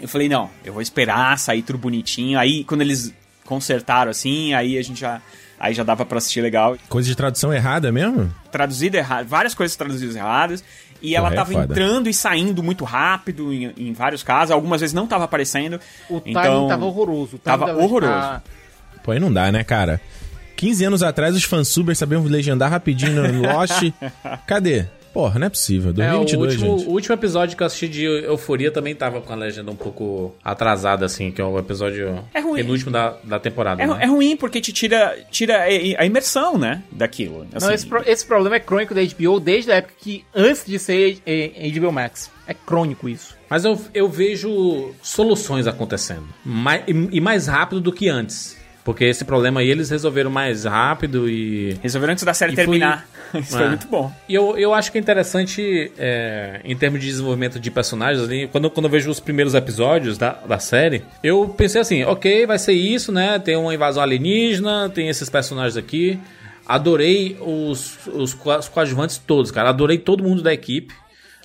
Eu 0.00 0.08
falei, 0.08 0.28
não, 0.28 0.50
eu 0.64 0.72
vou 0.72 0.82
esperar 0.82 1.36
sair 1.38 1.62
tudo 1.62 1.78
bonitinho. 1.78 2.38
Aí, 2.38 2.62
quando 2.64 2.82
eles 2.82 3.12
consertaram 3.44 4.10
assim, 4.10 4.54
aí 4.54 4.76
a 4.78 4.82
gente 4.82 5.00
já. 5.00 5.20
Aí 5.60 5.74
já 5.74 5.82
dava 5.82 6.06
pra 6.06 6.18
assistir 6.18 6.40
legal. 6.40 6.76
Coisa 6.88 7.08
de 7.08 7.16
tradução 7.16 7.52
errada 7.52 7.90
mesmo? 7.90 8.32
Traduzido 8.52 8.96
errado, 8.96 9.26
várias 9.26 9.54
coisas 9.54 9.76
traduzidas 9.76 10.14
erradas. 10.14 10.62
E 11.02 11.16
ela 11.16 11.30
Porra, 11.30 11.34
é 11.34 11.36
tava 11.36 11.52
foda. 11.52 11.64
entrando 11.72 12.08
e 12.08 12.14
saindo 12.14 12.62
muito 12.62 12.84
rápido 12.84 13.52
em, 13.52 13.72
em 13.76 13.92
vários 13.92 14.22
casos. 14.22 14.52
Algumas 14.52 14.80
vezes 14.80 14.94
não 14.94 15.06
tava 15.08 15.24
aparecendo. 15.24 15.80
O 16.08 16.20
timing 16.20 16.38
então, 16.38 16.68
tava 16.68 16.84
horroroso. 16.84 17.36
O 17.36 17.38
timing 17.40 17.58
Tava 17.58 17.76
horroroso. 17.76 18.12
tá- 18.12 18.42
Pô, 19.02 19.10
aí 19.12 19.18
não 19.18 19.32
dá, 19.32 19.50
né, 19.50 19.64
cara? 19.64 20.00
15 20.58 20.84
anos 20.84 21.02
atrás, 21.04 21.36
os 21.36 21.44
fansubers 21.44 21.96
sabiam 21.98 22.22
legendar 22.24 22.68
rapidinho 22.70 23.32
no 23.32 23.42
Lost. 23.46 23.92
Cadê? 24.46 24.86
Porra, 25.14 25.38
não 25.38 25.46
é 25.46 25.50
possível. 25.50 25.88
É, 25.90 26.14
o 26.14 26.18
2022, 26.18 26.52
último, 26.52 26.78
gente. 26.78 26.88
o 26.88 26.92
último 26.92 27.14
episódio 27.14 27.56
que 27.56 27.62
eu 27.62 27.66
assisti 27.66 27.88
de 27.88 28.04
Euforia 28.04 28.70
também 28.70 28.94
tava 28.94 29.20
com 29.20 29.32
a 29.32 29.36
legenda 29.36 29.70
um 29.70 29.74
pouco 29.74 30.34
atrasada, 30.44 31.06
assim, 31.06 31.30
que 31.32 31.40
é 31.40 31.44
o 31.44 31.58
episódio 31.58 32.22
É 32.34 32.40
ruim. 32.40 32.60
penúltimo 32.60 32.90
da, 32.90 33.16
da 33.24 33.38
temporada. 33.40 33.82
É, 33.82 33.86
né? 33.86 33.98
é 34.02 34.06
ruim 34.06 34.36
porque 34.36 34.60
te 34.60 34.70
tira, 34.72 35.16
tira 35.30 35.62
a 35.64 36.04
imersão, 36.04 36.58
né? 36.58 36.82
Daquilo. 36.92 37.38
Não, 37.50 37.56
Assim, 37.56 37.72
esse, 37.72 37.86
pro- 37.86 38.02
esse 38.06 38.24
problema 38.26 38.56
é 38.56 38.60
crônico 38.60 38.94
da 38.94 39.00
HBO 39.02 39.40
desde 39.40 39.72
a 39.72 39.76
época 39.76 39.94
que, 39.98 40.24
antes 40.34 40.64
de 40.66 40.78
ser 40.78 41.18
eh, 41.26 41.70
HBO 41.74 41.90
Max. 41.90 42.30
É 42.46 42.52
crônico 42.54 43.08
isso. 43.08 43.34
Mas 43.48 43.64
eu, 43.64 43.80
eu 43.94 44.08
vejo 44.10 44.92
soluções 45.02 45.66
acontecendo. 45.66 46.26
Mais, 46.44 46.82
e 46.86 47.20
mais 47.20 47.46
rápido 47.46 47.80
do 47.80 47.92
que 47.92 48.08
antes. 48.10 48.57
Porque 48.88 49.04
esse 49.04 49.22
problema 49.22 49.60
aí 49.60 49.68
eles 49.68 49.90
resolveram 49.90 50.30
mais 50.30 50.64
rápido 50.64 51.28
e. 51.28 51.76
Resolveram 51.82 52.12
antes 52.14 52.24
da 52.24 52.32
série 52.32 52.52
e 52.52 52.54
foi- 52.54 52.64
terminar. 52.64 53.06
Isso 53.38 53.50
foi 53.54 53.62
É. 53.66 53.68
muito 53.68 53.86
bom. 53.86 54.10
E 54.26 54.34
eu, 54.34 54.56
eu 54.56 54.72
acho 54.72 54.90
que 54.90 54.96
é 54.96 55.00
interessante, 55.02 55.92
é, 55.98 56.62
em 56.64 56.74
termos 56.74 56.98
de 56.98 57.06
desenvolvimento 57.06 57.60
de 57.60 57.70
personagens, 57.70 58.24
ali, 58.26 58.48
quando, 58.48 58.70
quando 58.70 58.86
eu 58.86 58.90
vejo 58.90 59.10
os 59.10 59.20
primeiros 59.20 59.54
episódios 59.54 60.16
da, 60.16 60.30
da 60.32 60.58
série, 60.58 61.02
eu 61.22 61.54
pensei 61.54 61.82
assim, 61.82 62.02
ok, 62.04 62.46
vai 62.46 62.58
ser 62.58 62.72
isso, 62.72 63.12
né? 63.12 63.38
Tem 63.38 63.56
uma 63.56 63.74
invasão 63.74 64.02
alienígena, 64.02 64.88
tem 64.88 65.10
esses 65.10 65.28
personagens 65.28 65.76
aqui. 65.76 66.18
Adorei 66.66 67.36
os, 67.42 67.98
os, 68.06 68.34
os 68.42 68.68
coadjuvantes 68.70 69.18
todos, 69.18 69.50
cara. 69.50 69.68
Adorei 69.68 69.98
todo 69.98 70.24
mundo 70.24 70.40
da 70.42 70.54
equipe. 70.54 70.94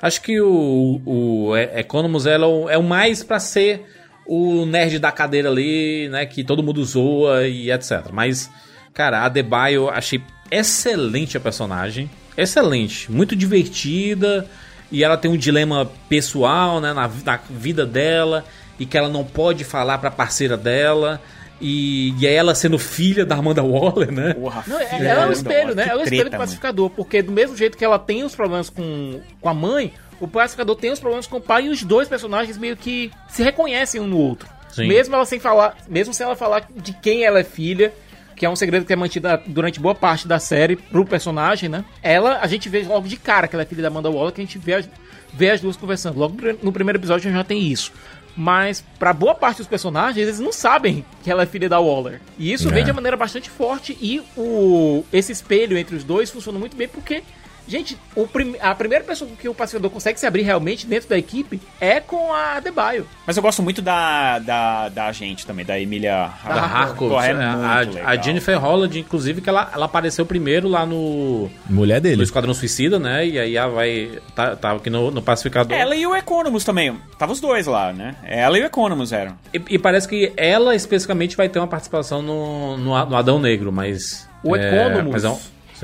Acho 0.01 0.21
que 0.21 0.39
o, 0.39 1.01
o 1.05 1.57
Economus 1.57 2.25
é 2.25 2.35
é 2.69 2.77
o 2.77 2.83
mais 2.83 3.21
pra 3.21 3.37
ser 3.39 3.81
o 4.26 4.65
nerd 4.65 4.99
da 4.99 5.11
cadeira 5.11 5.49
ali, 5.49 6.07
né? 6.09 6.26
Que 6.26 6.43
todo 6.43 6.63
mundo 6.63 6.84
zoa 6.84 7.47
e 7.47 7.71
etc. 7.71 8.07
Mas, 8.11 8.49
cara, 8.93 9.19
a 9.19 9.26
Adebayo 9.26 9.89
achei 9.89 10.21
excelente 10.51 11.38
a 11.38 11.39
personagem. 11.39 12.09
Excelente. 12.38 13.11
Muito 13.11 13.36
divertida. 13.36 14.47
E 14.91 15.03
ela 15.03 15.17
tem 15.17 15.30
um 15.32 15.38
dilema 15.38 15.89
pessoal, 16.07 16.80
né? 16.80 16.93
Na, 16.93 17.07
na 17.07 17.39
vida 17.49 17.86
dela. 17.86 18.45
E 18.80 18.86
que 18.86 18.97
ela 18.97 19.09
não 19.09 19.24
pode 19.24 19.63
falar 19.63 19.97
pra 19.97 20.09
parceira 20.11 20.55
dela. 20.57 21.21
E, 21.61 22.13
e 22.19 22.28
é 22.28 22.34
ela 22.34 22.53
sendo 22.53 22.78
filha 22.78 23.26
da 23.26 23.36
Amanda 23.36 23.63
Waller, 23.63 24.11
né? 24.11 24.36
Não, 24.67 24.80
é- 24.80 25.05
ela 25.05 25.24
é 25.24 25.28
o 25.28 25.32
espelho, 25.32 25.76
né? 25.76 25.84
Ela 25.88 26.01
é 26.01 26.03
o 26.03 26.03
espelho 26.03 26.30
do 26.30 26.38
pacificador. 26.38 26.89
Porque 26.89 27.21
do 27.21 27.32
mesmo 27.32 27.55
jeito 27.55 27.78
que 27.78 27.86
ela 27.86 27.97
tem 27.97 28.24
os 28.24 28.36
problemas 28.36 28.69
com, 28.69 29.21
com 29.39 29.49
a 29.49 29.53
mãe, 29.53 29.93
o 30.24 30.28
pacificador 30.28 30.76
tem 30.76 30.91
os 30.91 30.99
problemas 30.99 31.28
com 31.28 31.38
o 31.38 31.41
pai 31.41 31.65
e 31.65 31.69
os 31.69 31.84
dois 31.84 32.07
personagens 32.07 32.57
meio 32.57 32.78
que 32.78 33.11
se 33.30 33.43
reconhecem 33.43 33.99
um 34.01 34.07
no 34.07 34.17
outro. 34.17 34.47
Sim. 34.71 34.88
Mesmo 34.88 35.13
ela 35.15 35.26
sem 35.26 35.39
falar, 35.39 35.76
mesmo 35.88 36.13
sem 36.13 36.26
ela 36.26 36.36
falar 36.36 36.67
de 36.76 36.93
quem 36.93 37.24
ela 37.24 37.39
é 37.39 37.43
filha, 37.43 37.93
que 38.36 38.45
é 38.45 38.49
um 38.49 38.55
segredo 38.55 38.86
que 38.86 38.93
é 38.93 38.95
mantido 38.95 39.28
durante 39.45 39.80
boa 39.80 39.93
parte 39.93 40.28
da 40.28 40.39
série 40.39 40.76
pro 40.76 41.05
personagem, 41.05 41.69
né? 41.69 41.86
Ela, 42.01 42.39
a 42.41 42.47
gente 42.47 42.67
vê 42.69 42.82
logo 42.84 43.07
de 43.07 43.15
cara 43.17 43.47
que 43.47 43.55
ela 43.55 43.61
é 43.63 43.65
filha 43.65 43.82
da 43.84 43.89
Amanda 43.89 44.09
Waller, 44.09 44.34
que 44.34 44.41
a 44.41 44.43
gente 44.43 44.57
vê 44.57 44.74
as, 44.74 44.89
vê 45.32 45.51
as 45.51 45.61
duas 45.61 45.78
conversando. 45.78 46.17
Logo 46.17 46.36
no 46.63 46.71
primeiro 46.71 46.97
episódio 46.97 47.32
já 47.32 47.43
tem 47.43 47.61
isso. 47.61 47.91
Mas 48.36 48.84
pra 48.97 49.13
boa 49.13 49.36
parte 49.36 49.57
dos 49.57 49.67
personagens, 49.67 50.17
eles 50.17 50.39
não 50.39 50.51
sabem 50.51 51.05
que 51.24 51.30
ela 51.30 51.43
é 51.43 51.45
filha 51.45 51.69
da 51.69 51.80
Waller. 51.80 52.19
E 52.39 52.51
isso 52.51 52.67
É. 52.69 52.71
vem 52.71 52.84
de 52.84 52.89
uma 52.89 52.95
maneira 52.95 53.15
bastante 53.15 53.47
forte 53.51 53.95
e 54.01 54.24
o 54.36 55.05
esse 55.13 55.32
espelho 55.32 55.78
entre 55.78 55.95
os 55.95 56.03
dois 56.03 56.32
funciona 56.32 56.57
muito 56.57 56.76
bem 56.76 56.88
porque 56.88 57.21
Gente, 57.68 57.97
o 58.16 58.28
prim- 58.28 58.55
a 58.59 58.76
primeira 58.76 59.03
pessoa 59.03 59.30
que 59.39 59.47
o 59.47 59.53
pacificador 59.53 59.89
consegue 59.89 60.20
se 60.20 60.26
abrir 60.26 60.41
realmente 60.43 60.86
dentro 60.86 61.09
da 61.09 61.18
equipe 61.18 61.61
é 61.80 61.99
com 61.99 62.34
a 62.34 62.59
Debaio. 62.59 63.07
Mas 63.26 63.38
eu 63.38 63.43
gosto 63.43 63.64
muito 63.64 63.82
da, 63.82 64.39
da, 64.39 64.89
da 64.89 65.05
agente 65.07 65.45
também, 65.45 65.66
da 65.66 65.80
Emília 65.80 66.30
Da 66.45 66.53
Harcourt. 66.61 67.24
É 67.24 67.30
é, 67.30 67.34
muito 67.34 67.66
a, 67.66 67.80
legal. 67.80 68.03
a 68.07 68.16
Jennifer 68.18 68.59
Holland, 68.59 68.99
inclusive, 68.99 69.41
que 69.41 69.49
ela, 69.49 69.70
ela 69.74 69.86
apareceu 69.86 70.26
primeiro 70.26 70.68
lá 70.68 70.86
no. 70.86 71.49
Mulher 71.70 72.01
dele. 72.01 72.18
No 72.18 72.24
Esquadrão 72.24 72.53
Suicida, 72.53 72.99
né? 72.99 73.26
E 73.26 73.39
aí 73.39 73.55
ela 73.55 73.72
vai. 73.72 74.20
Tá, 74.36 74.55
tá 74.55 74.72
aqui 74.74 74.89
no, 74.89 75.09
no 75.11 75.22
Pacificador. 75.22 75.78
Ela 75.78 75.95
e 75.95 76.05
o 76.05 76.16
Economus 76.16 76.64
também. 76.64 76.97
Tava 77.18 77.32
os 77.32 77.39
dois 77.39 77.66
lá, 77.68 77.93
né? 77.93 78.16
Ela 78.24 78.57
e 78.59 78.61
o 78.61 78.66
Economus 78.66 79.11
eram. 79.14 79.38
E, 79.53 79.61
e 79.70 79.80
parece 79.80 80.07
que 80.07 80.34
ela 80.36 80.76
especificamente 80.76 81.38
vai 81.38 81.47
ter 81.49 81.59
uma 81.59 81.68
participação 81.68 82.22
no, 82.22 82.78
no, 82.78 83.05
no 83.05 83.16
Adão 83.16 83.39
Negro, 83.39 83.72
mas. 83.72 84.28
O 84.43 84.55
é, 84.55 84.68
Economus, 84.68 85.11
mas 85.14 85.24
é 85.24 85.30
um- 85.30 85.39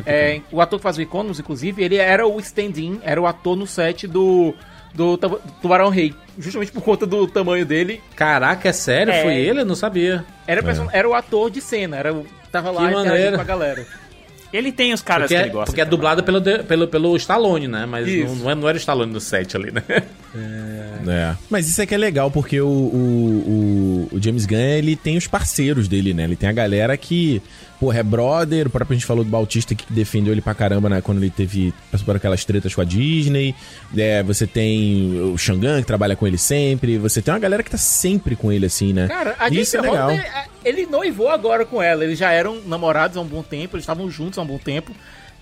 é, 0.05 0.41
o 0.51 0.61
ator 0.61 0.79
que 0.79 0.83
faz 0.83 0.97
o 0.97 1.01
Economus, 1.01 1.39
inclusive, 1.39 1.83
ele 1.83 1.95
era 1.97 2.27
o 2.27 2.39
stand-in, 2.39 2.99
era 3.03 3.21
o 3.21 3.25
ator 3.27 3.55
no 3.55 3.65
set 3.67 4.07
do, 4.07 4.53
do 4.93 5.17
Tuba- 5.17 5.39
Tubarão 5.61 5.89
Rei. 5.89 6.13
Justamente 6.37 6.71
por 6.71 6.81
conta 6.81 7.05
do 7.05 7.27
tamanho 7.27 7.65
dele. 7.65 8.01
Caraca, 8.15 8.69
é 8.69 8.73
sério? 8.73 9.11
É. 9.13 9.21
Foi 9.23 9.35
ele? 9.35 9.61
Eu 9.61 9.65
não 9.65 9.75
sabia. 9.75 10.23
Era, 10.47 10.61
o 10.61 10.63
person- 10.63 10.87
era 10.91 11.07
o 11.07 11.13
ator 11.13 11.49
de 11.51 11.59
cena, 11.61 11.97
era 11.97 12.13
o, 12.13 12.25
tava 12.51 12.71
lá 12.71 12.89
interagindo 12.91 13.35
com 13.35 13.41
a 13.41 13.45
galera. 13.45 13.85
Ele 14.51 14.71
tem 14.71 14.93
os 14.93 15.01
caras 15.03 15.25
porque 15.27 15.35
que 15.35 15.39
é, 15.39 15.43
ele 15.43 15.51
gosta. 15.51 15.65
porque 15.67 15.81
é 15.81 15.85
dublada 15.85 16.23
pelo, 16.23 16.39
de- 16.39 16.63
pelo, 16.63 16.87
pelo 16.87 17.15
Stallone, 17.17 17.67
né? 17.67 17.85
Mas 17.85 18.07
Isso. 18.07 18.25
não, 18.33 18.35
não, 18.35 18.49
é- 18.49 18.55
não 18.55 18.67
era 18.69 18.75
o 18.75 18.79
Stallone 18.79 19.13
do 19.13 19.19
set 19.19 19.55
ali, 19.55 19.71
né? 19.71 19.83
É. 21.07 21.35
Mas 21.49 21.67
isso 21.67 21.81
é 21.81 21.85
que 21.85 21.93
é 21.93 21.97
legal, 21.97 22.29
porque 22.31 22.59
o, 22.59 22.67
o, 22.67 24.07
o, 24.11 24.15
o 24.15 24.21
James 24.21 24.45
Gunn, 24.45 24.57
ele 24.57 24.95
tem 24.95 25.17
os 25.17 25.27
parceiros 25.27 25.87
dele, 25.87 26.13
né? 26.13 26.23
Ele 26.23 26.35
tem 26.35 26.49
a 26.49 26.51
galera 26.51 26.95
que, 26.97 27.41
porra, 27.79 27.99
é 27.99 28.03
brother, 28.03 28.67
o 28.67 28.69
próprio 28.69 28.95
a 28.95 28.97
gente 28.97 29.05
falou 29.05 29.23
do 29.23 29.29
Bautista 29.29 29.73
que 29.73 29.85
defendeu 29.91 30.33
ele 30.33 30.41
pra 30.41 30.53
caramba, 30.53 30.89
né? 30.89 31.01
Quando 31.01 31.19
ele 31.19 31.29
teve, 31.29 31.73
passou 31.91 32.05
por 32.05 32.15
aquelas 32.15 32.43
tretas 32.43 32.75
com 32.75 32.81
a 32.81 32.83
Disney. 32.83 33.55
É, 33.95 34.21
você 34.21 34.45
tem 34.45 35.19
o 35.21 35.37
Shangan, 35.37 35.81
que 35.81 35.87
trabalha 35.87 36.15
com 36.15 36.27
ele 36.27 36.37
sempre. 36.37 36.97
Você 36.97 37.21
tem 37.21 37.33
uma 37.33 37.39
galera 37.39 37.63
que 37.63 37.71
tá 37.71 37.77
sempre 37.77 38.35
com 38.35 38.51
ele, 38.51 38.65
assim, 38.65 38.91
né? 38.91 39.07
Cara, 39.07 39.35
a 39.39 39.47
isso 39.49 39.77
é 39.77 39.81
legal. 39.81 40.09
Holliday, 40.09 40.27
é- 40.27 40.45
ele 40.65 40.85
noivou 40.85 41.29
agora 41.29 41.65
com 41.65 41.81
ela. 41.81 42.03
Eles 42.03 42.19
já 42.19 42.31
eram 42.31 42.61
namorados 42.65 43.15
há 43.15 43.21
um 43.21 43.25
bom 43.25 43.41
tempo, 43.41 43.75
eles 43.77 43.83
estavam 43.83 44.09
juntos 44.11 44.37
há 44.37 44.41
um 44.41 44.47
bom 44.47 44.57
tempo. 44.57 44.91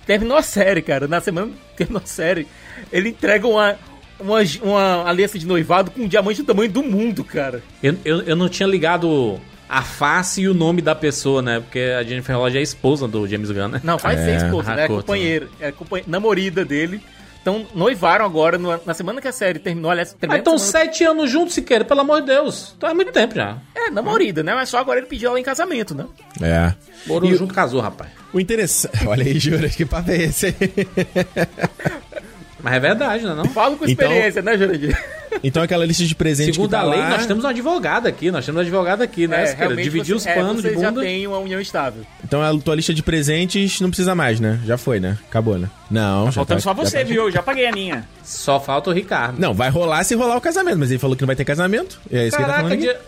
Terminou 0.06 0.38
a 0.38 0.42
série, 0.44 0.82
cara. 0.82 1.08
Na 1.08 1.20
semana 1.20 1.48
que 1.48 1.76
terminou 1.78 2.02
a 2.04 2.08
série, 2.08 2.48
ele 2.94 3.10
entrega 3.10 3.48
uma, 3.48 3.76
uma, 4.20 4.40
uma 4.62 5.10
aliança 5.10 5.38
de 5.40 5.46
noivado 5.46 5.92
com 5.92 6.02
um 6.04 6.08
diamante 6.08 6.42
do 6.42 6.46
tamanho 6.46 6.72
do 6.72 6.84
mundo, 6.84 7.24
cara. 7.24 7.62
Eu, 7.82 7.98
eu, 8.06 8.22
eu 8.22 8.36
não 8.36 8.48
tinha 8.48 8.68
ligado 8.68 9.40
a 9.70 9.82
face 9.82 10.42
e 10.42 10.48
o 10.48 10.54
nome 10.54 10.82
da 10.82 10.96
pessoa, 10.96 11.42
né? 11.42 11.60
Porque 11.60 11.80
a 11.80 12.04
Jennifer 12.04 12.38
Lodge 12.38 12.58
é 12.58 12.60
a 12.60 12.64
esposa 12.64 13.08
do 13.08 13.28
James 13.28 13.52
Gunn, 13.52 13.68
né? 13.68 13.82
Não, 13.84 14.00
faz 14.00 14.20
ser 14.20 14.38
esposa, 14.38 14.76
né? 14.76 14.86
É 14.86 14.88
companheira, 14.88 15.48
é 15.60 15.72
companhe... 15.72 16.04
namorida 16.08 16.64
dele. 16.64 17.02
Então, 17.42 17.66
noivaram 17.74 18.26
agora, 18.26 18.58
na 18.58 18.94
semana 18.94 19.22
que 19.22 19.28
a 19.28 19.32
série 19.32 19.58
terminou, 19.58 19.90
aliás, 19.90 20.10
Mas 20.10 20.20
terminou 20.20 20.40
estão 20.40 20.58
sete 20.58 21.06
anos 21.06 21.32
juntos, 21.32 21.54
Siqueira, 21.54 21.86
pelo 21.86 22.02
amor 22.02 22.20
de 22.20 22.28
Deus. 22.28 22.74
Então 22.76 22.90
é 22.90 22.94
muito 22.94 23.14
tempo 23.14 23.36
já. 23.36 23.58
É, 23.74 23.90
namorida, 23.90 24.44
né? 24.44 24.54
Mas 24.54 24.68
só 24.68 24.80
agora 24.80 25.00
ele 25.00 25.08
pediu 25.08 25.30
ela 25.30 25.40
em 25.40 25.44
casamento, 25.44 25.96
né? 25.96 26.06
É. 26.42 26.74
Morou 27.06 27.32
E- 27.32 27.36
junto, 27.38 27.54
casou, 27.54 27.80
rapaz. 27.80 28.10
O 28.34 28.40
interessante. 28.40 28.98
Olha 29.08 29.24
aí, 29.24 29.40
Juras, 29.40 29.74
que 29.78 29.86
papo 29.86 30.12
é 30.12 30.24
esse 30.24 30.48
aí? 30.48 30.56
Mas 32.68 32.76
é 32.76 32.80
verdade, 32.80 33.24
não 33.24 33.32
é 33.32 33.36
não? 33.36 33.46
Falo 33.46 33.78
com 33.78 33.86
Então- 33.88 34.06
experiência, 34.08 34.42
né, 34.42 34.58
Jurandir? 34.58 34.98
Então 35.44 35.62
aquela 35.62 35.86
lista 35.86 36.04
de 36.04 36.16
presentes 36.16 36.56
Segundo 36.56 36.70
que 36.70 36.76
tá 36.76 36.82
a 36.82 36.84
lei, 36.86 37.00
lá... 37.00 37.10
nós 37.12 37.26
temos 37.26 37.44
um 37.44 37.48
advogado 37.48 38.08
aqui, 38.08 38.32
nós 38.32 38.46
temos 38.46 38.58
um 38.60 38.62
advogado 38.62 39.02
aqui, 39.04 39.28
né, 39.28 39.56
É, 39.58 39.68
Dividir 39.76 40.16
os 40.16 40.26
panos 40.26 40.52
é, 40.52 40.56
de 40.56 40.62
vocês 40.76 40.82
já 40.82 40.90
bunda. 40.90 41.02
têm 41.02 41.28
uma 41.28 41.38
união 41.38 41.62
estável. 41.62 42.04
Então 42.24 42.42
a 42.42 42.58
tua 42.60 42.76
lista 42.76 42.94
de 42.94 43.04
presentes 43.04 43.80
não 43.80 43.90
precisa 43.90 44.16
mais, 44.16 44.40
né? 44.40 44.60
Já 44.66 44.78
foi, 44.78 45.00
né? 45.00 45.18
Acabou, 45.30 45.58
né? 45.60 45.70
Não, 45.92 46.26
já 46.26 46.32
Faltando 46.32 46.60
tá- 46.60 46.64
só 46.64 46.74
você, 46.74 46.98
já 46.98 47.04
tá- 47.04 47.10
viu? 47.10 47.24
Eu 47.26 47.32
já 47.32 47.44
paguei 47.44 47.68
a 47.68 47.72
minha. 47.72 48.08
Só 48.24 48.60
falta 48.60 48.90
o 48.90 48.94
Ricardo. 48.94 49.40
Não, 49.40 49.54
vai 49.54 49.70
rolar 49.70 50.04
se 50.04 50.16
rolar 50.16 50.36
o 50.38 50.42
casamento, 50.42 50.80
mas 50.80 50.90
ele 50.90 51.00
falou 51.00 51.16
que 51.16 51.22
não 51.22 51.28
vai 51.28 51.36
ter 51.36 51.46
casamento. 51.46 52.00
E 52.10 52.18
é 52.18 52.28
isso 52.28 52.36
que 52.36 52.42
ele 52.42 52.48
tá 52.52 52.58
Caraca, 52.58 52.70
falando 52.76 52.80
dia... 52.82 53.00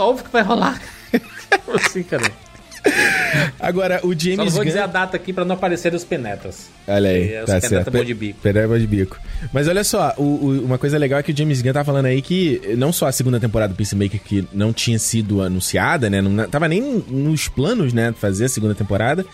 óbvio 0.00 0.24
que 0.24 0.32
vai 0.32 0.42
rolar. 0.42 0.80
assim, 1.74 2.02
cara. 2.02 2.24
Agora, 3.58 3.96
o 4.02 4.08
Só 4.08 4.08
não 4.08 4.18
James 4.18 4.52
vou 4.52 4.62
Gunn... 4.62 4.66
dizer 4.66 4.80
a 4.80 4.86
data 4.86 5.16
aqui 5.16 5.32
pra 5.32 5.44
não 5.44 5.54
aparecerem 5.54 5.96
os 5.96 6.04
penetas. 6.04 6.68
Olha 6.86 7.10
aí, 7.10 7.22
E 7.34 7.40
os 7.40 7.46
tá 7.46 7.52
penetas 7.54 7.68
certo. 7.68 7.90
bom 7.90 8.04
de 8.04 8.14
bico. 8.14 8.38
Penetra 8.40 8.78
de 8.78 8.86
bico. 8.86 9.18
Mas 9.52 9.68
olha 9.68 9.84
só, 9.84 10.14
o- 10.16 10.22
o- 10.22 10.64
uma 10.64 10.78
coisa 10.78 10.98
legal 10.98 11.18
é 11.18 11.22
que 11.22 11.32
o 11.32 11.36
James 11.36 11.62
Gunn 11.62 11.72
tá 11.72 11.84
falando 11.84 12.06
aí 12.06 12.22
que 12.22 12.60
não 12.76 12.92
só 12.92 13.06
a 13.06 13.12
segunda 13.12 13.40
temporada 13.40 13.72
do 13.72 13.76
Peacemaker 13.76 14.20
que 14.22 14.46
não 14.52 14.72
tinha 14.72 14.98
sido 14.98 15.42
anunciada, 15.42 16.08
né? 16.10 16.20
Não 16.20 16.48
tava 16.48 16.68
nem 16.68 17.04
nos 17.08 17.48
planos, 17.48 17.92
né? 17.92 18.14
Fazer 18.18 18.44
a 18.46 18.48
segunda 18.48 18.74
temporada. 18.74 19.24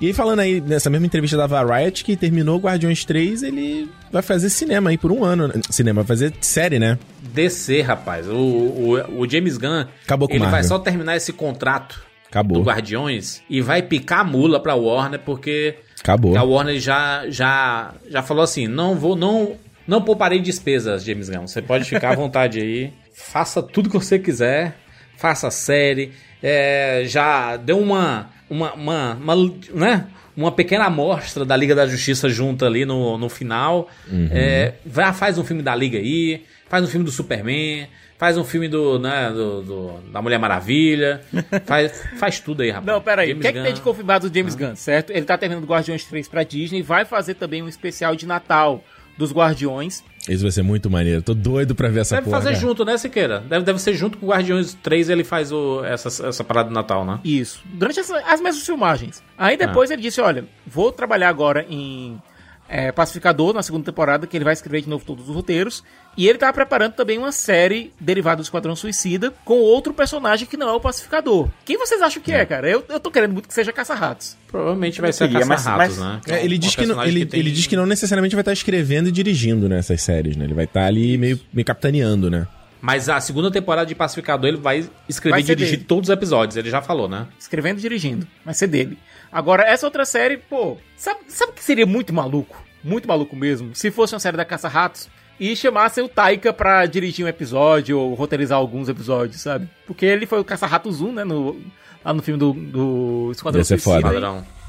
E 0.00 0.06
aí 0.06 0.12
falando 0.12 0.40
aí, 0.40 0.60
nessa 0.60 0.90
mesma 0.90 1.06
entrevista 1.06 1.36
da 1.36 1.46
Variety, 1.46 2.02
que 2.02 2.16
terminou 2.16 2.58
Guardiões 2.58 3.04
3, 3.04 3.44
ele 3.44 3.88
vai 4.10 4.20
fazer 4.22 4.50
cinema 4.50 4.90
aí 4.90 4.98
por 4.98 5.12
um 5.12 5.22
ano. 5.22 5.46
né? 5.46 5.54
Cinema, 5.70 6.02
vai 6.02 6.08
fazer 6.08 6.32
série, 6.40 6.78
né? 6.78 6.98
DC, 7.32 7.82
rapaz. 7.82 8.26
O, 8.28 8.34
o, 8.34 9.20
o 9.20 9.28
James 9.30 9.56
Gunn, 9.56 9.84
Acabou 10.04 10.26
com 10.26 10.34
ele 10.34 10.42
vai 10.42 10.50
Marvel. 10.52 10.68
só 10.68 10.78
terminar 10.80 11.16
esse 11.16 11.32
contrato 11.32 12.02
Acabou. 12.32 12.62
do 12.62 12.64
Guardiões 12.64 13.42
e 13.48 13.60
vai 13.60 13.82
picar 13.82 14.20
a 14.20 14.24
mula 14.24 14.58
pra 14.58 14.74
Warner, 14.74 15.20
porque 15.20 15.74
Acabou. 16.00 16.34
a 16.34 16.42
Warner 16.42 16.80
já, 16.80 17.28
já, 17.28 17.92
já 18.08 18.22
falou 18.22 18.42
assim, 18.42 18.66
não 18.66 18.94
vou, 18.94 19.14
não, 19.14 19.56
não 19.86 20.00
pouparei 20.00 20.40
despesas, 20.40 21.04
James 21.04 21.28
Gunn. 21.28 21.46
Você 21.46 21.60
pode 21.60 21.84
ficar 21.84 22.12
à 22.12 22.16
vontade 22.16 22.58
aí, 22.58 22.90
faça 23.14 23.62
tudo 23.62 23.90
que 23.90 23.98
você 23.98 24.18
quiser, 24.18 24.78
faça 25.14 25.50
série, 25.50 26.12
é, 26.42 27.02
já 27.04 27.58
deu 27.58 27.78
uma, 27.78 28.30
uma, 28.48 28.72
uma, 28.72 29.14
uma, 29.14 29.36
né? 29.74 30.06
Uma 30.34 30.50
pequena 30.50 30.86
amostra 30.86 31.44
da 31.44 31.54
Liga 31.54 31.74
da 31.74 31.86
Justiça 31.86 32.30
junta 32.30 32.64
ali 32.64 32.86
no, 32.86 33.18
no 33.18 33.28
final. 33.28 33.90
Uhum. 34.10 34.28
É, 34.30 34.72
vai, 34.86 35.12
faz 35.12 35.36
um 35.36 35.44
filme 35.44 35.62
da 35.62 35.74
Liga 35.74 35.98
aí, 35.98 36.44
faz 36.66 36.82
um 36.82 36.88
filme 36.88 37.04
do 37.04 37.12
Superman, 37.12 37.86
faz 38.22 38.38
um 38.38 38.44
filme 38.44 38.68
do, 38.68 39.00
né, 39.00 39.30
do, 39.32 39.62
do- 39.62 39.98
da 40.12 40.22
Mulher 40.22 40.38
Maravilha, 40.38 41.22
faz, 41.66 42.04
faz 42.20 42.38
tudo 42.38 42.62
aí, 42.62 42.70
rapaz. 42.70 42.86
Não, 42.86 43.00
peraí. 43.02 43.26
O 43.26 43.30
James 43.30 43.42
que 43.42 43.48
é 43.48 43.52
que 43.52 43.62
tem 43.64 43.74
de 43.74 43.80
confirmado 43.80 44.30
do 44.30 44.38
James 44.38 44.54
Gunn, 44.54 44.76
certo? 44.76 45.10
Ele 45.10 45.26
tá 45.26 45.36
terminando 45.36 45.64
Guardiões 45.66 46.04
3 46.04 46.28
pra 46.28 46.44
Disney, 46.44 46.82
vai 46.82 47.04
fazer 47.04 47.34
também 47.34 47.60
um 47.64 47.68
especial 47.68 48.14
de 48.14 48.24
Natal 48.24 48.84
dos 49.18 49.32
Guardiões. 49.32 50.04
Isso 50.28 50.42
vai 50.42 50.52
ser 50.52 50.62
muito 50.62 50.88
maneiro. 50.88 51.20
Tô 51.20 51.34
doido 51.34 51.74
pra 51.74 51.88
ver 51.88 52.02
essa 52.02 52.14
Deve 52.14 52.26
porra. 52.26 52.36
fazer 52.36 52.50
cara. 52.50 52.60
junto, 52.60 52.84
né, 52.84 52.96
Siqueira? 52.96 53.40
Deve, 53.40 53.64
deve 53.64 53.80
ser 53.80 53.92
junto 53.94 54.16
com 54.16 54.26
o 54.26 54.28
Guardiões 54.28 54.72
3, 54.74 55.08
ele 55.10 55.24
faz 55.24 55.50
o, 55.50 55.84
essa, 55.84 56.28
essa 56.28 56.44
parada 56.44 56.68
de 56.68 56.74
Natal, 56.76 57.04
né? 57.04 57.18
Isso. 57.24 57.60
Durante 57.64 57.98
as, 57.98 58.08
as 58.08 58.40
mesmas 58.40 58.64
filmagens. 58.64 59.20
Aí 59.36 59.56
depois 59.56 59.90
ele 59.90 60.00
disse, 60.00 60.20
olha, 60.20 60.44
vou 60.64 60.92
trabalhar 60.92 61.28
agora 61.28 61.66
em 61.68 62.22
é, 62.68 62.92
Pacificador, 62.92 63.52
na 63.52 63.64
segunda 63.64 63.84
temporada, 63.84 64.28
que 64.28 64.36
ele 64.36 64.44
vai 64.44 64.52
escrever 64.52 64.82
de 64.82 64.88
novo 64.88 65.04
todos 65.04 65.28
os 65.28 65.34
roteiros. 65.34 65.82
E 66.16 66.28
ele 66.28 66.36
tá 66.38 66.52
preparando 66.52 66.92
também 66.92 67.16
uma 67.16 67.32
série 67.32 67.92
derivada 67.98 68.36
do 68.36 68.42
Esquadrão 68.42 68.76
Suicida 68.76 69.32
com 69.44 69.54
outro 69.54 69.94
personagem 69.94 70.46
que 70.46 70.56
não 70.58 70.68
é 70.68 70.72
o 70.72 70.80
Pacificador. 70.80 71.48
Quem 71.64 71.78
vocês 71.78 72.02
acham 72.02 72.22
que 72.22 72.30
é, 72.32 72.44
cara? 72.44 72.68
Eu, 72.68 72.84
eu 72.88 73.00
tô 73.00 73.10
querendo 73.10 73.32
muito 73.32 73.48
que 73.48 73.54
seja 73.54 73.72
Caça-Ratos. 73.72 74.36
Provavelmente 74.46 75.00
vai 75.00 75.12
ser 75.12 75.30
Caça-Ratos, 75.32 75.98
né? 75.98 76.20
É, 76.28 76.44
ele, 76.44 76.56
Uma 76.56 76.60
diz 76.60 76.76
que 76.76 76.84
não, 76.86 77.02
ele, 77.02 77.20
que 77.20 77.26
tem- 77.26 77.40
ele 77.40 77.50
diz 77.50 77.66
que 77.66 77.76
não 77.76 77.86
necessariamente 77.86 78.34
vai 78.34 78.42
estar 78.42 78.52
escrevendo 78.52 79.08
e 79.08 79.12
dirigindo 79.12 79.68
nessas 79.68 80.02
séries, 80.02 80.36
né? 80.36 80.44
Ele 80.44 80.54
vai 80.54 80.64
estar 80.66 80.84
ali 80.84 81.16
meio, 81.16 81.40
meio 81.52 81.64
capitaneando, 81.64 82.30
né? 82.30 82.46
Mas 82.80 83.08
a 83.08 83.20
segunda 83.20 83.50
temporada 83.50 83.86
de 83.86 83.94
Pacificador 83.94 84.48
ele 84.48 84.58
vai 84.58 84.84
escrever 85.08 85.30
Vai 85.34 85.40
e 85.40 85.44
dirigir 85.44 85.76
dele. 85.76 85.84
todos 85.88 86.10
os 86.10 86.12
episódios, 86.12 86.56
ele 86.56 86.68
já 86.68 86.82
falou, 86.82 87.08
né? 87.08 87.26
Escrevendo 87.38 87.78
e 87.78 87.80
dirigindo. 87.80 88.26
Vai 88.44 88.52
ser 88.54 88.66
dele. 88.66 88.98
Agora, 89.30 89.62
essa 89.62 89.86
outra 89.86 90.04
série, 90.04 90.36
pô, 90.36 90.76
sabe, 90.96 91.20
sabe 91.28 91.52
o 91.52 91.54
que 91.54 91.62
seria 91.64 91.86
muito 91.86 92.12
maluco? 92.12 92.62
Muito 92.84 93.06
maluco 93.08 93.34
mesmo. 93.36 93.70
Se 93.74 93.90
fosse 93.90 94.12
uma 94.14 94.18
série 94.20 94.36
da 94.36 94.44
Caça-Ratos 94.44 95.08
e 95.40 95.54
chamasse 95.56 96.00
o 96.00 96.08
Taika 96.08 96.52
pra 96.52 96.86
dirigir 96.86 97.24
um 97.24 97.28
episódio 97.28 97.98
ou 97.98 98.14
roteirizar 98.14 98.58
alguns 98.58 98.88
episódios, 98.88 99.40
sabe? 99.40 99.68
Porque 99.86 100.06
ele 100.06 100.26
foi 100.26 100.40
o 100.40 100.44
Caça-Ratos 100.44 101.00
1, 101.00 101.12
né? 101.12 101.24
No, 101.24 101.60
lá 102.04 102.12
no 102.14 102.22
filme 102.22 102.38
do, 102.38 102.52
do 102.52 103.30
Esquadrão 103.32 103.60
Suicida. 103.78 104.08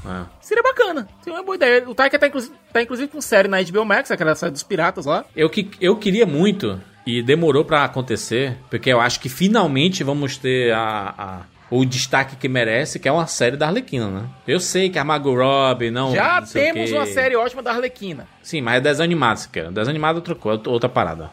É. 0.06 0.22
Seria 0.40 0.62
bacana. 0.62 1.08
Seria 1.22 1.38
uma 1.38 1.44
boa 1.44 1.56
ideia. 1.56 1.88
O 1.88 1.94
Taika 1.94 2.18
tá, 2.18 2.26
inclusive, 2.26 2.54
tá 2.72 2.82
inclusive 2.82 3.08
com 3.08 3.20
série 3.20 3.48
na 3.48 3.62
HBO 3.62 3.84
Max, 3.84 4.10
aquela 4.10 4.34
série 4.34 4.52
dos 4.52 4.62
piratas 4.62 5.06
lá. 5.06 5.24
Eu, 5.34 5.48
que, 5.48 5.70
eu 5.80 5.96
queria 5.96 6.26
muito, 6.26 6.78
e 7.06 7.22
demorou 7.22 7.64
pra 7.64 7.84
acontecer, 7.84 8.56
porque 8.68 8.90
eu 8.92 9.00
acho 9.00 9.18
que 9.20 9.28
finalmente 9.30 10.04
vamos 10.04 10.36
ter 10.36 10.72
a, 10.74 11.14
a- 11.16 11.40
o 11.70 11.84
destaque 11.84 12.36
que 12.36 12.48
merece, 12.48 12.98
que 12.98 13.08
é 13.08 13.12
uma 13.12 13.26
série 13.26 13.56
da 13.56 13.66
Arlequina, 13.66 14.08
né? 14.08 14.24
Eu 14.46 14.60
sei 14.60 14.90
que 14.90 14.98
a 14.98 15.04
Margot 15.04 15.34
Robbie 15.34 15.90
não... 15.90 16.14
Já 16.14 16.40
não 16.40 16.46
temos 16.48 16.92
uma 16.92 17.06
série 17.06 17.36
ótima 17.36 17.62
da 17.62 17.72
Arlequina. 17.72 18.26
Sim, 18.42 18.60
mas 18.60 18.76
é 18.76 18.80
desenho 18.80 19.04
animado, 19.04 19.38
se 19.38 19.48
quer. 19.48 19.70
Desenho 19.70 19.90
animado 19.90 20.16
é 20.16 20.18
outra 20.18 20.34
coisa, 20.34 20.62
outra 20.66 20.88
parada. 20.88 21.30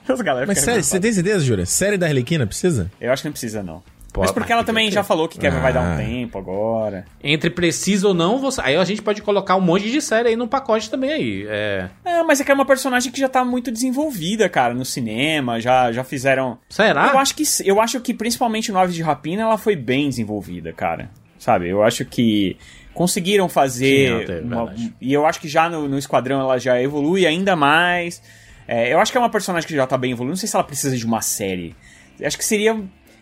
Mas 0.47 0.59
sério, 0.59 0.83
você 0.83 0.99
tem 0.99 1.11
certeza, 1.11 1.43
Jura? 1.43 1.65
Série 1.65 1.97
da 1.97 2.07
Arlequina 2.07 2.47
precisa? 2.47 2.91
Eu 2.99 3.11
acho 3.11 3.21
que 3.21 3.27
não 3.27 3.33
precisa, 3.33 3.61
não. 3.61 3.83
Pô, 4.13 4.21
mas 4.21 4.31
porque 4.31 4.51
ela 4.51 4.63
também 4.63 4.89
que 4.89 4.93
já 4.93 5.03
falou 5.03 5.27
que 5.27 5.39
quer, 5.39 5.51
vai 5.51 5.71
dar 5.71 5.81
um 5.81 5.93
Ah. 5.93 5.97
tempo 5.97 6.37
agora. 6.37 7.05
Entre 7.23 7.49
preciso 7.49 8.09
ou 8.09 8.13
não, 8.13 8.39
você... 8.39 8.59
aí 8.61 8.75
a 8.75 8.83
gente 8.83 9.01
pode 9.01 9.21
colocar 9.21 9.55
um 9.55 9.61
monte 9.61 9.89
de 9.89 10.01
série 10.01 10.29
aí 10.29 10.35
no 10.35 10.47
pacote 10.49 10.89
também 10.89 11.11
aí. 11.13 11.45
É... 11.47 11.89
É, 12.03 12.23
mas 12.23 12.41
é 12.41 12.43
que 12.43 12.51
é 12.51 12.53
uma 12.53 12.65
personagem 12.65 13.11
que 13.11 13.19
já 13.19 13.29
tá 13.29 13.45
muito 13.45 13.71
desenvolvida, 13.71 14.49
cara, 14.49 14.73
no 14.73 14.83
cinema, 14.83 15.61
já, 15.61 15.91
já 15.93 16.03
fizeram... 16.03 16.57
Será? 16.69 17.07
Eu 17.13 17.19
acho 17.19 17.33
que 17.35 17.43
eu 17.63 17.79
acho 17.79 17.99
que 18.01 18.13
principalmente 18.13 18.71
no 18.71 18.79
Aves 18.79 18.95
de 18.95 19.01
Rapina 19.01 19.43
ela 19.43 19.57
foi 19.57 19.75
bem 19.77 20.09
desenvolvida, 20.09 20.73
cara. 20.73 21.09
Sabe? 21.39 21.69
Eu 21.69 21.81
acho 21.81 22.03
que 22.05 22.57
conseguiram 22.93 23.47
Sim, 23.47 23.53
fazer 23.53 24.25
teve, 24.25 24.41
uma- 24.45 24.75
e 24.99 25.13
eu 25.13 25.25
acho 25.25 25.39
que 25.39 25.47
já 25.47 25.69
no, 25.69 25.87
no 25.87 25.97
Esquadrão 25.97 26.39
ela 26.41 26.59
já 26.59 26.79
evolui 26.81 27.25
ainda 27.25 27.55
mais. 27.55 28.21
É, 28.67 28.93
eu 28.93 28.99
acho 28.99 29.11
que 29.11 29.17
é 29.17 29.21
uma 29.21 29.29
personagem 29.29 29.65
que 29.67 29.73
já 29.75 29.87
tá 29.87 29.97
bem 29.97 30.11
evoluída. 30.11 30.31
Não 30.33 30.37
sei 30.37 30.49
se 30.49 30.55
ela 30.55 30.63
precisa 30.65 30.95
de 30.97 31.05
uma 31.05 31.21
série. 31.21 31.73
Eu 32.19 32.27
acho 32.27 32.37
que 32.37 32.45
seria 32.45 32.77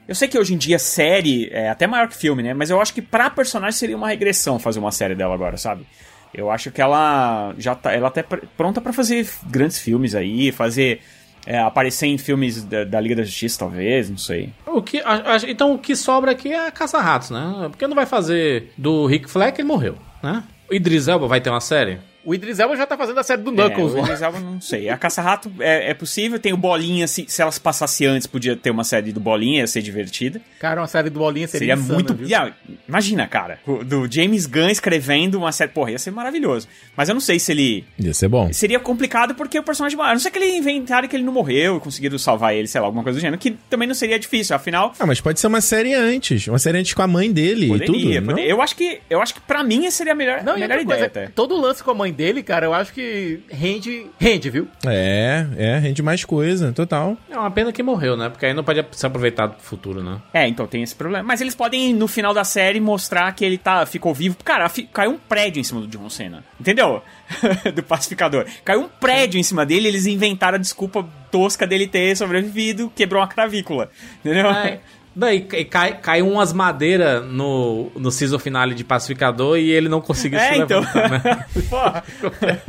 eu 0.10 0.16
sei 0.16 0.28
que 0.28 0.38
hoje 0.38 0.54
em 0.54 0.58
dia 0.58 0.78
série 0.80 1.48
é 1.52 1.70
até 1.70 1.86
maior 1.88 2.08
que 2.10 2.18
filme, 2.18 2.44
né? 2.44 2.54
Mas 2.54 2.70
eu 2.70 2.82
acho 2.82 2.94
que 2.94 3.02
pra 3.02 3.30
personagem 3.30 3.78
seria 3.78 3.96
uma 3.96 4.10
regressão 4.10 4.58
fazer 4.60 4.80
uma 4.80 4.92
série 4.92 5.16
dela 5.16 5.34
agora, 5.34 5.56
sabe? 5.56 5.86
Eu 6.34 6.52
acho 6.52 6.70
que 6.72 6.82
ela 6.82 7.54
já 7.58 7.74
tá, 7.76 7.94
ela 7.94 8.10
tá 8.12 8.22
pr- 8.24 8.46
pronta 8.58 8.82
pra 8.82 8.92
fazer 8.92 9.28
grandes 9.48 9.80
filmes 9.80 10.14
aí, 10.16 10.52
fazer 10.52 11.02
é, 11.46 11.58
aparecer 11.60 12.06
em 12.08 12.18
filmes 12.18 12.64
da, 12.64 12.84
da 12.84 13.00
Liga 13.00 13.16
da 13.16 13.24
Justiça, 13.24 13.60
talvez, 13.60 14.10
não 14.10 14.18
sei. 14.18 14.50
O 14.68 14.82
que, 14.82 15.00
a- 15.00 15.34
a- 15.36 15.50
então 15.50 15.74
o 15.74 15.80
que 15.80 15.96
sobra 15.96 16.32
aqui 16.32 16.52
é 16.52 16.68
a 16.68 16.72
Caça-Ratos, 16.72 17.30
né? 17.32 17.68
Porque 17.70 17.88
não 17.88 17.96
vai 17.96 18.06
fazer 18.06 18.72
do 18.78 19.06
Rick 19.06 19.30
Fleck, 19.30 19.60
ele 19.62 19.68
morreu, 19.68 19.96
né? 20.22 20.44
O 20.70 20.74
Idris 20.76 21.08
Elba 21.08 21.28
vai 21.28 21.40
ter 21.42 21.50
uma 21.50 21.62
série? 21.62 21.98
O 22.24 22.34
Idris 22.36 22.60
Elba 22.60 22.76
já 22.76 22.86
tá 22.86 22.98
fazendo 22.98 23.18
a 23.20 23.24
série 23.24 23.42
do 23.42 23.52
Knuckles 23.52 23.94
é, 23.94 23.96
o 23.96 23.98
lá. 24.02 24.04
Idris 24.08 24.22
Elba, 24.22 24.40
não 24.40 24.60
sei. 24.62 24.90
A 24.90 24.98
Caça-Rato 24.98 25.52
é, 25.60 25.92
é 25.92 25.94
possível, 25.94 26.38
tem 26.40 26.52
o 26.54 26.58
Bolinha, 26.58 27.08
se, 27.08 27.26
se 27.28 27.42
elas 27.42 27.58
passasse 27.58 28.06
antes, 28.06 28.28
podia 28.28 28.56
ter 28.56 28.70
uma 28.72 28.84
série 28.84 29.12
do 29.12 29.20
Bolinha, 29.20 29.62
ia 29.62 29.68
ser 29.68 29.82
divertida. 29.82 30.42
Cara, 30.60 30.82
uma 30.82 30.88
série 30.88 31.10
do 31.10 31.20
Bolinha 31.20 31.48
seria, 31.48 31.76
Seria 31.76 31.82
insana, 31.82 31.94
muito. 31.94 32.14
viu? 32.14 32.28
Yeah, 32.28 32.54
imagina, 32.88 33.28
cara, 33.28 33.60
o- 33.66 33.84
do 33.84 34.06
James 34.12 34.46
Gunn 34.46 34.70
escrevendo 34.70 35.36
uma 35.38 35.52
série. 35.52 35.72
Porra, 35.72 35.92
ia 35.92 36.00
ser 36.00 36.12
maravilhoso. 36.12 36.68
Mas 36.96 37.08
eu 37.10 37.14
não 37.16 37.22
sei 37.22 37.40
se 37.40 37.52
ele. 37.52 37.86
Ia 37.98 38.14
ser 38.14 38.28
bom. 38.28 38.52
Seria 38.52 38.80
complicado 38.80 39.34
porque 39.36 39.58
o 39.58 39.64
personagem. 39.64 40.00
A 40.00 40.12
não 40.14 40.20
ser 40.20 40.32
que 40.32 40.38
ele 40.40 40.58
inventaram 40.58 41.08
que 41.08 41.16
ele 41.16 41.24
não 41.24 41.34
morreu 41.34 41.78
e 41.78 41.80
conseguiram 41.80 42.18
salvar 42.18 42.54
ele, 42.54 42.68
sei 42.68 42.82
lá, 42.82 42.88
alguma 42.88 43.04
coisa 43.04 43.18
do 43.18 43.22
gênero, 43.22 43.40
que 43.40 43.52
também 43.70 43.88
não 43.88 43.96
seria 43.96 44.20
difícil. 44.20 44.56
Afinal, 44.56 44.94
Ah, 45.00 45.06
mas 45.06 45.22
pode 45.22 45.40
ser 45.40 45.48
uma 45.48 45.62
série 45.62 45.94
antes. 45.94 46.48
Uma 46.48 46.60
série 46.60 46.78
antes 46.80 46.94
com 46.94 47.02
a 47.02 47.08
mãe 47.08 47.32
dele 47.32 47.66
e 47.66 47.70
poderia. 47.70 47.88
tudo. 47.88 48.22
não? 48.22 48.28
poderia. 48.34 48.50
Eu 48.52 48.62
acho 48.62 48.76
que 48.76 49.00
eu 49.10 49.22
acho 49.22 49.34
que 49.36 49.42
pra 49.42 49.64
mim 49.64 49.90
seria 49.90 50.14
a 50.14 50.16
melhor, 50.16 50.44
Não, 50.44 50.54
a 50.54 50.58
e 50.58 50.62
melhor 50.62 50.78
outra 50.80 50.96
ideia 50.96 51.10
coisa, 51.10 51.26
até. 51.26 51.32
todo 51.34 51.56
lance 51.60 51.84
com 51.84 51.92
a 51.92 51.94
mãe 51.94 52.09
tamanho 52.10 52.14
dele, 52.14 52.44
cara, 52.44 52.66
eu 52.66 52.74
acho 52.74 52.94
que 52.94 53.40
rende, 53.50 54.08
rende, 54.20 54.50
viu? 54.50 54.68
É, 54.86 55.46
é, 55.58 55.78
rende 55.78 56.02
mais 56.02 56.24
coisa, 56.26 56.72
total. 56.72 57.18
É 57.30 57.38
uma 57.38 57.52
pena 57.52 57.72
que 57.72 57.82
morreu, 57.84 58.18
né? 58.18 58.30
Porque 58.30 58.46
aí 58.46 58.54
não 58.54 58.64
pode 58.64 58.84
ser 58.92 59.08
aproveitado 59.08 59.54
pro 59.56 59.64
futuro, 59.64 60.04
né? 60.04 60.20
É, 60.34 60.48
então 60.48 60.68
tem 60.68 60.84
esse 60.84 60.96
problema. 60.96 61.24
Mas 61.24 61.42
eles 61.42 61.56
podem, 61.56 61.94
no 61.94 62.08
final 62.08 62.34
da 62.34 62.44
série, 62.44 62.80
mostrar 62.80 63.32
que 63.34 63.46
ele 63.46 63.58
tá, 63.58 63.86
ficou 63.86 64.14
vivo. 64.14 64.38
Cara, 64.44 64.68
fi- 64.70 64.84
caiu 64.92 65.12
um 65.12 65.18
prédio 65.18 65.60
em 65.60 65.64
cima 65.64 65.82
do 65.82 65.88
John 65.88 66.10
Cena. 66.10 66.44
Entendeu? 66.60 67.02
do 67.74 67.84
pacificador. 67.84 68.46
Caiu 68.66 68.82
um 68.82 68.90
prédio 68.90 69.40
em 69.40 69.44
cima 69.44 69.66
dele 69.66 69.88
eles 69.88 70.06
inventaram 70.08 70.56
a 70.56 70.60
desculpa 70.60 71.08
tosca 71.32 71.68
dele 71.68 71.88
ter 71.88 72.16
sobrevivido, 72.18 72.92
quebrou 72.96 73.22
uma 73.22 73.28
cravícula. 73.28 73.90
Entendeu? 74.20 74.50
É, 74.50 74.80
daí 75.20 75.48
e 75.54 75.66
cai, 75.66 75.98
cai 76.00 76.22
umas 76.22 76.52
madeiras 76.54 77.26
no, 77.26 77.92
no 77.96 78.10
season 78.12 78.40
finale 78.40 78.74
de 78.74 78.84
Pacificador 78.84 79.58
e 79.58 79.70
ele 79.70 79.90
não 79.90 80.02
conseguiu 80.02 80.40
É, 80.40 80.54
se 80.54 80.60
então. 80.62 80.80
levantar, 80.80 81.10
né? 81.24 81.46
Porra. 81.70 82.04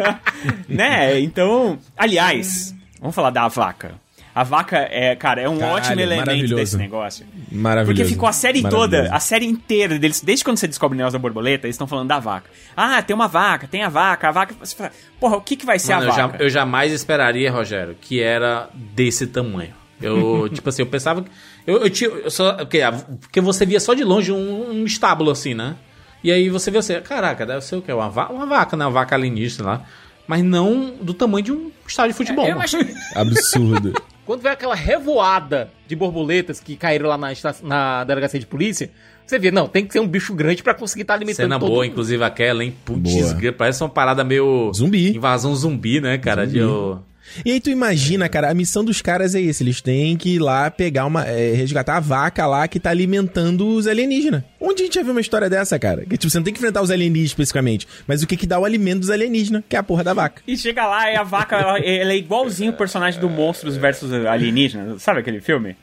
né? 0.68 1.20
Então, 1.20 1.78
aliás, 1.97 2.74
vamos 3.01 3.14
falar 3.14 3.31
da 3.31 3.47
vaca. 3.48 3.93
A 4.32 4.44
vaca 4.44 4.77
é, 4.90 5.16
cara, 5.16 5.40
é 5.43 5.48
um 5.48 5.59
Caralho, 5.59 5.77
ótimo 5.77 6.01
elemento 6.01 6.55
desse 6.55 6.77
negócio. 6.77 7.27
Maravilhoso. 7.51 7.97
Porque 8.01 8.09
ficou 8.09 8.28
a 8.28 8.32
série 8.32 8.62
toda, 8.62 9.12
a 9.12 9.18
série 9.18 9.44
inteira 9.44 9.98
deles, 9.98 10.20
desde 10.20 10.44
quando 10.44 10.56
você 10.56 10.68
descobre 10.68 10.94
o 10.94 10.98
negócio 10.98 11.18
da 11.18 11.22
borboleta, 11.22 11.66
eles 11.66 11.74
estão 11.74 11.86
falando 11.86 12.06
da 12.09 12.20
vaca. 12.20 12.48
Ah, 12.77 13.02
tem 13.02 13.14
uma 13.14 13.27
vaca, 13.27 13.66
tem 13.66 13.82
a 13.82 13.89
vaca, 13.89 14.28
a 14.28 14.31
vaca. 14.31 14.55
Você 14.60 14.77
fala, 14.77 14.93
Porra, 15.18 15.36
o 15.36 15.40
que, 15.40 15.56
que 15.56 15.66
vai 15.66 15.81
ser 15.81 15.94
Mano, 15.94 16.06
a 16.06 16.09
eu, 16.09 16.16
já- 16.16 16.27
vaca? 16.28 16.43
eu 16.44 16.48
jamais 16.48 16.93
esperaria, 16.93 17.51
Rogério, 17.51 17.97
que 18.01 18.22
era 18.22 18.68
desse 18.72 19.27
tamanho. 19.27 19.74
Eu, 20.01 20.48
tipo 20.55 20.68
assim, 20.68 20.82
eu 20.82 20.86
pensava 20.86 21.22
que. 21.22 21.31
Eu, 21.66 21.78
eu 21.78 21.90
tinha. 21.90 22.10
Eu 22.10 22.30
só, 22.30 22.52
porque, 22.54 22.80
porque 23.20 23.40
você 23.40 23.64
via 23.66 23.80
só 23.80 23.94
de 23.94 24.04
longe 24.04 24.32
um, 24.32 24.70
um 24.70 24.84
estábulo 24.84 25.30
assim, 25.30 25.54
né? 25.54 25.76
E 26.22 26.30
aí 26.30 26.48
você 26.50 26.70
vê 26.70 26.78
assim, 26.78 27.00
caraca, 27.00 27.46
deve 27.46 27.62
ser 27.62 27.76
o 27.76 27.82
quê? 27.82 27.92
Uma, 27.92 28.08
va 28.10 28.28
uma 28.28 28.46
vaca, 28.46 28.76
né? 28.76 28.84
Uma 28.84 28.90
vaca 28.92 29.14
alienígena 29.14 29.64
lá. 29.68 29.82
Mas 30.26 30.42
não 30.44 30.94
do 31.00 31.12
tamanho 31.14 31.44
de 31.44 31.52
um 31.52 31.70
estádio 31.86 32.12
de 32.12 32.16
futebol. 32.18 32.44
Eu 32.46 32.52
mano. 32.56 32.62
acho- 32.64 32.76
Absurdo. 33.16 33.92
Quando 34.26 34.42
vê 34.42 34.48
aquela 34.50 34.76
revoada 34.76 35.70
de 35.88 35.96
borboletas 35.96 36.60
que 36.60 36.76
caíram 36.76 37.08
lá 37.08 37.18
na, 37.18 37.32
na 37.64 38.04
delegacia 38.04 38.38
de 38.38 38.46
polícia, 38.46 38.90
você 39.26 39.40
vê, 39.40 39.50
não, 39.50 39.66
tem 39.66 39.84
que 39.84 39.92
ser 39.92 39.98
um 39.98 40.06
bicho 40.06 40.32
grande 40.34 40.62
pra 40.62 40.72
conseguir 40.72 41.02
estar 41.02 41.14
alimentando 41.14 41.36
Cena 41.46 41.58
todo 41.58 41.68
boa, 41.68 41.82
mundo. 41.82 41.90
inclusive 41.90 42.22
aquela, 42.22 42.62
hein? 42.62 42.72
Putz, 42.84 43.10
parece 43.58 43.82
uma 43.82 43.88
parada 43.88 44.22
meio. 44.22 44.70
Zumbi. 44.72 45.16
Invasão 45.16 45.54
zumbi, 45.56 46.00
né, 46.00 46.16
cara? 46.18 46.46
De, 46.46 46.62
ô, 46.62 46.98
E 47.44 47.52
aí 47.52 47.61
tu 47.61 47.70
imagina, 47.70 48.28
cara, 48.28 48.51
a 48.51 48.55
missão 48.55 48.85
dos 48.85 49.01
caras 49.02 49.35
é 49.35 49.40
isso. 49.40 49.62
Eles 49.62 49.81
têm 49.81 50.16
que 50.16 50.36
ir 50.36 50.39
lá 50.39 50.70
pegar 50.70 51.07
uma. 51.07 51.24
é, 51.27 51.52
resgatar 51.52 51.97
a 51.97 52.01
vaca 52.01 52.47
lá 52.47 52.66
que 52.69 52.78
tá 52.81 52.90
alimentando 52.90 53.66
os 53.69 53.86
alienígenas. 53.86 54.43
Onde 54.61 54.82
a 54.82 54.85
gente 54.86 54.94
já 54.94 55.02
viu 55.02 55.12
uma 55.12 55.20
história 55.20 55.48
dessa, 55.48 55.78
cara? 55.78 56.02
Que 56.05 56.16
tipo, 56.19 56.31
você 56.31 56.39
não 56.39 56.44
tem 56.44 56.52
que 56.52 56.59
enfrentar 56.59 56.82
os 56.82 56.90
alienígenas 56.90 57.31
especificamente, 57.31 57.86
mas 58.07 58.23
o 58.23 58.27
que 58.27 58.36
que 58.36 58.47
dá 58.47 58.59
o 58.59 58.65
alimento 58.65 59.01
dos 59.01 59.11
alienígenas, 59.11 59.62
que 59.69 59.74
é 59.77 59.78
a 59.78 59.82
porra 59.82 60.05
da 60.05 60.12
vaca. 60.15 60.43
E 60.47 60.57
chega 60.57 60.86
lá 60.86 61.11
e 61.11 61.16
a 61.16 61.23
vaca, 61.23 61.57
ela, 61.57 61.78
ela 61.78 62.12
é 62.12 62.16
igualzinho 62.16 62.73
o 62.73 62.77
personagem 62.77 63.20
do 63.20 63.28
Monstros 63.31 63.77
versus 63.77 64.12
Alienígenas. 64.12 65.02
Sabe 65.02 65.20
aquele 65.20 65.40
filme? 65.40 65.77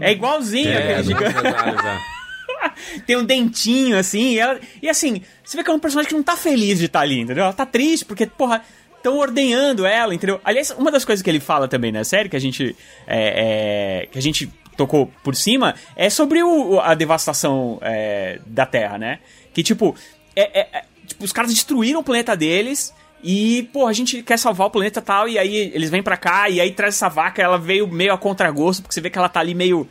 É 0.00 0.12
igualzinho 0.12 0.68
É, 0.68 0.76
aquele 0.98 1.02
gigante. 1.04 1.34
é. 1.46 2.16
Tem 3.06 3.16
um 3.16 3.24
dentinho, 3.24 3.96
assim, 3.98 4.32
e, 4.34 4.38
ela- 4.38 4.58
e 4.82 4.88
assim, 4.88 5.20
você 5.44 5.56
vê 5.56 5.64
que 5.64 5.70
é 5.70 5.72
um 5.74 5.78
personagem 5.78 6.08
que 6.08 6.14
não 6.14 6.22
tá 6.22 6.36
feliz 6.36 6.78
de 6.78 6.86
estar 6.86 7.00
ali, 7.00 7.20
entendeu? 7.20 7.44
Ela 7.44 7.52
tá 7.52 7.66
triste, 7.66 8.04
porque, 8.04 8.26
porra, 8.26 8.62
estão 9.06 9.18
ordenhando 9.18 9.86
ela, 9.86 10.14
entendeu? 10.14 10.40
Aliás, 10.44 10.70
uma 10.72 10.90
das 10.90 11.04
coisas 11.04 11.22
que 11.22 11.30
ele 11.30 11.40
fala 11.40 11.68
também 11.68 11.92
na 11.92 12.04
série, 12.04 12.28
que 12.28 12.36
a 12.36 12.40
gente. 12.40 12.74
é, 13.06 14.02
é, 14.02 14.06
que 14.06 14.18
a 14.18 14.22
gente 14.22 14.50
tocou 14.76 15.10
por 15.24 15.34
cima, 15.34 15.74
é 15.96 16.10
sobre 16.10 16.42
o- 16.42 16.78
a 16.80 16.94
devastação 16.94 17.78
é, 17.80 18.38
da 18.46 18.66
Terra, 18.66 18.98
né? 18.98 19.20
Que, 19.54 19.62
tipo, 19.62 19.94
é- 20.34 20.60
é- 20.60 20.68
é- 20.78 20.84
tipo, 21.06 21.24
os 21.24 21.32
caras 21.32 21.50
destruíram 21.52 22.00
o 22.00 22.04
planeta 22.04 22.36
deles. 22.36 22.92
E, 23.24 23.68
pô, 23.72 23.86
a 23.86 23.92
gente 23.94 24.22
quer 24.22 24.38
salvar 24.38 24.66
o 24.66 24.70
planeta 24.70 25.00
tal, 25.00 25.26
e 25.28 25.38
aí 25.38 25.72
eles 25.74 25.88
vêm 25.88 26.02
pra 26.02 26.16
cá, 26.18 26.50
e 26.50 26.60
aí 26.60 26.70
traz 26.70 26.94
essa 26.94 27.08
vaca, 27.08 27.40
ela 27.42 27.58
veio 27.58 27.88
meio 27.88 28.12
a 28.12 28.18
contragosto, 28.18 28.82
porque 28.82 28.94
você 28.94 29.00
vê 29.00 29.08
que 29.08 29.16
ela 29.18 29.28
tá 29.28 29.40
ali 29.40 29.54
meio. 29.54 29.88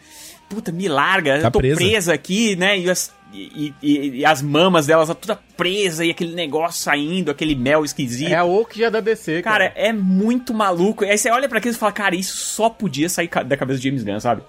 Puta, 0.48 0.72
me 0.72 0.88
larga, 0.88 1.40
Tá 1.42 1.48
eu 1.48 1.52
tô 1.52 1.60
presa. 1.60 1.76
presa 1.78 2.14
aqui, 2.14 2.56
né? 2.56 2.78
E 2.78 2.88
as, 2.90 3.12
e, 3.36 3.74
e- 3.82 4.10
e 4.20 4.26
as 4.26 4.42
mamas 4.42 4.88
delas 4.88 5.08
toda 5.20 5.40
presa, 5.58 6.06
e 6.06 6.12
aquele 6.12 6.34
negócio 6.34 6.82
saindo, 6.84 7.30
aquele 7.32 7.56
mel 7.56 7.84
esquisito. 7.84 8.32
É 8.32 8.36
a 8.36 8.44
Oak 8.46 8.78
já 8.80 8.90
da 8.90 9.00
DC, 9.00 9.42
Cara, 9.42 9.72
é 9.76 9.92
muito 9.94 10.54
maluco. 10.54 11.04
Aí 11.04 11.18
você 11.18 11.30
olha 11.30 11.48
pra 11.50 11.58
aquilo 11.60 11.74
e 11.76 11.78
fala, 11.78 11.92
cara, 11.92 12.16
isso 12.16 12.36
só 12.38 12.70
podia 12.70 13.10
sair 13.10 13.30
da 13.46 13.58
cabeça 13.58 13.80
de 13.80 13.88
James 13.90 14.04
Gunn, 14.04 14.20
sabe? 14.20 14.42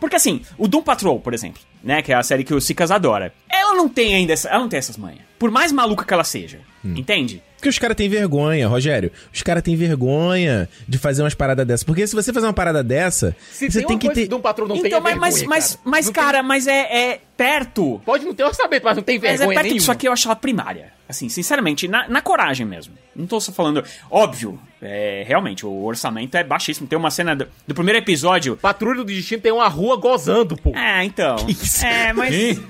Porque 0.00 0.16
assim, 0.16 0.42
o 0.58 0.66
Doom 0.66 0.82
Patrol, 0.82 1.20
por 1.20 1.32
exemplo, 1.32 1.62
né, 1.82 2.02
que 2.02 2.12
é 2.12 2.16
a 2.16 2.22
série 2.24 2.42
que 2.42 2.52
o 2.52 2.60
Sicas 2.60 2.90
adora, 2.90 3.32
ela 3.48 3.74
não 3.74 3.88
tem 3.88 4.14
ainda, 4.14 4.32
essa, 4.32 4.48
ela 4.48 4.58
não 4.58 4.68
tem 4.68 4.78
essas 4.78 4.96
manhas. 4.96 5.20
Por 5.38 5.50
mais 5.50 5.70
maluca 5.70 6.04
que 6.04 6.12
ela 6.12 6.24
seja, 6.24 6.58
Hum. 6.84 6.94
entende? 6.96 7.40
Porque 7.62 7.68
os 7.68 7.78
caras 7.78 7.96
têm 7.96 8.08
vergonha, 8.08 8.66
Rogério. 8.66 9.12
Os 9.32 9.40
caras 9.40 9.62
têm 9.62 9.76
vergonha 9.76 10.68
de 10.88 10.98
fazer 10.98 11.22
umas 11.22 11.32
paradas 11.32 11.64
dessas. 11.64 11.84
Porque 11.84 12.04
se 12.04 12.12
você 12.12 12.32
fazer 12.32 12.48
uma 12.48 12.52
parada 12.52 12.82
dessa, 12.82 13.36
Se 13.52 13.70
você 13.70 13.78
tem, 13.78 13.86
tem 13.86 13.98
que 13.98 14.10
ter. 14.10 14.26
de 14.26 14.34
um 14.34 14.40
patrão 14.40 14.66
não 14.66 14.74
então, 14.74 15.00
tem 15.00 15.14
mas, 15.14 15.16
mas, 15.16 15.44
mas, 15.44 15.78
mas, 15.84 16.10
cara, 16.10 16.42
mas 16.42 16.66
é, 16.66 17.12
é 17.12 17.20
perto. 17.36 18.02
Pode 18.04 18.24
não 18.24 18.34
ter 18.34 18.42
orçamento, 18.42 18.82
mas 18.82 18.96
não 18.96 19.02
tem 19.04 19.16
Mas 19.16 19.26
é 19.26 19.36
vergonha 19.36 19.54
perto 19.54 19.62
nenhuma. 19.62 19.78
disso 19.78 19.92
aqui 19.92 20.08
eu 20.08 20.12
acho 20.12 20.26
ela 20.26 20.34
primária. 20.34 20.92
Assim, 21.08 21.28
sinceramente, 21.28 21.86
na, 21.86 22.08
na 22.08 22.20
coragem 22.20 22.66
mesmo. 22.66 22.94
Não 23.14 23.26
tô 23.26 23.38
só 23.40 23.52
falando. 23.52 23.84
Óbvio, 24.10 24.58
é, 24.80 25.22
realmente, 25.24 25.64
o 25.64 25.84
orçamento 25.84 26.36
é 26.36 26.42
baixíssimo. 26.42 26.88
Tem 26.88 26.98
uma 26.98 27.10
cena 27.12 27.36
do, 27.36 27.46
do 27.64 27.74
primeiro 27.74 27.98
episódio. 28.00 28.56
Patrulha 28.56 28.96
do 28.96 29.04
Destino 29.04 29.40
tem 29.40 29.52
uma 29.52 29.68
rua 29.68 29.96
gozando, 29.96 30.56
pô. 30.56 30.74
É, 30.74 31.04
então. 31.04 31.36
É, 31.84 32.12
mas. 32.12 32.60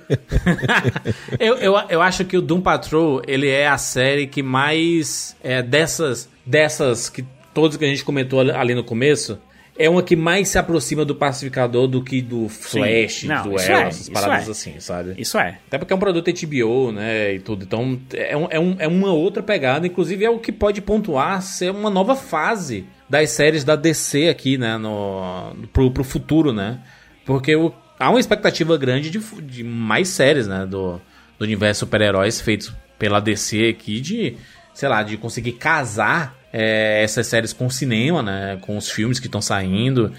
eu, 1.38 1.56
eu, 1.56 1.74
eu 1.88 2.02
acho 2.02 2.24
que 2.24 2.36
o 2.36 2.42
Doom 2.42 2.60
Patrol, 2.60 3.22
ele 3.26 3.48
é 3.48 3.66
a 3.68 3.78
série 3.78 4.26
que 4.26 4.42
mais 4.42 5.36
é, 5.42 5.62
dessas 5.62 6.28
dessas 6.44 7.08
que 7.08 7.24
todos 7.54 7.76
que 7.76 7.84
a 7.84 7.88
gente 7.88 8.04
comentou 8.04 8.40
ali, 8.40 8.74
no 8.74 8.82
começo, 8.82 9.38
é 9.78 9.88
uma 9.88 10.02
que 10.02 10.16
mais 10.16 10.48
se 10.48 10.58
aproxima 10.58 11.04
do 11.04 11.14
Pacificador 11.14 11.86
do 11.86 12.02
que 12.02 12.20
do 12.20 12.48
Flash. 12.48 13.24
Não, 13.24 13.42
do 13.42 13.58
Arrow, 13.58 13.76
é, 13.76 13.88
essas 13.88 14.08
paradas 14.08 14.48
é. 14.48 14.50
assim, 14.50 14.80
sabe? 14.80 15.14
Isso 15.18 15.38
é. 15.38 15.58
Até 15.66 15.78
porque 15.78 15.92
é 15.92 15.96
um 15.96 15.98
produto 15.98 16.30
HBO, 16.30 16.92
né, 16.92 17.34
e 17.34 17.40
tudo. 17.40 17.64
Então, 17.64 17.98
é, 18.12 18.36
um, 18.36 18.46
é, 18.50 18.60
um, 18.60 18.76
é 18.78 18.88
uma 18.88 19.12
outra 19.12 19.42
pegada. 19.42 19.86
Inclusive, 19.86 20.24
é 20.24 20.30
o 20.30 20.38
que 20.38 20.52
pode 20.52 20.80
pontuar 20.80 21.40
ser 21.42 21.70
uma 21.70 21.90
nova 21.90 22.14
fase 22.14 22.84
das 23.08 23.30
séries 23.30 23.64
da 23.64 23.76
DC 23.76 24.28
aqui, 24.28 24.56
né, 24.56 24.76
no, 24.78 25.54
pro, 25.72 25.90
pro 25.90 26.04
futuro, 26.04 26.52
né? 26.52 26.80
Porque 27.24 27.54
o- 27.54 27.72
há 28.02 28.10
uma 28.10 28.20
expectativa 28.20 28.76
grande 28.76 29.10
de, 29.10 29.18
de 29.42 29.62
mais 29.62 30.08
séries, 30.08 30.46
né, 30.46 30.66
do, 30.66 31.00
do 31.38 31.44
universo 31.44 31.80
super-heróis 31.80 32.40
feitos 32.40 32.72
pela 32.98 33.20
DC 33.20 33.68
aqui, 33.68 34.00
de, 34.00 34.36
sei 34.74 34.88
lá, 34.88 35.02
de 35.02 35.16
conseguir 35.16 35.52
casar 35.52 36.36
é, 36.52 37.02
essas 37.02 37.26
séries 37.26 37.52
com 37.52 37.66
o 37.66 37.70
cinema, 37.70 38.22
né, 38.22 38.58
com 38.60 38.76
os 38.76 38.90
filmes 38.90 39.18
que 39.18 39.26
estão 39.26 39.40
saindo. 39.40 40.12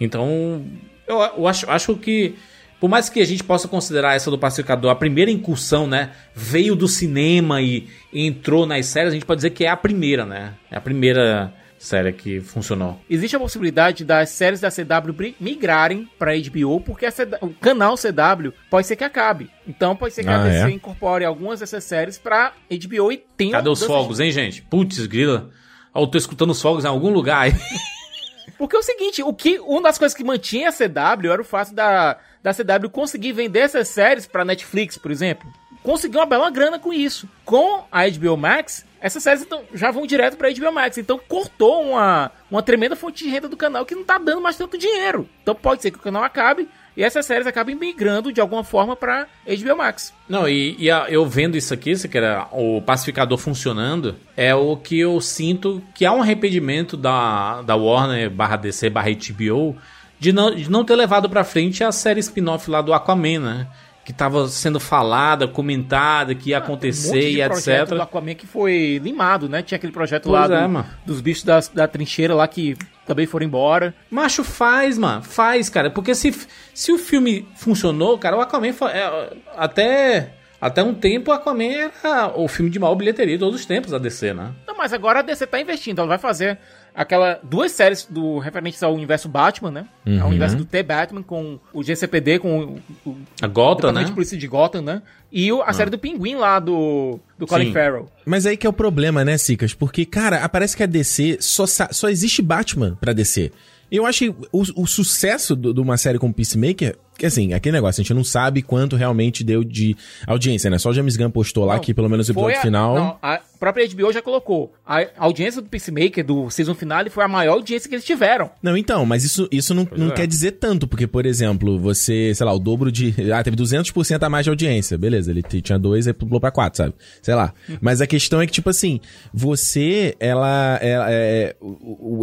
Então, 0.00 0.64
eu, 1.06 1.18
eu 1.18 1.46
acho, 1.46 1.70
acho 1.70 1.96
que 1.96 2.34
por 2.80 2.88
mais 2.88 3.08
que 3.08 3.20
a 3.20 3.24
gente 3.24 3.42
possa 3.42 3.66
considerar 3.68 4.14
essa 4.14 4.30
do 4.30 4.38
Pacificador 4.38 4.90
a 4.90 4.94
primeira 4.94 5.30
incursão, 5.30 5.86
né? 5.86 6.10
Veio 6.34 6.76
do 6.76 6.86
cinema 6.86 7.62
e 7.62 7.88
entrou 8.12 8.66
nas 8.66 8.86
séries, 8.86 9.12
a 9.12 9.14
gente 9.14 9.24
pode 9.24 9.38
dizer 9.38 9.50
que 9.50 9.64
é 9.64 9.68
a 9.68 9.76
primeira, 9.76 10.26
né? 10.26 10.52
É 10.70 10.76
a 10.76 10.80
primeira 10.80 11.54
série 11.78 12.12
que 12.12 12.40
funcionou. 12.40 13.00
Existe 13.08 13.36
a 13.36 13.38
possibilidade 13.40 14.04
das 14.04 14.30
séries 14.30 14.60
da 14.60 14.70
CW 14.70 15.34
migrarem 15.38 16.08
pra 16.18 16.32
HBO, 16.36 16.80
porque 16.80 17.06
a 17.06 17.12
CW 17.12 17.36
o 17.42 17.50
canal 17.54 17.96
CW 17.96 18.52
pode 18.70 18.86
ser 18.86 18.96
que 18.96 19.04
acabe. 19.04 19.50
Então 19.66 19.94
pode 19.94 20.14
ser 20.14 20.22
que 20.24 20.28
a 20.30 20.40
Ah, 20.40 20.44
DC 20.48 20.66
é? 20.66 20.70
incorpore 20.70 21.24
algumas 21.24 21.60
dessas 21.60 21.84
séries 21.84 22.18
pra 22.18 22.52
HBO 22.70 23.12
e 23.12 23.16
tenha 23.36 23.52
Cadê 23.52 23.68
os 23.68 23.82
fogos, 23.82 24.20
hein, 24.20 24.30
gente? 24.30 24.62
Putz, 24.62 25.04
grila. 25.06 25.50
Ó, 25.92 26.02
eu 26.02 26.06
tô 26.06 26.18
escutando 26.18 26.50
os 26.50 26.60
fogos 26.60 26.84
em 26.84 26.88
algum 26.88 27.10
lugar 27.10 27.42
aí. 27.42 27.52
Porque 28.58 28.74
é 28.76 28.78
o 28.78 28.82
seguinte, 28.82 29.22
o 29.22 29.34
que, 29.34 29.58
uma 29.58 29.82
das 29.82 29.98
coisas 29.98 30.16
que 30.16 30.24
mantinha 30.24 30.70
a 30.70 30.72
CW 30.72 31.30
era 31.30 31.42
o 31.42 31.44
fato 31.44 31.74
da, 31.74 32.16
da 32.42 32.54
CW 32.54 32.88
conseguir 32.90 33.32
vender 33.32 33.58
essas 33.60 33.88
séries 33.88 34.26
pra 34.26 34.44
Netflix, 34.46 34.96
por 34.96 35.10
exemplo. 35.10 35.46
Conseguiu 35.86 36.18
uma 36.18 36.26
bela 36.26 36.50
grana 36.50 36.78
com 36.80 36.92
isso. 36.92 37.28
Com 37.44 37.84
a 37.92 38.08
HBO 38.08 38.36
Max, 38.36 38.84
essas 39.00 39.22
séries 39.22 39.42
então, 39.42 39.62
já 39.72 39.92
vão 39.92 40.04
direto 40.04 40.36
pra 40.36 40.50
HBO 40.52 40.72
Max. 40.72 40.98
Então 40.98 41.16
cortou 41.28 41.80
uma, 41.90 42.32
uma 42.50 42.60
tremenda 42.60 42.96
fonte 42.96 43.22
de 43.22 43.30
renda 43.30 43.48
do 43.48 43.56
canal 43.56 43.86
que 43.86 43.94
não 43.94 44.02
tá 44.02 44.18
dando 44.18 44.40
mais 44.40 44.56
tanto 44.56 44.76
dinheiro. 44.76 45.28
Então 45.42 45.54
pode 45.54 45.82
ser 45.82 45.92
que 45.92 45.98
o 45.98 46.02
canal 46.02 46.24
acabe 46.24 46.68
e 46.96 47.04
essas 47.04 47.24
séries 47.24 47.46
acabem 47.46 47.76
migrando 47.76 48.32
de 48.32 48.40
alguma 48.40 48.64
forma 48.64 48.96
pra 48.96 49.28
HBO 49.46 49.76
Max. 49.76 50.12
Não, 50.28 50.48
e, 50.48 50.74
e 50.76 50.90
a- 50.90 51.06
eu 51.08 51.24
vendo 51.24 51.56
isso 51.56 51.72
aqui, 51.72 51.92
isso 51.92 52.08
que 52.08 52.18
era 52.18 52.48
o 52.50 52.82
pacificador 52.82 53.38
funcionando, 53.38 54.16
é 54.36 54.52
o 54.56 54.76
que 54.76 54.98
eu 54.98 55.20
sinto 55.20 55.80
que 55.94 56.04
há 56.04 56.12
um 56.12 56.20
arrependimento 56.22 56.96
da, 56.96 57.62
da 57.62 57.76
Warner 57.76 58.28
barra 58.28 58.56
DC 58.56 58.90
barra 58.90 59.08
HBO 59.10 59.76
de 60.18 60.32
não, 60.32 60.52
de 60.54 60.70
não 60.70 60.82
ter 60.84 60.96
levado 60.96 61.28
pra 61.30 61.44
frente 61.44 61.84
a 61.84 61.92
série 61.92 62.18
spin-off 62.20 62.68
lá 62.70 62.80
do 62.80 62.92
Aquaman, 62.94 63.38
né? 63.38 63.66
Que 64.06 64.12
tava 64.12 64.46
sendo 64.46 64.78
falada, 64.78 65.48
comentada, 65.48 66.32
que 66.32 66.50
ia 66.50 66.58
acontecer 66.58 67.10
um 67.10 67.14
monte 67.14 67.40
e 67.40 67.44
projeto 67.48 67.82
etc. 67.82 67.96
do 67.96 68.02
Aquaman 68.02 68.34
que 68.36 68.46
foi 68.46 69.00
limado, 69.02 69.48
né? 69.48 69.62
Tinha 69.62 69.76
aquele 69.76 69.92
projeto 69.92 70.28
Pois 70.28 70.48
lá 70.48 70.62
é, 70.62 70.68
do- 70.68 70.84
dos 71.04 71.20
bichos 71.20 71.42
da, 71.42 71.58
da 71.74 71.88
trincheira 71.88 72.32
lá 72.32 72.46
que 72.46 72.76
também 73.04 73.26
foram 73.26 73.44
embora. 73.44 73.92
Macho, 74.08 74.44
faz, 74.44 74.96
mano. 74.96 75.22
Faz, 75.24 75.68
cara. 75.68 75.90
Porque 75.90 76.14
se, 76.14 76.32
se 76.72 76.92
o 76.92 76.98
filme 76.98 77.48
funcionou, 77.56 78.16
cara, 78.16 78.36
o 78.36 78.40
Aquaman 78.40 78.68
é, 78.68 79.36
até 79.56 80.30
Até 80.60 80.82
um 80.82 80.94
tempo, 80.94 81.32
Aquaman 81.32 81.64
era 81.64 82.32
o 82.34 82.46
filme 82.48 82.70
de 82.70 82.78
maior 82.78 82.94
bilheteria 82.94 83.34
de 83.36 83.40
todos 83.40 83.58
os 83.60 83.66
tempos 83.66 83.90
da 83.90 83.98
DC, 83.98 84.32
né? 84.32 84.52
Não, 84.66 84.76
mas 84.76 84.92
agora 84.92 85.18
a 85.18 85.22
DC 85.22 85.46
tá 85.48 85.60
investindo. 85.60 85.98
Ela 85.98 86.08
vai 86.08 86.18
fazer 86.18 86.58
aquela 86.96 87.38
duas 87.42 87.70
séries 87.72 88.06
do 88.08 88.38
referentes 88.38 88.82
ao 88.82 88.94
universo 88.94 89.28
Batman, 89.28 89.70
né? 89.70 89.86
Uhum. 90.06 90.22
Ao 90.22 90.28
universo 90.28 90.56
do 90.56 90.64
T-Batman 90.64 91.22
com 91.22 91.58
o 91.72 91.82
GCPD, 91.82 92.38
com 92.38 92.80
o, 93.04 93.10
o 93.10 93.16
A 93.42 93.46
Gotham, 93.46 93.92
né? 93.92 94.02
de 94.04 94.12
Polícia 94.12 94.36
de 94.38 94.46
Gotham, 94.48 94.80
né? 94.82 95.02
E 95.30 95.52
o- 95.52 95.62
a 95.62 95.72
série 95.72 95.90
do 95.90 95.98
Pinguim 95.98 96.34
lá 96.36 96.58
do, 96.58 97.20
do 97.38 97.46
Colin 97.46 97.66
Sim. 97.66 97.72
Farrell. 97.72 98.08
Mas 98.24 98.46
aí 98.46 98.56
que 98.56 98.66
é 98.66 98.70
o 98.70 98.72
problema, 98.72 99.24
né, 99.24 99.36
Cicas? 99.36 99.74
Porque, 99.74 100.06
cara, 100.06 100.48
parece 100.48 100.76
que 100.76 100.82
a 100.82 100.86
DC 100.86 101.36
só, 101.40 101.66
só 101.66 102.08
existe 102.08 102.40
Batman 102.40 102.96
pra 103.00 103.12
DC. 103.12 103.52
Eu 103.90 104.04
acho 104.06 104.18
que 104.18 104.28
o, 104.50 104.82
o 104.82 104.86
sucesso 104.86 105.54
do- 105.54 105.72
de 105.74 105.80
uma 105.80 105.96
série 105.96 106.18
como 106.18 106.32
Peacemaker, 106.34 106.96
assim, 107.24 107.54
aquele 107.54 107.72
negócio, 107.74 108.00
a 108.00 108.02
gente 108.02 108.12
não 108.12 108.24
sabe 108.24 108.60
quanto 108.60 108.96
realmente 108.96 109.42
deu 109.42 109.64
de 109.64 109.96
audiência, 110.26 110.68
né? 110.68 110.76
Só 110.76 110.90
o 110.90 110.92
James 110.92 111.16
Gunn 111.16 111.30
postou 111.30 111.64
lá 111.64 111.74
Não, 111.74 111.80
que 111.80 111.94
pelo 111.94 112.10
menos 112.10 112.28
o 112.28 112.32
episódio 112.32 112.58
a- 112.58 112.62
final. 112.62 112.94
Não, 112.94 113.18
a 113.22 113.40
própria 113.58 113.88
HBO 113.88 114.12
já 114.12 114.20
colocou. 114.20 114.74
A 114.84 115.06
audiência 115.16 115.62
do 115.62 115.68
Peacemaker, 115.68 116.22
do 116.24 116.50
season 116.50 116.74
finale, 116.74 117.08
foi 117.08 117.24
a 117.24 117.28
maior 117.28 117.54
audiência 117.54 117.88
que 117.88 117.94
eles 117.94 118.04
tiveram. 118.04 118.50
Não, 118.62 118.76
então, 118.76 119.06
mas 119.06 119.24
isso, 119.24 119.48
isso 119.50 119.72
não, 119.72 119.88
não 119.96 120.08
é. 120.08 120.10
quer 120.12 120.26
dizer 120.26 120.52
tanto, 120.52 120.86
porque, 120.86 121.06
por 121.06 121.24
exemplo, 121.24 121.78
você, 121.78 122.34
sei 122.34 122.44
lá, 122.44 122.52
o 122.52 122.58
dobro 122.58 122.92
de. 122.92 123.14
Ah, 123.32 123.42
teve 123.42 123.56
200% 123.56 124.22
a 124.22 124.28
mais 124.28 124.44
de 124.44 124.50
audiência. 124.50 124.98
Beleza, 124.98 125.30
ele 125.30 125.42
tinha 125.42 125.78
dois, 125.78 126.06
aí 126.06 126.12
pulou 126.12 126.40
pra 126.40 126.50
quatro, 126.50 126.76
sabe? 126.76 126.94
Sei 127.22 127.34
lá. 127.34 127.54
Mas 127.80 128.00
a 128.02 128.06
questão 128.06 128.40
é 128.42 128.46
que, 128.46 128.52
tipo 128.52 128.68
assim, 128.68 129.00
você, 129.32 130.14
ela. 130.18 130.78
ela 130.82 131.06
é, 131.10 131.54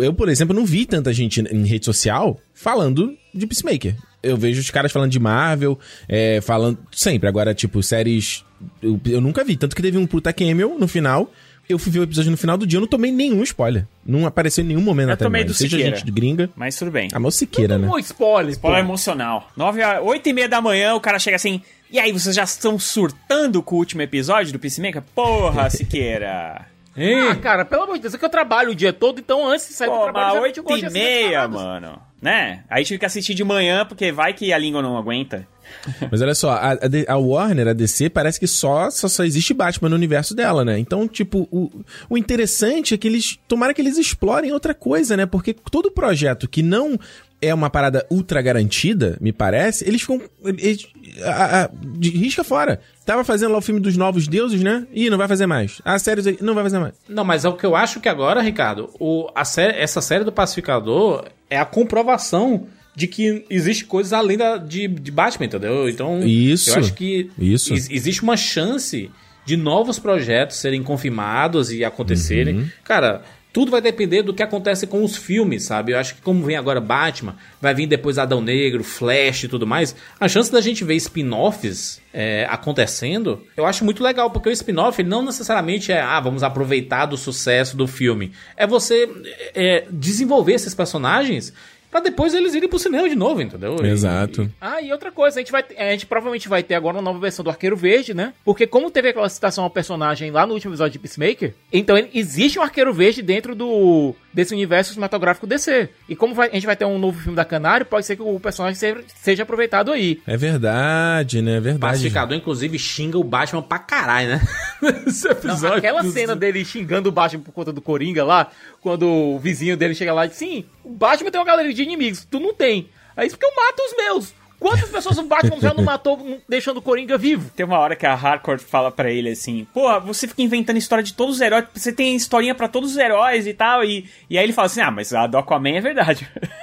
eu, 0.02 0.14
por 0.14 0.30
exemplo, 0.30 0.56
não 0.56 0.66
vi 0.66 0.86
tanta 0.86 1.14
gente 1.14 1.42
em 1.42 1.66
rede 1.66 1.86
social 1.86 2.38
falando 2.54 3.18
de 3.34 3.46
Peacemaker. 3.48 3.96
Eu 4.22 4.38
vejo 4.38 4.62
os 4.62 4.70
caras 4.72 4.92
falando 4.92 5.12
de 5.12 5.20
Marvel, 5.20 5.78
é, 6.08 6.40
falando. 6.42 6.78
Sempre. 6.92 7.28
Agora, 7.28 7.54
tipo, 7.54 7.84
séries. 7.84 8.46
Eu, 8.82 9.00
eu 9.06 9.20
nunca 9.20 9.44
vi. 9.44 9.58
Tanto 9.58 9.76
que 9.76 9.82
teve 9.82 9.98
um 9.98 10.08
puta 10.08 10.32
cameo 10.32 10.78
no 10.80 10.88
final. 10.88 11.30
Eu 11.68 11.80
fui 11.80 11.92
ver 11.92 12.00
o 12.00 12.04
episódio 12.04 12.30
no 12.30 12.36
final 12.36 12.58
do 12.58 12.68
dia, 12.68 12.76
eu 12.78 12.82
não 12.82 12.88
tomei 12.90 13.10
nenhum 13.10 13.42
spoiler. 13.42 13.86
Não 14.06 14.26
apareceu 14.26 14.66
em 14.66 14.68
nenhum 14.68 14.82
momento 14.82 15.08
na 15.08 15.14
Eu 15.14 15.18
tomei 15.18 15.42
timeline. 15.44 15.48
do 15.48 15.54
Seja 15.58 15.78
Siqueira. 15.78 15.96
gente 15.98 16.12
gringa. 16.12 16.50
Mas 16.58 16.76
tudo 16.76 16.92
bem. 16.92 17.08
Ah, 17.14 17.20
mas 17.20 17.36
o 17.36 17.38
Siqueira, 17.38 17.78
né? 17.78 17.88
Pô, 17.88 17.98
spoiler, 18.00 18.52
Spoiler 18.52 18.82
pô. 18.82 18.86
emocional. 18.88 19.50
9 19.56 19.82
a 19.82 20.02
8 20.02 20.28
e 20.28 20.34
meia 20.34 20.50
da 20.50 20.62
manhã, 20.62 20.94
o 20.94 21.00
cara 21.00 21.18
chega 21.20 21.38
assim. 21.38 21.62
E 21.90 21.98
aí, 22.00 22.12
vocês 22.12 22.36
já 22.36 22.44
estão 22.44 22.78
surtando 22.78 23.64
com 23.64 23.76
o 23.76 23.80
último 23.80 24.02
episódio 24.02 24.52
do 24.52 24.60
Peacemaker? 24.60 25.02
Porra, 25.16 25.70
Siqueira. 25.72 26.66
Ah, 26.98 27.36
cara, 27.38 27.64
pelo 27.64 27.84
amor 27.84 27.96
de 27.96 28.02
Deus, 28.04 28.14
é 28.14 28.18
que 28.18 28.26
eu 28.26 28.30
trabalho 28.30 28.72
o 28.72 28.76
dia 28.76 28.92
todo, 28.92 29.20
então 29.20 29.48
antes 29.50 29.68
de 29.70 29.74
sair 29.74 29.88
do 29.90 29.96
Pô, 29.96 30.04
trabalho, 30.04 30.26
mas 30.26 30.32
geralmente 30.34 30.60
8 30.60 30.64
gosto 30.68 30.80
de 30.80 30.84
e 30.84 30.88
assistir 30.88 31.04
meia, 31.04 31.42
as 31.46 31.52
paradas. 31.52 31.82
mano. 31.82 32.02
Né? 32.24 32.64
Aí 32.70 32.86
tive 32.86 32.98
que 33.00 33.06
assistir 33.06 33.34
de 33.34 33.44
manhã, 33.44 33.86
porque 33.86 34.10
vai 34.10 34.34
que 34.34 34.54
a 34.54 34.58
língua 34.58 34.82
não 34.82 34.98
aguenta. 34.98 35.46
Mas 36.10 36.22
olha 36.22 36.34
só, 36.34 36.52
a, 36.52 36.78
a 37.10 37.18
Warner, 37.18 37.68
a 37.68 37.74
DC, 37.74 38.10
parece 38.10 38.40
que 38.40 38.48
só, 38.48 38.90
só, 38.90 39.10
só 39.10 39.26
existe 39.26 39.54
Batman 39.54 39.90
no 39.90 39.96
universo 39.98 40.34
dela, 40.34 40.64
né? 40.64 40.80
Então, 40.80 41.06
tipo, 41.06 41.50
o, 41.52 41.84
o 42.10 42.18
interessante 42.18 42.94
é 42.94 42.98
que 42.98 43.10
eles. 43.10 43.38
Tomara 43.46 43.74
que 43.74 43.82
eles 43.82 43.98
explorem 43.98 44.54
outra 44.54 44.74
coisa, 44.74 45.18
né? 45.18 45.26
Porque 45.26 45.54
todo 45.54 45.92
projeto 45.92 46.48
que 46.48 46.64
não 46.64 46.98
é 47.46 47.54
uma 47.54 47.70
parada 47.70 48.06
ultra 48.10 48.42
garantida, 48.42 49.18
me 49.20 49.32
parece, 49.34 49.88
eles 49.88 50.02
ficam. 50.02 50.22
Eles, 50.44 50.88
a, 51.24 51.64
a, 51.64 51.70
de 51.98 52.10
risca 52.10 52.44
fora. 52.44 52.80
Tava 53.06 53.24
fazendo 53.24 53.52
lá 53.52 53.58
o 53.58 53.62
filme 53.62 53.80
dos 53.82 53.98
Novos 53.98 54.28
Deuses, 54.28 54.62
né? 54.64 54.88
Ih, 54.94 55.10
não 55.10 55.18
vai 55.18 55.28
fazer 55.28 55.46
mais. 55.46 55.82
A 55.84 56.00
série 56.00 56.38
não 56.42 56.56
vai 56.56 56.64
fazer 56.64 56.80
mais. 56.80 56.94
Não, 57.08 57.24
mas 57.24 57.46
é 57.46 57.50
o 57.50 57.54
que 57.54 57.66
eu 57.66 57.76
acho 57.76 58.00
que 58.00 58.08
agora, 58.10 58.42
Ricardo, 58.42 58.90
o, 59.00 59.30
a 59.36 59.44
essa 59.76 60.02
série 60.02 60.24
do 60.24 60.32
Pacificador 60.32 61.26
é 61.50 61.58
a 61.58 61.66
comprovação 61.66 62.68
de 62.96 63.08
que 63.08 63.46
existe 63.50 63.86
coisas 63.86 64.14
além 64.14 64.38
da, 64.38 64.58
de, 64.58 64.88
de 64.88 65.12
Batman, 65.12 65.46
entendeu? 65.48 65.90
Então, 65.90 66.20
Isso. 66.24 66.70
eu 66.70 66.76
acho 66.80 66.94
que 66.94 67.30
Isso. 67.38 67.74
ex- 67.74 67.90
existe 67.90 68.22
uma 68.24 68.38
chance 68.38 69.10
de 69.46 69.58
novos 69.58 70.00
projetos 70.00 70.58
serem 70.58 70.82
confirmados 70.84 71.72
e 71.72 71.84
acontecerem. 71.84 72.56
Uhum. 72.60 72.68
Cara, 72.84 73.24
tudo 73.54 73.72
vai 73.72 73.80
depender 73.80 74.24
do 74.24 74.34
que 74.34 74.42
acontece 74.42 74.88
com 74.88 75.04
os 75.04 75.16
filmes, 75.16 75.64
sabe? 75.64 75.92
Eu 75.92 76.00
acho 76.00 76.16
que 76.16 76.22
como 76.22 76.44
vem 76.44 76.58
agora 76.58 76.82
Batman, 76.82 77.36
vai 77.62 77.74
vir 77.76 77.86
depois 77.86 78.18
Adão 78.18 78.42
Negro, 78.42 78.84
Flash 78.84 79.44
e 79.44 79.48
tudo 79.48 79.68
mais, 79.68 79.96
a 80.20 80.28
chance 80.28 80.52
da 80.52 80.60
gente 80.60 80.84
ver 80.84 80.96
spin-offs 80.96 82.02
é, 82.12 82.48
acontecendo, 82.50 83.44
eu 83.56 83.68
acho 83.68 83.86
muito 83.86 84.04
legal, 84.04 84.32
porque 84.32 84.50
o 84.50 84.52
spin-off 84.52 85.04
não 85.04 85.24
necessariamente 85.24 85.92
é, 85.92 86.02
ah, 86.02 86.20
vamos 86.20 86.42
aproveitar 86.42 87.06
do 87.06 87.16
sucesso 87.16 87.78
do 87.78 87.88
filme. 87.88 88.32
É 88.58 88.66
você 88.66 89.08
é, 89.54 89.86
desenvolver 89.92 90.54
esses 90.54 90.74
personagens 90.74 91.54
pra 91.94 92.02
depois 92.02 92.34
eles 92.34 92.54
irem 92.56 92.68
pro 92.68 92.80
cinema 92.80 93.08
de 93.08 93.16
novo, 93.16 93.42
entendeu? 93.42 93.78
E- 93.84 93.88
Exato. 93.88 94.50
Ah, 94.60 94.82
e 94.82 94.92
outra 94.92 95.12
coisa, 95.12 95.40
a 95.40 95.42
gente, 95.42 95.52
vai, 95.52 95.64
a 95.78 95.92
gente 95.92 96.06
provavelmente 96.06 96.50
vai 96.50 96.64
ter 96.64 96.76
agora 96.76 96.98
uma 96.98 97.02
nova 97.04 97.20
versão 97.20 97.44
do 97.44 97.50
Arqueiro 97.50 97.78
Verde, 97.78 98.14
né? 98.14 98.34
Porque 98.44 98.66
como 98.68 98.90
teve 98.92 99.10
aquela 99.10 99.30
citação 99.30 99.64
ao 99.64 99.70
personagem 99.70 100.32
lá 100.32 100.46
no 100.46 100.54
último 100.56 100.72
episódio 100.74 100.94
de 100.94 101.00
Peacemaker, 101.00 101.54
então 101.72 101.96
existe 102.14 102.58
um 102.60 102.64
Arqueiro 102.64 102.94
Verde 102.94 103.22
dentro 103.22 103.56
do 103.56 104.16
desse 104.34 104.54
universo 104.54 104.92
cinematográfico 104.94 105.46
DC. 105.46 105.90
E 106.10 106.16
como 106.16 106.34
vai- 106.34 106.50
a 106.50 106.54
gente 106.54 106.66
vai 106.66 106.76
ter 106.76 106.86
um 106.86 106.98
novo 106.98 107.20
filme 107.20 107.36
da 107.36 107.46
Canário, 107.46 107.86
pode 107.86 108.06
ser 108.06 108.16
que 108.16 108.22
o 108.22 108.40
personagem 108.40 108.76
seja, 108.80 109.04
seja 109.22 109.44
aproveitado 109.44 109.92
aí. 109.92 110.22
É 110.26 110.36
verdade, 110.36 111.42
né? 111.42 111.56
É 111.56 111.60
O 111.60 111.62
verdade. 111.62 111.94
Pacificador, 111.94 112.36
inclusive, 112.38 112.80
xinga 112.80 113.18
o 113.18 113.24
Batman 113.24 113.62
pra 113.62 113.80
caralho, 113.80 114.30
né? 114.30 114.42
Esse 115.08 115.26
Não, 115.26 115.32
episódio. 115.32 115.78
aquela 115.78 116.02
dos- 116.02 116.14
cena 116.14 116.36
dele 116.36 116.66
xingando 116.66 117.10
o 117.10 117.12
Batman 117.12 117.42
por 117.44 117.52
conta 117.52 117.72
do 117.72 117.82
Coringa 117.82 118.24
lá, 118.24 118.50
quando 118.82 119.08
o 119.08 119.40
vizinho 119.40 119.78
dele 119.78 119.94
chega 119.96 120.14
lá 120.14 120.26
e 120.26 120.30
diz, 120.30 120.38
sim, 120.38 120.66
o 120.84 120.90
Batman 120.90 121.30
tem 121.32 121.40
uma 121.40 121.46
galeria 121.48 121.74
de 121.74 121.84
inimigos, 121.84 122.26
tu 122.26 122.40
não 122.40 122.54
tem. 122.54 122.90
Aí 123.16 123.28
isso 123.28 123.38
porque 123.38 123.46
eu 123.46 123.56
mato 123.56 123.80
os 123.80 123.96
meus. 123.98 124.34
Quantas 124.64 124.90
pessoas 124.90 125.18
o 125.18 125.24
Batman 125.24 125.60
já 125.60 125.74
não 125.74 125.84
matou 125.84 126.40
deixando 126.48 126.78
o 126.78 126.82
Coringa 126.82 127.18
vivo? 127.18 127.52
Tem 127.54 127.66
uma 127.66 127.78
hora 127.78 127.98
que 127.98 128.06
a 128.06 128.16
Hardcore 128.16 128.60
fala 128.60 128.90
pra 128.90 129.12
ele 129.12 129.32
assim: 129.32 129.68
Pô, 129.74 130.00
você 130.00 130.26
fica 130.26 130.42
inventando 130.42 130.78
história 130.78 131.04
de 131.04 131.14
todos 131.14 131.36
os 131.36 131.42
heróis, 131.42 131.66
você 131.76 131.92
tem 131.92 132.16
historinha 132.16 132.56
pra 132.56 132.70
todos 132.70 132.92
os 132.92 132.98
heróis 132.98 133.46
e 133.46 133.54
tal. 133.54 133.84
E, 133.84 134.10
e 134.30 134.38
aí 134.38 134.46
ele 134.46 134.54
fala 134.54 134.68
assim: 134.68 134.80
Ah, 134.80 134.90
mas 134.90 135.14
a 135.14 135.28
do 135.28 135.38
Aquaman 135.38 135.76
é 135.76 135.82
verdade. 135.82 136.26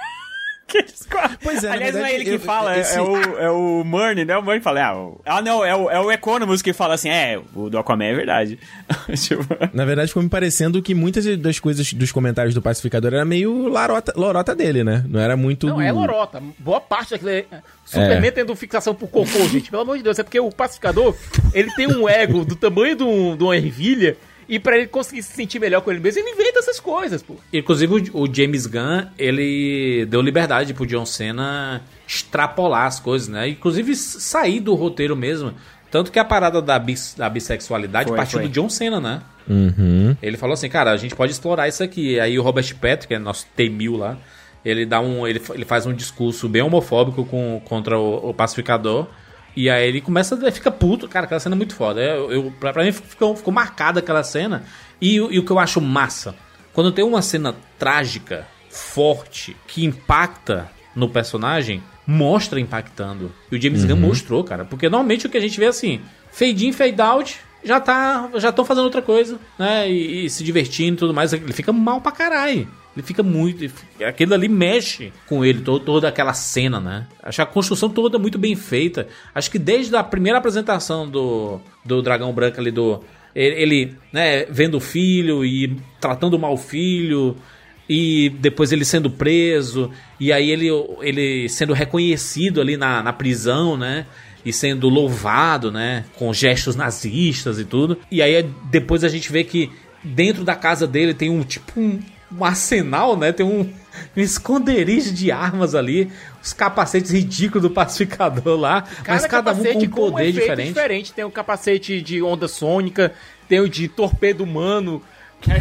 Pois 1.43 1.65
é, 1.65 1.71
Aliás, 1.71 1.95
não 1.95 2.01
é 2.01 2.05
verdade, 2.05 2.15
ele 2.15 2.25
que 2.25 2.31
eu- 2.37 2.41
fala, 2.41 2.77
é- 2.77 2.81
esse- 2.81 2.97
é, 2.97 3.01
o, 3.03 3.17
é 3.39 3.51
o 3.51 3.83
Murney, 3.85 4.25
né? 4.25 4.37
O 4.37 4.43
Murney 4.43 4.61
fala: 4.61 4.85
Ah, 4.87 4.97
o- 4.99 5.21
ah 5.25 5.43
não, 5.43 5.65
é 5.65 5.75
o, 5.75 5.91
é 5.91 6.01
o 6.01 6.11
Economus 6.11 6.63
que 6.63 6.73
fala 6.73 6.95
assim: 6.95 7.09
É, 7.09 7.41
o 7.55 7.69
do 7.69 7.79
Aquaman 7.79 8.05
é 8.05 8.15
verdade. 8.15 8.59
tipo, 9.17 9.45
Na 9.73 9.85
verdade, 9.85 10.09
ficou 10.09 10.23
me 10.23 10.29
parecendo 10.29 10.81
que 10.83 10.95
muitas 10.95 11.25
das 11.39 11.59
coisas 11.59 11.93
dos 11.93 12.13
comentários 12.13 12.55
do 12.55 12.63
Pacificador 12.63 13.13
era 13.15 13.25
meio 13.25 13.69
larota, 13.69 14.13
lorota 14.17 14.55
dele, 14.55 14.85
né? 14.85 15.05
Não 15.09 15.21
era 15.21 15.37
muito. 15.37 15.67
Não, 15.67 15.81
é 15.81 15.91
lorota. 15.93 16.43
Boa 16.59 16.81
parte 16.81 17.11
daquele... 17.13 17.47
Superman 17.85 18.29
É. 18.29 18.31
tendo 18.31 18.55
fixação 18.55 18.95
por 18.95 19.09
cocô, 19.09 19.49
gente. 19.49 19.69
Pelo 19.71 19.83
amor 19.83 19.97
de 19.97 20.05
Deus. 20.05 20.19
É 20.19 20.23
porque 20.23 20.39
o 20.39 20.51
pacificador, 20.51 21.15
ele 21.53 21.73
tem 21.75 21.89
um 21.89 22.09
ego 22.09 22.45
do 22.45 22.55
tamanho 22.55 22.95
de, 22.95 23.03
um, 23.03 23.37
de 23.37 23.43
uma 23.43 23.57
ervilha. 23.57 24.17
E 24.51 24.59
pra 24.59 24.77
ele 24.77 24.89
conseguir 24.89 25.22
se 25.22 25.32
sentir 25.32 25.60
melhor 25.60 25.81
com 25.81 25.93
ele 25.93 26.01
mesmo, 26.01 26.18
ele 26.18 26.32
inventa 26.32 26.59
essas 26.59 26.81
coisas, 26.81 27.22
pô. 27.22 27.36
Inclusive, 27.52 28.10
o, 28.12 28.22
o 28.22 28.35
James 28.35 28.66
Gunn, 28.66 29.06
ele 29.16 30.05
deu 30.06 30.20
liberdade 30.20 30.74
pro 30.74 30.85
John 30.85 31.06
Cena 31.06 31.81
extrapolar 32.05 32.86
as 32.86 32.98
coisas, 32.98 33.28
né? 33.28 33.48
Inclusive, 33.48 33.94
sair 33.94 34.59
do 34.59 34.74
roteiro 34.74 35.14
mesmo. 35.14 35.55
Tanto 35.89 36.10
que 36.10 36.18
a 36.18 36.24
parada 36.24 36.60
da, 36.60 36.81
bis, 36.81 37.14
da 37.16 37.28
bissexualidade 37.28 38.09
Foi, 38.09 38.16
partiu 38.16 38.40
foi. 38.40 38.48
do 38.48 38.52
John 38.52 38.68
Cena, 38.68 39.01
né? 39.01 39.22
Uhum. 39.48 40.16
Ele 40.20 40.36
falou 40.36 40.55
assim, 40.55 40.68
cara, 40.68 40.90
a 40.90 40.97
gente 40.97 41.14
pode 41.14 41.31
explorar 41.31 41.68
isso 41.68 41.85
aqui. 41.85 42.18
Aí 42.18 42.36
o 42.36 42.43
Robert 42.43 42.74
Patrick, 42.74 43.06
que 43.06 43.14
é 43.14 43.20
nosso 43.20 43.47
T-1000 43.55 43.97
lá, 43.97 44.18
ele 44.64 44.85
dá 44.85 45.01
um, 45.01 45.28
ele, 45.28 45.40
ele 45.55 45.64
faz 45.64 45.86
um 45.86 45.94
discurso 45.94 46.48
bem 46.48 46.62
homofóbico 46.62 47.24
com, 47.24 47.62
contra 47.64 47.97
o, 47.97 48.31
o 48.31 48.35
pacificador. 48.35 49.06
E 49.56 49.68
aí 49.68 49.86
ele 49.89 50.01
começa, 50.01 50.35
ele 50.35 50.51
fica 50.52 50.70
puto. 50.70 51.09
Cara, 51.09 51.24
aquela 51.27 51.40
cena 51.40 51.55
é 51.55 51.59
muito 51.59 51.74
foda. 51.74 52.01
Eu, 52.01 52.31
eu, 52.32 52.52
pra, 52.59 52.72
pra 52.72 52.85
mim 52.85 52.93
ficou, 52.93 53.35
ficou 53.36 53.52
marcada 53.52 54.01
aquela 54.01 54.22
cena. 54.22 54.64
E, 55.01 55.20
o- 55.20 55.31
e 55.32 55.39
o 55.39 55.44
que 55.44 55.51
eu 55.51 55.59
acho 55.59 55.81
massa, 55.81 56.35
quando 56.72 56.93
tem 56.93 57.05
uma 57.05 57.20
cena 57.22 57.55
trágica, 57.78 58.47
forte, 58.70 59.56
que 59.66 59.85
impacta 59.85 60.70
no 60.94 61.09
personagem, 61.09 61.82
mostra 62.06 62.59
impactando. 62.60 63.32
E 63.51 63.56
o 63.56 63.60
James 63.60 63.85
Gunn 63.85 63.94
Uhum. 63.94 64.01
mostrou, 64.09 64.44
cara. 64.44 64.64
Porque 64.64 64.89
normalmente 64.89 65.27
o 65.27 65.31
que 65.31 65.36
a 65.36 65.40
gente 65.40 65.59
vê 65.59 65.66
é 65.66 65.68
assim, 65.68 66.01
fade 66.32 66.66
in, 66.66 66.72
fade 66.72 67.01
out, 67.01 67.39
já 67.64 67.78
tá, 67.81 68.28
já 68.36 68.48
estão 68.51 68.64
fazendo 68.64 68.85
outra 68.85 69.02
coisa, 69.02 69.39
né? 69.59 69.90
E, 69.90 70.24
e 70.27 70.31
se 70.31 70.43
divertindo 70.43 70.94
e 70.94 70.98
tudo 70.98 71.12
mais. 71.14 71.32
Ele 71.32 71.52
fica 71.52 71.72
mal 71.72 72.01
pra 72.01 72.12
caralho. 72.12 72.68
Ele 73.01 73.06
fica 73.06 73.22
muito. 73.22 73.64
Aquilo 74.06 74.35
ali 74.35 74.47
mexe 74.48 75.10
com 75.27 75.43
ele, 75.43 75.62
to- 75.62 75.81
toda 75.81 76.06
aquela 76.06 76.35
cena, 76.35 76.78
né? 76.78 77.06
Acho 77.22 77.40
a 77.40 77.47
construção 77.47 77.89
toda 77.89 78.18
muito 78.18 78.39
bem 78.39 78.55
feita. 78.55 79.09
Acho 79.35 79.51
que 79.51 79.59
desde 79.59 79.97
a 79.97 80.05
primeira 80.05 80.36
apresentação 80.39 81.09
do, 81.09 81.59
do 81.85 82.02
Dragão 82.02 82.32
Branco 82.32 82.60
ali, 82.60 82.70
do. 82.70 83.02
Ele, 83.35 83.62
ele, 83.62 83.97
né, 84.12 84.44
vendo 84.51 84.77
o 84.77 84.81
filho 84.81 85.44
e 85.44 85.77
tratando 86.01 86.39
mal 86.39 86.52
o 86.52 86.56
filho, 86.59 87.36
e 87.89 88.28
depois 88.39 88.70
ele 88.70 88.85
sendo 88.85 89.09
preso, 89.10 89.90
e 90.18 90.32
aí 90.32 90.51
ele, 90.51 90.68
ele 91.01 91.48
sendo 91.48 91.72
reconhecido 91.72 92.60
ali 92.60 92.77
na, 92.77 93.02
na 93.02 93.12
prisão, 93.12 93.77
né? 93.77 94.05
E 94.44 94.52
sendo 94.52 94.89
louvado, 94.89 95.70
né? 95.72 96.05
Com 96.16 96.32
gestos 96.35 96.77
nazistas 96.77 97.59
e 97.59 97.64
tudo. 97.64 97.97
E 98.10 98.20
aí 98.20 98.44
depois 98.70 99.05
a 99.05 99.09
gente 99.09 99.31
vê 99.32 99.43
que 99.44 99.70
dentro 100.02 100.44
da 100.44 100.55
casa 100.55 100.86
dele 100.86 101.14
tem 101.14 101.31
um 101.31 101.43
tipo 101.43 101.78
um, 101.81 101.98
um 102.36 102.44
arsenal, 102.44 103.16
né? 103.16 103.32
Tem 103.32 103.44
um, 103.44 103.61
um 104.16 104.20
esconderijo 104.20 105.12
de 105.12 105.31
armas 105.32 105.74
ali, 105.74 106.11
os 106.43 106.52
capacetes 106.52 107.11
ridículos 107.11 107.62
do 107.62 107.70
pacificador 107.70 108.59
lá, 108.59 108.85
mas 109.07 109.27
cada 109.27 109.52
um 109.52 109.62
com 109.62 109.78
um 109.78 109.89
poder 109.89 110.28
efeito 110.28 110.62
diferente. 110.62 111.12
Tem 111.12 111.24
o 111.24 111.31
capacete 111.31 112.01
de 112.01 112.23
onda 112.23 112.47
sônica, 112.48 113.12
tem 113.48 113.61
o 113.61 113.69
de 113.69 113.89
torpedo 113.89 114.44
humano, 114.44 115.02
que, 115.40 115.51
a- 115.52 115.61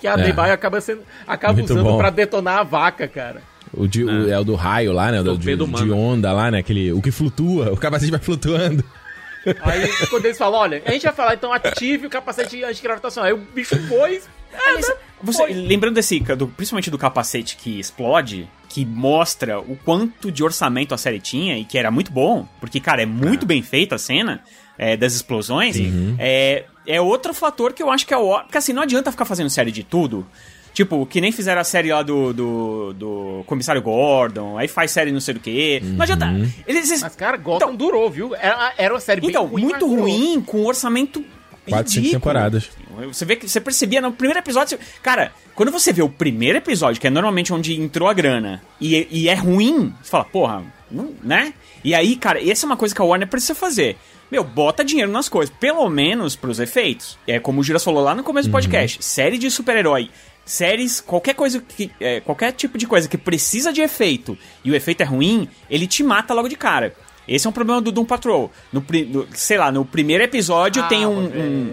que 0.00 0.06
a 0.06 0.12
É. 0.14 0.16
Debaio 0.24 0.52
acaba, 0.52 0.80
sendo, 0.80 1.02
acaba 1.26 1.52
Muito 1.54 1.70
usando 1.72 1.84
bom. 1.84 1.98
pra 1.98 2.10
detonar 2.10 2.58
a 2.58 2.62
vaca, 2.64 3.06
cara. 3.06 3.42
O, 3.72 3.86
de, 3.86 4.02
o- 4.04 4.30
é 4.30 4.38
o 4.38 4.44
do 4.44 4.54
raio 4.54 4.92
lá, 4.92 5.12
né? 5.12 5.20
O 5.20 5.24
do, 5.24 5.30
de, 5.32 5.36
Torpedo 5.38 5.64
de 5.66 5.70
humano. 5.84 5.96
onda 5.96 6.32
lá, 6.32 6.50
né? 6.50 6.58
Aquele, 6.58 6.92
o 6.92 7.00
que 7.02 7.10
flutua, 7.10 7.70
o 7.72 7.76
capacete 7.76 8.10
vai 8.10 8.20
flutuando. 8.20 8.82
Aí 9.62 9.88
quando 10.10 10.24
eles 10.26 10.36
falam, 10.36 10.58
olha, 10.60 10.82
a 10.84 10.90
gente 10.90 11.02
vai 11.04 11.12
falar, 11.12 11.34
então 11.34 11.52
ative 11.52 12.06
o 12.06 12.10
capacete 12.10 12.62
antigravitacional. 12.64 13.28
Aí 13.28 13.32
o 13.34 13.38
bicho 13.38 13.76
foi. 13.86 14.20
Você, 15.22 15.46
lembrando 15.46 15.94
desse, 15.94 16.20
do, 16.20 16.46
principalmente 16.46 16.90
do 16.90 16.98
capacete 16.98 17.56
que 17.56 17.80
explode, 17.80 18.48
que 18.68 18.84
mostra 18.84 19.58
o 19.58 19.76
quanto 19.84 20.30
de 20.30 20.44
orçamento 20.44 20.94
a 20.94 20.98
série 20.98 21.18
tinha 21.18 21.58
e 21.58 21.64
que 21.64 21.76
era 21.76 21.90
muito 21.90 22.12
bom, 22.12 22.46
porque, 22.60 22.78
cara, 22.78 23.02
é 23.02 23.06
muito 23.06 23.44
bem 23.44 23.62
feita 23.62 23.96
a 23.96 23.98
cena 23.98 24.40
é, 24.76 24.96
das 24.96 25.14
explosões, 25.14 25.76
é, 26.18 26.64
é 26.86 27.00
outro 27.00 27.34
fator 27.34 27.72
que 27.72 27.82
eu 27.82 27.90
acho 27.90 28.06
que 28.06 28.14
é 28.14 28.16
o. 28.16 28.38
Porque 28.42 28.58
assim, 28.58 28.72
não 28.72 28.82
adianta 28.82 29.10
ficar 29.10 29.24
fazendo 29.24 29.50
série 29.50 29.72
de 29.72 29.82
tudo. 29.82 30.26
Tipo, 30.72 31.04
que 31.06 31.20
nem 31.20 31.32
fizeram 31.32 31.60
a 31.60 31.64
série 31.64 31.90
lá 31.90 32.02
do, 32.04 32.32
do, 32.32 32.92
do 32.92 33.44
Comissário 33.46 33.82
Gordon, 33.82 34.56
aí 34.56 34.68
faz 34.68 34.92
série 34.92 35.10
não 35.10 35.18
sei 35.18 35.34
do 35.34 35.40
que. 35.40 35.80
Não 35.82 36.02
adianta. 36.02 36.26
Eles, 36.68 37.02
Mas, 37.02 37.16
cara, 37.16 37.36
Gotham 37.36 37.74
durou, 37.74 38.08
viu? 38.08 38.32
Era, 38.36 38.72
era 38.78 38.94
uma 38.94 39.00
série 39.00 39.26
então, 39.26 39.42
bem 39.42 39.50
ruim, 39.50 39.62
muito 39.62 39.88
mas 39.88 39.90
durou. 39.90 40.04
ruim, 40.04 40.40
com 40.40 40.58
um 40.58 40.66
orçamento 40.66 41.24
Quatro, 41.68 41.92
cinco 41.92 42.10
temporadas. 42.10 42.70
Você 43.06 43.24
vê 43.24 43.36
que 43.36 43.48
você 43.48 43.60
percebia 43.60 44.00
no 44.00 44.12
primeiro 44.12 44.40
episódio. 44.40 44.78
Cara, 45.02 45.32
quando 45.54 45.70
você 45.70 45.92
vê 45.92 46.02
o 46.02 46.08
primeiro 46.08 46.58
episódio, 46.58 47.00
que 47.00 47.06
é 47.06 47.10
normalmente 47.10 47.52
onde 47.52 47.78
entrou 47.80 48.08
a 48.08 48.12
grana, 48.12 48.62
e, 48.80 49.06
e 49.10 49.28
é 49.28 49.34
ruim, 49.34 49.94
você 50.02 50.10
fala, 50.10 50.24
porra, 50.24 50.64
não, 50.90 51.14
né? 51.22 51.52
E 51.84 51.94
aí, 51.94 52.16
cara, 52.16 52.42
essa 52.42 52.64
é 52.64 52.66
uma 52.66 52.76
coisa 52.76 52.94
que 52.94 53.00
a 53.00 53.04
Warner 53.04 53.28
precisa 53.28 53.54
fazer. 53.54 53.96
Meu, 54.30 54.44
bota 54.44 54.84
dinheiro 54.84 55.10
nas 55.10 55.28
coisas, 55.28 55.54
pelo 55.58 55.88
menos 55.88 56.36
pros 56.36 56.60
efeitos. 56.60 57.18
É 57.26 57.38
como 57.38 57.60
o 57.60 57.64
Giras 57.64 57.84
falou 57.84 58.02
lá 58.02 58.14
no 58.14 58.22
começo 58.22 58.48
do 58.48 58.52
podcast: 58.52 59.02
série 59.02 59.38
de 59.38 59.50
super-herói. 59.50 60.10
Séries, 60.44 61.00
qualquer 61.00 61.34
coisa 61.34 61.60
que. 61.60 61.90
é, 62.00 62.20
qualquer 62.20 62.52
tipo 62.52 62.78
de 62.78 62.86
coisa 62.86 63.08
que 63.08 63.18
precisa 63.18 63.72
de 63.72 63.80
efeito 63.80 64.36
e 64.64 64.70
o 64.70 64.74
efeito 64.74 65.02
é 65.02 65.04
ruim, 65.04 65.48
ele 65.68 65.86
te 65.86 66.02
mata 66.02 66.34
logo 66.34 66.48
de 66.48 66.56
cara. 66.56 66.94
Esse 67.28 67.46
é 67.46 67.50
um 67.50 67.52
problema 67.52 67.80
do 67.82 67.92
Doom 67.92 68.04
Patrol. 68.06 68.50
No, 68.72 68.82
no- 69.08 69.26
sei 69.34 69.58
lá, 69.58 69.70
no 69.70 69.84
primeiro 69.84 70.24
episódio 70.24 70.82
tem 70.88 71.04
um. 71.06 71.18
um- 71.26 71.72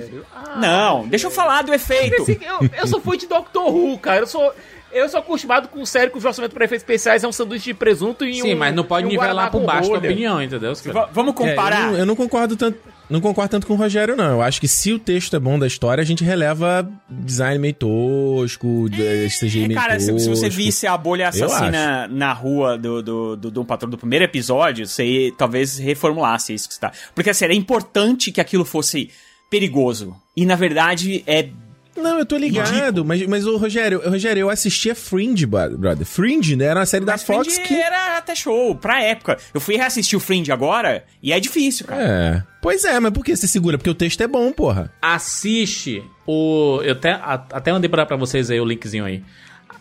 Não, 0.60 1.08
deixa 1.08 1.28
eu 1.28 1.32
falar 1.32 1.62
do 1.64 1.74
efeito. 1.74 2.22
Esse- 2.22 2.40
eu, 2.46 2.70
eu 2.80 2.88
sou 2.88 3.00
fã 3.02 3.16
de 3.18 3.26
Doctor 3.28 3.74
Who, 3.74 3.98
cara. 3.98 4.20
Eu 4.22 4.28
sou, 4.28 4.54
eu 4.92 5.08
sou 5.10 5.20
acostumado 5.20 5.68
com 5.70 5.86
série 5.86 6.10
que 6.12 6.18
o 6.18 6.26
orçamento 6.26 6.54
para 6.54 6.66
efeitos 6.66 6.84
especiais 6.84 7.24
é 7.24 7.28
um 7.28 7.32
sanduíche 7.32 7.66
de 7.66 7.74
presunto 7.74 8.26
e 8.26 8.42
um. 8.42 8.46
Sim, 8.46 8.56
mas 8.56 8.76
não 8.76 8.84
pode 8.84 9.06
um 9.06 9.10
nivelar 9.10 9.50
por 9.52 9.62
com 9.62 9.66
baixo 9.66 9.90
da 9.90 9.96
rolha. 9.98 10.10
opinião, 10.10 10.42
entendeu? 10.42 10.74
Va- 10.94 11.10
Vamos 11.12 11.34
É, 11.40 11.52
eu, 11.52 11.92
não, 11.92 11.98
eu 12.00 12.06
não 12.06 12.16
concordo 12.16 12.56
tanto. 12.56 12.78
Não 13.10 13.22
concordo 13.22 13.52
tanto 13.52 13.68
com 13.68 13.74
o 13.74 13.76
Rogério, 13.76 14.16
não. 14.16 14.32
Eu 14.32 14.42
acho 14.42 14.60
que 14.60 14.68
se 14.68 14.92
o 14.92 15.00
texto 15.00 15.36
é 15.36 15.40
bom 15.40 15.60
da 15.60 15.68
história, 15.68 16.02
a 16.02 16.06
gente 16.06 16.24
releva 16.24 16.90
design 17.10 17.60
meio 17.60 17.74
tosco, 17.74 18.88
é, 18.94 19.28
CGI 19.28 19.68
meio 19.68 19.80
Cara, 19.80 20.00
se, 20.00 20.12
tosco. 20.12 20.20
se 20.22 20.30
você 20.30 20.50
visse 20.50 20.88
a 20.88 20.98
bolha 20.98 21.30
assassina 21.30 22.08
na 22.08 22.34
rua 22.34 22.78
do, 22.78 23.02
do, 23.04 23.36
do 23.36 23.52
Doom 23.52 23.66
Patrol 23.66 23.92
do 23.92 23.98
primeiro 23.98 24.26
episódio, 24.26 24.88
você 24.88 25.32
talvez 25.38 25.78
reformulasse 25.78 26.54
isso 26.54 26.68
que 26.68 26.74
você 26.74 26.82
tá. 26.82 26.92
Porque 27.14 27.30
assim, 27.30 27.46
era 27.46 27.54
importante 27.54 28.32
que 28.32 28.42
aquilo 28.42 28.66
fosse 28.66 29.12
perigoso. 29.50 30.16
E 30.36 30.46
na 30.46 30.56
verdade 30.56 31.24
é. 31.28 31.50
Não, 31.96 32.20
eu 32.20 32.26
tô 32.26 32.36
ligado, 32.38 33.06
mas, 33.06 33.26
mas 33.26 33.46
o 33.48 33.56
Rogério, 33.58 34.02
Rogério, 34.10 34.42
eu 34.42 34.50
assistia 34.50 34.94
Fringe, 34.94 35.46
bro- 35.46 35.78
brother. 35.78 36.06
Fringe, 36.06 36.56
né? 36.56 36.66
Era 36.66 36.80
uma 36.82 36.86
série 36.86 37.06
da 37.06 37.14
Mas 37.14 37.24
Fox 37.24 37.54
Fringe 37.56 37.68
que. 37.68 37.74
era 37.74 38.18
até 38.18 38.36
show, 38.36 38.76
pra 38.76 39.02
época. 39.02 39.38
Eu 39.54 39.62
fui 39.62 39.78
reassistir 39.78 40.18
o 40.18 40.20
Fringe 40.20 40.52
agora 40.52 41.06
e 41.24 41.32
é 41.32 41.40
difícil, 41.40 41.86
cara. 41.86 42.02
É. 42.04 42.44
Pois 42.62 42.84
é, 42.84 43.00
mas 43.00 43.12
por 43.14 43.24
que 43.24 43.36
você 43.36 43.48
segura? 43.48 43.78
Porque 43.78 43.90
o 43.90 43.96
texto 43.96 44.20
é 44.22 44.28
bom, 44.28 44.52
porra. 44.52 44.92
Assiste 45.02 46.04
o. 46.28 46.82
Eu 46.84 46.94
até, 46.94 47.12
até 47.14 47.72
mandei 47.72 47.90
pra, 47.90 48.06
pra 48.06 48.18
vocês 48.18 48.52
aí 48.52 48.60
o 48.60 48.66
linkzinho 48.66 49.06
aí. 49.06 49.24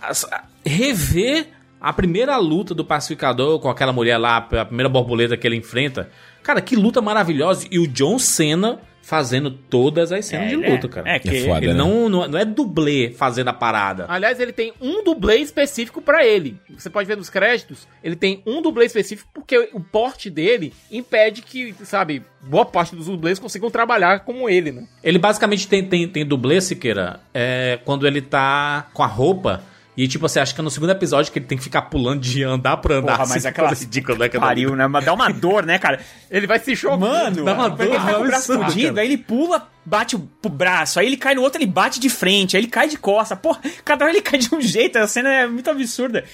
As- 0.00 0.24
a- 0.24 0.44
rever 0.64 1.48
a 1.80 1.92
primeira 1.92 2.36
luta 2.38 2.74
do 2.74 2.84
pacificador 2.84 3.58
com 3.58 3.68
aquela 3.68 3.92
mulher 3.92 4.16
lá, 4.18 4.36
a 4.38 4.64
primeira 4.64 4.88
borboleta 4.88 5.36
que 5.36 5.46
ele 5.46 5.56
enfrenta. 5.56 6.08
Cara, 6.42 6.60
que 6.60 6.76
luta 6.76 7.02
maravilhosa. 7.02 7.66
E 7.70 7.78
o 7.78 7.86
John 7.86 8.18
Cena 8.18 8.78
fazendo 9.04 9.50
todas 9.50 10.10
as 10.10 10.24
cenas 10.24 10.46
É, 10.46 10.48
de 10.48 10.54
ele 10.54 10.70
luta, 10.70 10.86
é- 10.86 10.90
cara. 10.90 11.10
é 11.10 11.18
que- 11.18 11.28
É 11.28 11.44
foda, 11.44 11.58
ele 11.58 11.74
né? 11.74 11.78
não, 11.78 12.08
não, 12.08 12.26
não 12.26 12.38
é 12.38 12.44
dublê 12.44 13.10
fazendo 13.10 13.48
a 13.48 13.52
parada. 13.52 14.06
Aliás, 14.08 14.40
ele 14.40 14.52
tem 14.52 14.72
um 14.80 15.04
dublê 15.04 15.36
específico 15.36 16.00
pra 16.00 16.24
ele. 16.26 16.56
Você 16.70 16.88
pode 16.88 17.06
ver 17.06 17.16
nos 17.16 17.28
créditos, 17.28 17.86
ele 18.02 18.16
tem 18.16 18.42
um 18.46 18.62
dublê 18.62 18.86
específico 18.86 19.28
porque 19.34 19.68
o 19.74 19.80
porte 19.80 20.30
dele 20.30 20.72
impede 20.90 21.42
que, 21.42 21.74
sabe, 21.84 22.22
boa 22.40 22.64
parte 22.64 22.96
dos 22.96 23.06
dublês 23.06 23.38
consigam 23.38 23.70
trabalhar 23.70 24.20
como 24.20 24.48
ele, 24.48 24.72
né? 24.72 24.86
Ele 25.02 25.18
basicamente 25.18 25.68
tem, 25.68 25.84
tem, 25.86 26.08
tem 26.08 26.24
dublê, 26.24 26.60
Siqueira, 26.60 27.20
é, 27.34 27.78
quando 27.84 28.06
ele 28.06 28.22
tá 28.22 28.88
com 28.94 29.02
a 29.02 29.06
roupa. 29.06 29.62
E 29.96 30.08
tipo, 30.08 30.28
você 30.28 30.40
acha 30.40 30.52
que 30.52 30.60
é 30.60 30.64
no 30.64 30.70
segundo 30.70 30.90
episódio 30.90 31.32
que 31.32 31.38
ele 31.38 31.46
tem 31.46 31.56
que 31.56 31.62
ficar 31.62 31.82
pulando 31.82 32.20
de 32.20 32.42
andar 32.42 32.78
pra 32.78 32.96
andar. 32.96 33.12
Porra, 33.12 33.28
mas 33.28 33.36
assim, 33.38 33.48
aquela 33.48 33.70
ridícula, 33.74 34.18
né? 34.18 34.28
pariu, 34.28 34.74
né? 34.74 34.86
Mas 34.88 35.04
dá 35.04 35.12
uma 35.12 35.30
dor, 35.30 35.64
né, 35.64 35.78
cara? 35.78 36.00
Ele 36.30 36.46
vai 36.46 36.58
se 36.58 36.74
chocando. 36.74 37.06
Mano, 37.06 37.44
Dá 37.44 37.54
uma 37.54 37.68
dor, 37.70 37.86
ele 37.86 37.96
tá 37.96 38.02
com 38.02 38.10
o 38.10 38.14
é 38.14 38.18
um 38.18 38.26
braço 38.26 38.58
fudido, 38.58 38.98
aí 38.98 39.06
ele 39.06 39.18
pula, 39.18 39.68
bate 39.84 40.16
o 40.16 40.20
pro 40.20 40.50
braço, 40.50 40.98
aí 40.98 41.06
ele 41.06 41.16
cai 41.16 41.34
no 41.34 41.42
outro, 41.42 41.60
ele 41.60 41.70
bate 41.70 42.00
de 42.00 42.08
frente, 42.08 42.56
aí 42.56 42.62
ele 42.62 42.70
cai 42.70 42.88
de 42.88 42.96
costa. 42.96 43.36
Porra, 43.36 43.60
cada 43.84 44.04
hora 44.04 44.12
ele 44.12 44.22
cai 44.22 44.38
de 44.38 44.52
um 44.52 44.60
jeito, 44.60 44.98
a 44.98 45.06
cena 45.06 45.32
é 45.32 45.46
muito 45.46 45.70
absurda. 45.70 46.24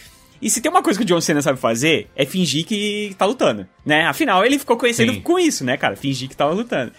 E 0.40 0.48
se 0.48 0.62
tem 0.62 0.70
uma 0.70 0.82
coisa 0.82 0.98
que 0.98 1.04
o 1.04 1.06
John 1.06 1.20
Cena 1.20 1.42
sabe 1.42 1.58
fazer, 1.58 2.08
é 2.16 2.24
fingir 2.24 2.64
que 2.64 3.14
tá 3.18 3.26
lutando, 3.26 3.68
né? 3.84 4.06
Afinal, 4.06 4.42
ele 4.44 4.58
ficou 4.58 4.76
conhecido 4.76 5.12
Sim. 5.12 5.20
com 5.20 5.38
isso, 5.38 5.64
né, 5.64 5.76
cara? 5.76 5.96
Fingir 5.96 6.30
que 6.30 6.36
tava 6.36 6.54
lutando. 6.54 6.92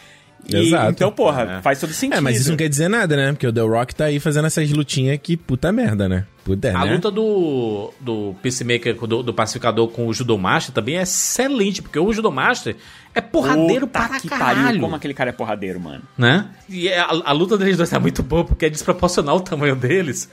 E, 0.50 0.56
Exato. 0.56 0.92
Então, 0.92 1.12
porra, 1.12 1.60
faz 1.62 1.80
todo 1.80 1.94
sentido. 1.94 2.18
É, 2.18 2.22
mas 2.22 2.40
isso 2.40 2.50
não 2.50 2.58
quer 2.58 2.68
dizer 2.68 2.88
nada, 2.90 3.16
né? 3.16 3.32
Porque 3.32 3.48
o 3.48 3.54
The 3.54 3.62
Rock 3.62 3.96
tá 3.96 4.06
aí 4.06 4.20
fazendo 4.20 4.46
essas 4.48 4.70
lutinhas 4.72 5.20
que 5.22 5.38
puta 5.38 5.72
merda, 5.72 6.10
né? 6.10 6.26
Puta, 6.44 6.76
A 6.76 6.86
né? 6.86 6.94
luta 6.96 7.12
do, 7.12 7.94
do 8.00 8.36
Peacemaker, 8.42 8.96
do, 9.06 9.22
do 9.22 9.32
pacificador 9.34 9.88
com 9.90 10.08
o 10.08 10.14
Judomaster 10.14 10.74
também 10.74 10.98
é 10.98 11.04
excelente, 11.04 11.84
porque 11.84 12.00
o 12.00 12.12
Judomaster 12.12 12.76
é 13.14 13.22
porradeiro 13.22 13.86
Puta 13.86 14.08
para 14.08 14.20
que 14.20 14.28
caralho. 14.28 14.64
pariu, 14.64 14.82
como 14.82 14.96
aquele 14.96 15.14
cara 15.14 15.30
é 15.30 15.34
porradeiro, 15.34 15.80
mano. 15.80 16.02
né? 16.18 16.48
E 16.68 16.88
é- 16.88 17.00
a, 17.00 17.10
a 17.26 17.32
luta 17.32 17.58
deles 17.58 17.78
dois 17.78 17.94
é 17.94 18.00
muito 18.00 18.24
boa, 18.24 18.44
porque 18.44 18.66
é 18.66 18.70
desproporcional 18.70 19.38
o 19.38 19.42
tamanho 19.42 19.76
deles. 19.76 20.28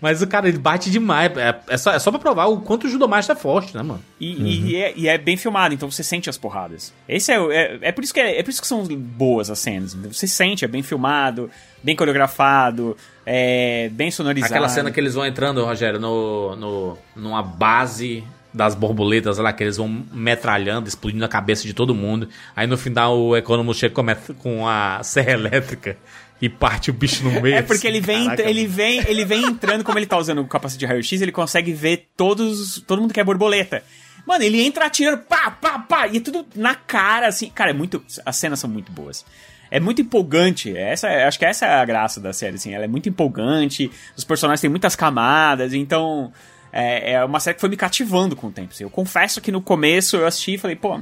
Mas 0.00 0.20
o 0.20 0.26
cara, 0.26 0.46
ele 0.48 0.58
bate 0.58 0.90
demais. 0.90 1.32
É, 1.36 1.58
é 1.68 1.76
só, 1.78 1.92
é 1.92 1.98
só 1.98 2.10
pra 2.10 2.20
provar 2.20 2.46
o 2.46 2.60
quanto 2.60 2.86
o 2.86 2.90
Judomaster 2.90 3.34
é 3.34 3.38
forte, 3.38 3.74
né, 3.74 3.82
mano? 3.82 4.02
E, 4.20 4.70
e 4.70 4.76
é, 4.76 4.92
e 4.94 5.08
é 5.08 5.16
bem 5.16 5.36
filmado, 5.38 5.72
então 5.74 5.90
você 5.90 6.02
sente 6.02 6.28
as 6.28 6.36
porradas. 6.36 6.92
Esse 7.08 7.32
é, 7.32 7.40
o- 7.40 7.50
é, 7.50 7.78
é 7.80 7.92
por 7.92 8.04
isso 8.04 8.12
que 8.12 8.20
é, 8.20 8.38
é 8.38 8.42
por 8.42 8.50
isso 8.50 8.60
que 8.60 8.66
são 8.68 8.84
boas 8.86 9.48
as 9.50 9.58
cenas. 9.58 9.94
Você 9.94 10.26
sente, 10.26 10.64
é 10.64 10.68
bem 10.68 10.82
filmado, 10.82 11.50
bem 11.82 11.96
coreografado, 11.96 12.96
é 13.24 13.88
bem 13.92 14.10
sonorizado. 14.10 14.52
Aquela 14.52 14.68
cena 14.68 14.90
que 14.90 15.00
eles 15.00 15.14
vão 15.14 15.24
entrando, 15.24 15.64
Rogério, 15.64 15.98
no, 15.98 16.54
no, 16.56 16.98
numa 17.14 17.42
base 17.42 18.22
das 18.52 18.74
borboletas 18.74 19.36
lá, 19.38 19.52
que 19.52 19.62
eles 19.64 19.76
vão 19.76 20.04
metralhando, 20.12 20.88
explodindo 20.88 21.24
a 21.24 21.28
cabeça 21.28 21.64
de 21.64 21.74
todo 21.74 21.94
mundo. 21.94 22.28
Aí 22.54 22.66
no 22.66 22.78
final 22.78 23.18
o 23.18 23.36
Economus 23.36 23.76
chega 23.76 23.94
com 23.94 24.00
a 24.00 24.04
met- 24.04 24.32
com 24.34 24.66
a 24.66 25.02
serra 25.02 25.32
elétrica 25.32 25.96
e 26.40 26.48
parte 26.48 26.90
o 26.90 26.92
bicho 26.92 27.24
no 27.24 27.40
meio. 27.40 27.56
É 27.56 27.62
porque 27.62 27.86
ele 27.86 28.00
vem, 28.00 28.24
Caraca, 28.24 28.42
ele 28.42 28.66
vem, 28.66 29.00
ele 29.08 29.24
vem 29.24 29.44
entrando, 29.44 29.82
como 29.84 29.98
ele 29.98 30.06
tá 30.06 30.18
usando 30.18 30.40
o 30.42 30.46
capacete 30.46 30.78
de 30.80 30.86
raio-x, 30.86 31.20
ele 31.22 31.32
consegue 31.32 31.72
ver 31.72 32.08
todos, 32.16 32.80
todo 32.86 33.00
mundo 33.00 33.14
que 33.14 33.20
é 33.20 33.24
borboleta. 33.24 33.82
Mano, 34.26 34.42
ele 34.44 34.60
entra 34.60 34.86
atirando, 34.86 35.18
pá, 35.18 35.50
pá, 35.50 35.78
pá, 35.78 36.06
e 36.08 36.16
é 36.16 36.20
tudo 36.20 36.44
na 36.54 36.74
cara, 36.74 37.28
assim. 37.28 37.48
Cara, 37.50 37.70
é 37.70 37.72
muito. 37.72 38.04
As 38.24 38.36
cenas 38.36 38.58
são 38.58 38.68
muito 38.68 38.90
boas. 38.90 39.24
É 39.70 39.78
muito 39.80 40.00
empolgante. 40.02 40.76
Essa, 40.76 41.08
é- 41.08 41.24
acho 41.26 41.38
que 41.38 41.44
essa 41.44 41.64
é 41.66 41.74
a 41.74 41.84
graça 41.84 42.20
da 42.20 42.32
série, 42.32 42.56
assim. 42.56 42.74
Ela 42.74 42.84
é 42.84 42.88
muito 42.88 43.08
empolgante. 43.08 43.90
Os 44.16 44.24
personagens 44.24 44.60
têm 44.60 44.70
muitas 44.70 44.96
camadas, 44.96 45.72
então. 45.72 46.32
É, 46.72 47.12
é 47.12 47.24
uma 47.24 47.40
série 47.40 47.54
que 47.54 47.60
foi 47.60 47.70
me 47.70 47.76
cativando 47.76 48.34
com 48.36 48.48
o 48.48 48.52
tempo. 48.52 48.70
assim. 48.72 48.82
Eu 48.84 48.90
confesso 48.90 49.40
que 49.40 49.50
no 49.52 49.62
começo 49.62 50.16
eu 50.16 50.26
assisti 50.26 50.54
e 50.54 50.58
falei, 50.58 50.76
pô, 50.76 51.00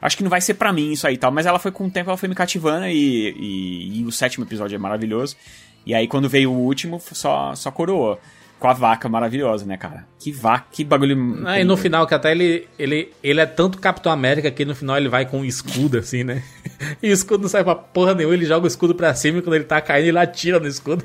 acho 0.00 0.16
que 0.16 0.22
não 0.22 0.30
vai 0.30 0.40
ser 0.40 0.54
pra 0.54 0.72
mim 0.72 0.92
isso 0.92 1.06
aí 1.06 1.14
e 1.14 1.18
tal. 1.18 1.30
Mas 1.30 1.46
ela 1.46 1.58
foi 1.58 1.70
com 1.70 1.86
o 1.86 1.90
tempo, 1.90 2.10
ela 2.10 2.16
foi 2.16 2.28
me 2.28 2.34
cativando 2.34 2.86
e, 2.86 3.34
e, 3.38 4.00
e 4.00 4.04
o 4.04 4.12
sétimo 4.12 4.44
episódio 4.44 4.74
é 4.74 4.78
maravilhoso. 4.78 5.36
E 5.84 5.94
aí 5.94 6.08
quando 6.08 6.28
veio 6.28 6.50
o 6.50 6.58
último, 6.58 7.00
só, 7.00 7.54
só 7.54 7.70
coroou. 7.70 8.20
Com 8.58 8.68
a 8.68 8.72
vaca 8.72 9.06
maravilhosa, 9.06 9.66
né, 9.66 9.76
cara? 9.76 10.06
Que 10.18 10.32
vaca, 10.32 10.64
que 10.72 10.82
bagulho. 10.82 11.42
Ah, 11.44 11.60
e 11.60 11.64
no 11.64 11.76
final, 11.76 12.06
que 12.06 12.14
até 12.14 12.30
ele, 12.30 12.66
ele, 12.78 13.12
ele 13.22 13.38
é 13.38 13.44
tanto 13.44 13.76
Capitão 13.76 14.10
América 14.10 14.50
que 14.50 14.64
no 14.64 14.74
final 14.74 14.96
ele 14.96 15.10
vai 15.10 15.26
com 15.26 15.40
um 15.40 15.44
escudo, 15.44 15.98
assim, 15.98 16.24
né? 16.24 16.42
E 17.02 17.10
o 17.10 17.12
escudo 17.12 17.42
não 17.42 17.48
sai 17.50 17.62
pra 17.62 17.74
porra 17.74 18.14
nenhuma, 18.14 18.34
ele 18.34 18.46
joga 18.46 18.64
o 18.64 18.66
escudo 18.66 18.94
pra 18.94 19.14
cima 19.14 19.38
e 19.38 19.42
quando 19.42 19.56
ele 19.56 19.64
tá 19.64 19.78
caindo, 19.80 20.08
ele 20.08 20.18
atira 20.18 20.58
no 20.58 20.66
escudo. 20.66 21.04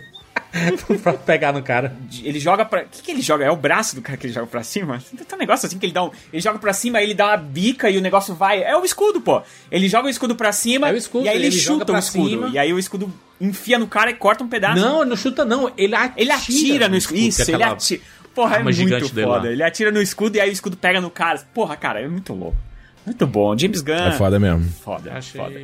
pra 1.02 1.14
pegar 1.14 1.54
no 1.54 1.64
cara. 1.64 1.96
Ele 2.24 2.40
joga 2.40 2.66
pra. 2.66 2.82
O 2.84 2.86
que, 2.86 3.02
que 3.02 3.12
ele 3.12 3.22
joga? 3.22 3.46
É 3.46 3.52
o 3.52 3.56
braço 3.56 3.96
do 3.96 4.02
cara 4.02 4.18
que 4.18 4.28
ele 4.28 4.34
joga 4.34 4.48
pra 4.48 4.64
cima? 4.64 5.02
Tem 5.16 5.26
um 5.34 5.40
negócio 5.40 5.66
assim 5.66 5.80
que 5.80 5.86
ele 5.86 5.94
dá 5.94 6.04
um. 6.04 6.12
Ele 6.32 6.42
joga 6.42 6.60
pra 6.60 6.74
cima, 6.74 6.98
aí 7.00 7.06
ele 7.06 7.14
dá 7.14 7.28
uma 7.28 7.38
bica 7.38 7.90
e 7.90 7.98
o 7.98 8.02
negócio 8.02 8.36
vai. 8.36 8.62
É 8.62 8.76
o 8.76 8.84
escudo, 8.84 9.22
pô. 9.22 9.42
Ele 9.72 9.88
joga 9.88 10.08
o 10.08 10.10
escudo 10.10 10.36
pra 10.36 10.52
cima 10.52 10.90
É 10.90 10.94
o 10.94 10.98
escudo, 10.98 11.26
e 11.26 11.30
aí 11.30 11.38
ele, 11.38 11.48
ele 11.48 11.56
chuta 11.56 11.94
o 11.94 11.98
escudo. 11.98 12.30
cima. 12.30 12.50
E 12.50 12.58
aí 12.58 12.74
o 12.74 12.80
escudo 12.80 13.12
enfia 13.40 13.80
no 13.80 13.88
cara 13.88 14.12
e 14.12 14.14
corta 14.14 14.44
um 14.44 14.48
pedaço. 14.48 14.80
Não, 14.82 15.06
não 15.06 15.16
chuta 15.16 15.46
não, 15.46 15.72
ele 15.78 15.96
atira. 15.96 16.22
Ele 16.22 16.32
atira 16.32 16.90
no 16.90 16.98
escudo. 16.98 17.20
Isso, 17.20 17.50
ele 17.50 17.64
atira. 17.64 18.02
Porra, 18.36 18.58
é 18.58 18.64
muito 18.64 19.10
foda. 19.10 19.52
Ele 19.52 19.64
atira 19.64 19.92
no 19.92 20.02
escudo 20.02 20.38
e 20.38 20.40
aí 20.40 20.50
o 20.50 20.54
escudo 20.54 20.78
pega 20.78 21.02
no 21.02 21.10
cara. 21.10 21.42
Porra, 21.54 21.76
cara, 21.76 22.02
é 22.02 22.08
muito 22.08 22.34
louco. 22.34 22.58
Muito 23.06 23.26
bom. 23.26 23.58
James 23.58 23.82
Gunn. 23.82 23.94
É 23.96 24.12
foda 24.12 24.40
mesmo. 24.40 24.64
Foda, 24.84 25.14
Achei, 25.14 25.42
foda. 25.42 25.56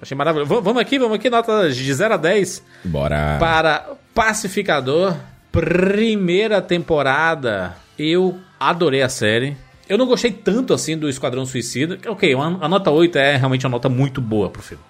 achei 0.00 0.16
maravilhoso. 0.16 0.48
V- 0.54 0.60
Vamos 0.60 0.82
aqui, 0.82 0.98
vamos 0.98 1.14
aqui, 1.16 1.30
nota 1.30 1.70
de 1.70 1.92
0 1.94 2.14
a 2.14 2.16
10 2.16 2.62
Bora. 2.84 3.36
para 3.40 3.92
Pacificador. 4.14 5.16
Primeira 5.50 6.60
temporada. 6.62 7.76
Eu 7.98 8.38
adorei 8.58 9.02
a 9.02 9.08
série. 9.08 9.56
Eu 9.88 9.96
não 9.98 10.06
gostei 10.06 10.30
tanto 10.32 10.72
assim 10.74 10.96
do 10.96 11.08
Esquadrão 11.08 11.44
Suicida. 11.46 11.98
Ok, 12.06 12.34
uma- 12.34 12.58
a 12.64 12.68
nota 12.68 12.90
8 12.90 13.16
é 13.18 13.36
realmente 13.36 13.64
uma 13.66 13.70
nota 13.72 13.88
muito 13.88 14.20
boa 14.20 14.48
pro 14.50 14.62
filme. 14.62 14.82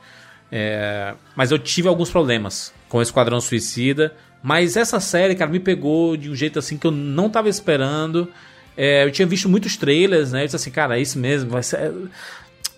É, 0.51 1.15
mas 1.35 1.51
eu 1.51 1.59
tive 1.59 1.89
alguns 1.89 2.11
problemas 2.11 2.73
com 2.89 2.99
o 2.99 3.03
Esquadrão 3.03 3.41
Suicida. 3.41 4.13
Mas 4.43 4.77
essa 4.77 4.99
série, 5.01 5.35
cara, 5.35 5.51
me 5.51 5.61
pegou 5.61 6.17
de 6.17 6.29
um 6.31 6.35
jeito 6.35 6.59
assim 6.59 6.77
que 6.77 6.87
eu 6.87 6.91
não 6.91 7.31
tava 7.31 7.49
esperando. 7.49 8.29
É, 8.77 9.05
eu 9.05 9.11
tinha 9.11 9.27
visto 9.27 9.49
muitos 9.49 9.77
trailers, 9.77 10.33
né? 10.33 10.43
Eu 10.43 10.45
disse 10.47 10.57
assim, 10.57 10.71
cara, 10.71 10.99
é 10.99 11.03
isso 11.03 11.19
mesmo, 11.19 11.51
vai 11.51 11.63
ser. 11.63 11.93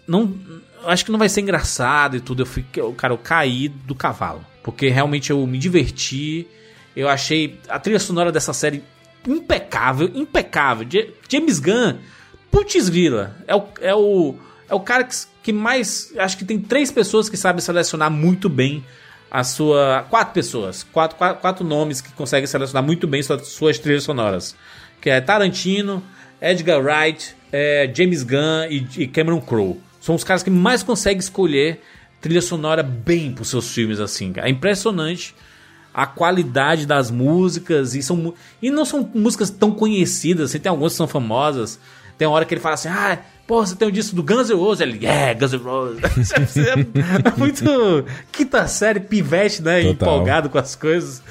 Não. 0.07 0.35
Acho 0.87 1.05
que 1.05 1.11
não 1.12 1.19
vai 1.19 1.29
ser 1.29 1.41
engraçado 1.41 2.16
e 2.16 2.21
tudo. 2.21 2.43
Eu 2.43 2.65
eu- 2.77 2.93
Cara, 2.93 3.15
eu 3.15 3.19
caí 3.19 3.69
do 3.69 3.95
cavalo. 3.95 4.45
Porque 4.62 4.89
realmente 4.89 5.31
eu 5.31 5.47
me 5.47 5.59
diverti. 5.59 6.47
Eu 6.97 7.09
achei 7.09 7.59
a 7.69 7.79
trilha 7.79 7.99
sonora 7.99 8.31
dessa 8.31 8.53
série 8.53 8.83
impecável, 9.27 10.11
impecável. 10.15 10.87
Ja- 10.91 11.07
James 11.29 11.59
Gunn, 11.59 11.97
putz 12.51 12.89
grila, 12.89 13.37
é 13.47 13.55
o, 13.57 13.65
é 13.81 13.95
o, 13.95 14.35
é 14.69 14.75
o 14.75 14.81
cara 14.81 15.05
que, 15.05 15.15
que 15.43 15.53
mais. 15.53 16.12
Acho 16.19 16.37
que 16.37 16.45
tem 16.45 16.59
três 16.59 16.91
pessoas 16.91 17.29
que 17.29 17.37
sabem 17.37 17.61
selecionar 17.61 18.11
muito 18.11 18.49
bem 18.49 18.85
a 19.31 19.43
sua. 19.43 20.07
Quatro 20.11 20.35
pessoas, 20.35 20.83
quatro, 20.83 21.16
quatro, 21.16 21.41
quatro 21.41 21.65
nomes 21.65 22.01
que 22.01 22.12
conseguem 22.12 22.47
selecionar 22.47 22.83
muito 22.85 23.07
bem 23.07 23.23
suas, 23.23 23.49
suas 23.49 23.79
trilhas 23.79 24.05
sonoras. 24.05 24.55
Que 25.05 25.10
é 25.10 25.20
Tarantino, 25.20 26.02
Edgar 26.40 26.82
Wright, 26.82 27.36
é, 27.52 27.93
James 27.94 28.22
Gunn 28.22 28.64
e, 28.70 29.02
e 29.02 29.06
Cameron 29.06 29.39
Crowe. 29.39 29.78
São 30.01 30.14
os 30.14 30.24
caras 30.24 30.43
que 30.43 30.48
mais 30.48 30.82
conseguem 30.82 31.18
escolher 31.18 31.82
trilha 32.22 32.40
sonora 32.40 32.82
bem 32.82 33.31
pros 33.31 33.51
seus 33.51 33.70
filmes, 33.70 34.01
assim. 34.01 34.32
cara. 34.32 34.48
É 34.48 34.51
impressionante 34.51 35.35
a 35.93 36.06
qualidade 36.06 36.86
das 36.86 37.10
músicas 37.10 37.94
e 37.94 38.02
são 38.02 38.32
e 38.62 38.70
não 38.70 38.86
são 38.86 39.10
músicas 39.14 39.51
tão 39.51 39.72
conhecidas, 39.72 40.48
assim, 40.48 40.59
tem 40.59 40.70
algumas 40.70 40.94
que 40.94 40.97
são 40.97 41.06
famosas. 41.06 41.78
Tem 42.16 42.26
uma 42.26 42.35
hora 42.36 42.47
que 42.47 42.55
ele 42.55 42.62
fala 42.62 42.76
assim: 42.76 42.89
"Ah, 42.89 43.18
pô, 43.47 43.60
você 43.60 43.76
tem 43.76 43.86
o 43.86 43.93
disco 43.93 44.16
do 44.16 44.22
Guns 44.22 44.48
N' 44.48 44.56
Roses". 44.56 44.81
Ele: 44.81 45.05
"É, 45.05 45.35
Guns 45.35 45.52
N' 45.52 45.59
Roses". 45.59 46.01
é 46.56 47.39
muito 47.39 48.06
quinta 48.32 48.66
série 48.66 49.01
pivete, 49.01 49.60
né, 49.60 49.82
Total. 49.82 49.93
empolgado 49.93 50.48
com 50.48 50.56
as 50.56 50.74
coisas. 50.74 51.22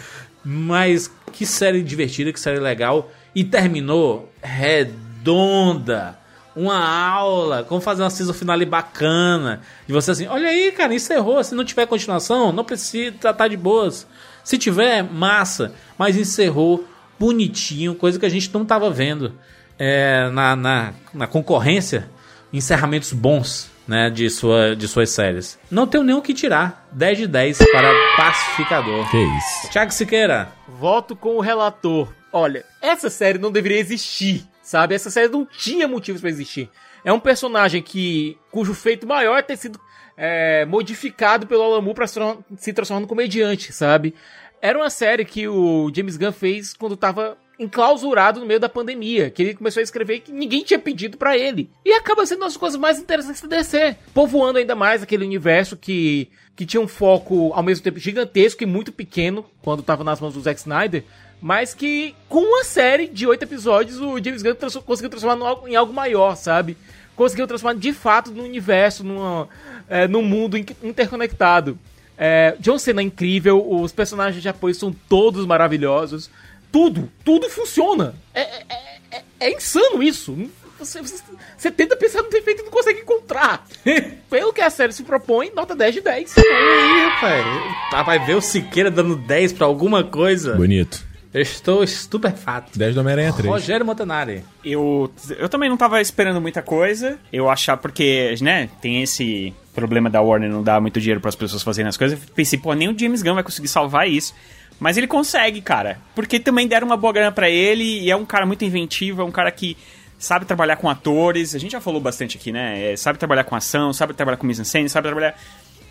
Mas 0.45 1.09
que 1.31 1.43
série 1.43 1.81
divertida, 1.81 2.31
que 2.31 2.39
série 2.39 2.59
legal 2.59 3.09
e 3.35 3.43
terminou 3.43 4.31
redonda. 4.41 6.19
Uma 6.55 6.77
aula, 6.85 7.63
como 7.63 7.81
fazer 7.81 8.03
uma 8.03 8.11
season 8.11 8.33
finale 8.33 8.63
bacana. 8.63 9.61
E 9.89 9.91
você 9.91 10.11
assim, 10.11 10.27
olha 10.27 10.47
aí, 10.47 10.71
cara, 10.71 10.93
encerrou. 10.93 11.43
Se 11.43 11.55
não 11.55 11.65
tiver 11.65 11.87
continuação, 11.87 12.51
não 12.51 12.63
precisa 12.63 13.11
tratar 13.19 13.47
de 13.47 13.57
boas. 13.57 14.05
Se 14.43 14.57
tiver, 14.57 15.01
massa. 15.03 15.73
Mas 15.97 16.15
encerrou 16.15 16.87
bonitinho, 17.19 17.95
coisa 17.95 18.19
que 18.19 18.25
a 18.25 18.29
gente 18.29 18.53
não 18.53 18.63
tava 18.65 18.89
vendo 18.91 19.33
é, 19.79 20.29
na, 20.31 20.55
na, 20.55 20.93
na 21.13 21.27
concorrência. 21.27 22.09
Encerramentos 22.51 23.11
bons, 23.13 23.71
né, 23.87 24.11
de, 24.11 24.29
sua, 24.29 24.75
de 24.75 24.87
suas 24.87 25.09
séries. 25.09 25.57
Não 25.71 25.87
tenho 25.87 26.03
nem 26.03 26.15
o 26.15 26.21
que 26.21 26.35
tirar. 26.35 26.87
10 26.91 27.17
de 27.17 27.27
10 27.27 27.57
para 27.71 27.91
Pacificador. 28.15 29.09
Que 29.09 29.17
isso. 29.17 29.71
Thiago 29.71 29.91
Siqueira. 29.91 30.49
Voto 30.67 31.15
com 31.15 31.37
o 31.37 31.41
relator. 31.41 32.13
Olha, 32.33 32.65
essa 32.81 33.11
série 33.11 33.37
não 33.37 33.51
deveria 33.51 33.79
existir, 33.79 34.43
sabe? 34.63 34.95
Essa 34.95 35.11
série 35.11 35.27
não 35.27 35.45
tinha 35.45 35.87
motivos 35.87 36.19
pra 36.19 36.31
existir. 36.31 36.67
É 37.05 37.13
um 37.13 37.19
personagem 37.19 37.81
que 37.81 38.35
cujo 38.49 38.73
feito 38.73 39.05
maior 39.05 39.37
é 39.37 39.43
ter 39.43 39.55
sido 39.55 39.79
é, 40.17 40.65
modificado 40.65 41.45
pelo 41.45 41.61
Alamu 41.61 41.93
pra 41.93 42.07
se 42.07 42.73
transformar 42.73 43.01
num 43.01 43.07
comediante, 43.07 43.71
sabe? 43.71 44.15
Era 44.59 44.79
uma 44.79 44.89
série 44.89 45.25
que 45.25 45.47
o 45.47 45.91
James 45.93 46.17
Gunn 46.17 46.31
fez 46.31 46.73
quando 46.73 46.97
tava 46.97 47.37
enclausurado 47.59 48.39
no 48.39 48.45
meio 48.45 48.59
da 48.59 48.67
pandemia, 48.67 49.29
que 49.29 49.43
ele 49.43 49.53
começou 49.53 49.79
a 49.79 49.83
escrever 49.83 50.21
que 50.21 50.31
ninguém 50.31 50.63
tinha 50.63 50.79
pedido 50.79 51.17
pra 51.17 51.37
ele. 51.37 51.69
E 51.85 51.93
acaba 51.93 52.25
sendo 52.25 52.39
uma 52.39 52.47
das 52.47 52.57
coisas 52.57 52.79
mais 52.79 52.97
interessantes 52.97 53.41
da 53.41 53.57
DC, 53.57 53.95
povoando 54.13 54.57
ainda 54.57 54.73
mais 54.73 55.03
aquele 55.03 55.23
universo 55.23 55.77
que 55.77 56.29
que 56.55 56.67
tinha 56.67 56.81
um 56.81 56.87
foco 56.87 57.51
ao 57.53 57.63
mesmo 57.63 57.83
tempo 57.83 57.99
gigantesco 57.99 58.61
e 58.61 58.65
muito 58.67 58.91
pequeno 58.91 59.43
quando 59.61 59.81
tava 59.81 60.03
nas 60.03 60.19
mãos 60.21 60.35
do 60.35 60.41
Zack 60.41 60.59
Snyder, 60.59 61.03
mas 61.43 61.73
que 61.73 62.15
com 62.29 62.39
uma 62.39 62.63
série 62.63 63.05
de 63.07 63.27
oito 63.27 63.43
episódios 63.43 63.99
o 63.99 64.17
James 64.23 64.41
Gunn 64.41 64.55
trans- 64.55 64.77
conseguiu 64.77 65.09
transformar 65.09 65.57
em 65.67 65.75
algo 65.75 65.91
maior, 65.91 66.35
sabe? 66.37 66.77
Conseguiu 67.17 67.45
transformar 67.45 67.77
de 67.77 67.91
fato 67.91 68.31
num 68.31 68.45
universo, 68.45 69.03
numa, 69.03 69.49
é, 69.89 70.07
num 70.07 70.21
mundo 70.23 70.57
in- 70.57 70.65
interconectado. 70.81 71.77
É, 72.17 72.55
John 72.61 72.79
Cena 72.79 73.01
é 73.01 73.03
incrível, 73.03 73.61
os 73.69 73.91
personagens 73.91 74.41
de 74.41 74.47
apoio 74.47 74.73
são 74.73 74.95
todos 75.09 75.45
maravilhosos. 75.45 76.29
Tudo, 76.71 77.11
tudo 77.25 77.49
funciona. 77.49 78.15
É, 78.33 78.41
é- 78.41 78.65
é- 79.11 79.21
é 79.41 79.51
insano 79.53 80.01
isso. 80.01 80.49
Você, 80.79 81.01
você, 81.01 81.21
você 81.57 81.69
tenta 81.71 81.95
pensar 81.97 82.23
no 82.23 82.29
defeito 82.29 82.61
e 82.61 82.63
não 82.63 82.71
consegue 82.71 83.01
encontrar. 83.01 83.67
Pelo 84.29 84.53
que 84.53 84.61
a 84.61 84.69
série 84.69 84.93
se 84.93 85.03
propõe, 85.03 85.51
nota 85.53 85.75
10 85.75 85.93
de 85.95 86.01
10. 86.01 86.37
Aí, 86.37 87.05
rapaz. 87.09 87.45
Ah, 87.93 88.03
Vai 88.03 88.25
ver 88.25 88.35
o 88.37 88.41
Siqueira 88.41 88.89
dando 88.89 89.15
10 89.17 89.51
pra 89.53 89.65
alguma 89.67 90.03
coisa. 90.05 90.55
Bonito. 90.55 91.03
Eu 91.33 91.41
estou 91.41 91.83
estupefato. 91.83 92.77
10 92.77 92.93
do 92.93 93.01
Homem-Aranha 93.01 93.33
3. 93.33 93.47
Rogério 93.47 93.85
Montanari. 93.85 94.43
Eu, 94.63 95.11
eu 95.37 95.49
também 95.49 95.67
não 95.67 95.75
tava 95.75 95.99
esperando 95.99 96.39
muita 96.39 96.61
coisa. 96.61 97.17
Eu 97.31 97.49
achava, 97.49 97.81
porque, 97.81 98.35
né, 98.41 98.69
tem 98.81 99.01
esse 99.01 99.53
problema 99.73 100.09
da 100.09 100.21
Warner 100.21 100.51
não 100.51 100.61
dar 100.61 100.79
muito 100.79 100.99
dinheiro 100.99 101.19
pras 101.19 101.35
pessoas 101.35 101.63
fazerem 101.63 101.89
as 101.89 101.97
coisas. 101.97 102.19
Eu 102.19 102.33
pensei, 102.35 102.59
pô, 102.59 102.73
nem 102.73 102.87
o 102.87 102.97
James 102.97 103.23
Gunn 103.23 103.33
vai 103.33 103.43
conseguir 103.43 103.67
salvar 103.67 104.07
isso. 104.07 104.35
Mas 104.79 104.97
ele 104.97 105.07
consegue, 105.07 105.61
cara. 105.61 105.97
Porque 106.13 106.39
também 106.39 106.67
deram 106.67 106.85
uma 106.85 106.97
boa 106.97 107.13
grana 107.13 107.31
pra 107.31 107.49
ele 107.49 108.01
e 108.01 108.11
é 108.11 108.15
um 108.15 108.25
cara 108.25 108.45
muito 108.45 108.63
inventivo, 108.63 109.21
é 109.21 109.25
um 109.25 109.31
cara 109.31 109.51
que 109.51 109.75
sabe 110.19 110.45
trabalhar 110.45 110.75
com 110.77 110.89
atores. 110.89 111.55
A 111.55 111.59
gente 111.59 111.71
já 111.71 111.81
falou 111.81 111.99
bastante 111.99 112.37
aqui, 112.37 112.51
né? 112.51 112.91
É, 112.91 112.95
sabe 112.95 113.17
trabalhar 113.17 113.43
com 113.43 113.55
ação, 113.55 113.91
sabe 113.91 114.13
trabalhar 114.13 114.37
com 114.37 114.45
mise-en-scène, 114.45 114.87
sabe 114.87 115.07
trabalhar... 115.07 115.35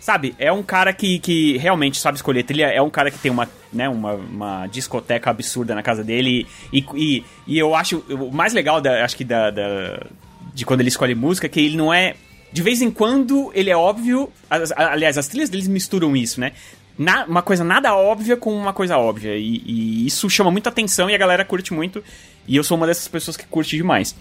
Sabe, 0.03 0.35
é 0.37 0.51
um 0.51 0.61
cara 0.61 0.91
que, 0.91 1.17
que 1.19 1.55
realmente 1.59 1.97
sabe 1.97 2.17
escolher 2.17 2.43
trilha, 2.43 2.65
é 2.65 2.81
um 2.81 2.89
cara 2.89 3.09
que 3.09 3.17
tem 3.17 3.31
uma, 3.31 3.49
né, 3.71 3.87
uma, 3.87 4.15
uma 4.15 4.67
discoteca 4.67 5.29
absurda 5.29 5.73
na 5.73 5.81
casa 5.81 6.03
dele 6.03 6.45
e, 6.73 6.85
e, 6.93 7.23
e 7.47 7.57
eu 7.57 7.73
acho, 7.73 8.03
o 8.09 8.29
mais 8.29 8.51
legal, 8.51 8.81
da, 8.81 9.05
acho 9.05 9.15
que 9.15 9.23
da, 9.23 9.49
da- 9.49 10.05
de 10.53 10.65
quando 10.65 10.81
ele 10.81 10.89
escolhe 10.89 11.15
música, 11.15 11.47
que 11.47 11.57
ele 11.61 11.77
não 11.77 11.93
é, 11.93 12.15
de 12.51 12.61
vez 12.61 12.81
em 12.81 12.91
quando 12.91 13.49
ele 13.55 13.69
é 13.69 13.77
óbvio, 13.77 14.29
aliás, 14.75 15.17
as 15.17 15.29
trilhas 15.29 15.49
deles 15.49 15.69
misturam 15.69 16.13
isso, 16.17 16.37
né, 16.41 16.51
Na- 16.97 17.23
uma 17.23 17.41
coisa 17.41 17.63
nada 17.63 17.95
óbvia 17.95 18.35
com 18.35 18.53
uma 18.53 18.73
coisa 18.73 18.97
óbvia, 18.97 19.37
e, 19.37 19.63
e 19.65 20.05
isso 20.05 20.29
chama 20.29 20.51
muita 20.51 20.67
atenção 20.69 21.09
e 21.09 21.15
a 21.15 21.17
galera 21.17 21.45
curte 21.45 21.73
muito, 21.73 22.03
e 22.45 22.57
eu 22.57 22.63
sou 22.65 22.75
uma 22.75 22.85
dessas 22.85 23.07
pessoas 23.07 23.37
que 23.37 23.45
curte 23.45 23.77
demais. 23.77 24.13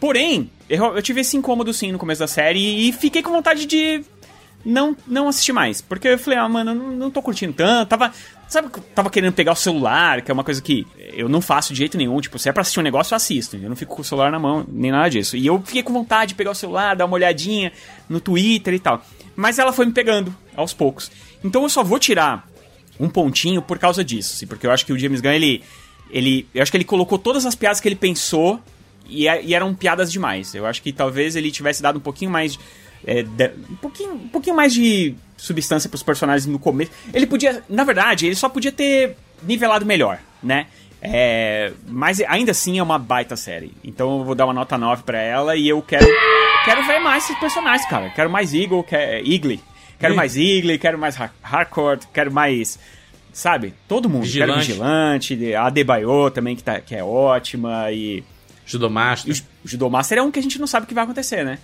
Porém, 0.00 0.50
eu, 0.68 0.96
eu 0.96 1.02
tive 1.02 1.20
esse 1.20 1.36
incômodo 1.36 1.72
sim 1.72 1.92
no 1.92 1.98
começo 1.98 2.18
da 2.18 2.26
série 2.26 2.88
e 2.88 2.92
fiquei 2.92 3.22
com 3.22 3.30
vontade 3.30 3.64
de 3.64 4.02
não, 4.64 4.96
não 5.06 5.28
assistir 5.28 5.52
mais. 5.52 5.80
Porque 5.80 6.08
eu 6.08 6.18
falei, 6.18 6.38
ah, 6.38 6.48
mano, 6.48 6.74
não, 6.74 6.90
não 6.92 7.10
tô 7.10 7.22
curtindo 7.22 7.52
tanto. 7.52 7.88
Tava, 7.88 8.12
sabe, 8.48 8.68
tava 8.94 9.08
querendo 9.10 9.32
pegar 9.32 9.52
o 9.52 9.56
celular, 9.56 10.22
que 10.22 10.30
é 10.30 10.34
uma 10.34 10.44
coisa 10.44 10.60
que 10.60 10.86
eu 11.14 11.28
não 11.28 11.40
faço 11.40 11.72
de 11.72 11.78
jeito 11.78 11.96
nenhum. 11.96 12.20
Tipo, 12.20 12.38
se 12.38 12.48
é 12.48 12.52
pra 12.52 12.60
assistir 12.62 12.80
um 12.80 12.82
negócio, 12.82 13.12
eu 13.12 13.16
assisto. 13.16 13.56
Eu 13.56 13.68
não 13.68 13.76
fico 13.76 13.94
com 13.96 14.02
o 14.02 14.04
celular 14.04 14.30
na 14.30 14.38
mão, 14.38 14.64
nem 14.68 14.90
nada 14.90 15.08
disso. 15.10 15.36
E 15.36 15.46
eu 15.46 15.60
fiquei 15.64 15.82
com 15.82 15.92
vontade 15.92 16.30
de 16.30 16.34
pegar 16.34 16.50
o 16.50 16.54
celular, 16.54 16.94
dar 16.96 17.06
uma 17.06 17.14
olhadinha 17.14 17.72
no 18.08 18.20
Twitter 18.20 18.74
e 18.74 18.78
tal. 18.78 19.04
Mas 19.36 19.58
ela 19.58 19.72
foi 19.72 19.86
me 19.86 19.92
pegando 19.92 20.34
aos 20.54 20.72
poucos. 20.72 21.10
Então 21.42 21.62
eu 21.62 21.68
só 21.68 21.82
vou 21.82 21.98
tirar 21.98 22.46
um 22.98 23.08
pontinho 23.08 23.62
por 23.62 23.78
causa 23.78 24.04
disso, 24.04 24.34
assim, 24.34 24.46
porque 24.46 24.66
eu 24.66 24.70
acho 24.70 24.84
que 24.84 24.92
o 24.92 24.98
James 24.98 25.22
Gunn, 25.22 25.30
ele, 25.32 25.62
ele. 26.10 26.46
Eu 26.54 26.60
acho 26.62 26.70
que 26.70 26.76
ele 26.76 26.84
colocou 26.84 27.18
todas 27.18 27.46
as 27.46 27.54
piadas 27.54 27.80
que 27.80 27.88
ele 27.88 27.94
pensou 27.96 28.60
e, 29.08 29.26
é- 29.26 29.42
e 29.42 29.54
eram 29.54 29.74
piadas 29.74 30.12
demais. 30.12 30.54
Eu 30.54 30.66
acho 30.66 30.82
que 30.82 30.92
talvez 30.92 31.34
ele 31.34 31.50
tivesse 31.50 31.80
dado 31.80 31.96
um 31.96 32.00
pouquinho 32.02 32.30
mais. 32.30 32.58
É, 33.06 33.24
um, 33.70 33.76
pouquinho, 33.76 34.12
um 34.14 34.28
pouquinho 34.28 34.56
mais 34.56 34.72
de 34.74 35.14
substância 35.36 35.88
pros 35.88 36.02
personagens 36.02 36.46
no 36.46 36.58
começo. 36.58 36.90
Ele 37.14 37.26
podia. 37.26 37.62
Na 37.68 37.84
verdade, 37.84 38.26
ele 38.26 38.34
só 38.34 38.48
podia 38.48 38.70
ter 38.72 39.16
nivelado 39.42 39.86
melhor, 39.86 40.18
né? 40.42 40.66
É, 41.02 41.72
mas 41.88 42.20
ainda 42.20 42.50
assim 42.50 42.78
é 42.78 42.82
uma 42.82 42.98
baita 42.98 43.34
série. 43.36 43.72
Então 43.82 44.18
eu 44.18 44.24
vou 44.24 44.34
dar 44.34 44.44
uma 44.44 44.52
nota 44.52 44.76
9 44.76 45.02
pra 45.02 45.18
ela 45.20 45.56
e 45.56 45.68
eu 45.68 45.80
quero. 45.80 46.06
Quero 46.64 46.86
ver 46.86 46.98
mais 46.98 47.24
esses 47.24 47.38
personagens, 47.38 47.88
cara. 47.88 48.10
Quero 48.10 48.28
mais 48.28 48.52
Eagle, 48.52 48.82
quer, 48.84 49.26
Eagle. 49.26 49.58
Quero 49.98 50.14
mais 50.14 50.36
Eagle, 50.36 50.78
quero 50.78 50.98
mais 50.98 51.18
Har- 51.18 51.32
Harcourt, 51.42 52.04
quero 52.12 52.30
mais. 52.30 52.78
Sabe? 53.32 53.72
Todo 53.88 54.08
mundo. 54.10 54.22
Quero 54.30 54.52
Vigilante. 54.56 54.66
Vigilante, 55.34 55.54
a 55.54 55.66
Adebayo 55.66 56.30
também, 56.30 56.54
que, 56.56 56.62
tá, 56.62 56.80
que 56.80 56.94
é 56.94 57.02
ótima. 57.02 57.90
E. 57.92 58.22
Judomaster. 58.66 59.34
O 59.64 59.68
Judomaster 59.68 60.18
é 60.18 60.22
um 60.22 60.30
que 60.30 60.38
a 60.38 60.42
gente 60.42 60.58
não 60.58 60.66
sabe 60.66 60.84
o 60.84 60.86
que 60.88 60.94
vai 60.94 61.04
acontecer, 61.04 61.44
né? 61.44 61.58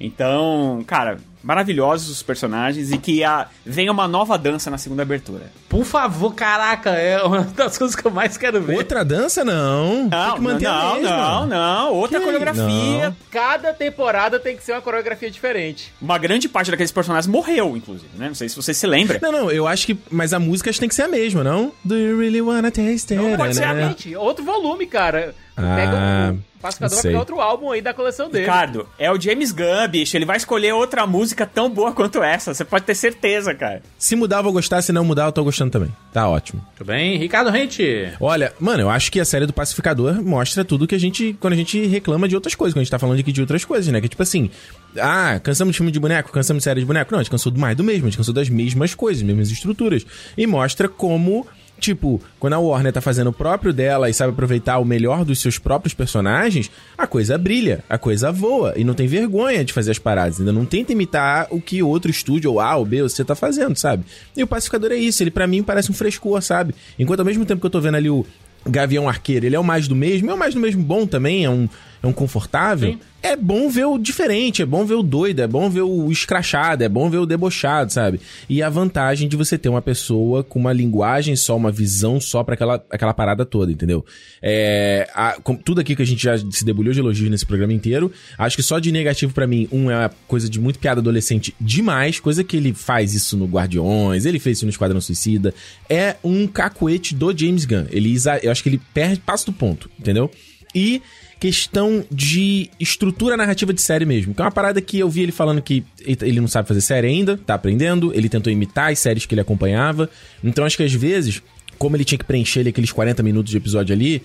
Então, 0.00 0.82
cara, 0.86 1.18
maravilhosos 1.42 2.08
os 2.08 2.22
personagens 2.22 2.90
e 2.90 2.98
que 2.98 3.22
a, 3.24 3.48
venha 3.64 3.92
uma 3.92 4.08
nova 4.08 4.36
dança 4.38 4.70
na 4.70 4.78
segunda 4.78 5.02
abertura. 5.02 5.52
Por 5.68 5.84
favor, 5.84 6.34
caraca, 6.34 6.90
é 6.90 7.22
uma 7.22 7.42
das 7.56 7.76
coisas 7.76 7.94
que 7.94 8.06
eu 8.06 8.10
mais 8.10 8.36
quero 8.36 8.60
ver. 8.62 8.76
Outra 8.76 9.04
dança, 9.04 9.44
não. 9.44 10.08
Não, 10.08 10.26
Tem 10.26 10.34
que 10.34 10.40
manter 10.40 10.66
a 10.66 10.72
não, 10.72 10.94
mesma. 10.94 11.16
não, 11.16 11.46
não. 11.46 11.92
Outra 11.94 12.18
Que? 12.18 12.24
coreografia. 12.24 13.10
Não. 13.10 13.16
Cada 13.30 13.72
temporada 13.72 14.38
tem 14.40 14.56
que 14.56 14.64
ser 14.64 14.72
uma 14.72 14.82
coreografia 14.82 15.30
diferente. 15.30 15.92
Uma 16.00 16.18
grande 16.18 16.48
parte 16.48 16.70
daqueles 16.70 16.92
personagens 16.92 17.26
morreu, 17.26 17.76
inclusive, 17.76 18.10
né? 18.16 18.28
Não 18.28 18.34
sei 18.34 18.48
se 18.48 18.56
você 18.56 18.72
se 18.72 18.86
lembra. 18.86 19.18
Não, 19.20 19.32
não, 19.32 19.50
eu 19.50 19.66
acho 19.66 19.86
que. 19.86 19.98
Mas 20.10 20.32
a 20.32 20.38
música 20.38 20.70
tem 20.72 20.88
que 20.88 20.94
ser 20.94 21.02
a 21.02 21.08
mesma, 21.08 21.44
não? 21.44 21.72
Do 21.84 21.96
you 21.96 22.18
really 22.18 22.40
wanna 22.40 22.70
taste 22.70 23.12
it? 23.12 23.16
Não 23.16 23.36
pode 23.36 23.54
ser 23.54 23.60
né? 23.60 23.66
a 23.66 23.74
mente. 23.88 24.16
Outro 24.16 24.44
volume, 24.44 24.86
cara. 24.86 25.34
Ah, 25.66 25.76
Pega 25.76 26.50
o 26.60 26.62
Pacificador 26.62 26.96
não 26.96 27.02
vai 27.02 27.10
pegar 27.10 27.18
outro 27.20 27.40
álbum 27.40 27.70
aí 27.70 27.80
da 27.80 27.94
coleção 27.94 28.28
dele. 28.28 28.44
Ricardo, 28.44 28.86
é 28.98 29.10
o 29.10 29.18
James 29.18 29.50
Gunn, 29.50 29.88
bicho. 29.88 30.14
Ele 30.14 30.26
vai 30.26 30.36
escolher 30.36 30.74
outra 30.74 31.06
música 31.06 31.46
tão 31.46 31.70
boa 31.70 31.90
quanto 31.92 32.22
essa. 32.22 32.52
Você 32.52 32.66
pode 32.66 32.84
ter 32.84 32.94
certeza, 32.94 33.54
cara. 33.54 33.80
Se 33.98 34.14
mudar, 34.14 34.40
eu 34.40 34.42
vou 34.42 34.52
gostar. 34.52 34.82
Se 34.82 34.92
não 34.92 35.02
mudar, 35.02 35.24
eu 35.24 35.32
tô 35.32 35.42
gostando 35.42 35.70
também. 35.70 35.90
Tá 36.12 36.28
ótimo. 36.28 36.62
Tudo 36.76 36.88
bem? 36.88 37.16
Ricardo 37.16 37.48
Rente. 37.48 38.12
Olha, 38.20 38.52
mano, 38.60 38.82
eu 38.82 38.90
acho 38.90 39.10
que 39.10 39.18
a 39.18 39.24
série 39.24 39.46
do 39.46 39.54
Pacificador 39.54 40.22
mostra 40.22 40.62
tudo 40.62 40.86
que 40.86 40.94
a 40.94 41.00
gente. 41.00 41.34
Quando 41.40 41.54
a 41.54 41.56
gente 41.56 41.86
reclama 41.86 42.28
de 42.28 42.34
outras 42.34 42.54
coisas, 42.54 42.74
quando 42.74 42.82
a 42.82 42.84
gente 42.84 42.90
tá 42.90 42.98
falando 42.98 43.18
aqui 43.18 43.32
de 43.32 43.40
outras 43.40 43.64
coisas, 43.64 43.90
né? 43.90 43.98
Que 43.98 44.08
tipo 44.08 44.22
assim. 44.22 44.50
Ah, 44.98 45.40
cansamos 45.42 45.72
de 45.72 45.78
filme 45.78 45.90
de 45.90 45.98
boneco, 45.98 46.30
cansamos 46.30 46.60
de 46.60 46.64
série 46.64 46.80
de 46.80 46.86
boneco. 46.86 47.10
Não, 47.10 47.20
a 47.20 47.22
gente 47.22 47.30
cansou 47.30 47.50
do 47.50 47.58
mais 47.58 47.74
do 47.74 47.82
mesmo, 47.82 48.06
a 48.06 48.10
gente 48.10 48.18
cansou 48.18 48.34
das 48.34 48.50
mesmas 48.50 48.94
coisas, 48.94 49.22
mesmas 49.22 49.50
estruturas. 49.50 50.04
E 50.36 50.46
mostra 50.46 50.90
como. 50.90 51.46
Tipo, 51.80 52.20
quando 52.38 52.52
a 52.52 52.58
Warner 52.58 52.92
tá 52.92 53.00
fazendo 53.00 53.30
o 53.30 53.32
próprio 53.32 53.72
dela 53.72 54.10
e 54.10 54.14
sabe 54.14 54.32
aproveitar 54.32 54.78
o 54.78 54.84
melhor 54.84 55.24
dos 55.24 55.40
seus 55.40 55.58
próprios 55.58 55.94
personagens, 55.94 56.70
a 56.96 57.06
coisa 57.06 57.38
brilha, 57.38 57.82
a 57.88 57.96
coisa 57.96 58.30
voa. 58.30 58.74
E 58.76 58.84
não 58.84 58.92
tem 58.92 59.06
vergonha 59.06 59.64
de 59.64 59.72
fazer 59.72 59.90
as 59.90 59.98
paradas. 59.98 60.38
Ainda 60.38 60.52
não 60.52 60.66
tenta 60.66 60.92
imitar 60.92 61.48
o 61.50 61.60
que 61.60 61.82
outro 61.82 62.10
estúdio, 62.10 62.52
ou 62.52 62.60
A 62.60 62.76
ou 62.76 62.84
B, 62.84 63.02
ou 63.02 63.08
C 63.08 63.24
tá 63.24 63.34
fazendo, 63.34 63.76
sabe? 63.76 64.04
E 64.36 64.42
o 64.42 64.46
Pacificador 64.46 64.92
é 64.92 64.96
isso. 64.96 65.22
Ele, 65.22 65.30
pra 65.30 65.46
mim, 65.46 65.62
parece 65.62 65.90
um 65.90 65.94
frescor, 65.94 66.42
sabe? 66.42 66.74
Enquanto 66.98 67.20
ao 67.20 67.26
mesmo 67.26 67.46
tempo 67.46 67.60
que 67.60 67.66
eu 67.66 67.70
tô 67.70 67.80
vendo 67.80 67.96
ali 67.96 68.10
o 68.10 68.26
Gavião 68.66 69.08
Arqueiro, 69.08 69.46
ele 69.46 69.56
é 69.56 69.60
o 69.60 69.64
mais 69.64 69.88
do 69.88 69.96
mesmo, 69.96 70.30
é 70.30 70.34
o 70.34 70.38
mais 70.38 70.54
do 70.54 70.60
mesmo 70.60 70.82
bom 70.82 71.06
também, 71.06 71.46
é 71.46 71.50
um, 71.50 71.66
é 72.02 72.06
um 72.06 72.12
confortável. 72.12 72.90
É 73.22 73.36
bom 73.36 73.68
ver 73.68 73.84
o 73.84 73.98
diferente, 73.98 74.62
é 74.62 74.64
bom 74.66 74.86
ver 74.86 74.94
o 74.94 75.02
doido, 75.02 75.40
é 75.40 75.46
bom 75.46 75.68
ver 75.68 75.82
o 75.82 76.10
escrachado, 76.10 76.82
é 76.82 76.88
bom 76.88 77.10
ver 77.10 77.18
o 77.18 77.26
debochado, 77.26 77.92
sabe? 77.92 78.18
E 78.48 78.62
a 78.62 78.70
vantagem 78.70 79.28
de 79.28 79.36
você 79.36 79.58
ter 79.58 79.68
uma 79.68 79.82
pessoa 79.82 80.42
com 80.42 80.58
uma 80.58 80.72
linguagem 80.72 81.36
só, 81.36 81.54
uma 81.54 81.70
visão 81.70 82.18
só 82.18 82.42
pra 82.42 82.54
aquela, 82.54 82.82
aquela 82.88 83.12
parada 83.12 83.44
toda, 83.44 83.70
entendeu? 83.70 84.02
É, 84.40 85.06
a- 85.14 85.36
com 85.42 85.54
tudo 85.54 85.82
aqui 85.82 85.94
que 85.94 86.00
a 86.00 86.06
gente 86.06 86.22
já 86.22 86.38
se 86.38 86.64
debulhou 86.64 86.94
de 86.94 87.00
elogios 87.00 87.28
nesse 87.30 87.44
programa 87.44 87.74
inteiro, 87.74 88.10
acho 88.38 88.56
que 88.56 88.62
só 88.62 88.78
de 88.78 88.90
negativo 88.90 89.34
pra 89.34 89.46
mim, 89.46 89.68
um 89.70 89.90
é 89.90 89.96
uma 89.98 90.10
coisa 90.26 90.48
de 90.48 90.58
muito 90.58 90.78
piada 90.78 91.00
adolescente 91.02 91.54
demais, 91.60 92.18
coisa 92.18 92.42
que 92.42 92.56
ele 92.56 92.72
faz 92.72 93.12
isso 93.12 93.36
no 93.36 93.44
Guardiões, 93.44 94.24
ele 94.24 94.38
fez 94.38 94.56
isso 94.56 94.64
no 94.64 94.70
Esquadrão 94.70 94.98
Suicida, 94.98 95.52
é 95.90 96.16
um 96.24 96.46
cacuete 96.46 97.14
do 97.14 97.36
James 97.36 97.66
Gunn. 97.66 97.84
Ele, 97.90 98.16
eu 98.42 98.50
acho 98.50 98.62
que 98.62 98.70
ele 98.70 98.80
perde, 98.94 99.20
passa 99.20 99.44
do 99.44 99.52
ponto, 99.52 99.90
entendeu? 99.98 100.30
E 100.74 101.02
questão 101.38 102.04
de 102.10 102.70
estrutura 102.78 103.36
narrativa 103.36 103.72
de 103.72 103.80
série 103.80 104.04
mesmo. 104.04 104.34
Que 104.34 104.42
é 104.42 104.44
uma 104.44 104.50
parada 104.50 104.80
que 104.80 104.98
eu 104.98 105.08
vi 105.08 105.22
ele 105.22 105.32
falando 105.32 105.62
que 105.62 105.82
ele 106.04 106.40
não 106.40 106.48
sabe 106.48 106.68
fazer 106.68 106.82
série 106.82 107.06
ainda, 107.06 107.38
tá 107.38 107.54
aprendendo, 107.54 108.12
ele 108.14 108.28
tentou 108.28 108.52
imitar 108.52 108.92
as 108.92 108.98
séries 108.98 109.24
que 109.24 109.34
ele 109.34 109.40
acompanhava. 109.40 110.10
Então 110.44 110.64
acho 110.64 110.76
que 110.76 110.82
às 110.82 110.92
vezes, 110.92 111.42
como 111.78 111.96
ele 111.96 112.04
tinha 112.04 112.18
que 112.18 112.24
preencher 112.24 112.60
ali 112.60 112.68
aqueles 112.68 112.92
40 112.92 113.22
minutos 113.22 113.50
de 113.50 113.56
episódio 113.56 113.94
ali, 113.94 114.22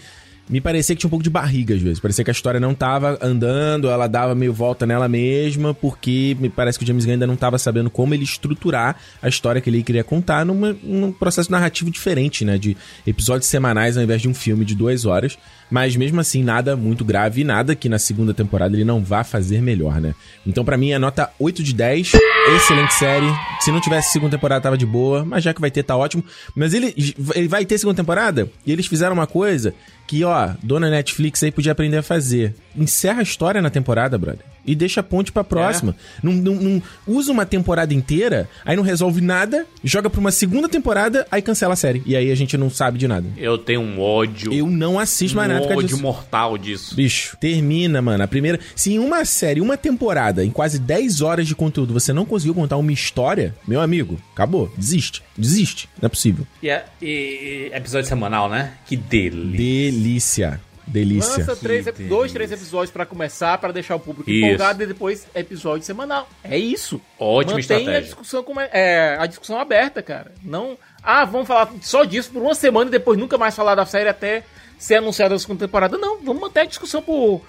me 0.50 0.62
parecia 0.62 0.96
que 0.96 1.00
tinha 1.00 1.08
um 1.08 1.10
pouco 1.10 1.24
de 1.24 1.30
barriga 1.30 1.74
às 1.76 1.82
vezes. 1.82 2.00
Parecia 2.00 2.24
que 2.24 2.30
a 2.30 2.34
história 2.34 2.60
não 2.60 2.74
tava 2.74 3.18
andando, 3.22 3.90
ela 3.90 4.08
dava 4.08 4.36
meio 4.36 4.54
volta 4.54 4.86
nela 4.86 5.08
mesma, 5.08 5.74
porque 5.74 6.38
me 6.40 6.50
parece 6.50 6.78
que 6.78 6.84
o 6.84 6.88
James 6.88 7.04
Gunn 7.06 7.14
ainda 7.14 7.28
não 7.28 7.36
tava 7.36 7.58
sabendo 7.58 7.90
como 7.90 8.14
ele 8.14 8.24
estruturar 8.24 8.96
a 9.22 9.28
história 9.28 9.60
que 9.60 9.70
ele 9.70 9.82
queria 9.84 10.04
contar 10.04 10.46
numa- 10.46 10.76
num 10.84 11.12
processo 11.12 11.52
narrativo 11.52 11.90
diferente, 11.90 12.46
né? 12.46 12.58
De 12.58 12.78
episódios 13.08 13.48
semanais 13.50 13.98
ao 13.98 14.04
invés 14.04 14.22
de 14.22 14.30
um 14.30 14.34
filme 14.34 14.64
de 14.66 14.76
duas 14.76 15.06
horas. 15.06 15.38
Mas 15.72 15.96
mesmo 15.96 16.20
assim, 16.22 16.44
nada 16.44 16.76
muito 16.76 17.04
grave 17.04 17.42
e 17.42 17.44
nada 17.44 17.76
que 17.76 17.90
na 17.90 17.98
segunda 17.98 18.36
temporada 18.36 18.76
ele 18.76 18.86
não 18.86 19.04
vá 19.04 19.24
fazer 19.24 19.64
melhor, 19.64 20.00
né? 20.00 20.14
Então, 20.46 20.64
pra 20.64 20.78
mim, 20.78 20.94
a 20.94 21.00
nota 21.00 21.32
8 21.40 21.64
de 21.64 21.74
10. 21.74 22.12
Excelente 22.56 22.94
série. 22.94 23.26
Se 23.62 23.72
não 23.72 23.82
tivesse 23.82 24.12
segunda 24.12 24.38
temporada, 24.38 24.62
tava 24.62 24.78
de 24.78 24.86
boa. 24.86 25.26
Mas 25.26 25.44
já 25.44 25.56
que 25.56 25.60
vai 25.62 25.72
ter, 25.72 25.82
tá 25.82 25.96
ótimo. 25.98 26.24
Mas 26.56 26.76
ele, 26.76 26.94
ele 27.34 27.48
vai 27.48 27.66
ter 27.66 27.80
segunda 27.80 27.96
temporada 27.98 28.48
e 28.64 28.72
eles 28.72 28.86
fizeram 28.86 29.14
uma 29.16 29.26
coisa 29.26 29.74
que, 30.08 30.24
ó, 30.24 30.52
dona 30.62 30.90
Netflix 30.90 31.44
aí 31.44 31.52
podia 31.52 31.72
aprender 31.72 31.98
a 31.98 32.04
fazer. 32.04 32.56
Encerra 32.76 33.20
a 33.20 33.24
história 33.24 33.62
na 33.62 33.70
temporada, 33.70 34.18
brother. 34.18 34.55
E 34.66 34.76
deixa 34.76 35.00
a 35.00 35.04
ponte 35.04 35.32
pra 35.32 35.44
próxima. 35.44 35.96
Não, 36.24 36.34
não- 36.34 36.56
não- 36.56 36.84
usa 37.08 37.32
uma 37.32 37.46
temporada 37.46 37.94
inteira, 37.94 38.50
aí 38.66 38.76
não 38.76 38.84
resolve 38.84 39.22
nada, 39.22 39.66
joga 39.84 40.10
pra 40.10 40.20
uma 40.20 40.32
segunda 40.32 40.68
temporada, 40.68 41.26
aí 41.32 41.42
cancela 41.42 41.74
a 41.74 41.78
série. 41.78 42.02
E 42.06 42.16
aí 42.16 42.32
a 42.32 42.36
gente 42.36 42.58
não 42.58 42.70
sabe 42.70 42.98
de 42.98 43.08
nada. 43.08 43.28
Eu 43.38 43.58
tenho 43.58 43.82
um 43.82 44.00
ódio. 44.02 44.54
Eu 44.54 44.68
não 44.68 44.98
assisto 45.00 45.36
mais 45.38 45.50
um 45.50 45.54
nada 45.54 45.62
por 45.64 45.70
causa 45.70 45.80
ódio 45.86 45.90
disso. 45.96 46.02
mortal 46.02 46.58
disso. 46.58 46.96
Bicho, 46.96 47.38
termina, 47.40 48.02
mano. 48.02 48.24
A 48.24 48.28
primeira. 48.28 48.60
Se 48.76 48.94
em 48.94 49.00
uma 49.00 49.24
série, 49.26 49.62
uma 49.62 49.78
temporada, 49.78 50.44
em 50.44 50.50
quase 50.50 50.80
10 50.80 51.22
horas 51.22 51.48
de 51.48 51.56
conteúdo, 51.56 51.94
você 51.94 52.12
não 52.14 52.26
conseguiu 52.26 52.54
contar 52.56 52.78
uma 52.78 52.92
história, 52.92 53.54
meu 53.68 53.82
amigo, 53.82 54.20
acabou. 54.34 54.72
Desiste. 54.78 55.22
Desiste. 55.38 55.88
Não 56.02 56.08
é 56.08 56.10
possível. 56.10 56.46
E, 56.64 56.70
é- 56.70 56.86
e- 57.02 57.70
e 57.72 57.76
episódio 57.76 58.08
semanal, 58.08 58.50
né? 58.50 58.72
Que 58.88 58.96
delícia. 58.96 59.58
Delícia. 59.58 60.62
Delícia. 60.88 61.40
Lança 61.40 61.56
três, 61.56 61.86
dois, 62.08 62.32
três 62.32 62.52
episódios 62.52 62.92
pra 62.92 63.06
começar, 63.06 63.58
pra 63.58 63.72
deixar 63.72 63.96
o 63.96 64.00
público 64.00 64.30
Isso. 64.30 64.46
empolgado 64.46 64.84
e 64.84 64.86
depois 64.86 65.26
episódio 65.34 65.86
semanal. 65.86 66.30
É 66.44 66.58
isso. 66.58 67.02
Ótima 67.20 67.58
Mantém 67.58 67.96
a 67.96 68.00
discussão, 68.00 68.44
como 68.44 68.60
é, 68.60 68.70
é, 68.72 69.18
a 69.20 69.26
discussão 69.26 69.60
aberta, 69.60 70.02
cara. 70.02 70.32
Não. 70.44 70.78
Ah, 71.02 71.26
vamos 71.26 71.48
falar 71.48 71.72
só 71.82 72.04
disso 72.04 72.30
por 72.32 72.42
uma 72.42 72.56
semana 72.56 72.90
e 72.90 72.92
depois 72.92 73.18
nunca 73.18 73.38
mais 73.38 73.56
falar 73.56 73.76
da 73.76 73.86
série 73.86 74.10
até 74.10 74.44
ser 74.78 74.96
anunciada 74.96 75.36
a 75.36 75.40
segunda 75.40 75.66
temporada. 75.66 75.98
Não, 75.98 76.20
vamos 76.22 76.42
manter 76.42 76.62
a 76.62 76.66
discussão 76.66 77.02
por 77.02 77.42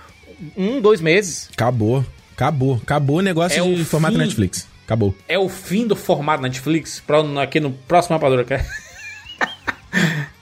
um, 0.56 0.80
dois 0.80 1.00
meses. 1.00 1.48
Acabou. 1.52 2.04
Acabou. 2.34 2.80
Acabou 2.82 3.18
o 3.18 3.22
negócio 3.22 3.58
É 3.60 3.74
de 3.74 3.82
o 3.82 3.84
formato 3.84 4.14
fim. 4.14 4.20
Netflix. 4.20 4.68
Acabou. 4.84 5.14
É 5.26 5.38
o 5.38 5.48
fim 5.48 5.86
do 5.86 5.96
formato 5.96 6.42
Netflix 6.42 7.00
pra, 7.04 7.18
aqui 7.42 7.60
no 7.60 7.72
próximo 7.72 8.14
Rapadura 8.16 8.44
Cast. 8.44 8.85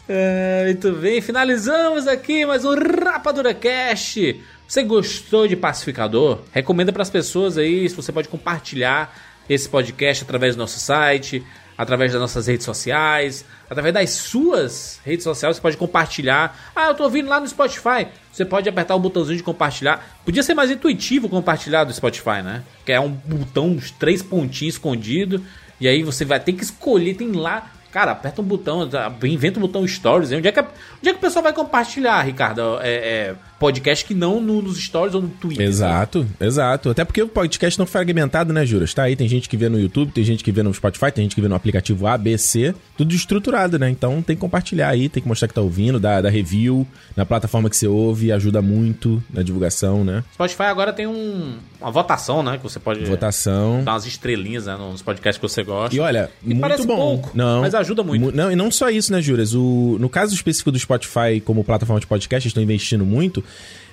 É, 0.07 0.65
muito 0.67 0.93
bem, 0.93 1.23
finalizamos 1.23 2.07
aqui 2.07 2.45
mais 2.45 2.63
um 2.63 2.75
Rapadura 2.75 3.55
Cast. 3.55 4.39
Você 4.69 4.83
gostou 4.83 5.49
de 5.49 5.57
Pacificador? 5.57 6.41
Recomenda 6.53 6.93
para 6.93 7.01
as 7.01 7.09
pessoas 7.09 7.57
aí, 7.57 7.89
se 7.89 7.97
você 7.97 8.13
pode 8.13 8.29
compartilhar 8.29 9.17
esse 9.49 9.67
podcast 9.67 10.23
através 10.23 10.57
do 10.57 10.59
nosso 10.59 10.79
site, 10.79 11.43
através 11.77 12.13
das 12.13 12.21
nossas 12.21 12.47
redes 12.47 12.67
sociais, 12.67 13.47
através 13.69 13.95
das 13.95 14.11
suas 14.11 15.01
redes 15.07 15.25
sociais, 15.25 15.57
você 15.57 15.63
pode 15.63 15.79
compartilhar. 15.79 16.73
Ah, 16.77 16.89
eu 16.89 16.95
tô 16.95 17.05
ouvindo 17.05 17.31
lá 17.31 17.41
no 17.41 17.49
Spotify. 17.49 18.07
Você 18.31 18.45
pode 18.45 18.69
apertar 18.69 18.95
o 18.95 18.99
botãozinho 18.99 19.39
de 19.39 19.43
compartilhar. 19.43 20.21
Podia 20.23 20.43
ser 20.43 20.53
mais 20.53 20.71
intuitivo 20.71 21.31
compartilhar 21.31 21.85
do 21.85 21.95
Spotify, 21.95 22.43
né? 22.45 22.63
Que 22.85 22.93
é 22.93 23.01
um 23.01 23.09
botão, 23.09 23.69
uns 23.69 23.91
três 23.91 24.23
pontinhos 24.23 24.75
escondido. 24.75 25.43
E 25.81 25.89
aí 25.89 26.03
você 26.03 26.27
vai 26.27 26.41
ter 26.41 26.53
que 26.53 26.63
escolher, 26.63 27.15
tem 27.15 27.33
lá. 27.33 27.71
Cara, 27.95 28.11
aperta 28.11 28.43
um 28.43 28.45
botão, 28.45 28.91
inventa 29.23 29.61
um 29.61 29.63
botão 29.63 29.87
Stories. 29.87 30.33
Onde 30.33 30.49
é 30.49 30.51
que, 30.51 30.59
onde 30.59 31.09
é 31.11 31.13
que 31.13 31.19
o 31.19 31.21
pessoal 31.21 31.45
vai 31.45 31.53
compartilhar, 31.53 32.23
Ricardo? 32.23 32.81
É, 32.81 32.93
é 32.93 33.37
podcast 33.59 34.05
que 34.05 34.15
não 34.15 34.41
no- 34.41 34.61
nos 34.63 34.79
Stories 34.79 35.15
ou 35.15 35.23
no 35.23 35.29
Twitter. 35.29 35.67
Exato, 35.67 36.27
exato. 36.41 36.91
Até 36.91 37.05
porque 37.05 37.23
o 37.23 37.29
podcast 37.29 37.79
não 37.79 37.85
é 37.85 37.87
fragmentado, 37.87 38.53
né, 38.53 38.65
Juras? 38.67 38.93
Tá 38.93 39.05
aí, 39.05 39.17
tem 39.17 39.29
gente 39.29 39.49
que 39.49 39.57
vê 39.57 39.69
no 39.69 39.79
YouTube, 39.81 40.13
tem 40.13 40.25
gente 40.25 40.43
que 40.45 40.53
vê 40.53 40.63
no 40.63 40.73
Spotify, 40.75 41.11
tem 41.13 41.25
gente 41.25 41.35
que 41.35 41.41
vê 41.41 41.49
no 41.49 41.55
aplicativo 41.55 42.07
A, 42.07 42.17
B, 42.19 42.37
C, 42.37 42.75
tudo 42.97 43.15
estruturado, 43.15 43.79
né? 43.79 43.89
Então 43.91 44.21
tem 44.23 44.37
que 44.37 44.41
compartilhar 44.41 44.89
aí, 44.89 45.09
tem 45.09 45.23
que 45.23 45.29
mostrar 45.29 45.49
que 45.49 45.55
tá 45.55 45.61
ouvindo, 45.61 45.99
dar, 46.01 46.23
dar 46.23 46.29
review 46.31 46.87
na 47.17 47.25
plataforma 47.25 47.71
que 47.71 47.77
você 47.77 47.87
ouve, 47.87 48.31
ajuda 48.33 48.61
muito 48.61 49.23
na 49.33 49.43
divulgação, 49.43 50.05
né? 50.05 50.23
Spotify 50.35 50.65
agora 50.65 50.93
tem 50.93 51.07
um- 51.07 51.55
uma 51.81 51.91
votação, 51.91 52.43
né? 52.43 52.57
Que 52.57 52.63
você 52.63 52.79
pode 52.81 53.05
Votação. 53.05 53.83
dar 53.85 53.93
umas 53.93 54.07
estrelinhas 54.07 54.67
né, 54.67 54.77
nos 54.77 55.03
podcasts 55.03 55.39
que 55.41 55.49
você 55.49 55.63
gosta. 55.63 55.95
E 55.95 56.01
olha, 56.01 56.31
Que 56.41 56.49
muito 56.49 56.61
parece 56.61 56.87
bom. 56.87 56.97
pouco, 56.97 57.31
não, 57.35 57.61
mas 57.61 57.75
ajuda 57.75 58.03
muito. 58.03 58.21
Mu- 58.23 58.33
Não, 58.33 58.51
e 58.51 58.57
não 58.57 58.71
só 58.71 58.91
isso, 58.91 59.13
né, 59.13 59.21
Juras? 59.23 59.55
O, 59.55 59.97
no 60.01 60.09
caso 60.09 60.35
específico 60.35 60.73
do 60.73 60.79
Spotify 60.79 61.41
como 61.45 61.63
plataforma 61.63 62.01
de 62.01 62.07
podcast, 62.07 62.47
eles 62.47 62.51
estão 62.51 62.63
investindo 62.63 63.05
muito. 63.05 63.44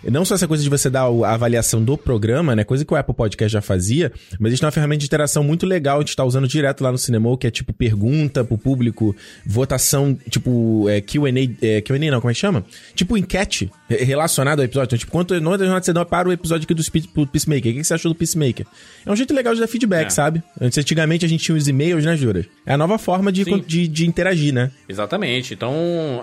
Não 0.03 0.26
só 0.26 0.34
essa 0.34 0.48
coisa 0.48 0.64
de 0.64 0.69
você 0.69 0.90
dar 0.90 1.02
a 1.03 1.34
avaliação 1.34 1.84
do 1.84 1.95
programa, 1.95 2.56
né? 2.56 2.64
Coisa 2.64 2.84
que 2.84 2.91
o 2.91 2.98
Apple 2.98 3.14
Podcast 3.14 3.53
já 3.53 3.61
fazia, 3.61 4.11
mas 4.40 4.49
eles 4.49 4.60
têm 4.60 4.65
uma 4.65 4.72
ferramenta 4.72 4.99
de 4.99 5.06
interação 5.06 5.44
muito 5.44 5.64
legal, 5.64 5.98
a 5.98 6.02
gente 6.02 6.15
tá 6.15 6.26
usando 6.26 6.48
direto 6.48 6.84
lá 6.84 6.91
no 6.91 6.98
Cinema, 6.98 7.38
que 7.38 7.45
é 7.45 7.52
tipo 7.52 7.72
pergunta 7.72 8.44
pro 8.44 8.57
público, 8.57 9.15
votação, 9.45 10.18
tipo 10.28 10.90
é, 10.90 11.02
Q&A, 11.02 11.30
é, 11.61 11.82
Q&A 11.82 11.99
não, 11.99 12.19
como 12.19 12.32
é 12.32 12.34
que 12.34 12.40
chama? 12.40 12.65
Tipo 12.95 13.15
enquete 13.15 13.69
relacionado 13.88 14.60
ao 14.60 14.65
episódio. 14.65 14.88
Então, 14.88 14.98
tipo, 14.98 15.11
quanto 15.11 15.40
nota 15.40 15.68
você 15.82 15.94
dá 15.94 16.03
para 16.03 16.28
o 16.28 16.32
episódio 16.32 16.64
aqui 16.65 16.73
do 16.73 17.28
Peacemaker? 17.28 17.72
O 17.72 17.76
que 17.76 17.84
você 17.84 17.94
achou 17.94 18.11
do 18.11 18.18
Peacemaker? 18.18 18.65
É 19.06 19.11
um 19.11 19.15
jeito 19.15 19.36
legal 19.36 19.53
de 19.53 19.60
dar 19.60 19.68
feedback, 19.68 20.07
É. 20.07 20.10
sabe? 20.10 20.41
Antes, 20.60 20.80
antigamente 20.80 21.26
a 21.26 21.30
gente 21.30 21.44
tinha 21.44 21.56
os 21.56 21.68
e-mails, 21.68 22.03
né, 22.03 22.18
Juras? 22.18 22.45
É 22.65 22.73
a 22.73 22.78
nova 22.78 22.98
forma 22.98 23.32
de, 23.32 23.44
de, 23.68 23.88
de 23.88 24.07
interagir, 24.07 24.52
né? 24.52 24.72
Exatamente. 24.90 25.53
Então, 25.53 25.76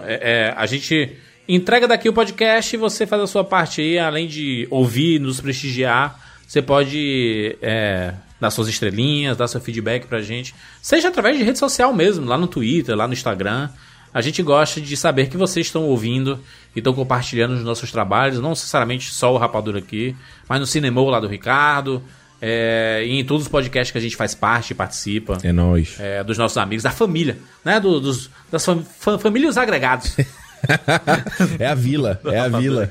é, 0.05 0.49
é, 0.49 0.55
a 0.57 0.67
gente 0.67 1.13
entrega 1.49 1.89
daqui 1.89 2.09
o 2.09 2.13
podcast 2.13 2.75
e 2.75 2.79
você 2.79 3.07
faz 3.07 3.23
a 3.23 3.27
sua 3.27 3.43
parte 3.45 3.81
aí, 3.81 3.99
além 3.99 4.27
de 4.29 4.67
ouvir, 4.71 5.19
nos 5.21 5.41
prestigiar. 5.41 6.21
Você 6.47 6.61
pode 6.63 7.57
é, 7.63 8.15
dar 8.41 8.51
suas 8.51 8.69
estrelinhas, 8.69 9.37
dar 9.37 9.49
seu 9.49 9.61
feedback 9.61 10.07
pra 10.07 10.21
gente. 10.23 10.55
Seja 10.83 11.09
através 11.09 11.37
de 11.39 11.45
rede 11.45 11.59
social 11.59 11.93
mesmo, 11.93 12.27
lá 12.27 12.37
no 12.39 12.47
Twitter, 12.47 12.95
lá 12.97 13.07
no 13.07 13.13
Instagram. 13.13 13.69
A 14.13 14.21
gente 14.23 14.43
gosta 14.43 14.81
de 14.81 14.97
saber 14.97 15.29
que 15.29 15.37
vocês 15.37 15.67
estão 15.67 15.85
ouvindo 15.85 16.41
e 16.75 16.79
estão 16.81 16.95
compartilhando 16.95 17.53
os 17.55 17.63
nossos 17.63 17.93
trabalhos, 17.93 18.41
não 18.41 18.51
necessariamente 18.51 19.13
só 19.13 19.33
o 19.33 19.37
Rapadura 19.37 19.79
aqui, 19.81 20.17
mas 20.49 20.59
no 20.61 20.67
Cinema 20.67 21.01
lá 21.03 21.21
do 21.21 21.27
Ricardo, 21.29 22.03
é, 22.41 23.03
e 23.07 23.19
em 23.21 23.25
todos 23.25 23.43
os 23.43 23.49
podcasts 23.49 23.91
que 23.93 23.99
a 23.99 24.01
gente 24.01 24.17
faz 24.17 24.35
parte 24.35 24.71
e 24.71 24.75
participa. 24.75 25.37
É 25.43 25.53
nóis. 25.53 25.97
É, 26.01 26.25
dos 26.25 26.39
nossos 26.39 26.57
amigos, 26.57 26.83
da 26.85 26.91
família, 26.91 27.37
né? 27.63 27.79
Do- 27.79 28.01
dos, 28.01 28.31
das 28.51 28.65
fam- 28.65 29.19
famílias 29.19 29.59
agregados. 29.59 30.17
É 31.59 31.67
a 31.67 31.75
vila, 31.75 32.21
é 32.27 32.39
a 32.39 32.49
vila. 32.49 32.91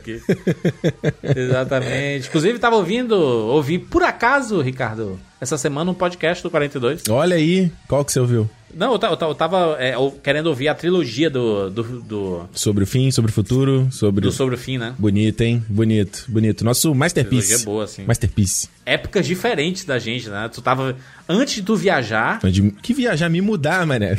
Exatamente. 1.24 2.28
Inclusive, 2.28 2.56
estava 2.56 2.76
ouvindo, 2.76 3.14
ouvi 3.16 3.78
por 3.80 4.04
acaso, 4.04 4.62
Ricardo, 4.62 5.20
essa 5.40 5.58
semana 5.58 5.92
um 5.92 5.94
podcast 5.94 6.44
do 6.44 6.50
42. 6.50 7.04
Olha 7.10 7.36
aí, 7.36 7.72
qual 7.88 8.04
que 8.06 8.12
você 8.12 8.20
ouviu? 8.20 8.50
Não, 8.74 8.94
eu, 8.94 9.00
eu 9.02 9.18
ta- 9.18 9.26
eu 9.28 9.34
tava 9.34 9.78
é, 9.80 9.96
querendo 10.22 10.48
ouvir 10.48 10.68
a 10.68 10.76
trilogia 10.76 11.30
do, 11.30 11.70
do, 11.70 11.84
do, 12.02 12.50
Sobre 12.54 12.84
o 12.84 12.88
fim, 12.88 13.10
sobre 13.12 13.32
o 13.32 13.34
futuro, 13.34 13.88
sobre... 13.92 14.22
do 14.22 14.32
Sobre 14.32 14.56
o 14.56 14.58
Fim, 14.58 14.78
né? 14.78 14.94
Bonito, 15.00 15.42
hein? 15.42 15.64
Bonito, 15.70 16.26
bonito. 16.28 16.64
Nosso 16.66 16.94
masterpiece. 16.94 17.48
Trilogia 17.48 17.66
boa, 17.66 17.86
assim. 17.86 18.04
Masterpiece. 18.06 18.70
Épocas 18.86 19.26
diferentes 19.26 19.84
da 19.86 19.98
gente, 19.98 20.30
né? 20.30 20.50
Tu 20.54 20.62
tava. 20.62 20.96
Antes 21.28 21.56
de 21.56 21.62
tu 21.64 21.76
viajar. 21.76 22.40
De- 22.44 22.72
Que 22.82 22.94
viajar, 22.94 23.30
me 23.30 23.42
mudar, 23.42 23.86
mané. 23.88 24.16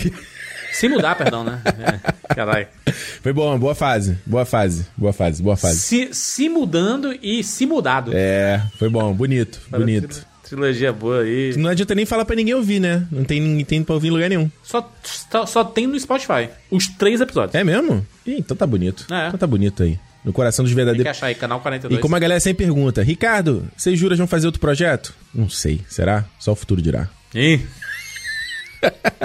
Se 0.73 0.89
mudar, 0.89 1.15
perdão, 1.17 1.43
né? 1.45 1.61
É, 1.65 2.35
caralho. 2.35 2.67
Foi 3.23 3.33
bom, 3.33 3.59
boa 3.59 3.75
fase, 3.75 4.17
boa 4.25 4.45
fase, 4.45 4.87
boa 4.97 5.13
fase, 5.13 5.43
boa 5.43 5.57
fase. 5.57 5.79
Se, 5.79 6.09
se 6.13 6.49
mudando 6.49 7.13
e 7.23 7.43
se 7.43 7.67
mudado. 7.67 8.13
É, 8.15 8.63
foi 8.79 8.89
bom, 8.89 9.13
bonito, 9.13 9.61
Olha, 9.73 9.81
bonito. 9.81 10.09
tri- 10.09 10.29
Trilogia 10.49 10.91
boa 10.95 11.21
aí. 11.23 11.55
Não 11.59 11.69
adianta 11.69 11.95
nem 11.95 12.07
falar 12.07 12.25
pra 12.25 12.35
ninguém 12.35 12.55
ouvir, 12.55 12.81
né? 12.81 13.07
Não 13.13 13.23
tem 13.23 13.39
ninguém 13.39 13.65
tem 13.67 13.83
pra 13.85 13.95
ouvir 13.95 14.09
em 14.09 14.13
lugar 14.13 14.31
nenhum. 14.31 14.51
Só, 14.63 14.91
só, 15.31 15.45
só 15.45 15.63
tem 15.63 15.87
no 15.87 15.99
Spotify. 16.01 16.49
Os 16.71 16.87
três 16.89 17.21
episódios. 17.21 17.55
É 17.55 17.63
mesmo? 17.63 18.07
Ih, 18.27 18.37
então 18.39 18.57
tá 18.57 18.67
bonito. 18.67 19.05
É. 19.13 19.27
Então 19.29 19.39
tá 19.39 19.47
bonito 19.47 19.83
aí. 19.83 19.99
No 20.25 20.33
coração 20.33 20.63
dos 20.65 20.71
Tem 20.71 20.77
que 20.79 20.85
verdadeiros. 20.85 21.11
achar 21.11 21.27
aí, 21.27 21.35
canal 21.35 21.61
42. 21.61 21.99
E 21.99 22.01
como 22.03 22.17
a 22.17 22.19
galera 22.19 22.41
sempre 22.41 22.65
pergunta, 22.65 23.03
Ricardo, 23.03 23.69
vocês 23.77 23.99
juram 23.99 24.15
que 24.17 24.19
vão 24.19 24.27
fazer 24.27 24.47
outro 24.47 24.59
projeto? 24.61 25.15
Não 25.35 25.51
sei, 25.51 25.83
será? 25.87 26.25
Só 26.39 26.53
o 26.53 26.57
futuro 26.57 26.81
dirá. 26.81 27.09
Ih. 27.35 27.61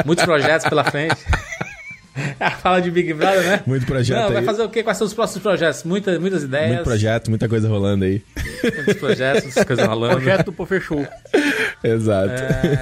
Muitos 0.05 0.25
projetos 0.25 0.67
pela 0.67 0.83
frente. 0.83 1.15
Fala 2.61 2.79
de 2.79 2.91
Big 2.91 3.11
Brother, 3.13 3.41
né? 3.43 3.63
Muito 3.65 3.85
projeto 3.85 4.17
Não, 4.19 4.27
vai 4.29 4.37
aí. 4.37 4.45
fazer 4.45 4.63
o 4.63 4.69
quê? 4.69 4.83
Quais 4.83 4.97
são 4.97 5.07
os 5.07 5.13
próximos 5.13 5.41
projetos? 5.41 5.83
Muita, 5.83 6.19
muitas 6.19 6.43
ideias. 6.43 6.69
Muito 6.73 6.83
projeto, 6.83 7.29
muita 7.29 7.49
coisa 7.49 7.67
rolando 7.67 8.05
aí. 8.05 8.21
Muitos 8.63 8.93
projetos, 8.95 9.43
muitas 9.45 9.63
coisas 9.63 9.87
rolando. 9.87 10.15
Projeto 10.17 10.45
do 10.45 10.53
Pô 10.53 10.65
Fechou. 10.65 11.05
Exato. 11.83 12.33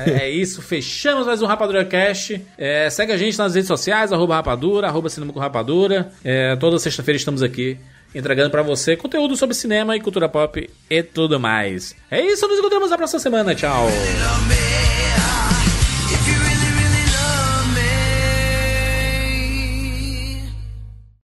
É, 0.06 0.24
é 0.24 0.30
isso, 0.30 0.62
fechamos 0.62 1.26
mais 1.26 1.42
um 1.42 1.46
Rapadura 1.46 1.86
Cast. 1.86 2.42
É, 2.58 2.90
segue 2.90 3.14
a 3.14 3.18
gente 3.18 3.38
nas 3.38 3.56
redes 3.56 3.68
sociais, 3.68 4.12
arroba 4.12 4.36
Rapadura, 4.36 4.88
arroba 4.88 5.10
Cinema 5.10 5.32
com 5.32 5.40
Rapadura. 5.40 6.12
É, 6.24 6.56
toda 6.58 6.78
sexta-feira 6.78 7.18
estamos 7.18 7.42
aqui 7.42 7.78
entregando 8.14 8.50
pra 8.50 8.62
você 8.62 8.98
conteúdo 8.98 9.38
sobre 9.38 9.56
cinema 9.56 9.96
e 9.96 10.02
cultura 10.02 10.28
pop 10.28 10.70
e 10.90 11.04
tudo 11.04 11.40
mais. 11.40 11.96
É 12.10 12.20
isso, 12.22 12.46
nos 12.48 12.60
encontramos 12.60 12.90
na 12.90 12.98
próxima 12.98 13.20
semana. 13.20 13.56
Tchau. 13.56 13.88